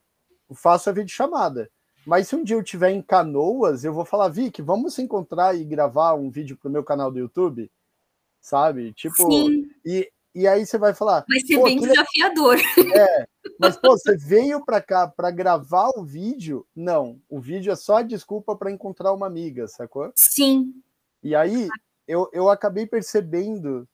faço 0.53 0.91
a 0.91 0.93
videochamada. 0.93 1.71
Mas 2.05 2.27
se 2.27 2.35
um 2.35 2.43
dia 2.43 2.55
eu 2.55 2.61
estiver 2.61 2.91
em 2.91 3.01
Canoas, 3.01 3.83
eu 3.83 3.95
vou 3.95 4.05
falar, 4.05 4.29
Vic, 4.29 4.61
vamos 4.61 4.93
se 4.93 5.01
encontrar 5.01 5.55
e 5.55 5.65
gravar 5.65 6.13
um 6.13 6.29
vídeo 6.29 6.55
para 6.55 6.69
o 6.69 6.71
meu 6.71 6.83
canal 6.83 7.11
do 7.11 7.17
YouTube? 7.17 7.71
Sabe? 8.39 8.93
Tipo, 8.93 9.31
Sim. 9.31 9.71
e 9.83 10.12
e 10.35 10.47
aí 10.47 10.65
você 10.65 10.77
vai 10.77 10.93
falar. 10.93 11.25
Vai 11.27 11.39
ser 11.39 11.61
bem 11.61 11.79
desafiador. 11.79 12.57
É, 12.95 13.27
mas 13.59 13.75
pô, 13.77 13.91
você 13.91 14.15
veio 14.15 14.63
para 14.63 14.81
cá 14.81 15.07
para 15.07 15.29
gravar 15.31 15.89
o 15.95 16.03
vídeo? 16.03 16.65
Não, 16.75 17.19
o 17.29 17.39
vídeo 17.39 17.71
é 17.71 17.75
só 17.75 18.01
desculpa 18.01 18.55
para 18.55 18.71
encontrar 18.71 19.13
uma 19.13 19.27
amiga, 19.27 19.67
sacou? 19.67 20.11
Sim. 20.15 20.73
E 21.21 21.35
aí 21.35 21.67
eu, 22.07 22.29
eu 22.33 22.49
acabei 22.49 22.85
percebendo 22.85 23.87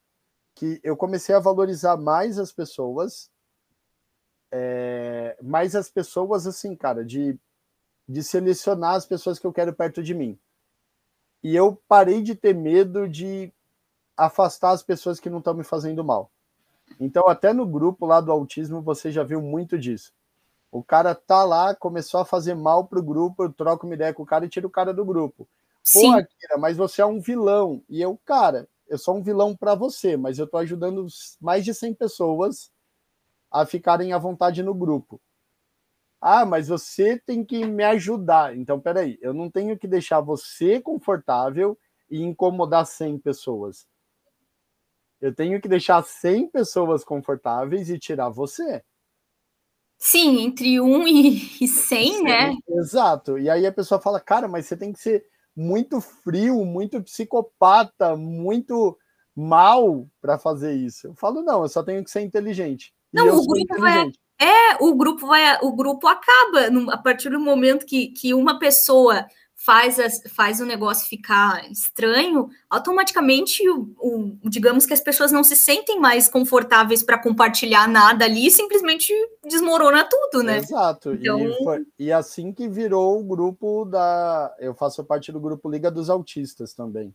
que 0.55 0.79
eu 0.83 0.95
comecei 0.95 1.33
a 1.33 1.39
valorizar 1.39 1.97
mais 1.97 2.37
as 2.37 2.51
pessoas, 2.51 3.29
é, 4.51 5.37
mais 5.41 5.75
as 5.75 5.89
pessoas 5.89 6.45
assim, 6.45 6.75
cara, 6.75 7.03
de, 7.05 7.37
de 8.07 8.23
selecionar 8.23 8.95
as 8.95 9.05
pessoas 9.05 9.39
que 9.39 9.47
eu 9.47 9.53
quero 9.53 9.73
perto 9.73 10.03
de 10.03 10.13
mim. 10.13 10.37
E 11.41 11.55
eu 11.55 11.81
parei 11.87 12.21
de 12.21 12.35
ter 12.35 12.53
medo 12.53 13.07
de 13.07 13.53
afastar 14.25 14.71
as 14.71 14.83
pessoas 14.83 15.19
que 15.19 15.29
não 15.29 15.39
estão 15.39 15.53
me 15.53 15.63
fazendo 15.63 16.03
mal. 16.03 16.29
Então, 16.99 17.27
até 17.27 17.53
no 17.53 17.65
grupo 17.65 18.05
lá 18.05 18.19
do 18.19 18.31
autismo, 18.31 18.81
você 18.81 19.11
já 19.11 19.23
viu 19.23 19.41
muito 19.41 19.77
disso. 19.77 20.11
O 20.71 20.83
cara 20.83 21.15
tá 21.15 21.43
lá, 21.43 21.73
começou 21.73 22.19
a 22.19 22.25
fazer 22.25 22.53
mal 22.53 22.85
pro 22.85 23.01
grupo, 23.01 23.43
eu 23.43 23.53
troco 23.53 23.85
uma 23.85 23.95
ideia 23.95 24.13
com 24.13 24.23
o 24.23 24.25
cara 24.25 24.45
e 24.45 24.49
tiro 24.49 24.67
o 24.67 24.71
cara 24.71 24.93
do 24.93 25.05
grupo. 25.05 25.47
Sim. 25.81 26.11
Mas 26.59 26.77
você 26.77 27.01
é 27.01 27.05
um 27.05 27.19
vilão. 27.19 27.81
E 27.89 28.01
eu, 28.01 28.19
cara, 28.25 28.67
eu 28.87 28.97
sou 28.97 29.15
um 29.15 29.23
vilão 29.23 29.55
para 29.55 29.73
você, 29.73 30.17
mas 30.17 30.37
eu 30.37 30.47
tô 30.47 30.57
ajudando 30.57 31.07
mais 31.39 31.63
de 31.63 31.73
100 31.73 31.93
pessoas 31.93 32.71
a 33.49 33.65
ficarem 33.65 34.13
à 34.13 34.17
vontade 34.17 34.61
no 34.61 34.73
grupo. 34.73 35.19
Ah, 36.21 36.45
mas 36.45 36.67
você 36.67 37.17
tem 37.17 37.45
que 37.45 37.65
me 37.65 37.83
ajudar. 37.83 38.55
Então, 38.55 38.79
peraí, 38.79 39.17
eu 39.21 39.33
não 39.33 39.49
tenho 39.49 39.77
que 39.77 39.87
deixar 39.87 40.19
você 40.19 40.81
confortável 40.81 41.77
e 42.11 42.21
incomodar 42.21 42.85
100 42.85 43.17
pessoas. 43.19 43.87
Eu 45.21 45.33
tenho 45.33 45.61
que 45.61 45.67
deixar 45.67 46.03
100 46.03 46.49
pessoas 46.49 47.03
confortáveis 47.03 47.89
e 47.89 47.99
tirar 47.99 48.29
você. 48.29 48.81
Sim, 49.97 50.41
entre 50.43 50.79
1 50.79 51.07
e 51.07 51.67
100, 51.67 52.23
né? 52.23 52.55
Exato. 52.69 53.37
E 53.37 53.49
aí 53.49 53.65
a 53.67 53.71
pessoa 53.71 53.99
fala, 53.99 54.19
cara, 54.19 54.47
mas 54.47 54.65
você 54.65 54.77
tem 54.77 54.93
que 54.93 54.99
ser 54.99 55.25
muito 55.53 55.99
frio, 55.99 56.63
muito 56.63 57.03
psicopata, 57.03 58.15
muito 58.15 58.97
mal 59.35 60.07
para 60.21 60.39
fazer 60.39 60.73
isso. 60.73 61.07
Eu 61.07 61.15
falo, 61.15 61.41
não, 61.41 61.63
eu 61.63 61.69
só 61.69 61.83
tenho 61.83 62.01
que 62.01 62.09
ser 62.09 62.21
inteligente. 62.21 62.93
Não, 63.11 63.27
o 63.39 63.45
grupo 63.45 63.77
vai. 63.77 64.09
É, 64.39 64.77
o 64.79 64.95
grupo 64.95 65.27
vai. 65.27 65.59
O 65.61 65.75
grupo 65.75 66.07
acaba 66.07 66.93
a 66.93 66.97
partir 66.97 67.29
do 67.29 67.39
momento 67.39 67.85
que, 67.85 68.07
que 68.07 68.33
uma 68.33 68.57
pessoa 68.57 69.25
faz, 69.60 69.99
as, 69.99 70.22
faz 70.30 70.61
o 70.61 70.65
negócio 70.65 71.10
ficar 71.10 71.69
estranho, 71.69 72.49
automaticamente, 72.69 73.61
o, 73.69 73.94
o, 73.98 74.49
digamos 74.49 74.86
que 74.86 74.94
as 74.94 75.02
pessoas 75.02 75.34
não 75.34 75.44
se 75.44 75.53
sentem 75.53 75.99
mais 75.99 76.30
confortáveis 76.30 77.03
para 77.03 77.22
compartilhar 77.22 77.86
nada 77.86 78.23
ali 78.23 78.48
e 78.48 78.52
simplesmente 78.52 79.14
desmorona 79.45 80.07
tudo, 80.10 80.41
né? 80.44 80.60
Exato. 80.60 81.11
Então... 81.14 81.40
E, 81.41 81.64
foi, 81.64 81.86
e 81.99 82.11
assim 82.11 82.53
que 82.53 82.69
virou 82.69 83.19
o 83.19 83.23
grupo 83.23 83.84
da. 83.84 84.56
Eu 84.60 84.73
faço 84.73 85.03
parte 85.03 85.30
do 85.30 85.41
grupo 85.41 85.69
Liga 85.69 85.91
dos 85.91 86.10
Autistas 86.10 86.73
também. 86.73 87.14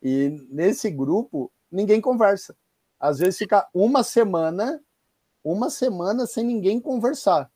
E 0.00 0.46
nesse 0.48 0.88
grupo, 0.88 1.50
ninguém 1.70 2.00
conversa. 2.00 2.56
Às 2.98 3.18
vezes 3.18 3.38
fica 3.38 3.68
uma 3.74 4.04
semana, 4.04 4.80
uma 5.42 5.68
semana 5.68 6.26
sem 6.26 6.44
ninguém 6.44 6.78
conversar. 6.78 7.50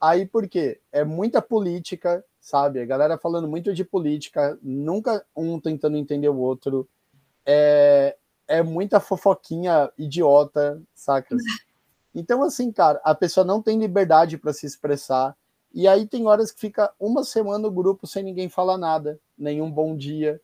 Aí 0.00 0.26
por 0.26 0.48
quê? 0.48 0.80
É 0.92 1.04
muita 1.04 1.42
política, 1.42 2.24
sabe? 2.46 2.80
A 2.80 2.86
galera 2.86 3.18
falando 3.18 3.48
muito 3.48 3.74
de 3.74 3.84
política, 3.84 4.56
nunca 4.62 5.26
um 5.34 5.58
tentando 5.58 5.96
entender 5.96 6.28
o 6.28 6.36
outro. 6.36 6.88
É, 7.44 8.16
é 8.46 8.62
muita 8.62 9.00
fofoquinha 9.00 9.90
idiota, 9.98 10.80
sacas? 10.94 11.42
Então, 12.18 12.42
assim, 12.42 12.72
cara, 12.72 12.98
a 13.04 13.14
pessoa 13.14 13.44
não 13.44 13.60
tem 13.60 13.78
liberdade 13.78 14.38
para 14.38 14.50
se 14.50 14.64
expressar. 14.64 15.36
E 15.70 15.86
aí 15.86 16.06
tem 16.06 16.26
horas 16.26 16.50
que 16.50 16.58
fica 16.58 16.90
uma 16.98 17.22
semana 17.22 17.58
no 17.58 17.70
grupo 17.70 18.06
sem 18.06 18.22
ninguém 18.22 18.48
falar 18.48 18.78
nada, 18.78 19.20
nenhum 19.36 19.70
bom 19.70 19.94
dia. 19.94 20.40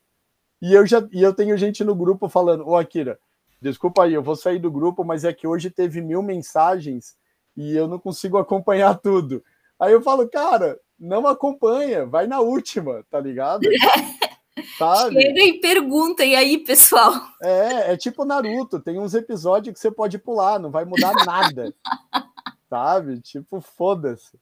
E 0.61 0.75
eu 0.75 0.87
já 0.87 1.03
e 1.11 1.23
eu 1.23 1.33
tenho 1.33 1.57
gente 1.57 1.83
no 1.83 1.95
grupo 1.95 2.29
falando, 2.29 2.69
ô 2.69 2.77
Akira, 2.77 3.19
desculpa 3.59 4.05
aí, 4.05 4.13
eu 4.13 4.23
vou 4.23 4.37
sair 4.37 4.59
do 4.59 4.71
grupo, 4.71 5.03
mas 5.03 5.25
é 5.25 5.33
que 5.33 5.47
hoje 5.47 5.71
teve 5.71 6.03
mil 6.03 6.23
mensagens 6.23 7.17
e 7.57 7.75
eu 7.75 7.89
não 7.89 7.99
consigo 7.99 8.37
acompanhar 8.37 8.99
tudo. 9.01 9.43
Aí 9.81 9.95
eu 9.95 10.03
falo, 10.03 10.29
cara, 10.29 10.79
não 10.99 11.27
acompanha, 11.27 12.07
vai 12.07 12.27
na 12.27 12.41
última, 12.41 13.05
tá 13.11 13.21
ligado? 13.21 13.63
Sabe? 14.79 15.21
Chega 15.21 15.43
e 15.43 15.61
pergunta, 15.61 16.25
e 16.25 16.35
aí, 16.35 16.59
pessoal? 16.59 17.13
É, 17.43 17.93
é 17.93 17.97
tipo 17.97 18.25
Naruto, 18.25 18.81
tem 18.81 18.99
uns 18.99 19.15
episódios 19.15 19.73
que 19.73 19.81
você 19.81 19.91
pode 19.91 20.19
pular, 20.19 20.59
não 20.59 20.71
vai 20.71 20.85
mudar 20.85 21.13
nada. 21.25 21.75
sabe? 22.73 23.21
Tipo, 23.21 23.61
foda-se. 23.61 24.41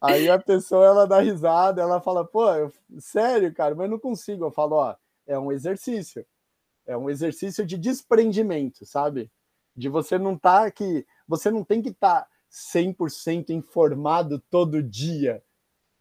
Aí 0.00 0.30
a 0.30 0.38
pessoa 0.38 0.86
ela 0.86 1.06
dá 1.08 1.18
risada, 1.18 1.82
ela 1.82 2.00
fala, 2.00 2.24
pô, 2.24 2.48
eu, 2.52 2.72
sério, 3.00 3.52
cara, 3.52 3.74
mas 3.74 3.86
eu 3.86 3.90
não 3.90 3.98
consigo. 3.98 4.44
Eu 4.44 4.52
falo, 4.52 4.76
ó, 4.76 4.94
é 5.26 5.36
um 5.36 5.50
exercício. 5.50 6.24
É 6.86 6.96
um 6.96 7.10
exercício 7.10 7.66
de 7.66 7.76
desprendimento, 7.76 8.86
sabe? 8.86 9.28
De 9.74 9.88
você 9.88 10.18
não 10.18 10.38
tá 10.38 10.66
aqui, 10.66 11.04
você 11.26 11.50
não 11.50 11.64
tem 11.64 11.82
que 11.82 11.88
estar 11.88 12.20
tá 12.22 12.28
100% 12.48 13.50
informado 13.50 14.38
todo 14.48 14.80
dia 14.80 15.42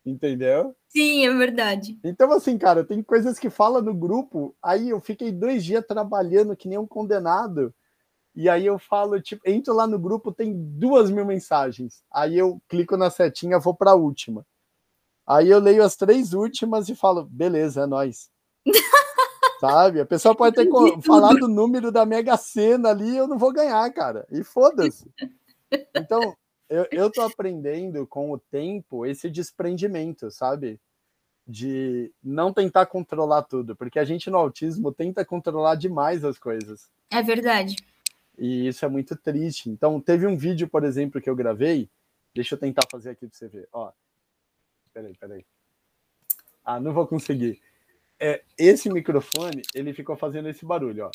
Entendeu? 0.06 0.76
Sim, 0.90 1.26
é 1.26 1.34
verdade. 1.34 1.98
Então, 2.04 2.32
assim, 2.34 2.58
cara, 2.58 2.84
tem 2.84 3.02
coisas 3.02 3.40
que 3.40 3.50
fala 3.50 3.82
no 3.82 3.94
grupo. 3.94 4.56
Aí 4.62 4.90
eu 4.90 5.00
fiquei 5.00 5.32
dois 5.32 5.64
dias 5.64 5.86
trabalhando 5.86 6.56
que 6.56 6.68
nem 6.68 6.78
um 6.78 6.88
condenado. 6.88 7.74
E 8.36 8.50
aí 8.50 8.66
eu 8.66 8.78
falo, 8.78 9.22
tipo, 9.22 9.42
entro 9.48 9.74
lá 9.74 9.88
no 9.88 9.98
grupo, 9.98 10.32
tem 10.32 10.54
duas 10.54 11.10
mil 11.10 11.26
mensagens. 11.26 12.04
Aí 12.12 12.38
eu 12.38 12.62
clico 12.68 12.98
na 12.98 13.10
setinha, 13.10 13.60
vou 13.60 13.74
para 13.74 13.92
a 13.92 13.96
última. 13.96 14.46
Aí 15.26 15.50
eu 15.50 15.60
leio 15.60 15.84
as 15.84 15.96
três 15.96 16.34
últimas 16.34 16.90
e 16.90 16.96
falo, 16.96 17.24
beleza, 17.24 17.84
é 17.84 17.86
nóis. 17.86 18.30
Sabe? 19.62 20.02
A 20.02 20.06
pessoa 20.06 20.36
pode 20.36 20.56
ter 20.56 20.70
falado 21.02 21.44
o 21.44 21.48
número 21.48 21.92
da 21.92 22.06
Mega 22.06 22.36
Sena 22.36 22.90
ali, 22.90 23.16
eu 23.16 23.28
não 23.28 23.38
vou 23.38 23.54
ganhar, 23.54 23.90
cara. 23.94 24.28
E 24.32 24.44
foda-se. 24.44 25.10
Então, 25.96 26.36
eu, 26.74 26.88
eu 26.92 27.12
tô 27.12 27.22
aprendendo 27.22 28.08
com 28.08 28.32
o 28.32 28.40
tempo 28.40 29.06
esse 29.06 29.30
desprendimento, 29.30 30.32
sabe? 30.32 30.80
De 31.48 32.12
não 32.24 32.52
tentar 32.52 32.88
controlar 32.88 33.44
tudo, 33.44 33.76
porque 33.76 34.00
a 34.00 34.04
gente 34.04 34.28
no 34.30 34.38
autismo 34.38 34.92
tenta 34.92 35.24
controlar 35.24 35.76
demais 35.76 36.26
as 36.26 36.40
coisas. 36.40 36.90
É 37.12 37.22
verdade. 37.22 37.76
E 38.38 38.68
isso 38.68 38.84
é 38.84 38.88
muito 38.88 39.16
triste. 39.16 39.70
Então, 39.70 40.02
teve 40.02 40.26
um 40.26 40.36
vídeo, 40.36 40.68
por 40.68 40.84
exemplo, 40.84 41.22
que 41.22 41.30
eu 41.30 41.36
gravei. 41.36 41.88
Deixa 42.34 42.56
eu 42.56 42.60
tentar 42.60 42.88
fazer 42.90 43.12
aqui 43.12 43.28
para 43.28 43.38
você 43.38 43.48
ver. 43.48 43.68
Ó. 43.72 43.92
Peraí, 44.92 45.16
peraí. 45.16 45.46
Ah, 46.66 46.80
não 46.80 46.92
vou 46.92 47.06
conseguir. 47.06 47.62
É, 48.20 48.44
esse 48.58 48.90
microfone, 48.90 49.62
ele 49.76 49.94
ficou 49.94 50.16
fazendo 50.16 50.50
esse 50.50 50.66
barulho, 50.66 51.06
ó. 51.06 51.12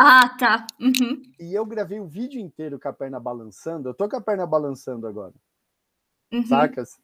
Ah, 0.00 0.28
tá. 0.36 0.66
Uhum. 0.80 1.22
E 1.38 1.54
eu 1.54 1.64
gravei 1.64 2.00
o 2.00 2.06
vídeo 2.06 2.40
inteiro 2.40 2.80
com 2.80 2.88
a 2.88 2.92
perna 2.92 3.20
balançando. 3.20 3.88
Eu 3.88 3.94
tô 3.94 4.08
com 4.08 4.16
a 4.16 4.20
perna 4.20 4.46
balançando 4.46 5.06
agora. 5.06 5.34
Uhum. 6.32 6.44
Sacas? 6.46 6.98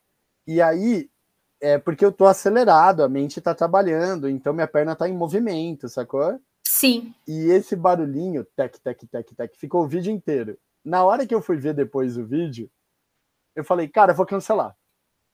E 0.46 0.60
aí, 0.60 1.08
é 1.60 1.78
porque 1.78 2.04
eu 2.04 2.10
tô 2.10 2.26
acelerado, 2.26 3.02
a 3.02 3.08
mente 3.08 3.40
tá 3.40 3.54
trabalhando, 3.54 4.28
então 4.28 4.52
minha 4.52 4.66
perna 4.66 4.96
tá 4.96 5.08
em 5.08 5.16
movimento, 5.16 5.88
sacou? 5.88 6.40
Sim. 6.66 7.14
E 7.28 7.50
esse 7.50 7.76
barulhinho, 7.76 8.44
tec, 8.56 8.78
tec, 8.78 9.06
tec, 9.06 9.34
tec, 9.34 9.56
ficou 9.56 9.84
o 9.84 9.88
vídeo 9.88 10.12
inteiro. 10.12 10.58
Na 10.84 11.04
hora 11.04 11.26
que 11.26 11.34
eu 11.34 11.42
fui 11.42 11.56
ver 11.56 11.74
depois 11.74 12.16
o 12.16 12.24
vídeo, 12.24 12.70
eu 13.54 13.62
falei, 13.62 13.86
cara, 13.86 14.12
eu 14.12 14.16
vou 14.16 14.26
cancelar. 14.26 14.76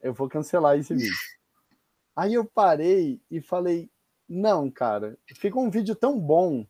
Eu 0.00 0.12
vou 0.12 0.28
cancelar 0.28 0.76
esse 0.76 0.92
vídeo. 0.94 1.14
Aí 2.14 2.34
eu 2.34 2.44
parei 2.44 3.20
e 3.30 3.40
falei, 3.40 3.90
não, 4.28 4.70
cara, 4.70 5.16
ficou 5.36 5.64
um 5.64 5.70
vídeo 5.70 5.94
tão 5.94 6.18
bom 6.18 6.66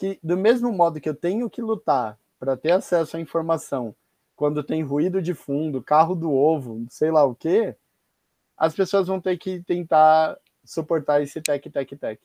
que, 0.00 0.18
do 0.22 0.34
mesmo 0.34 0.72
modo 0.72 0.98
que 0.98 1.08
eu 1.08 1.14
tenho 1.14 1.50
que 1.50 1.60
lutar 1.60 2.18
para 2.38 2.56
ter 2.56 2.72
acesso 2.72 3.18
à 3.18 3.20
informação 3.20 3.94
quando 4.34 4.64
tem 4.64 4.82
ruído 4.82 5.20
de 5.20 5.34
fundo, 5.34 5.82
carro 5.82 6.14
do 6.14 6.32
ovo, 6.32 6.86
sei 6.88 7.10
lá 7.10 7.22
o 7.22 7.34
quê, 7.34 7.76
as 8.56 8.74
pessoas 8.74 9.06
vão 9.06 9.20
ter 9.20 9.36
que 9.36 9.62
tentar 9.62 10.38
suportar 10.64 11.22
esse 11.22 11.42
tec, 11.42 11.70
tec, 11.70 11.90
tec. 11.98 12.18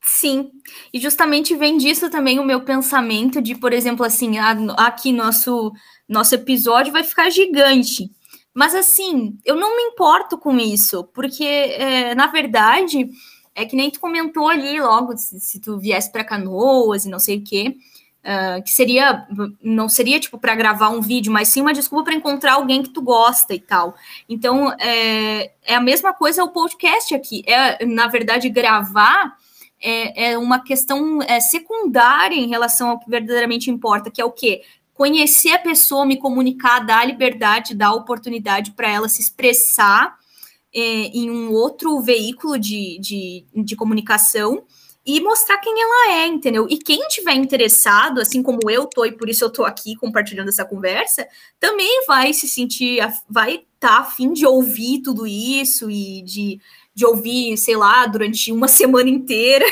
Sim, 0.00 0.50
e 0.92 0.98
justamente 0.98 1.54
vem 1.54 1.78
disso 1.78 2.10
também 2.10 2.40
o 2.40 2.44
meu 2.44 2.64
pensamento 2.64 3.40
de, 3.40 3.54
por 3.54 3.72
exemplo, 3.72 4.04
assim, 4.04 4.36
aqui 4.76 5.12
nosso 5.12 5.72
nosso 6.08 6.34
episódio 6.34 6.92
vai 6.92 7.04
ficar 7.04 7.30
gigante. 7.30 8.10
Mas 8.52 8.74
assim, 8.74 9.38
eu 9.44 9.54
não 9.54 9.76
me 9.76 9.82
importo 9.84 10.36
com 10.36 10.58
isso, 10.58 11.04
porque 11.14 11.44
é, 11.44 12.14
na 12.14 12.26
verdade 12.26 13.08
é 13.54 13.64
que 13.64 13.76
nem 13.76 13.90
tu 13.90 14.00
comentou 14.00 14.48
ali 14.48 14.80
logo 14.80 15.16
se, 15.16 15.38
se 15.38 15.60
tu 15.60 15.78
viesse 15.78 16.10
para 16.10 16.24
Canoas 16.24 17.04
e 17.04 17.08
não 17.08 17.18
sei 17.18 17.38
o 17.38 17.44
quê. 17.44 17.76
Uh, 18.24 18.62
que 18.62 18.70
seria 18.70 19.28
não 19.62 19.86
seria 19.86 20.18
tipo 20.18 20.38
para 20.38 20.54
gravar 20.54 20.88
um 20.88 21.02
vídeo, 21.02 21.30
mas 21.30 21.48
sim 21.48 21.60
uma 21.60 21.74
desculpa 21.74 22.04
para 22.04 22.14
encontrar 22.14 22.54
alguém 22.54 22.82
que 22.82 22.88
tu 22.88 23.02
gosta 23.02 23.52
e 23.52 23.60
tal. 23.60 23.94
Então 24.26 24.72
é, 24.80 25.52
é 25.62 25.74
a 25.74 25.80
mesma 25.80 26.14
coisa 26.14 26.42
o 26.42 26.48
podcast 26.48 27.14
aqui. 27.14 27.44
É 27.46 27.84
na 27.84 28.08
verdade 28.08 28.48
gravar 28.48 29.36
é, 29.78 30.30
é 30.30 30.38
uma 30.38 30.58
questão 30.58 31.20
é, 31.22 31.38
secundária 31.38 32.34
em 32.34 32.48
relação 32.48 32.88
ao 32.88 32.98
que 32.98 33.10
verdadeiramente 33.10 33.70
importa, 33.70 34.10
que 34.10 34.22
é 34.22 34.24
o 34.24 34.32
quê? 34.32 34.62
Conhecer 34.94 35.52
a 35.52 35.58
pessoa, 35.58 36.06
me 36.06 36.16
comunicar, 36.16 36.80
dar 36.80 37.06
liberdade, 37.06 37.74
dar 37.74 37.92
oportunidade 37.92 38.70
para 38.70 38.88
ela 38.88 39.08
se 39.08 39.20
expressar 39.20 40.16
é, 40.74 40.80
em 40.80 41.30
um 41.30 41.52
outro 41.52 42.00
veículo 42.00 42.58
de, 42.58 42.98
de, 42.98 43.46
de 43.54 43.76
comunicação 43.76 44.64
e 45.06 45.20
mostrar 45.20 45.58
quem 45.58 45.74
ela 45.80 46.12
é, 46.12 46.26
entendeu? 46.26 46.66
E 46.68 46.78
quem 46.78 47.06
tiver 47.08 47.34
interessado, 47.34 48.20
assim 48.20 48.42
como 48.42 48.70
eu 48.70 48.86
tô, 48.86 49.04
e 49.04 49.12
por 49.12 49.28
isso 49.28 49.44
eu 49.44 49.50
tô 49.50 49.64
aqui 49.64 49.94
compartilhando 49.96 50.48
essa 50.48 50.64
conversa, 50.64 51.28
também 51.60 52.04
vai 52.06 52.32
se 52.32 52.48
sentir, 52.48 53.00
vai 53.28 53.56
estar 53.56 53.66
tá 53.78 53.98
afim 53.98 54.32
de 54.32 54.46
ouvir 54.46 55.02
tudo 55.02 55.26
isso 55.26 55.90
e 55.90 56.22
de 56.22 56.60
de 56.94 57.04
ouvir, 57.04 57.56
sei 57.56 57.76
lá, 57.76 58.06
durante 58.06 58.52
uma 58.52 58.68
semana 58.68 59.10
inteira 59.10 59.66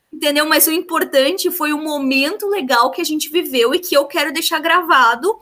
Entendeu? 0.12 0.46
Mas 0.46 0.66
o 0.66 0.70
importante 0.70 1.50
foi 1.50 1.72
o 1.72 1.82
momento 1.82 2.48
legal 2.48 2.90
que 2.90 3.00
a 3.00 3.04
gente 3.04 3.28
viveu 3.30 3.74
e 3.74 3.78
que 3.78 3.96
eu 3.96 4.04
quero 4.04 4.32
deixar 4.32 4.60
gravado 4.60 5.38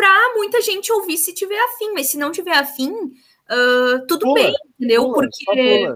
para 0.00 0.34
muita 0.34 0.62
gente 0.62 0.90
ouvir 0.90 1.18
se 1.18 1.34
tiver 1.34 1.58
afim. 1.58 1.92
Mas 1.92 2.06
se 2.06 2.16
não 2.16 2.32
tiver 2.32 2.56
afim, 2.56 2.90
uh, 2.90 4.06
tudo 4.08 4.20
pula, 4.20 4.34
bem, 4.34 4.54
entendeu? 4.78 5.12
Pula, 5.12 5.28
porque. 5.44 5.94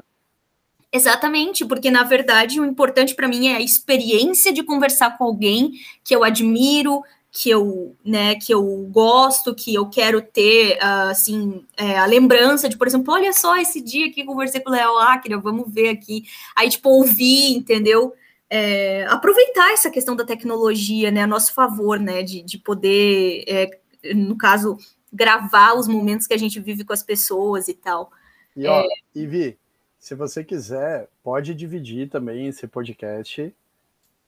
Exatamente, 0.93 1.65
porque 1.65 1.91
na 1.91 2.05
verdade 2.05 2.61
o 2.61 2.65
importante 2.65 3.17
para 3.17 3.27
mim 3.27 3.49
é 3.49 3.57
a 3.57 3.61
experiência 3.61 4.53
de 4.53 4.63
conversar 4.63 5.19
com 5.19 5.25
alguém 5.25 5.73
que 6.05 6.15
eu 6.15 6.23
admiro, 6.23 7.03
que 7.33 7.51
eu, 7.51 7.97
né, 8.05 8.37
que 8.37 8.55
eu 8.55 8.63
gosto, 8.93 9.57
que 9.57 9.75
eu 9.75 9.91
quero 9.91 10.23
ter, 10.23 10.77
uh, 10.77 11.11
assim, 11.11 11.65
é, 11.77 11.99
a 11.99 12.07
lembrança 12.07 12.69
de, 12.69 12.79
por 12.79 12.87
exemplo, 12.87 13.13
olha 13.13 13.33
só 13.33 13.57
esse 13.57 13.81
dia 13.81 14.13
que 14.13 14.25
conversei 14.25 14.61
com 14.61 14.71
o 14.71 14.73
Léo 14.73 14.97
Acre, 14.99 15.35
vamos 15.39 15.65
ver 15.67 15.89
aqui, 15.89 16.27
aí, 16.55 16.69
tipo, 16.69 16.89
ouvir, 16.91 17.57
entendeu? 17.57 18.15
É, 18.49 19.05
aproveitar 19.09 19.73
essa 19.73 19.91
questão 19.91 20.15
da 20.15 20.25
tecnologia, 20.25 21.11
né, 21.11 21.23
a 21.23 21.27
nosso 21.27 21.53
favor, 21.53 21.99
né, 21.99 22.23
de, 22.23 22.41
de 22.41 22.57
poder, 22.57 23.43
é, 23.49 23.69
no 24.15 24.37
caso, 24.37 24.77
gravar 25.13 25.75
os 25.75 25.87
momentos 25.89 26.27
que 26.27 26.35
a 26.35 26.39
gente 26.39 26.61
vive 26.61 26.85
com 26.85 26.93
as 26.93 27.03
pessoas 27.03 27.69
e 27.69 27.75
tal. 27.75 28.11
E, 28.57 28.67
ó, 28.67 28.85
Ivi, 29.15 29.59
se 29.99 30.15
você 30.15 30.45
quiser, 30.45 31.09
pode 31.23 31.55
dividir 31.55 32.09
também 32.09 32.49
esse 32.49 32.67
podcast 32.67 33.55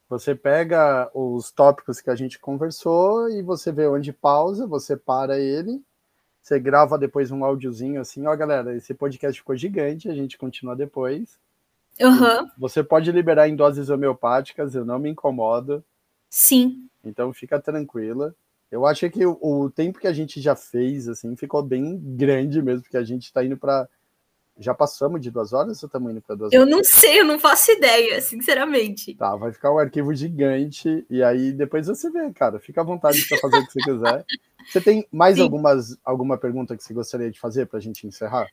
você 0.09 0.35
pega 0.35 1.11
os 1.12 1.51
tópicos 1.51 2.01
que 2.01 2.11
a 2.11 2.15
gente 2.15 2.39
conversou 2.39 3.28
e 3.28 3.43
você 3.43 3.73
vê 3.73 3.89
onde 3.89 4.12
pausa, 4.12 4.66
você 4.66 4.97
para 4.97 5.39
ele, 5.39 5.82
você 6.40 6.61
grava 6.61 6.97
depois 6.97 7.32
um 7.32 7.44
áudiozinho 7.44 8.01
assim, 8.01 8.24
ó, 8.27 8.36
galera, 8.36 8.77
esse 8.77 8.94
podcast 8.94 9.40
ficou 9.40 9.57
gigante, 9.57 10.09
a 10.09 10.15
gente 10.15 10.39
continua 10.39 10.77
depois. 10.77 11.39
Uhum. 12.01 12.48
Você 12.57 12.85
pode 12.85 13.11
liberar 13.11 13.48
em 13.48 13.57
doses 13.57 13.89
homeopáticas, 13.89 14.74
eu 14.77 14.85
não 14.85 14.98
me 14.98 15.11
incomodo. 15.11 15.82
Sim. 16.31 16.89
Então 17.05 17.32
fica 17.32 17.61
tranquila. 17.61 18.32
Eu 18.71 18.85
acho 18.85 19.09
que 19.11 19.25
o, 19.25 19.39
o 19.41 19.71
tempo 19.71 19.99
que 19.99 20.07
a 20.07 20.13
gente 20.13 20.41
já 20.41 20.57
fez, 20.57 21.09
assim, 21.09 21.37
ficou 21.37 21.63
bem 21.63 21.99
grande 22.17 22.61
mesmo, 22.61 22.83
porque 22.83 22.97
a 22.97 23.05
gente 23.05 23.25
está 23.25 23.45
indo 23.45 23.57
para 23.57 23.89
já 24.59 24.75
passamos 24.75 25.21
de 25.21 25.31
duas 25.31 25.53
horas 25.53 25.83
ou 25.83 25.87
estamos 25.87 26.11
indo 26.11 26.23
para 26.23 26.35
duas 26.35 26.53
eu 26.53 26.63
horas? 26.63 26.73
Eu 26.73 26.77
não 26.77 26.85
sei, 26.85 27.21
eu 27.21 27.25
não 27.25 27.39
faço 27.39 27.71
ideia, 27.73 28.21
sinceramente. 28.23 29.15
Tá, 29.15 29.37
vai 29.37 29.53
ficar 29.53 29.73
um 29.73 29.79
arquivo 29.79 30.15
gigante 30.15 31.05
e 31.11 31.23
aí 31.23 31.53
depois 31.53 31.87
você 31.87 32.11
vê, 32.11 32.33
cara. 32.33 32.59
Fica 32.59 32.81
à 32.81 32.85
vontade 32.85 33.23
para 33.29 33.39
fazer 33.39 33.59
o 33.59 33.67
que 33.67 33.73
você 33.73 33.81
quiser. 33.81 34.25
Você 34.67 34.81
tem 34.81 35.07
mais 35.13 35.39
algumas, 35.41 35.99
alguma 36.03 36.39
pergunta 36.39 36.77
que 36.77 36.83
você 36.83 36.95
gostaria 36.95 37.31
de 37.31 37.39
fazer 37.39 37.67
para 37.67 37.79
a 37.79 37.83
gente 37.83 38.07
encerrar? 38.07 38.49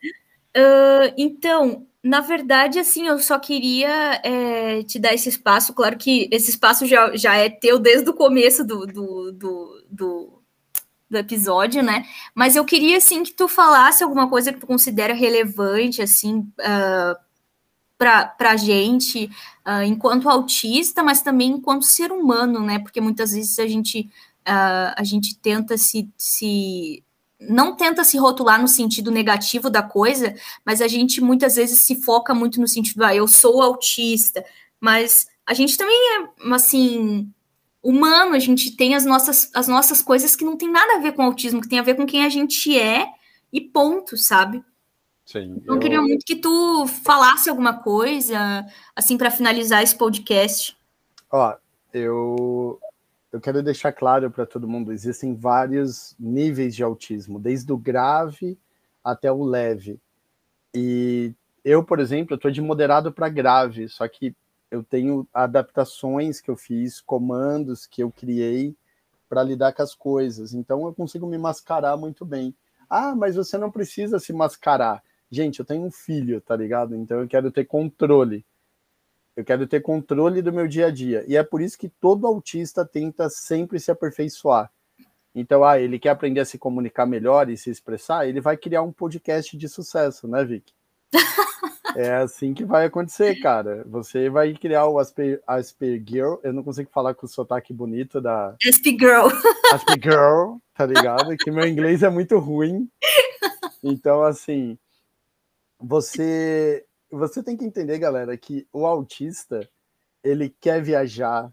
Uh, 0.56 1.12
então, 1.16 1.86
na 2.02 2.20
verdade, 2.20 2.78
assim, 2.78 3.06
eu 3.06 3.18
só 3.18 3.38
queria 3.38 4.20
é, 4.24 4.82
te 4.84 4.98
dar 4.98 5.14
esse 5.14 5.28
espaço. 5.28 5.72
Claro 5.74 5.96
que 5.96 6.28
esse 6.30 6.50
espaço 6.50 6.86
já, 6.86 7.16
já 7.16 7.36
é 7.36 7.48
teu 7.48 7.78
desde 7.78 8.08
o 8.10 8.14
começo 8.14 8.64
do, 8.64 8.86
do, 8.86 9.32
do, 9.32 9.84
do 9.90 10.44
do 11.14 11.18
episódio, 11.18 11.82
né? 11.82 12.04
Mas 12.34 12.56
eu 12.56 12.64
queria, 12.64 12.98
assim, 12.98 13.22
que 13.22 13.32
tu 13.32 13.48
falasse 13.48 14.02
alguma 14.02 14.28
coisa 14.28 14.52
que 14.52 14.60
tu 14.60 14.66
considera 14.66 15.14
relevante, 15.14 16.02
assim, 16.02 16.38
uh, 16.38 17.16
para 17.96 18.34
a 18.40 18.56
gente, 18.56 19.30
uh, 19.66 19.82
enquanto 19.86 20.28
autista, 20.28 21.02
mas 21.02 21.22
também 21.22 21.52
enquanto 21.52 21.84
ser 21.84 22.12
humano, 22.12 22.60
né? 22.60 22.78
Porque 22.78 23.00
muitas 23.00 23.32
vezes 23.32 23.58
a 23.58 23.66
gente, 23.66 24.10
uh, 24.46 24.92
a 24.96 25.04
gente 25.04 25.38
tenta 25.38 25.78
se, 25.78 26.10
se. 26.16 27.02
Não 27.40 27.76
tenta 27.76 28.04
se 28.04 28.16
rotular 28.16 28.60
no 28.60 28.68
sentido 28.68 29.10
negativo 29.10 29.68
da 29.68 29.82
coisa, 29.82 30.34
mas 30.64 30.80
a 30.80 30.88
gente 30.88 31.20
muitas 31.20 31.56
vezes 31.56 31.80
se 31.80 32.00
foca 32.02 32.34
muito 32.34 32.60
no 32.60 32.68
sentido, 32.68 33.04
ah, 33.04 33.14
eu 33.14 33.26
sou 33.26 33.60
autista, 33.62 34.44
mas 34.80 35.26
a 35.46 35.52
gente 35.52 35.76
também 35.76 35.96
é, 35.96 36.54
assim, 36.54 37.30
humano, 37.82 38.34
a 38.34 38.38
gente 38.38 38.74
tem 38.76 38.94
as 38.94 39.04
nossas, 39.04 39.50
as 39.54 39.68
nossas 39.68 40.00
coisas 40.00 40.34
que 40.34 40.44
não 40.44 40.56
tem 40.56 40.70
nada 40.70 40.94
a 40.94 41.00
ver 41.00 41.12
com 41.12 41.22
autismo, 41.22 41.60
que 41.60 41.68
tem 41.68 41.78
a 41.78 41.82
ver 41.82 41.94
com 41.94 42.06
quem 42.06 42.24
a 42.24 42.28
gente 42.28 42.78
é 42.78 43.06
e 43.52 43.60
ponto, 43.60 44.16
sabe? 44.16 44.64
Sim. 45.26 45.54
Então, 45.56 45.74
eu 45.74 45.80
queria 45.80 46.00
muito 46.00 46.24
que 46.24 46.36
tu 46.36 46.86
falasse 46.86 47.48
alguma 47.48 47.74
coisa, 47.74 48.66
assim, 48.96 49.16
para 49.16 49.30
finalizar 49.30 49.82
esse 49.82 49.96
podcast. 49.96 50.76
Ó, 51.30 51.54
eu, 51.92 52.78
eu 53.34 53.40
quero 53.40 53.64
deixar 53.64 53.92
claro 53.92 54.30
para 54.30 54.46
todo 54.46 54.68
mundo: 54.68 54.92
existem 54.92 55.34
vários 55.34 56.14
níveis 56.20 56.72
de 56.72 56.84
autismo, 56.84 57.40
desde 57.40 57.72
o 57.72 57.76
grave 57.76 58.56
até 59.02 59.30
o 59.30 59.42
leve. 59.42 59.98
E 60.72 61.34
eu, 61.64 61.82
por 61.82 61.98
exemplo, 61.98 62.36
estou 62.36 62.48
de 62.48 62.62
moderado 62.62 63.12
para 63.12 63.28
grave, 63.28 63.88
só 63.88 64.06
que 64.06 64.36
eu 64.70 64.84
tenho 64.84 65.26
adaptações 65.34 66.40
que 66.40 66.48
eu 66.48 66.56
fiz, 66.56 67.00
comandos 67.00 67.88
que 67.88 68.04
eu 68.04 68.10
criei 68.12 68.76
para 69.28 69.42
lidar 69.42 69.72
com 69.72 69.82
as 69.82 69.96
coisas. 69.96 70.54
Então 70.54 70.86
eu 70.86 70.94
consigo 70.94 71.26
me 71.26 71.36
mascarar 71.36 71.96
muito 71.96 72.24
bem. 72.24 72.54
Ah, 72.88 73.16
mas 73.16 73.34
você 73.34 73.58
não 73.58 73.70
precisa 73.70 74.20
se 74.20 74.32
mascarar. 74.32 75.02
Gente, 75.28 75.58
eu 75.58 75.66
tenho 75.66 75.84
um 75.84 75.90
filho, 75.90 76.40
tá 76.40 76.54
ligado? 76.54 76.94
Então 76.94 77.18
eu 77.20 77.26
quero 77.26 77.50
ter 77.50 77.64
controle. 77.64 78.46
Eu 79.36 79.44
quero 79.44 79.66
ter 79.66 79.80
controle 79.80 80.40
do 80.40 80.52
meu 80.52 80.68
dia 80.68 80.86
a 80.86 80.90
dia. 80.90 81.24
E 81.26 81.36
é 81.36 81.42
por 81.42 81.60
isso 81.60 81.78
que 81.78 81.88
todo 81.88 82.26
autista 82.26 82.84
tenta 82.84 83.28
sempre 83.28 83.80
se 83.80 83.90
aperfeiçoar. 83.90 84.70
Então, 85.34 85.64
ah, 85.64 85.80
ele 85.80 85.98
quer 85.98 86.10
aprender 86.10 86.40
a 86.40 86.44
se 86.44 86.56
comunicar 86.56 87.06
melhor 87.06 87.50
e 87.50 87.56
se 87.56 87.68
expressar, 87.68 88.28
ele 88.28 88.40
vai 88.40 88.56
criar 88.56 88.82
um 88.82 88.92
podcast 88.92 89.56
de 89.56 89.68
sucesso, 89.68 90.28
né, 90.28 90.44
Vic? 90.44 90.72
é 91.96 92.14
assim 92.14 92.54
que 92.54 92.64
vai 92.64 92.86
acontecer, 92.86 93.34
cara. 93.40 93.84
Você 93.88 94.30
vai 94.30 94.54
criar 94.54 94.86
o 94.86 94.96
Asper, 95.00 95.42
Asper 95.44 96.00
Girl, 96.06 96.36
eu 96.44 96.52
não 96.52 96.62
consigo 96.62 96.88
falar 96.92 97.14
com 97.14 97.26
o 97.26 97.28
sotaque 97.28 97.72
bonito 97.72 98.20
da... 98.20 98.54
Asper 98.64 98.92
Girl. 98.96 99.26
Asper 99.74 100.00
Girl, 100.00 100.58
tá 100.72 100.86
ligado? 100.86 101.36
Que 101.36 101.50
meu 101.50 101.66
inglês 101.66 102.04
é 102.04 102.08
muito 102.08 102.38
ruim. 102.38 102.88
Então, 103.82 104.22
assim, 104.22 104.78
você, 105.80 106.84
você 107.14 107.42
tem 107.42 107.56
que 107.56 107.64
entender, 107.64 107.98
galera, 107.98 108.36
que 108.36 108.66
o 108.72 108.86
autista, 108.86 109.68
ele 110.22 110.54
quer 110.60 110.82
viajar, 110.82 111.52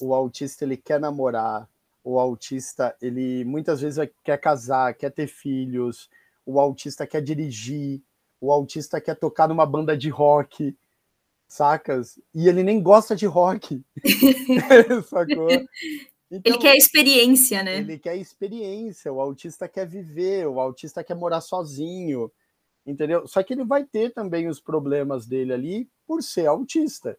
o 0.00 0.14
autista, 0.14 0.64
ele 0.64 0.76
quer 0.76 1.00
namorar, 1.00 1.68
o 2.02 2.18
autista, 2.18 2.96
ele 3.00 3.44
muitas 3.44 3.80
vezes 3.80 4.08
quer 4.24 4.38
casar, 4.38 4.94
quer 4.94 5.10
ter 5.10 5.26
filhos, 5.26 6.08
o 6.46 6.58
autista 6.58 7.06
quer 7.06 7.20
dirigir, 7.20 8.00
o 8.40 8.52
autista 8.52 9.00
quer 9.00 9.16
tocar 9.16 9.48
numa 9.48 9.66
banda 9.66 9.96
de 9.96 10.08
rock, 10.08 10.76
sacas? 11.46 12.18
E 12.34 12.48
ele 12.48 12.62
nem 12.62 12.82
gosta 12.82 13.14
de 13.14 13.26
rock, 13.26 13.82
sacou? 15.08 15.50
Então, 16.30 16.52
ele 16.52 16.58
quer 16.58 16.76
experiência, 16.76 17.62
né? 17.62 17.78
Ele 17.78 17.98
quer 17.98 18.16
experiência, 18.16 19.12
o 19.12 19.20
autista 19.20 19.68
quer 19.68 19.86
viver, 19.86 20.46
o 20.46 20.60
autista 20.60 21.02
quer 21.02 21.14
morar 21.14 21.40
sozinho, 21.40 22.30
entendeu? 22.86 23.26
Só 23.26 23.42
que 23.42 23.52
ele 23.52 23.64
vai 23.64 23.84
ter 23.84 24.12
também 24.12 24.48
os 24.48 24.60
problemas 24.60 25.26
dele 25.26 25.52
ali 25.52 25.90
por 26.06 26.22
ser 26.22 26.46
autista. 26.46 27.16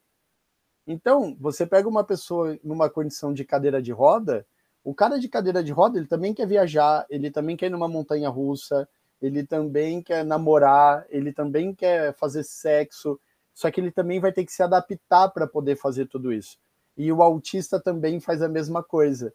Então, 0.86 1.36
você 1.40 1.66
pega 1.66 1.88
uma 1.88 2.04
pessoa 2.04 2.60
numa 2.64 2.90
condição 2.90 3.34
de 3.34 3.46
cadeira 3.46 3.82
de 3.82 3.92
roda, 3.92 4.46
o 4.84 4.96
cara 4.96 5.20
de 5.20 5.30
cadeira 5.30 5.64
de 5.64 5.72
roda, 5.72 5.98
ele 5.98 6.08
também 6.08 6.34
quer 6.34 6.48
viajar, 6.48 7.06
ele 7.10 7.30
também 7.30 7.56
quer 7.56 7.68
ir 7.68 7.70
numa 7.70 7.88
montanha 7.88 8.30
russa, 8.30 8.90
ele 9.22 9.46
também 9.46 10.02
quer 10.02 10.26
namorar, 10.26 11.06
ele 11.10 11.32
também 11.32 11.74
quer 11.74 12.16
fazer 12.16 12.44
sexo, 12.44 13.20
só 13.54 13.70
que 13.70 13.80
ele 13.80 13.92
também 13.92 14.20
vai 14.20 14.32
ter 14.32 14.44
que 14.44 14.52
se 14.52 14.64
adaptar 14.64 15.30
para 15.30 15.46
poder 15.46 15.76
fazer 15.76 16.08
tudo 16.08 16.34
isso. 16.34 16.58
E 16.98 17.12
o 17.12 17.22
autista 17.22 17.80
também 17.80 18.20
faz 18.20 18.42
a 18.42 18.50
mesma 18.50 18.84
coisa. 18.84 19.32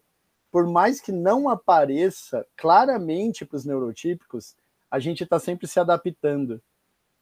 Por 0.51 0.67
mais 0.67 0.99
que 0.99 1.11
não 1.11 1.47
apareça 1.47 2.45
claramente 2.57 3.45
para 3.45 3.55
os 3.55 3.65
neurotípicos, 3.65 4.55
a 4.89 4.99
gente 4.99 5.23
está 5.23 5.39
sempre 5.39 5.67
se 5.67 5.79
adaptando. 5.79 6.61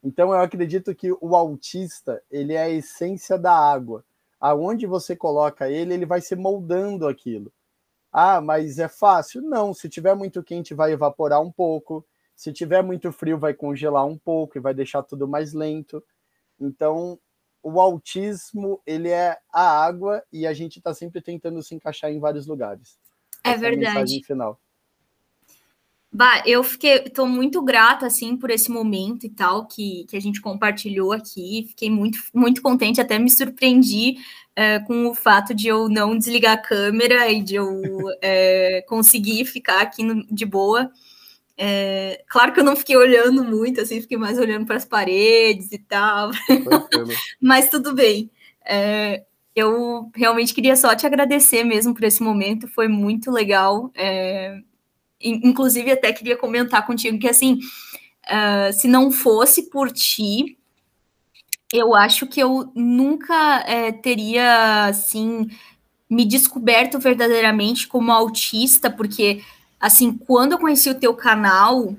Então 0.03 0.31
eu 0.31 0.39
acredito 0.39 0.93
que 0.93 1.11
o 1.11 1.35
autista 1.35 2.21
ele 2.29 2.53
é 2.53 2.63
a 2.63 2.69
essência 2.69 3.37
da 3.37 3.53
água. 3.53 4.03
Aonde 4.39 4.85
você 4.85 5.15
coloca 5.15 5.69
ele, 5.69 5.93
ele 5.93 6.05
vai 6.05 6.21
se 6.21 6.35
moldando 6.35 7.07
aquilo. 7.07 7.51
Ah, 8.11 8.39
mas 8.39 8.79
é 8.79 8.87
fácil? 8.87 9.41
Não, 9.41 9.73
se 9.73 9.89
tiver 9.89 10.15
muito 10.15 10.43
quente 10.43 10.73
vai 10.73 10.91
evaporar 10.91 11.41
um 11.41 11.51
pouco, 11.51 12.05
se 12.35 12.53
tiver 12.53 12.83
muito 12.83 13.11
frio 13.11 13.37
vai 13.37 13.53
congelar 13.53 14.05
um 14.05 14.17
pouco 14.17 14.57
e 14.57 14.61
vai 14.61 14.73
deixar 14.73 15.03
tudo 15.03 15.27
mais 15.27 15.53
lento. 15.53 16.03
Então, 16.59 17.19
o 17.63 17.81
autismo, 17.81 18.79
ele 18.85 19.09
é 19.09 19.37
a 19.51 19.83
água 19.83 20.23
e 20.31 20.45
a 20.45 20.53
gente 20.53 20.77
está 20.77 20.93
sempre 20.93 21.21
tentando 21.21 21.63
se 21.63 21.73
encaixar 21.73 22.11
em 22.11 22.19
vários 22.19 22.45
lugares. 22.45 22.99
É 23.43 23.49
Essa 23.49 23.61
verdade. 23.61 23.85
É 23.85 23.89
a 23.89 23.93
mensagem 23.95 24.23
final. 24.23 24.59
Bah, 26.15 26.41
eu 26.45 26.63
fiquei, 26.63 26.99
tô 27.09 27.25
muito 27.25 27.61
grata 27.61 28.05
assim 28.05 28.37
por 28.37 28.49
esse 28.49 28.71
momento 28.71 29.25
e 29.25 29.29
tal 29.29 29.67
que, 29.67 30.05
que 30.07 30.15
a 30.15 30.19
gente 30.21 30.39
compartilhou 30.39 31.11
aqui. 31.11 31.65
Fiquei 31.67 31.91
muito, 31.91 32.17
muito 32.33 32.61
contente, 32.61 33.01
até 33.01 33.19
me 33.19 33.29
surpreendi 33.29 34.15
é, 34.55 34.79
com 34.79 35.07
o 35.07 35.13
fato 35.13 35.53
de 35.53 35.67
eu 35.67 35.89
não 35.89 36.17
desligar 36.17 36.53
a 36.53 36.61
câmera 36.61 37.29
e 37.29 37.43
de 37.43 37.55
eu 37.55 37.81
é, 38.21 38.81
conseguir 38.87 39.43
ficar 39.43 39.81
aqui 39.81 40.03
no, 40.03 40.25
de 40.27 40.45
boa. 40.45 40.89
É, 41.57 42.23
claro 42.29 42.53
que 42.53 42.61
eu 42.61 42.63
não 42.63 42.77
fiquei 42.77 42.95
olhando 42.95 43.43
muito, 43.43 43.81
assim, 43.81 43.99
fiquei 43.99 44.17
mais 44.17 44.39
olhando 44.39 44.65
para 44.65 44.77
as 44.77 44.85
paredes 44.85 45.69
e 45.73 45.79
tal. 45.79 46.31
Mas 47.41 47.69
tudo 47.69 47.93
bem. 47.93 48.31
Eu 49.53 50.09
realmente 50.15 50.53
queria 50.53 50.77
só 50.77 50.95
te 50.95 51.05
agradecer 51.05 51.65
mesmo 51.65 51.93
por 51.93 52.05
esse 52.05 52.23
momento, 52.23 52.69
foi 52.69 52.87
muito 52.87 53.29
legal. 53.29 53.91
Inclusive 55.21 55.91
até 55.91 56.11
queria 56.13 56.37
comentar 56.37 56.85
contigo 56.85 57.17
que 57.17 57.27
assim, 57.27 57.59
uh, 58.25 58.73
se 58.73 58.87
não 58.87 59.11
fosse 59.11 59.69
por 59.69 59.91
ti, 59.91 60.57
eu 61.73 61.95
acho 61.95 62.27
que 62.27 62.39
eu 62.39 62.71
nunca 62.75 63.63
é, 63.67 63.91
teria 63.91 64.85
assim 64.85 65.49
me 66.09 66.23
descoberto 66.23 66.99
verdadeiramente 66.99 67.87
como 67.87 68.11
autista, 68.11 68.89
porque 68.89 69.41
assim, 69.79 70.13
quando 70.13 70.53
eu 70.53 70.59
conheci 70.59 70.89
o 70.89 70.99
teu 70.99 71.13
canal, 71.13 71.95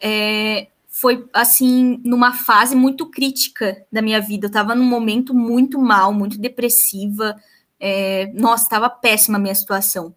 é, 0.00 0.68
foi 0.88 1.26
assim, 1.32 2.00
numa 2.04 2.32
fase 2.32 2.74
muito 2.76 3.06
crítica 3.06 3.84
da 3.90 4.00
minha 4.00 4.20
vida. 4.20 4.46
Eu 4.46 4.50
tava 4.50 4.74
num 4.74 4.84
momento 4.84 5.34
muito 5.34 5.78
mal, 5.80 6.12
muito 6.12 6.38
depressiva. 6.38 7.36
É, 7.80 8.30
nossa, 8.34 8.68
tava 8.68 8.88
péssima 8.88 9.36
a 9.36 9.40
minha 9.40 9.54
situação. 9.54 10.14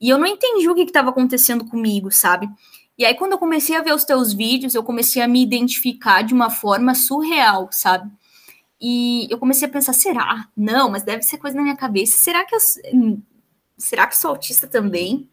E 0.00 0.08
eu 0.08 0.18
não 0.18 0.26
entendi 0.26 0.68
o 0.68 0.74
que 0.74 0.82
estava 0.82 1.10
acontecendo 1.10 1.64
comigo, 1.64 2.10
sabe? 2.10 2.48
E 2.96 3.04
aí, 3.04 3.14
quando 3.14 3.32
eu 3.32 3.38
comecei 3.38 3.76
a 3.76 3.82
ver 3.82 3.94
os 3.94 4.04
teus 4.04 4.32
vídeos, 4.32 4.74
eu 4.74 4.82
comecei 4.82 5.22
a 5.22 5.28
me 5.28 5.42
identificar 5.42 6.22
de 6.22 6.34
uma 6.34 6.50
forma 6.50 6.94
surreal, 6.94 7.68
sabe? 7.70 8.10
E 8.80 9.26
eu 9.30 9.38
comecei 9.38 9.68
a 9.68 9.70
pensar, 9.70 9.92
será? 9.92 10.48
Não, 10.56 10.90
mas 10.90 11.02
deve 11.02 11.22
ser 11.22 11.38
coisa 11.38 11.56
na 11.56 11.62
minha 11.62 11.76
cabeça. 11.76 12.16
Será 12.18 12.44
que 12.44 12.54
eu 12.54 12.58
será 13.76 14.06
que 14.06 14.16
sou 14.16 14.30
autista 14.30 14.66
também? 14.66 15.28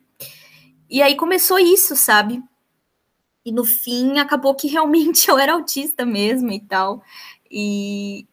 E 0.90 1.02
aí 1.02 1.16
começou 1.16 1.60
isso, 1.60 1.96
sabe? 1.96 2.42
E 3.46 3.52
no 3.52 3.64
fim 3.64 4.20
acabou 4.20 4.56
que 4.56 4.68
realmente 4.68 5.28
eu 5.32 5.38
era 5.38 5.54
autista 5.54 6.06
mesmo 6.06 6.52
e 6.52 6.60
tal. 6.60 7.02
E 7.50 8.26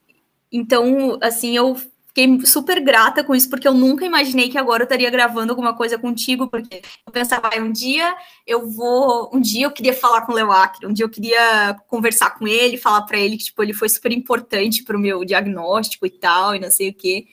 então, 0.50 1.18
assim, 1.20 1.56
eu 1.56 1.76
fiquei 2.14 2.46
super 2.46 2.80
grata 2.80 3.24
com 3.24 3.34
isso, 3.34 3.50
porque 3.50 3.66
eu 3.66 3.74
nunca 3.74 4.06
imaginei 4.06 4.48
que 4.48 4.56
agora 4.56 4.82
eu 4.82 4.84
estaria 4.84 5.10
gravando 5.10 5.50
alguma 5.50 5.74
coisa 5.74 5.98
contigo, 5.98 6.48
porque 6.48 6.80
eu 7.04 7.12
pensava, 7.12 7.50
um 7.58 7.72
dia 7.72 8.16
eu 8.46 8.70
vou, 8.70 9.28
um 9.34 9.40
dia 9.40 9.66
eu 9.66 9.72
queria 9.72 9.92
falar 9.92 10.20
com 10.22 10.30
o 10.30 10.34
Leo 10.34 10.52
Acre, 10.52 10.86
um 10.86 10.92
dia 10.92 11.04
eu 11.04 11.10
queria 11.10 11.74
conversar 11.88 12.38
com 12.38 12.46
ele, 12.46 12.78
falar 12.78 13.02
para 13.02 13.18
ele 13.18 13.36
que, 13.36 13.44
tipo, 13.46 13.60
ele 13.60 13.74
foi 13.74 13.88
super 13.88 14.12
importante 14.12 14.84
para 14.84 14.96
o 14.96 15.00
meu 15.00 15.24
diagnóstico 15.24 16.06
e 16.06 16.10
tal, 16.10 16.54
e 16.54 16.60
não 16.60 16.70
sei 16.70 16.90
o 16.90 16.94
quê. 16.94 17.26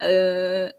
Uh, 0.00 0.72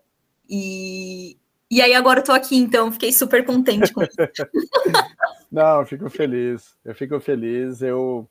e, 0.49 1.37
e 1.69 1.81
aí 1.81 1.93
agora 1.93 2.21
eu 2.21 2.23
tô 2.23 2.31
aqui, 2.31 2.55
então 2.55 2.89
fiquei 2.93 3.11
super 3.11 3.45
contente 3.45 3.93
com 3.93 4.01
isso. 4.01 4.15
não, 5.51 5.81
eu 5.81 5.85
fico 5.85 6.09
feliz, 6.09 6.77
eu 6.85 6.95
fico 6.95 7.19
feliz, 7.19 7.81
eu, 7.81 8.25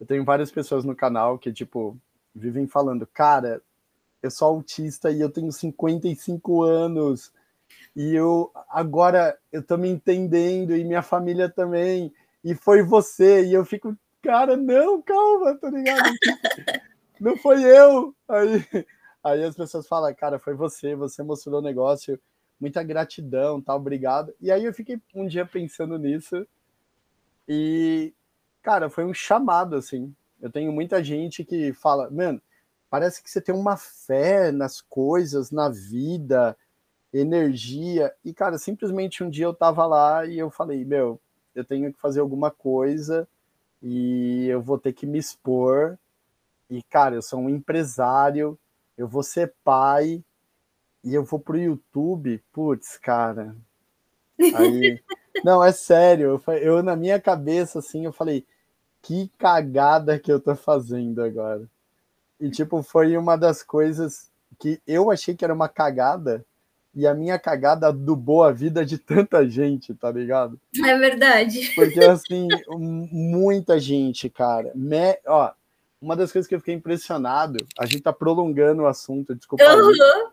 eu 0.00 0.06
tenho 0.06 0.24
várias 0.24 0.50
pessoas 0.50 0.86
no 0.86 0.96
canal 0.96 1.38
que, 1.38 1.52
tipo, 1.52 1.98
vivem 2.34 2.66
falando, 2.66 3.06
cara, 3.06 3.60
eu 4.22 4.30
sou 4.30 4.48
autista 4.48 5.10
e 5.10 5.20
eu 5.20 5.30
tenho 5.30 5.52
55 5.52 6.62
anos. 6.62 7.32
E 7.94 8.14
eu 8.14 8.50
agora 8.70 9.38
eu 9.52 9.62
tô 9.62 9.76
me 9.76 9.88
entendendo 9.88 10.76
e 10.76 10.84
minha 10.84 11.02
família 11.02 11.48
também. 11.48 12.12
E 12.44 12.54
foi 12.54 12.82
você. 12.82 13.44
E 13.44 13.52
eu 13.52 13.64
fico, 13.64 13.96
cara, 14.22 14.56
não, 14.56 15.02
calma, 15.02 15.56
tá 15.56 15.70
ligado? 15.70 16.02
não 17.20 17.36
foi 17.36 17.62
eu. 17.62 18.14
Aí, 18.28 18.86
aí 19.22 19.44
as 19.44 19.56
pessoas 19.56 19.86
falam, 19.86 20.14
cara, 20.14 20.38
foi 20.38 20.54
você, 20.54 20.94
você 20.94 21.22
mostrou 21.22 21.60
o 21.60 21.64
negócio. 21.64 22.18
Muita 22.60 22.82
gratidão, 22.82 23.60
tá? 23.60 23.74
Obrigado. 23.74 24.34
E 24.40 24.50
aí 24.50 24.64
eu 24.64 24.74
fiquei 24.74 25.00
um 25.14 25.26
dia 25.26 25.46
pensando 25.46 25.96
nisso. 25.96 26.46
E, 27.48 28.12
cara, 28.62 28.90
foi 28.90 29.04
um 29.04 29.14
chamado, 29.14 29.76
assim. 29.76 30.14
Eu 30.40 30.50
tenho 30.50 30.72
muita 30.72 31.02
gente 31.02 31.44
que 31.44 31.72
fala, 31.72 32.10
mano, 32.10 32.40
parece 32.90 33.22
que 33.22 33.30
você 33.30 33.40
tem 33.40 33.54
uma 33.54 33.76
fé 33.76 34.50
nas 34.50 34.80
coisas, 34.80 35.50
na 35.50 35.68
vida, 35.68 36.56
energia. 37.12 38.12
E, 38.24 38.32
cara, 38.32 38.58
simplesmente 38.58 39.22
um 39.22 39.30
dia 39.30 39.46
eu 39.46 39.54
tava 39.54 39.86
lá 39.86 40.26
e 40.26 40.38
eu 40.38 40.50
falei, 40.50 40.84
meu, 40.84 41.20
eu 41.54 41.64
tenho 41.64 41.92
que 41.92 42.00
fazer 42.00 42.20
alguma 42.20 42.50
coisa 42.50 43.28
e 43.82 44.46
eu 44.48 44.60
vou 44.60 44.78
ter 44.78 44.92
que 44.92 45.06
me 45.06 45.18
expor. 45.18 45.98
E, 46.70 46.82
cara, 46.82 47.14
eu 47.14 47.22
sou 47.22 47.40
um 47.40 47.48
empresário, 47.48 48.58
eu 48.96 49.08
vou 49.08 49.22
ser 49.22 49.54
pai 49.64 50.22
e 51.02 51.14
eu 51.14 51.24
vou 51.24 51.40
pro 51.40 51.58
YouTube. 51.58 52.42
Putz, 52.52 52.98
cara. 52.98 53.56
Aí. 54.54 55.00
Não, 55.44 55.62
é 55.62 55.72
sério. 55.72 56.42
Eu, 56.46 56.54
eu, 56.54 56.82
na 56.82 56.96
minha 56.96 57.20
cabeça, 57.20 57.78
assim, 57.78 58.04
eu 58.04 58.12
falei, 58.12 58.44
que 59.00 59.30
cagada 59.38 60.18
que 60.18 60.32
eu 60.32 60.40
tô 60.40 60.54
fazendo 60.56 61.22
agora. 61.22 61.68
E, 62.40 62.50
tipo, 62.50 62.82
foi 62.82 63.16
uma 63.16 63.36
das 63.36 63.62
coisas 63.62 64.30
que 64.58 64.80
eu 64.86 65.10
achei 65.10 65.34
que 65.34 65.44
era 65.44 65.54
uma 65.54 65.68
cagada, 65.68 66.44
e 66.94 67.06
a 67.06 67.14
minha 67.14 67.38
cagada 67.38 67.88
adubou 67.88 68.42
a 68.42 68.50
vida 68.50 68.84
de 68.84 68.98
tanta 68.98 69.48
gente, 69.48 69.94
tá 69.94 70.10
ligado? 70.10 70.58
É 70.84 70.98
verdade. 70.98 71.72
Porque, 71.74 72.00
assim, 72.00 72.48
muita 72.68 73.78
gente, 73.78 74.28
cara. 74.28 74.72
Me... 74.74 75.18
Ó, 75.26 75.52
uma 76.00 76.16
das 76.16 76.32
coisas 76.32 76.48
que 76.48 76.54
eu 76.54 76.60
fiquei 76.60 76.74
impressionado, 76.74 77.58
a 77.78 77.86
gente 77.86 78.02
tá 78.02 78.12
prolongando 78.12 78.82
o 78.82 78.86
assunto, 78.86 79.34
desculpa. 79.34 79.64
Uhum. 79.64 80.30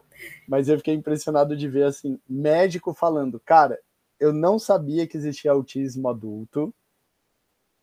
mas 0.48 0.70
eu 0.70 0.78
fiquei 0.78 0.94
impressionado 0.94 1.56
de 1.56 1.68
ver, 1.68 1.86
assim, 1.86 2.20
médico 2.28 2.94
falando, 2.94 3.40
cara, 3.40 3.80
eu 4.20 4.32
não 4.32 4.58
sabia 4.58 5.08
que 5.08 5.18
existia 5.18 5.52
autismo 5.52 6.08
adulto. 6.08 6.74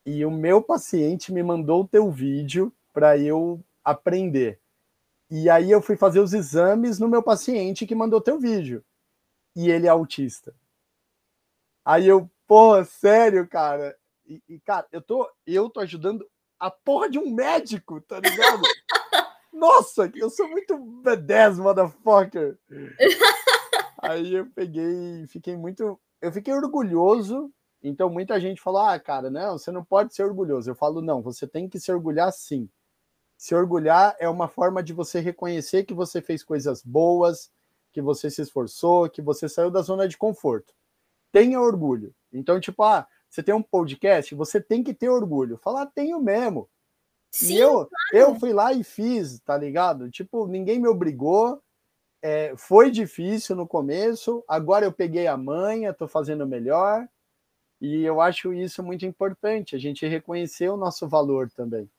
E 0.04 0.24
o 0.24 0.30
meu 0.30 0.60
paciente 0.60 1.32
me 1.32 1.42
mandou 1.42 1.82
o 1.82 1.88
teu 1.88 2.10
vídeo 2.10 2.72
para 2.92 3.16
eu 3.16 3.62
aprender. 3.84 4.60
E 5.30 5.48
aí 5.48 5.70
eu 5.70 5.80
fui 5.80 5.96
fazer 5.96 6.20
os 6.20 6.32
exames 6.32 6.98
no 6.98 7.08
meu 7.08 7.22
paciente 7.22 7.86
que 7.86 7.94
mandou 7.94 8.20
teu 8.20 8.38
vídeo. 8.38 8.84
E 9.56 9.70
ele 9.70 9.86
é 9.86 9.90
autista. 9.90 10.54
Aí 11.84 12.06
eu, 12.06 12.30
porra, 12.46 12.84
sério, 12.84 13.48
cara. 13.48 13.96
E, 14.26 14.42
e, 14.48 14.60
cara, 14.60 14.86
eu 14.92 15.00
tô, 15.00 15.28
eu 15.46 15.68
tô 15.68 15.80
ajudando 15.80 16.26
a 16.58 16.70
porra 16.70 17.10
de 17.10 17.18
um 17.18 17.34
médico, 17.34 18.00
tá 18.00 18.20
ligado? 18.20 18.62
Nossa, 19.52 20.10
eu 20.14 20.30
sou 20.30 20.48
muito 20.48 20.74
B10, 20.76 21.56
motherfucker. 21.56 22.58
Aí 24.02 24.34
eu 24.34 24.46
peguei, 24.50 25.26
fiquei 25.28 25.56
muito. 25.56 26.00
Eu 26.20 26.32
fiquei 26.32 26.52
orgulhoso. 26.52 27.52
Então 27.82 28.08
muita 28.08 28.40
gente 28.40 28.60
falou: 28.60 28.82
ah, 28.82 28.98
cara, 28.98 29.30
não, 29.30 29.58
você 29.58 29.70
não 29.70 29.84
pode 29.84 30.14
ser 30.14 30.24
orgulhoso. 30.24 30.70
Eu 30.70 30.74
falo: 30.74 31.02
não, 31.02 31.20
você 31.20 31.46
tem 31.46 31.68
que 31.68 31.80
se 31.80 31.92
orgulhar 31.92 32.32
sim. 32.32 32.68
Se 33.42 33.56
orgulhar 33.56 34.14
é 34.20 34.28
uma 34.28 34.46
forma 34.46 34.80
de 34.84 34.92
você 34.92 35.18
reconhecer 35.18 35.82
que 35.82 35.92
você 35.92 36.22
fez 36.22 36.44
coisas 36.44 36.80
boas, 36.80 37.50
que 37.90 38.00
você 38.00 38.30
se 38.30 38.40
esforçou, 38.40 39.10
que 39.10 39.20
você 39.20 39.48
saiu 39.48 39.68
da 39.68 39.82
zona 39.82 40.06
de 40.06 40.16
conforto. 40.16 40.72
Tenha 41.32 41.60
orgulho. 41.60 42.14
Então, 42.32 42.60
tipo, 42.60 42.84
ah, 42.84 43.04
você 43.28 43.42
tem 43.42 43.52
um 43.52 43.60
podcast, 43.60 44.32
você 44.36 44.60
tem 44.60 44.80
que 44.80 44.94
ter 44.94 45.08
orgulho. 45.08 45.56
Falar, 45.56 45.82
ah, 45.82 45.86
tenho 45.92 46.20
mesmo. 46.20 46.70
Sim, 47.32 47.54
e 47.54 47.58
eu, 47.58 47.72
claro. 47.72 47.90
eu 48.12 48.38
fui 48.38 48.52
lá 48.52 48.72
e 48.72 48.84
fiz, 48.84 49.40
tá 49.40 49.56
ligado? 49.56 50.08
Tipo, 50.08 50.46
ninguém 50.46 50.78
me 50.78 50.86
obrigou. 50.86 51.60
É, 52.22 52.54
foi 52.56 52.92
difícil 52.92 53.56
no 53.56 53.66
começo, 53.66 54.44
agora 54.46 54.84
eu 54.84 54.92
peguei 54.92 55.26
a 55.26 55.36
manha, 55.36 55.92
tô 55.92 56.06
fazendo 56.06 56.46
melhor. 56.46 57.08
E 57.80 58.04
eu 58.04 58.20
acho 58.20 58.52
isso 58.52 58.84
muito 58.84 59.04
importante, 59.04 59.74
a 59.74 59.80
gente 59.80 60.06
reconhecer 60.06 60.68
o 60.68 60.76
nosso 60.76 61.08
valor 61.08 61.50
também. 61.50 61.90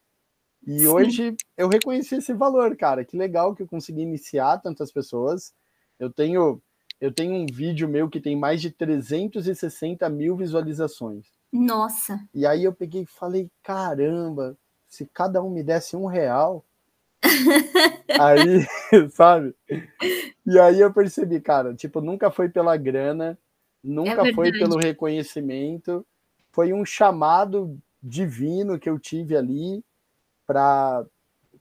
E 0.66 0.80
Sim. 0.80 0.86
hoje 0.86 1.36
eu 1.56 1.68
reconheci 1.68 2.16
esse 2.16 2.32
valor, 2.32 2.76
cara. 2.76 3.04
Que 3.04 3.16
legal 3.16 3.54
que 3.54 3.62
eu 3.62 3.68
consegui 3.68 4.02
iniciar 4.02 4.58
tantas 4.58 4.90
pessoas. 4.90 5.52
Eu 5.98 6.10
tenho 6.10 6.60
eu 7.00 7.12
tenho 7.12 7.34
um 7.34 7.46
vídeo 7.46 7.88
meu 7.88 8.08
que 8.08 8.20
tem 8.20 8.36
mais 8.36 8.62
de 8.62 8.70
360 8.70 10.08
mil 10.08 10.36
visualizações. 10.36 11.26
Nossa! 11.52 12.18
E 12.32 12.46
aí 12.46 12.64
eu 12.64 12.72
peguei 12.72 13.02
e 13.02 13.06
falei, 13.06 13.50
caramba, 13.62 14.56
se 14.88 15.04
cada 15.12 15.42
um 15.42 15.50
me 15.50 15.62
desse 15.62 15.96
um 15.96 16.06
real, 16.06 16.64
aí, 18.18 18.66
sabe? 19.10 19.54
E 20.46 20.58
aí 20.58 20.80
eu 20.80 20.92
percebi, 20.92 21.40
cara, 21.40 21.74
tipo, 21.74 22.00
nunca 22.00 22.30
foi 22.30 22.48
pela 22.48 22.76
grana, 22.76 23.38
nunca 23.82 24.28
é 24.28 24.32
foi 24.32 24.50
pelo 24.52 24.78
reconhecimento, 24.78 26.06
foi 26.52 26.72
um 26.72 26.84
chamado 26.84 27.78
divino 28.02 28.78
que 28.78 28.88
eu 28.88 28.98
tive 28.98 29.36
ali 29.36 29.84
para, 30.46 31.04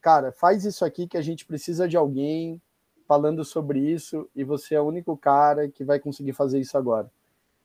cara, 0.01 0.31
faz 0.31 0.65
isso 0.65 0.83
aqui 0.83 1.07
que 1.07 1.17
a 1.17 1.21
gente 1.21 1.45
precisa 1.45 1.87
de 1.87 1.97
alguém 1.97 2.61
falando 3.07 3.43
sobre 3.43 3.79
isso 3.79 4.29
e 4.35 4.43
você 4.43 4.75
é 4.75 4.81
o 4.81 4.87
único 4.87 5.15
cara 5.17 5.67
que 5.69 5.83
vai 5.83 5.99
conseguir 5.99 6.33
fazer 6.33 6.59
isso 6.59 6.77
agora. 6.77 7.11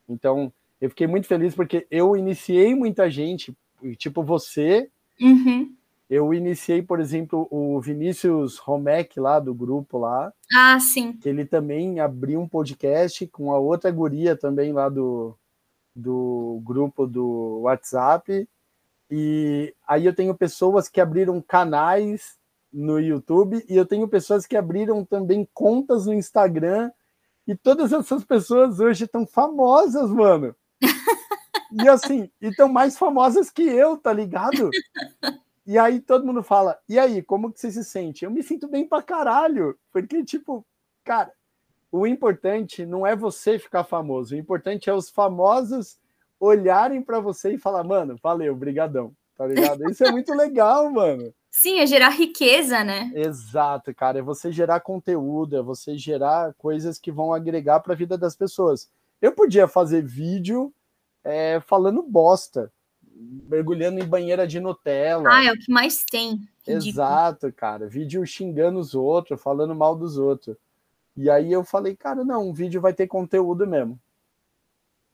Então, 0.08 0.52
eu 0.80 0.88
fiquei 0.88 1.06
muito 1.06 1.26
feliz 1.26 1.54
porque 1.54 1.86
eu 1.90 2.16
iniciei 2.16 2.74
muita 2.74 3.10
gente, 3.10 3.56
tipo 3.96 4.22
você, 4.22 4.90
Uhum. 5.20 5.74
Eu 6.08 6.32
iniciei, 6.32 6.80
por 6.80 7.00
exemplo, 7.00 7.46
o 7.50 7.78
Vinícius 7.80 8.56
Romek 8.56 9.20
lá 9.20 9.38
do 9.38 9.52
grupo 9.52 9.98
lá. 9.98 10.32
Ah, 10.54 10.80
sim. 10.80 11.12
Que 11.12 11.28
ele 11.28 11.44
também 11.44 12.00
abriu 12.00 12.40
um 12.40 12.48
podcast 12.48 13.26
com 13.26 13.52
a 13.52 13.58
outra 13.58 13.90
guria 13.90 14.34
também 14.34 14.72
lá 14.72 14.88
do, 14.88 15.36
do 15.94 16.62
grupo 16.64 17.06
do 17.06 17.60
WhatsApp. 17.62 18.48
E 19.10 19.74
aí 19.86 20.04
eu 20.04 20.14
tenho 20.14 20.34
pessoas 20.34 20.88
que 20.88 21.00
abriram 21.00 21.40
canais 21.40 22.36
no 22.72 23.00
YouTube 23.00 23.64
e 23.68 23.76
eu 23.76 23.86
tenho 23.86 24.06
pessoas 24.08 24.46
que 24.46 24.56
abriram 24.56 25.04
também 25.04 25.48
contas 25.54 26.06
no 26.06 26.14
Instagram. 26.14 26.90
E 27.46 27.56
todas 27.56 27.92
essas 27.92 28.24
pessoas 28.24 28.78
hoje 28.78 29.04
estão 29.04 29.26
famosas, 29.26 30.10
mano. 30.10 30.54
E 31.72 31.88
assim, 31.88 32.30
e 32.40 32.54
tão 32.54 32.68
mais 32.68 32.96
famosas 32.96 33.50
que 33.50 33.62
eu, 33.62 33.96
tá 33.96 34.12
ligado? 34.12 34.70
E 35.66 35.78
aí 35.78 36.00
todo 36.00 36.24
mundo 36.24 36.42
fala, 36.42 36.78
e 36.88 36.98
aí, 36.98 37.22
como 37.22 37.52
que 37.52 37.60
você 37.60 37.70
se 37.70 37.84
sente? 37.84 38.24
Eu 38.24 38.30
me 38.30 38.42
sinto 38.42 38.66
bem 38.66 38.88
pra 38.88 39.02
caralho, 39.02 39.78
porque, 39.92 40.24
tipo, 40.24 40.64
cara, 41.04 41.30
o 41.92 42.06
importante 42.06 42.86
não 42.86 43.06
é 43.06 43.14
você 43.14 43.58
ficar 43.58 43.84
famoso, 43.84 44.34
o 44.34 44.38
importante 44.38 44.88
é 44.88 44.94
os 44.94 45.10
famosos 45.10 45.98
olharem 46.40 47.02
para 47.02 47.20
você 47.20 47.54
e 47.54 47.58
falar, 47.58 47.84
mano, 47.84 48.16
valeu, 48.22 48.54
brigadão, 48.54 49.12
tá 49.36 49.46
ligado? 49.46 49.88
Isso 49.90 50.04
é 50.04 50.10
muito 50.10 50.32
legal, 50.34 50.90
mano. 50.90 51.32
Sim, 51.50 51.80
é 51.80 51.86
gerar 51.86 52.10
riqueza, 52.10 52.84
né? 52.84 53.10
Exato, 53.14 53.94
cara, 53.94 54.18
é 54.18 54.22
você 54.22 54.52
gerar 54.52 54.80
conteúdo, 54.80 55.56
é 55.56 55.62
você 55.62 55.96
gerar 55.96 56.54
coisas 56.54 56.98
que 56.98 57.10
vão 57.10 57.32
agregar 57.32 57.80
para 57.80 57.94
a 57.94 57.96
vida 57.96 58.16
das 58.16 58.36
pessoas. 58.36 58.88
Eu 59.20 59.32
podia 59.32 59.66
fazer 59.66 60.04
vídeo 60.04 60.72
é, 61.24 61.60
falando 61.60 62.02
bosta, 62.02 62.72
mergulhando 63.48 63.98
em 63.98 64.06
banheira 64.06 64.46
de 64.46 64.60
Nutella. 64.60 65.28
Ah, 65.28 65.44
é 65.44 65.50
o 65.50 65.58
que 65.58 65.72
mais 65.72 66.04
tem. 66.04 66.48
Ridículo. 66.66 66.88
Exato, 66.88 67.52
cara. 67.52 67.88
Vídeo 67.88 68.24
xingando 68.24 68.78
os 68.78 68.94
outros, 68.94 69.40
falando 69.40 69.74
mal 69.74 69.96
dos 69.96 70.16
outros. 70.16 70.56
E 71.16 71.28
aí 71.28 71.50
eu 71.50 71.64
falei, 71.64 71.96
cara, 71.96 72.24
não, 72.24 72.48
um 72.48 72.52
vídeo 72.52 72.80
vai 72.80 72.92
ter 72.92 73.08
conteúdo 73.08 73.66
mesmo. 73.66 73.98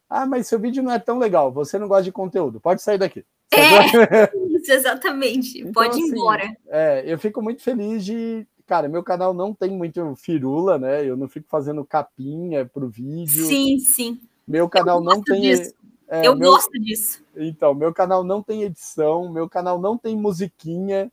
Ah, 0.08 0.26
mas 0.26 0.46
seu 0.46 0.58
vídeo 0.58 0.82
não 0.82 0.92
é 0.92 0.98
tão 0.98 1.18
legal, 1.18 1.50
você 1.50 1.78
não 1.78 1.88
gosta 1.88 2.04
de 2.04 2.12
conteúdo, 2.12 2.60
pode 2.60 2.82
sair 2.82 2.98
daqui. 2.98 3.24
É, 3.52 4.30
isso, 4.56 4.72
exatamente. 4.72 5.60
Então, 5.60 5.72
pode 5.72 5.98
ir 5.98 6.02
assim, 6.02 6.12
embora. 6.12 6.56
É, 6.68 7.02
eu 7.06 7.18
fico 7.18 7.42
muito 7.42 7.62
feliz 7.62 8.04
de. 8.04 8.46
Cara, 8.66 8.88
meu 8.88 9.02
canal 9.02 9.34
não 9.34 9.52
tem 9.52 9.70
muito 9.70 10.14
firula, 10.16 10.78
né? 10.78 11.04
Eu 11.04 11.16
não 11.16 11.28
fico 11.28 11.46
fazendo 11.48 11.84
capinha 11.84 12.64
pro 12.64 12.88
vídeo. 12.88 13.44
Sim, 13.44 13.78
sim. 13.78 14.20
Meu 14.46 14.68
canal 14.68 15.02
não 15.02 15.22
tem. 15.22 15.40
Disso. 15.42 15.74
É, 16.08 16.26
eu 16.26 16.36
meu... 16.36 16.50
gosto 16.50 16.72
disso. 16.72 17.22
Então, 17.36 17.74
meu 17.74 17.92
canal 17.92 18.22
não 18.22 18.42
tem 18.42 18.62
edição, 18.62 19.30
meu 19.30 19.48
canal 19.48 19.80
não 19.80 19.96
tem 19.96 20.16
musiquinha, 20.16 21.10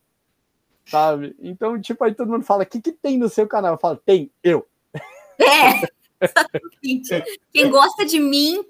sabe? 0.86 1.36
Então, 1.40 1.80
tipo, 1.80 2.04
aí 2.04 2.14
todo 2.14 2.32
mundo 2.32 2.46
fala: 2.46 2.64
o 2.64 2.66
que, 2.66 2.82
que 2.82 2.92
tem 2.92 3.18
no 3.18 3.30
seu 3.30 3.48
canal? 3.48 3.74
Eu 3.74 3.80
falo: 3.80 3.98
tem, 3.98 4.32
eu. 4.44 4.66
É, 5.40 5.82
exatamente. 6.22 7.40
Quem 7.52 7.70
gosta 7.70 8.06
de 8.06 8.20
mim, 8.20 8.64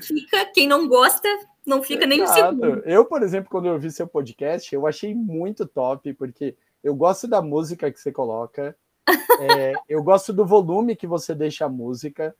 fica. 0.00 0.44
Quem 0.46 0.66
não 0.68 0.88
gosta, 0.88 1.28
não 1.66 1.82
fica 1.82 2.06
nem 2.06 2.20
Exato. 2.20 2.54
um 2.54 2.60
segundo. 2.60 2.82
Eu, 2.84 3.04
por 3.04 3.22
exemplo, 3.22 3.50
quando 3.50 3.66
eu 3.66 3.78
vi 3.78 3.90
seu 3.90 4.06
podcast, 4.06 4.74
eu 4.74 4.86
achei 4.86 5.14
muito 5.14 5.66
top, 5.66 6.12
porque 6.14 6.56
eu 6.82 6.94
gosto 6.94 7.26
da 7.26 7.42
música 7.42 7.90
que 7.90 8.00
você 8.00 8.10
coloca, 8.12 8.76
é, 9.40 9.74
eu 9.88 10.02
gosto 10.02 10.32
do 10.32 10.46
volume 10.46 10.96
que 10.96 11.06
você 11.06 11.34
deixa 11.34 11.66
a 11.66 11.68
música 11.68 12.34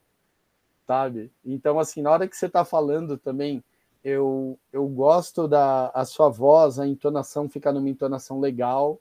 sabe? 0.91 1.31
Então, 1.45 1.79
assim, 1.79 2.03
na 2.03 2.11
hora 2.11 2.27
que 2.27 2.37
você 2.37 2.47
está 2.47 2.65
falando 2.65 3.17
também, 3.17 3.63
eu, 4.03 4.59
eu 4.73 4.89
gosto 4.89 5.47
da 5.47 5.87
a 5.95 6.05
sua 6.05 6.29
voz, 6.29 6.81
a 6.81 6.87
entonação 6.87 7.49
fica 7.49 7.73
numa 7.73 7.89
entonação 7.89 8.41
legal, 8.41 8.99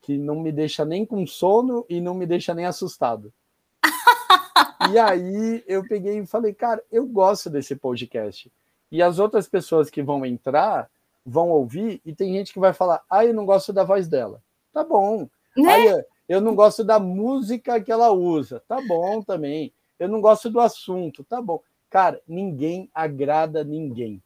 que 0.00 0.16
não 0.16 0.38
me 0.38 0.52
deixa 0.52 0.84
nem 0.84 1.04
com 1.04 1.26
sono 1.26 1.84
e 1.88 2.00
não 2.00 2.14
me 2.14 2.24
deixa 2.24 2.54
nem 2.54 2.66
assustado. 2.66 3.32
e 4.90 4.98
aí 4.98 5.64
eu 5.66 5.86
peguei 5.86 6.18
e 6.18 6.26
falei, 6.26 6.52
cara, 6.52 6.82
eu 6.90 7.06
gosto 7.06 7.50
desse 7.50 7.76
podcast. 7.76 8.50
E 8.90 9.02
as 9.02 9.18
outras 9.18 9.48
pessoas 9.48 9.90
que 9.90 10.02
vão 10.02 10.24
entrar 10.24 10.90
vão 11.26 11.48
ouvir, 11.48 12.02
e 12.04 12.14
tem 12.14 12.34
gente 12.34 12.52
que 12.52 12.60
vai 12.60 12.72
falar, 12.72 13.02
ah, 13.08 13.24
eu 13.24 13.32
não 13.32 13.46
gosto 13.46 13.72
da 13.72 13.82
voz 13.82 14.06
dela. 14.08 14.42
Tá 14.72 14.84
bom. 14.84 15.28
Né? 15.56 16.04
Eu 16.28 16.40
não 16.40 16.54
gosto 16.54 16.84
da 16.84 16.98
música 16.98 17.80
que 17.80 17.90
ela 17.90 18.10
usa. 18.10 18.62
Tá 18.68 18.80
bom 18.86 19.22
também 19.22 19.72
eu 19.98 20.08
não 20.08 20.20
gosto 20.20 20.50
do 20.50 20.60
assunto, 20.60 21.24
tá 21.24 21.40
bom. 21.40 21.60
Cara, 21.88 22.20
ninguém 22.26 22.90
agrada 22.94 23.62
ninguém. 23.62 24.22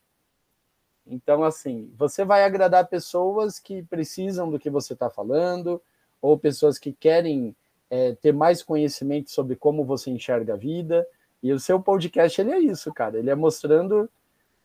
Então, 1.07 1.43
assim, 1.43 1.91
você 1.97 2.25
vai 2.25 2.45
agradar 2.45 2.89
pessoas 2.89 3.59
que 3.59 3.83
precisam 3.83 4.51
do 4.51 4.59
que 4.59 4.71
você 4.71 4.93
está 4.93 5.09
falando, 5.09 5.81
ou 6.21 6.39
pessoas 6.39 6.79
que 6.79 6.93
querem 6.93 7.55
é, 7.91 8.13
ter 8.13 8.33
mais 8.33 8.63
conhecimento 8.63 9.31
sobre 9.31 9.57
como 9.57 9.85
você 9.85 10.11
enxerga 10.11 10.55
a 10.55 10.57
vida. 10.57 11.07
E 11.43 11.53
o 11.53 11.61
seu 11.61 11.81
podcast, 11.81 12.41
ele 12.41 12.53
é 12.53 12.59
isso, 12.59 12.93
cara. 12.93 13.19
Ele 13.19 13.31
é 13.31 13.35
mostrando 13.35 14.09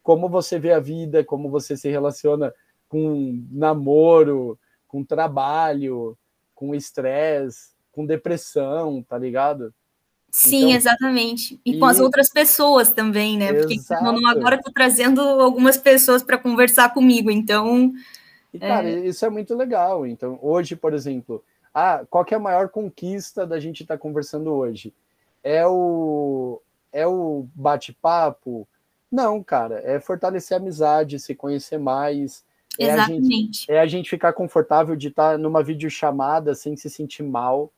como 0.01 0.27
você 0.27 0.59
vê 0.59 0.73
a 0.73 0.79
vida, 0.79 1.23
como 1.23 1.49
você 1.49 1.77
se 1.77 1.89
relaciona 1.89 2.53
com 2.89 3.43
namoro, 3.51 4.59
com 4.87 5.03
trabalho, 5.03 6.17
com 6.53 6.75
estresse, 6.75 7.71
com 7.91 8.05
depressão, 8.05 9.01
tá 9.01 9.17
ligado? 9.17 9.73
Sim, 10.29 10.65
então, 10.65 10.75
exatamente. 10.75 11.59
E, 11.63 11.73
e, 11.75 11.79
com 11.79 11.85
as 11.85 11.99
outras 11.99 12.29
pessoas 12.29 12.89
também, 12.89 13.37
né? 13.37 13.53
Porque 13.53 13.79
não, 14.01 14.27
agora 14.27 14.55
estou 14.55 14.73
trazendo 14.73 15.21
algumas 15.21 15.77
pessoas 15.77 16.23
para 16.23 16.39
conversar 16.39 16.91
comigo, 16.91 17.29
então. 17.29 17.93
E, 18.51 18.59
cara, 18.59 18.89
é... 18.89 19.07
isso 19.07 19.23
é 19.25 19.29
muito 19.29 19.55
legal. 19.55 20.07
Então, 20.07 20.39
hoje, 20.41 20.75
por 20.75 20.93
exemplo, 20.93 21.43
ah, 21.73 22.05
qual 22.09 22.25
é 22.29 22.35
a 22.35 22.39
maior 22.39 22.69
conquista 22.69 23.47
da 23.47 23.59
gente 23.59 23.81
estar 23.81 23.95
tá 23.95 23.99
conversando 23.99 24.51
hoje? 24.51 24.93
É 25.43 25.65
o 25.65 26.61
é 26.91 27.07
o 27.07 27.47
bate-papo? 27.55 28.67
Não, 29.11 29.43
cara, 29.43 29.81
é 29.83 29.99
fortalecer 29.99 30.57
a 30.57 30.59
amizade, 30.59 31.19
se 31.19 31.33
conhecer 31.33 31.79
mais. 31.79 32.45
É 32.79 32.85
Exatamente. 32.85 33.27
A 33.27 33.37
gente, 33.37 33.71
é 33.71 33.79
a 33.79 33.85
gente 33.87 34.09
ficar 34.09 34.33
confortável 34.33 34.95
de 34.95 35.07
estar 35.07 35.37
numa 35.37 35.63
videochamada 35.63 36.55
sem 36.55 36.75
se 36.75 36.89
sentir 36.89 37.23
mal, 37.23 37.71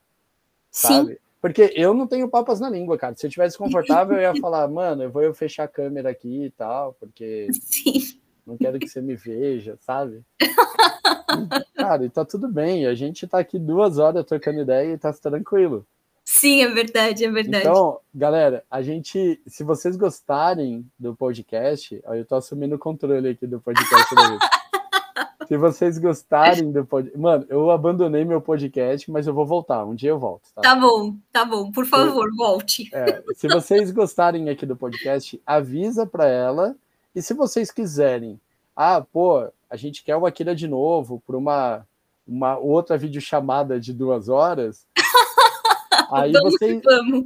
sabe? 0.69 1.13
Sim. 1.13 1.17
Porque 1.41 1.71
eu 1.75 1.93
não 1.93 2.07
tenho 2.07 2.27
papas 2.27 2.59
na 2.59 2.69
língua, 2.69 2.97
cara. 2.97 3.15
Se 3.15 3.25
eu 3.25 3.29
tivesse 3.29 3.57
confortável, 3.57 4.17
eu 4.17 4.21
ia 4.21 4.41
falar, 4.41 4.67
mano, 4.67 5.03
eu 5.03 5.11
vou 5.11 5.33
fechar 5.33 5.65
a 5.65 5.67
câmera 5.67 6.09
aqui 6.09 6.45
e 6.45 6.49
tal, 6.49 6.93
porque 6.93 7.47
Sim. 7.61 8.19
Não 8.45 8.57
quero 8.57 8.79
que 8.79 8.87
você 8.87 9.01
me 9.01 9.15
veja, 9.15 9.77
sabe? 9.81 10.23
cara, 11.75 12.05
e 12.05 12.09
tá 12.09 12.23
tudo 12.23 12.47
bem. 12.47 12.85
A 12.85 12.93
gente 12.93 13.27
tá 13.27 13.39
aqui 13.39 13.59
duas 13.59 13.97
horas 13.97 14.25
trocando 14.25 14.61
ideia 14.61 14.93
e 14.93 14.97
tá 14.97 15.11
tranquilo. 15.13 15.85
Sim, 16.23 16.63
é 16.63 16.67
verdade, 16.67 17.23
é 17.23 17.29
verdade. 17.29 17.67
Então, 17.67 17.99
galera, 18.13 18.63
a 18.69 18.81
gente, 18.81 19.39
se 19.45 19.63
vocês 19.63 19.95
gostarem 19.95 20.83
do 20.97 21.15
podcast, 21.15 22.01
ó, 22.03 22.15
eu 22.15 22.25
tô 22.25 22.35
assumindo 22.35 22.75
o 22.75 22.79
controle 22.79 23.29
aqui 23.29 23.45
do 23.45 23.61
podcast 23.61 24.15
da 24.15 24.39
Se 25.47 25.57
vocês 25.57 25.99
gostarem 25.99 26.71
do 26.71 26.83
podcast. 26.83 27.19
Mano, 27.19 27.45
eu 27.47 27.69
abandonei 27.69 28.25
meu 28.25 28.41
podcast, 28.41 29.11
mas 29.11 29.27
eu 29.27 29.33
vou 29.35 29.45
voltar. 29.45 29.85
Um 29.85 29.93
dia 29.93 30.09
eu 30.09 30.17
volto. 30.17 30.49
Tá, 30.55 30.61
tá 30.61 30.75
bom, 30.75 31.15
tá 31.31 31.45
bom. 31.45 31.71
Por 31.71 31.85
favor, 31.85 32.27
volte. 32.35 32.89
É, 32.91 33.23
se 33.35 33.47
vocês 33.47 33.91
gostarem 33.91 34.49
aqui 34.49 34.65
do 34.65 34.75
podcast, 34.75 35.39
avisa 35.45 36.07
para 36.07 36.27
ela. 36.27 36.75
E 37.15 37.21
se 37.21 37.33
vocês 37.33 37.71
quiserem, 37.71 38.39
ah, 38.75 38.99
pô, 38.99 39.47
a 39.69 39.75
gente 39.77 40.03
quer 40.03 40.17
o 40.17 40.25
Akira 40.25 40.53
de 40.53 40.67
novo 40.67 41.23
por 41.25 41.35
uma, 41.35 41.87
uma 42.27 42.57
outra 42.57 42.97
videochamada 42.97 43.79
de 43.79 43.93
duas 43.93 44.27
horas. 44.27 44.85
Aí 46.11 46.33
vamos 46.33 46.53
você, 46.53 46.81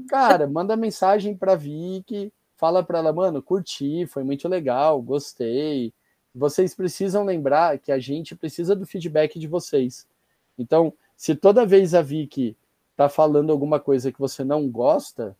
cara, 0.07 0.47
manda 0.47 0.77
mensagem 0.77 1.35
para 1.35 1.55
Vicky, 1.55 2.31
fala 2.55 2.83
para 2.83 2.99
ela, 2.99 3.11
mano, 3.11 3.41
curti, 3.41 4.05
foi 4.05 4.23
muito 4.23 4.47
legal, 4.47 5.01
gostei. 5.01 5.91
Vocês 6.35 6.75
precisam 6.75 7.25
lembrar 7.25 7.79
que 7.79 7.91
a 7.91 7.97
gente 7.97 8.35
precisa 8.35 8.75
do 8.75 8.85
feedback 8.85 9.39
de 9.39 9.47
vocês. 9.47 10.07
Então, 10.57 10.93
se 11.17 11.35
toda 11.35 11.65
vez 11.65 11.95
a 11.95 12.01
Vicky 12.01 12.55
tá 12.95 13.09
falando 13.09 13.51
alguma 13.51 13.79
coisa 13.79 14.11
que 14.11 14.19
você 14.19 14.43
não 14.43 14.69
gosta, 14.69 15.35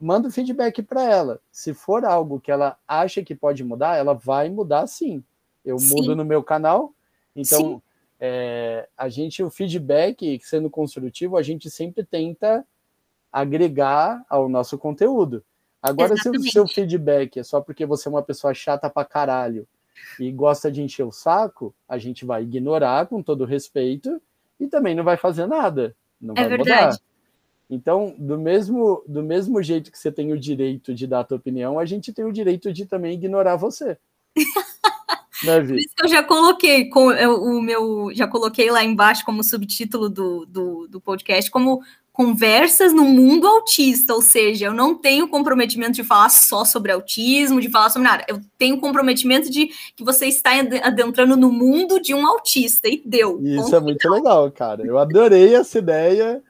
manda 0.00 0.28
o 0.28 0.32
feedback 0.32 0.82
para 0.82 1.04
ela. 1.04 1.40
Se 1.52 1.74
for 1.74 2.04
algo 2.04 2.40
que 2.40 2.50
ela 2.50 2.78
acha 2.88 3.22
que 3.22 3.34
pode 3.34 3.62
mudar, 3.62 3.96
ela 3.96 4.14
vai 4.14 4.48
mudar 4.48 4.86
sim. 4.86 5.22
Eu 5.64 5.78
sim. 5.78 5.94
mudo 5.94 6.16
no 6.16 6.24
meu 6.24 6.42
canal. 6.42 6.94
Então, 7.36 7.82
é, 8.18 8.88
a 8.96 9.08
gente, 9.08 9.42
o 9.42 9.50
feedback, 9.50 10.40
sendo 10.42 10.70
construtivo, 10.70 11.36
a 11.36 11.42
gente 11.42 11.70
sempre 11.70 12.02
tenta 12.02 12.66
agregar 13.30 14.24
ao 14.28 14.48
nosso 14.48 14.78
conteúdo. 14.78 15.44
Agora, 15.82 16.14
Exatamente. 16.14 16.42
se 16.44 16.48
o 16.48 16.52
seu 16.52 16.68
feedback 16.68 17.38
é 17.38 17.42
só 17.42 17.60
porque 17.60 17.86
você 17.86 18.08
é 18.08 18.10
uma 18.10 18.22
pessoa 18.22 18.52
chata 18.52 18.90
pra 18.90 19.04
caralho 19.04 19.66
e 20.18 20.30
gosta 20.30 20.70
de 20.70 20.82
encher 20.82 21.04
o 21.04 21.12
saco, 21.12 21.74
a 21.88 21.98
gente 21.98 22.24
vai 22.24 22.42
ignorar 22.42 23.06
com 23.06 23.22
todo 23.22 23.44
respeito 23.44 24.20
e 24.58 24.66
também 24.66 24.94
não 24.94 25.04
vai 25.04 25.16
fazer 25.16 25.46
nada. 25.46 25.94
Não 26.20 26.34
é 26.34 26.40
vai 26.40 26.48
verdade. 26.48 26.84
mudar. 26.84 27.09
Então, 27.70 28.16
do 28.18 28.36
mesmo, 28.36 29.04
do 29.06 29.22
mesmo 29.22 29.62
jeito 29.62 29.92
que 29.92 29.98
você 29.98 30.10
tem 30.10 30.32
o 30.32 30.38
direito 30.38 30.92
de 30.92 31.06
dar 31.06 31.20
a 31.20 31.24
tua 31.24 31.36
opinião, 31.36 31.78
a 31.78 31.86
gente 31.86 32.12
tem 32.12 32.24
o 32.24 32.32
direito 32.32 32.72
de 32.72 32.84
também 32.84 33.14
ignorar 33.14 33.56
você. 33.56 33.96
Né, 35.42 35.58
Por 35.58 35.78
isso 35.78 35.94
que 35.96 36.04
eu 36.04 36.08
já 36.10 36.22
coloquei 36.22 36.90
com 36.90 37.10
eu, 37.12 37.42
o 37.42 37.62
meu, 37.62 38.10
já 38.12 38.28
coloquei 38.28 38.70
lá 38.70 38.84
embaixo 38.84 39.24
como 39.24 39.42
subtítulo 39.42 40.10
do, 40.10 40.44
do, 40.44 40.86
do 40.86 41.00
podcast, 41.00 41.50
como 41.50 41.80
conversas 42.12 42.92
no 42.92 43.04
mundo 43.04 43.46
autista, 43.46 44.12
ou 44.12 44.20
seja, 44.20 44.66
eu 44.66 44.74
não 44.74 44.94
tenho 44.94 45.28
comprometimento 45.28 45.92
de 45.92 46.04
falar 46.04 46.28
só 46.28 46.66
sobre 46.66 46.92
autismo, 46.92 47.58
de 47.58 47.70
falar 47.70 47.88
sobre 47.88 48.06
nada. 48.06 48.22
Eu 48.28 48.38
tenho 48.58 48.78
comprometimento 48.78 49.50
de 49.50 49.70
que 49.96 50.04
você 50.04 50.26
está 50.26 50.50
adentrando 50.82 51.34
no 51.38 51.50
mundo 51.50 51.98
de 51.98 52.12
um 52.12 52.26
autista 52.26 52.88
e 52.88 53.02
deu. 53.02 53.40
Isso 53.42 53.74
é 53.74 53.80
muito 53.80 54.06
legal, 54.10 54.50
cara. 54.50 54.84
Eu 54.84 54.98
adorei 54.98 55.54
essa 55.54 55.78
ideia. 55.78 56.42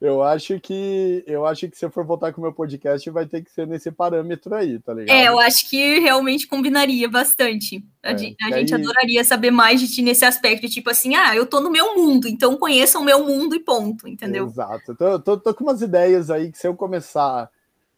Eu 0.00 0.22
acho 0.22 0.58
que 0.58 1.22
eu 1.26 1.44
acho 1.44 1.68
que 1.68 1.76
se 1.76 1.84
eu 1.84 1.90
for 1.90 2.06
voltar 2.06 2.32
com 2.32 2.40
o 2.40 2.44
meu 2.44 2.54
podcast, 2.54 3.08
vai 3.10 3.26
ter 3.26 3.44
que 3.44 3.50
ser 3.50 3.66
nesse 3.66 3.90
parâmetro 3.90 4.54
aí, 4.54 4.78
tá 4.78 4.94
ligado? 4.94 5.14
É, 5.14 5.28
eu 5.28 5.38
acho 5.38 5.68
que 5.68 5.98
realmente 5.98 6.46
combinaria 6.46 7.06
bastante. 7.06 7.84
A, 8.02 8.12
é, 8.12 8.16
gente, 8.16 8.42
a 8.42 8.50
gente 8.56 8.74
adoraria 8.74 9.22
saber 9.22 9.50
mais 9.50 9.78
de 9.78 9.88
ti 9.88 10.00
nesse 10.00 10.24
aspecto, 10.24 10.70
tipo 10.70 10.88
assim, 10.88 11.14
ah, 11.16 11.36
eu 11.36 11.44
tô 11.44 11.60
no 11.60 11.70
meu 11.70 11.94
mundo, 11.96 12.26
então 12.26 12.56
conheça 12.56 12.98
o 12.98 13.04
meu 13.04 13.26
mundo 13.26 13.54
e 13.54 13.60
ponto, 13.60 14.08
entendeu? 14.08 14.46
Exato. 14.46 14.94
Tô, 14.94 15.18
tô, 15.18 15.36
tô 15.36 15.52
com 15.52 15.64
umas 15.64 15.82
ideias 15.82 16.30
aí 16.30 16.50
que 16.50 16.56
se 16.56 16.66
eu 16.66 16.74
começar 16.74 17.50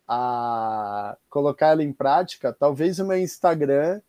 a 0.09 1.17
colocar 1.31 1.69
ela 1.69 1.85
em 1.85 1.93
prática, 1.93 2.53
talvez 2.53 2.99
o 2.99 3.07
meu 3.07 3.19
Instagram, 3.19 4.01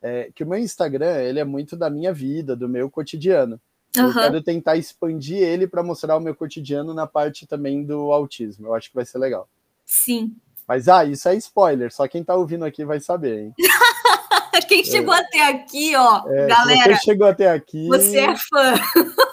é, 0.00 0.30
que 0.34 0.44
o 0.44 0.46
meu 0.46 0.58
Instagram, 0.58 1.20
ele 1.20 1.40
é 1.40 1.44
muito 1.44 1.76
da 1.76 1.90
minha 1.90 2.12
vida, 2.12 2.56
do 2.56 2.70
meu 2.70 2.90
cotidiano. 2.90 3.60
Eu 3.96 4.12
quero 4.12 4.42
tentar 4.42 4.76
expandir 4.76 5.38
ele 5.38 5.66
para 5.66 5.82
mostrar 5.82 6.16
o 6.16 6.20
meu 6.20 6.34
cotidiano 6.34 6.92
na 6.92 7.06
parte 7.06 7.46
também 7.46 7.84
do 7.84 8.12
autismo. 8.12 8.68
Eu 8.68 8.74
acho 8.74 8.88
que 8.88 8.94
vai 8.94 9.04
ser 9.04 9.18
legal. 9.18 9.48
Sim. 9.84 10.34
Mas, 10.66 10.88
ah, 10.88 11.04
isso 11.04 11.28
é 11.28 11.36
spoiler. 11.36 11.92
Só 11.92 12.08
quem 12.08 12.24
tá 12.24 12.34
ouvindo 12.34 12.64
aqui 12.64 12.84
vai 12.84 13.00
saber, 13.00 13.38
hein? 13.38 13.54
quem 14.68 14.82
chegou 14.82 15.14
é. 15.14 15.20
até 15.20 15.48
aqui, 15.48 15.94
ó, 15.94 16.24
é, 16.28 16.46
galera. 16.46 16.96
Você 16.96 17.02
chegou 17.02 17.26
até 17.26 17.50
aqui. 17.50 17.86
Você 17.88 18.18
é 18.18 18.36
fã. 18.36 18.74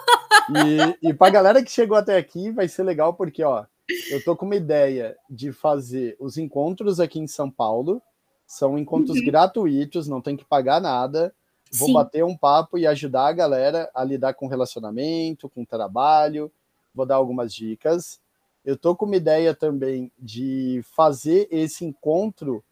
E, 0.49 1.09
e 1.09 1.13
para 1.13 1.31
galera 1.31 1.63
que 1.63 1.71
chegou 1.71 1.95
até 1.95 2.17
aqui, 2.17 2.51
vai 2.51 2.67
ser 2.67 2.83
legal 2.83 3.13
porque, 3.13 3.43
ó, 3.43 3.65
eu 4.09 4.23
tô 4.23 4.35
com 4.35 4.45
uma 4.45 4.55
ideia 4.55 5.15
de 5.29 5.51
fazer 5.51 6.15
os 6.19 6.37
encontros 6.37 6.99
aqui 6.99 7.19
em 7.19 7.27
São 7.27 7.49
Paulo. 7.49 8.01
São 8.45 8.77
encontros 8.77 9.17
uhum. 9.19 9.25
gratuitos, 9.25 10.07
não 10.07 10.21
tem 10.21 10.35
que 10.35 10.43
pagar 10.43 10.81
nada. 10.81 11.33
Vou 11.73 11.87
Sim. 11.87 11.93
bater 11.93 12.23
um 12.25 12.35
papo 12.35 12.77
e 12.77 12.85
ajudar 12.85 13.27
a 13.27 13.33
galera 13.33 13.89
a 13.93 14.03
lidar 14.03 14.33
com 14.33 14.47
relacionamento, 14.47 15.49
com 15.49 15.63
trabalho. 15.63 16.51
Vou 16.93 17.05
dar 17.05 17.15
algumas 17.15 17.53
dicas. 17.53 18.19
Eu 18.63 18.77
tô 18.77 18.95
com 18.95 19.05
uma 19.05 19.15
ideia 19.15 19.55
também 19.55 20.11
de 20.19 20.81
fazer 20.93 21.47
esse 21.49 21.85
encontro 21.85 22.63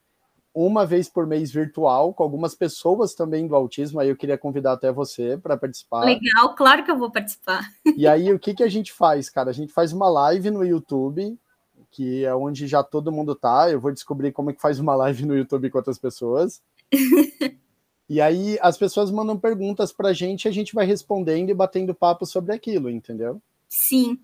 uma 0.54 0.84
vez 0.84 1.08
por 1.08 1.26
mês 1.26 1.50
virtual 1.50 2.12
com 2.12 2.22
algumas 2.22 2.54
pessoas 2.54 3.14
também 3.14 3.46
do 3.46 3.56
autismo. 3.56 4.00
Aí 4.00 4.08
eu 4.08 4.16
queria 4.16 4.36
convidar 4.36 4.72
até 4.72 4.92
você 4.92 5.38
para 5.38 5.56
participar. 5.56 6.04
Legal, 6.04 6.54
claro 6.54 6.84
que 6.84 6.90
eu 6.90 6.98
vou 6.98 7.10
participar. 7.10 7.66
E 7.96 8.06
aí 8.06 8.32
o 8.32 8.38
que 8.38 8.54
que 8.54 8.62
a 8.62 8.68
gente 8.68 8.92
faz, 8.92 9.30
cara? 9.30 9.50
A 9.50 9.54
gente 9.54 9.72
faz 9.72 9.92
uma 9.92 10.08
live 10.08 10.50
no 10.50 10.64
YouTube, 10.64 11.38
que 11.90 12.24
é 12.24 12.34
onde 12.34 12.66
já 12.66 12.82
todo 12.82 13.12
mundo 13.12 13.34
tá. 13.34 13.70
Eu 13.70 13.80
vou 13.80 13.92
descobrir 13.92 14.32
como 14.32 14.50
é 14.50 14.52
que 14.52 14.60
faz 14.60 14.78
uma 14.78 14.94
live 14.94 15.24
no 15.24 15.36
YouTube 15.36 15.70
com 15.70 15.78
outras 15.78 15.98
pessoas. 15.98 16.60
E 18.10 18.20
aí 18.20 18.58
as 18.60 18.76
pessoas 18.76 19.08
mandam 19.08 19.38
perguntas 19.38 19.92
para 19.92 20.08
a 20.08 20.12
gente, 20.12 20.48
a 20.48 20.50
gente 20.50 20.74
vai 20.74 20.84
respondendo 20.84 21.48
e 21.48 21.54
batendo 21.54 21.94
papo 21.94 22.26
sobre 22.26 22.52
aquilo, 22.52 22.90
entendeu? 22.90 23.40
Sim. 23.68 24.18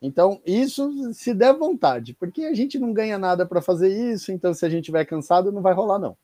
Então, 0.00 0.40
isso 0.46 1.12
se 1.12 1.34
der 1.34 1.52
vontade, 1.52 2.14
porque 2.14 2.44
a 2.44 2.54
gente 2.54 2.78
não 2.78 2.92
ganha 2.92 3.18
nada 3.18 3.44
para 3.44 3.60
fazer 3.60 3.88
isso, 3.88 4.30
então 4.30 4.54
se 4.54 4.64
a 4.64 4.68
gente 4.68 4.82
estiver 4.82 5.04
cansado, 5.04 5.50
não 5.50 5.62
vai 5.62 5.74
rolar, 5.74 5.98
não. 5.98 6.16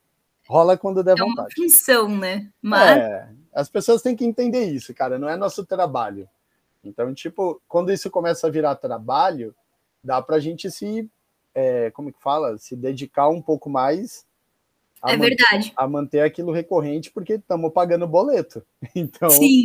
Rola 0.46 0.78
quando 0.78 1.02
der 1.02 1.18
é 1.18 1.20
vontade. 1.20 1.52
É 1.58 1.60
uma 1.60 1.68
função, 1.68 2.16
né? 2.16 2.48
Mas... 2.62 2.98
É, 2.98 3.28
as 3.52 3.68
pessoas 3.68 4.02
têm 4.02 4.14
que 4.14 4.24
entender 4.24 4.66
isso, 4.66 4.94
cara, 4.94 5.18
não 5.18 5.28
é 5.28 5.36
nosso 5.36 5.66
trabalho. 5.66 6.28
Então, 6.84 7.12
tipo, 7.12 7.60
quando 7.66 7.90
isso 7.92 8.08
começa 8.08 8.46
a 8.46 8.50
virar 8.50 8.76
trabalho, 8.76 9.52
dá 10.04 10.22
para 10.22 10.36
a 10.36 10.40
gente 10.40 10.70
se, 10.70 11.10
é, 11.52 11.90
como 11.90 12.12
que 12.12 12.22
fala, 12.22 12.56
se 12.56 12.76
dedicar 12.76 13.28
um 13.28 13.42
pouco 13.42 13.68
mais 13.68 14.24
é 15.06 15.16
verdade. 15.16 15.72
a 15.76 15.86
manter 15.88 16.20
aquilo 16.20 16.52
recorrente, 16.52 17.10
porque 17.10 17.34
estamos 17.34 17.72
pagando 17.72 18.06
boleto. 18.06 18.62
Então, 18.94 19.30
Sim. 19.30 19.64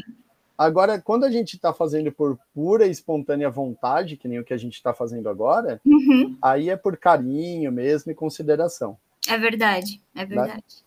agora, 0.58 1.02
quando 1.02 1.24
a 1.24 1.32
gente 1.32 1.56
está 1.56 1.74
fazendo 1.74 2.12
por 2.12 2.38
pura 2.54 2.86
e 2.86 2.92
espontânea 2.92 3.50
vontade, 3.50 4.18
que 4.18 4.28
nem 4.28 4.40
o 4.40 4.44
que 4.44 4.54
a 4.54 4.58
gente 4.58 4.76
está 4.76 4.94
fazendo 4.94 5.28
agora, 5.28 5.82
uhum. 5.86 6.38
aí 6.42 6.70
é 6.70 6.76
por 6.76 6.98
carinho 6.98 7.72
mesmo 7.72 8.12
e 8.12 8.16
consideração. 8.16 8.98
É 9.28 9.38
verdade, 9.38 10.02
é 10.14 10.20
né? 10.20 10.26
verdade. 10.26 10.86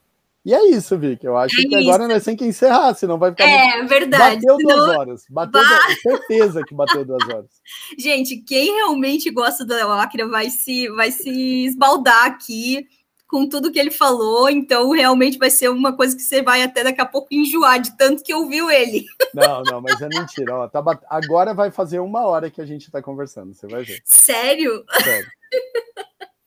E 0.48 0.54
é 0.54 0.70
isso, 0.70 0.96
Vic. 0.96 1.22
Eu 1.22 1.36
acho 1.36 1.60
é 1.60 1.64
que 1.64 1.76
isso. 1.76 1.90
agora 1.90 2.08
nós 2.08 2.24
temos 2.24 2.38
que 2.38 2.46
encerrar, 2.46 2.94
senão 2.94 3.18
vai 3.18 3.32
ficar. 3.32 3.44
É 3.44 3.76
muito... 3.76 3.88
verdade. 3.90 4.36
Bateu 4.36 4.56
duas 4.56 4.96
horas. 4.96 5.24
Bateu 5.28 5.60
ba... 5.60 5.80
certeza 6.00 6.62
que 6.66 6.74
bateu 6.74 7.04
duas 7.04 7.22
horas. 7.28 7.50
Gente, 7.98 8.38
quem 8.38 8.76
realmente 8.76 9.30
gosta 9.30 9.62
do 9.62 9.74
Acre 9.74 10.24
vai 10.24 10.48
se, 10.48 10.88
vai 10.90 11.10
se 11.10 11.66
esbaldar 11.66 12.24
aqui 12.24 12.86
com 13.28 13.46
tudo 13.46 13.70
que 13.70 13.78
ele 13.78 13.90
falou, 13.90 14.48
então 14.48 14.90
realmente 14.90 15.38
vai 15.38 15.50
ser 15.50 15.68
uma 15.68 15.94
coisa 15.94 16.16
que 16.16 16.22
você 16.22 16.42
vai 16.42 16.62
até 16.62 16.82
daqui 16.82 17.00
a 17.00 17.06
pouco 17.06 17.28
enjoar 17.30 17.78
de 17.78 17.96
tanto 17.96 18.24
que 18.24 18.34
ouviu 18.34 18.70
ele. 18.70 19.04
Não, 19.34 19.62
não, 19.62 19.80
mas 19.82 20.00
é 20.00 20.08
mentira. 20.08 20.54
Ó, 20.54 20.68
tá 20.68 20.80
bat... 20.80 21.04
Agora 21.08 21.52
vai 21.52 21.70
fazer 21.70 22.00
uma 22.00 22.26
hora 22.26 22.50
que 22.50 22.62
a 22.62 22.64
gente 22.64 22.86
está 22.86 23.02
conversando, 23.02 23.54
você 23.54 23.66
vai 23.66 23.84
ver. 23.84 24.00
Sério? 24.04 24.84
Sério. 25.02 25.28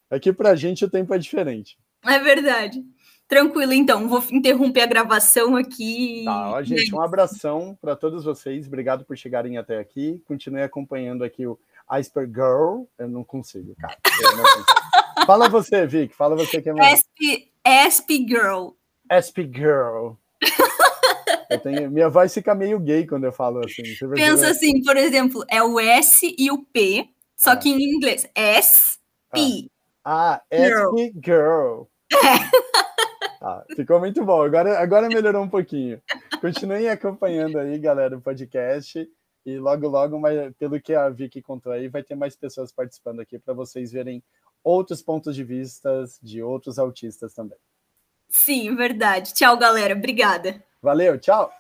É 0.10 0.20
que 0.20 0.34
pra 0.34 0.56
gente 0.56 0.84
o 0.84 0.90
tempo 0.90 1.14
é 1.14 1.18
diferente. 1.18 1.78
É 2.03 2.18
verdade. 2.20 2.84
Tranquilo, 3.28 3.72
então, 3.72 4.10
vou 4.10 4.22
interromper 4.32 4.82
a 4.82 4.88
gravação 4.88 5.56
aqui. 5.56 6.24
Tá, 6.26 6.49
ó, 6.49 6.64
gente, 6.64 6.94
um 6.94 7.02
abração 7.02 7.78
para 7.80 7.95
todos 7.95 8.26
vocês. 8.26 8.68
Obrigado 8.68 9.06
por 9.06 9.16
chegarem 9.16 9.58
até 9.58 9.80
aqui. 9.80 10.22
Continue 10.26 10.64
acompanhando 10.64 11.24
aqui 11.24 11.45
o 11.48 11.58
Iceberg 11.88 12.34
Girl. 12.34 12.84
Eu 12.98 13.08
não 13.08 13.24
consigo, 13.24 13.74
cara. 13.80 13.98
Eu 14.22 14.36
não 14.36 14.44
consigo. 14.44 15.01
Fala 15.26 15.49
você, 15.49 15.85
Vic. 15.85 16.15
Fala 16.15 16.35
você 16.35 16.61
que 16.61 16.69
é 16.69 16.73
mais. 16.73 16.99
SP, 16.99 17.52
SP 17.61 18.26
Girl. 18.27 18.69
SP 19.10 19.49
Girl. 19.53 20.14
Tenho, 21.64 21.91
minha 21.91 22.10
voz 22.10 22.34
fica 22.34 22.56
meio 22.56 22.80
gay 22.80 23.06
quando 23.06 23.26
eu 23.26 23.31
falo 23.31 23.60
assim. 23.65 23.84
Pensa 24.14 24.49
assim, 24.49 24.81
por 24.84 24.95
exemplo, 24.95 25.43
é 25.49 25.61
o 25.61 25.80
S 25.80 26.34
e 26.38 26.49
o 26.49 26.64
P, 26.64 27.10
só 27.35 27.52
ah. 27.52 27.57
que 27.57 27.69
em 27.69 27.95
inglês. 27.95 28.27
S, 28.34 28.98
P. 29.34 29.69
Ah, 30.03 30.35
ah 30.35 30.41
SP 30.49 31.14
Girl. 31.23 31.84
Ah, 33.43 33.64
ficou 33.76 33.99
muito 33.99 34.23
bom. 34.23 34.43
Agora, 34.43 34.77
agora 34.77 35.07
melhorou 35.07 35.41
um 35.43 35.49
pouquinho. 35.49 35.99
Continuem 36.39 36.88
acompanhando 36.89 37.57
aí, 37.57 37.80
galera, 37.80 38.15
o 38.15 38.22
podcast. 38.22 39.10
E 39.43 39.57
logo, 39.57 39.88
logo, 39.88 40.19
mas, 40.19 40.53
pelo 40.60 40.80
que 40.80 40.93
a 40.93 41.10
Vicky 41.10 41.41
contou 41.41 41.72
aí, 41.72 41.88
vai 41.88 42.03
ter 42.03 42.14
mais 42.14 42.35
pessoas 42.35 42.72
participando 42.72 43.19
aqui 43.19 43.39
para 43.39 43.56
vocês 43.56 43.91
verem 43.91 44.23
outros 44.64 45.02
pontos 45.02 45.36
de 45.36 45.44
vista 45.44 46.04
de 46.22 46.42
outros 46.42 46.78
autistas 46.80 47.34
também. 47.34 47.58
Sim, 48.30 48.76
verdade. 48.76 49.34
Tchau, 49.34 49.58
galera. 49.58 49.94
Obrigada. 49.94 50.64
Valeu, 50.82 51.20
tchau. 51.20 51.52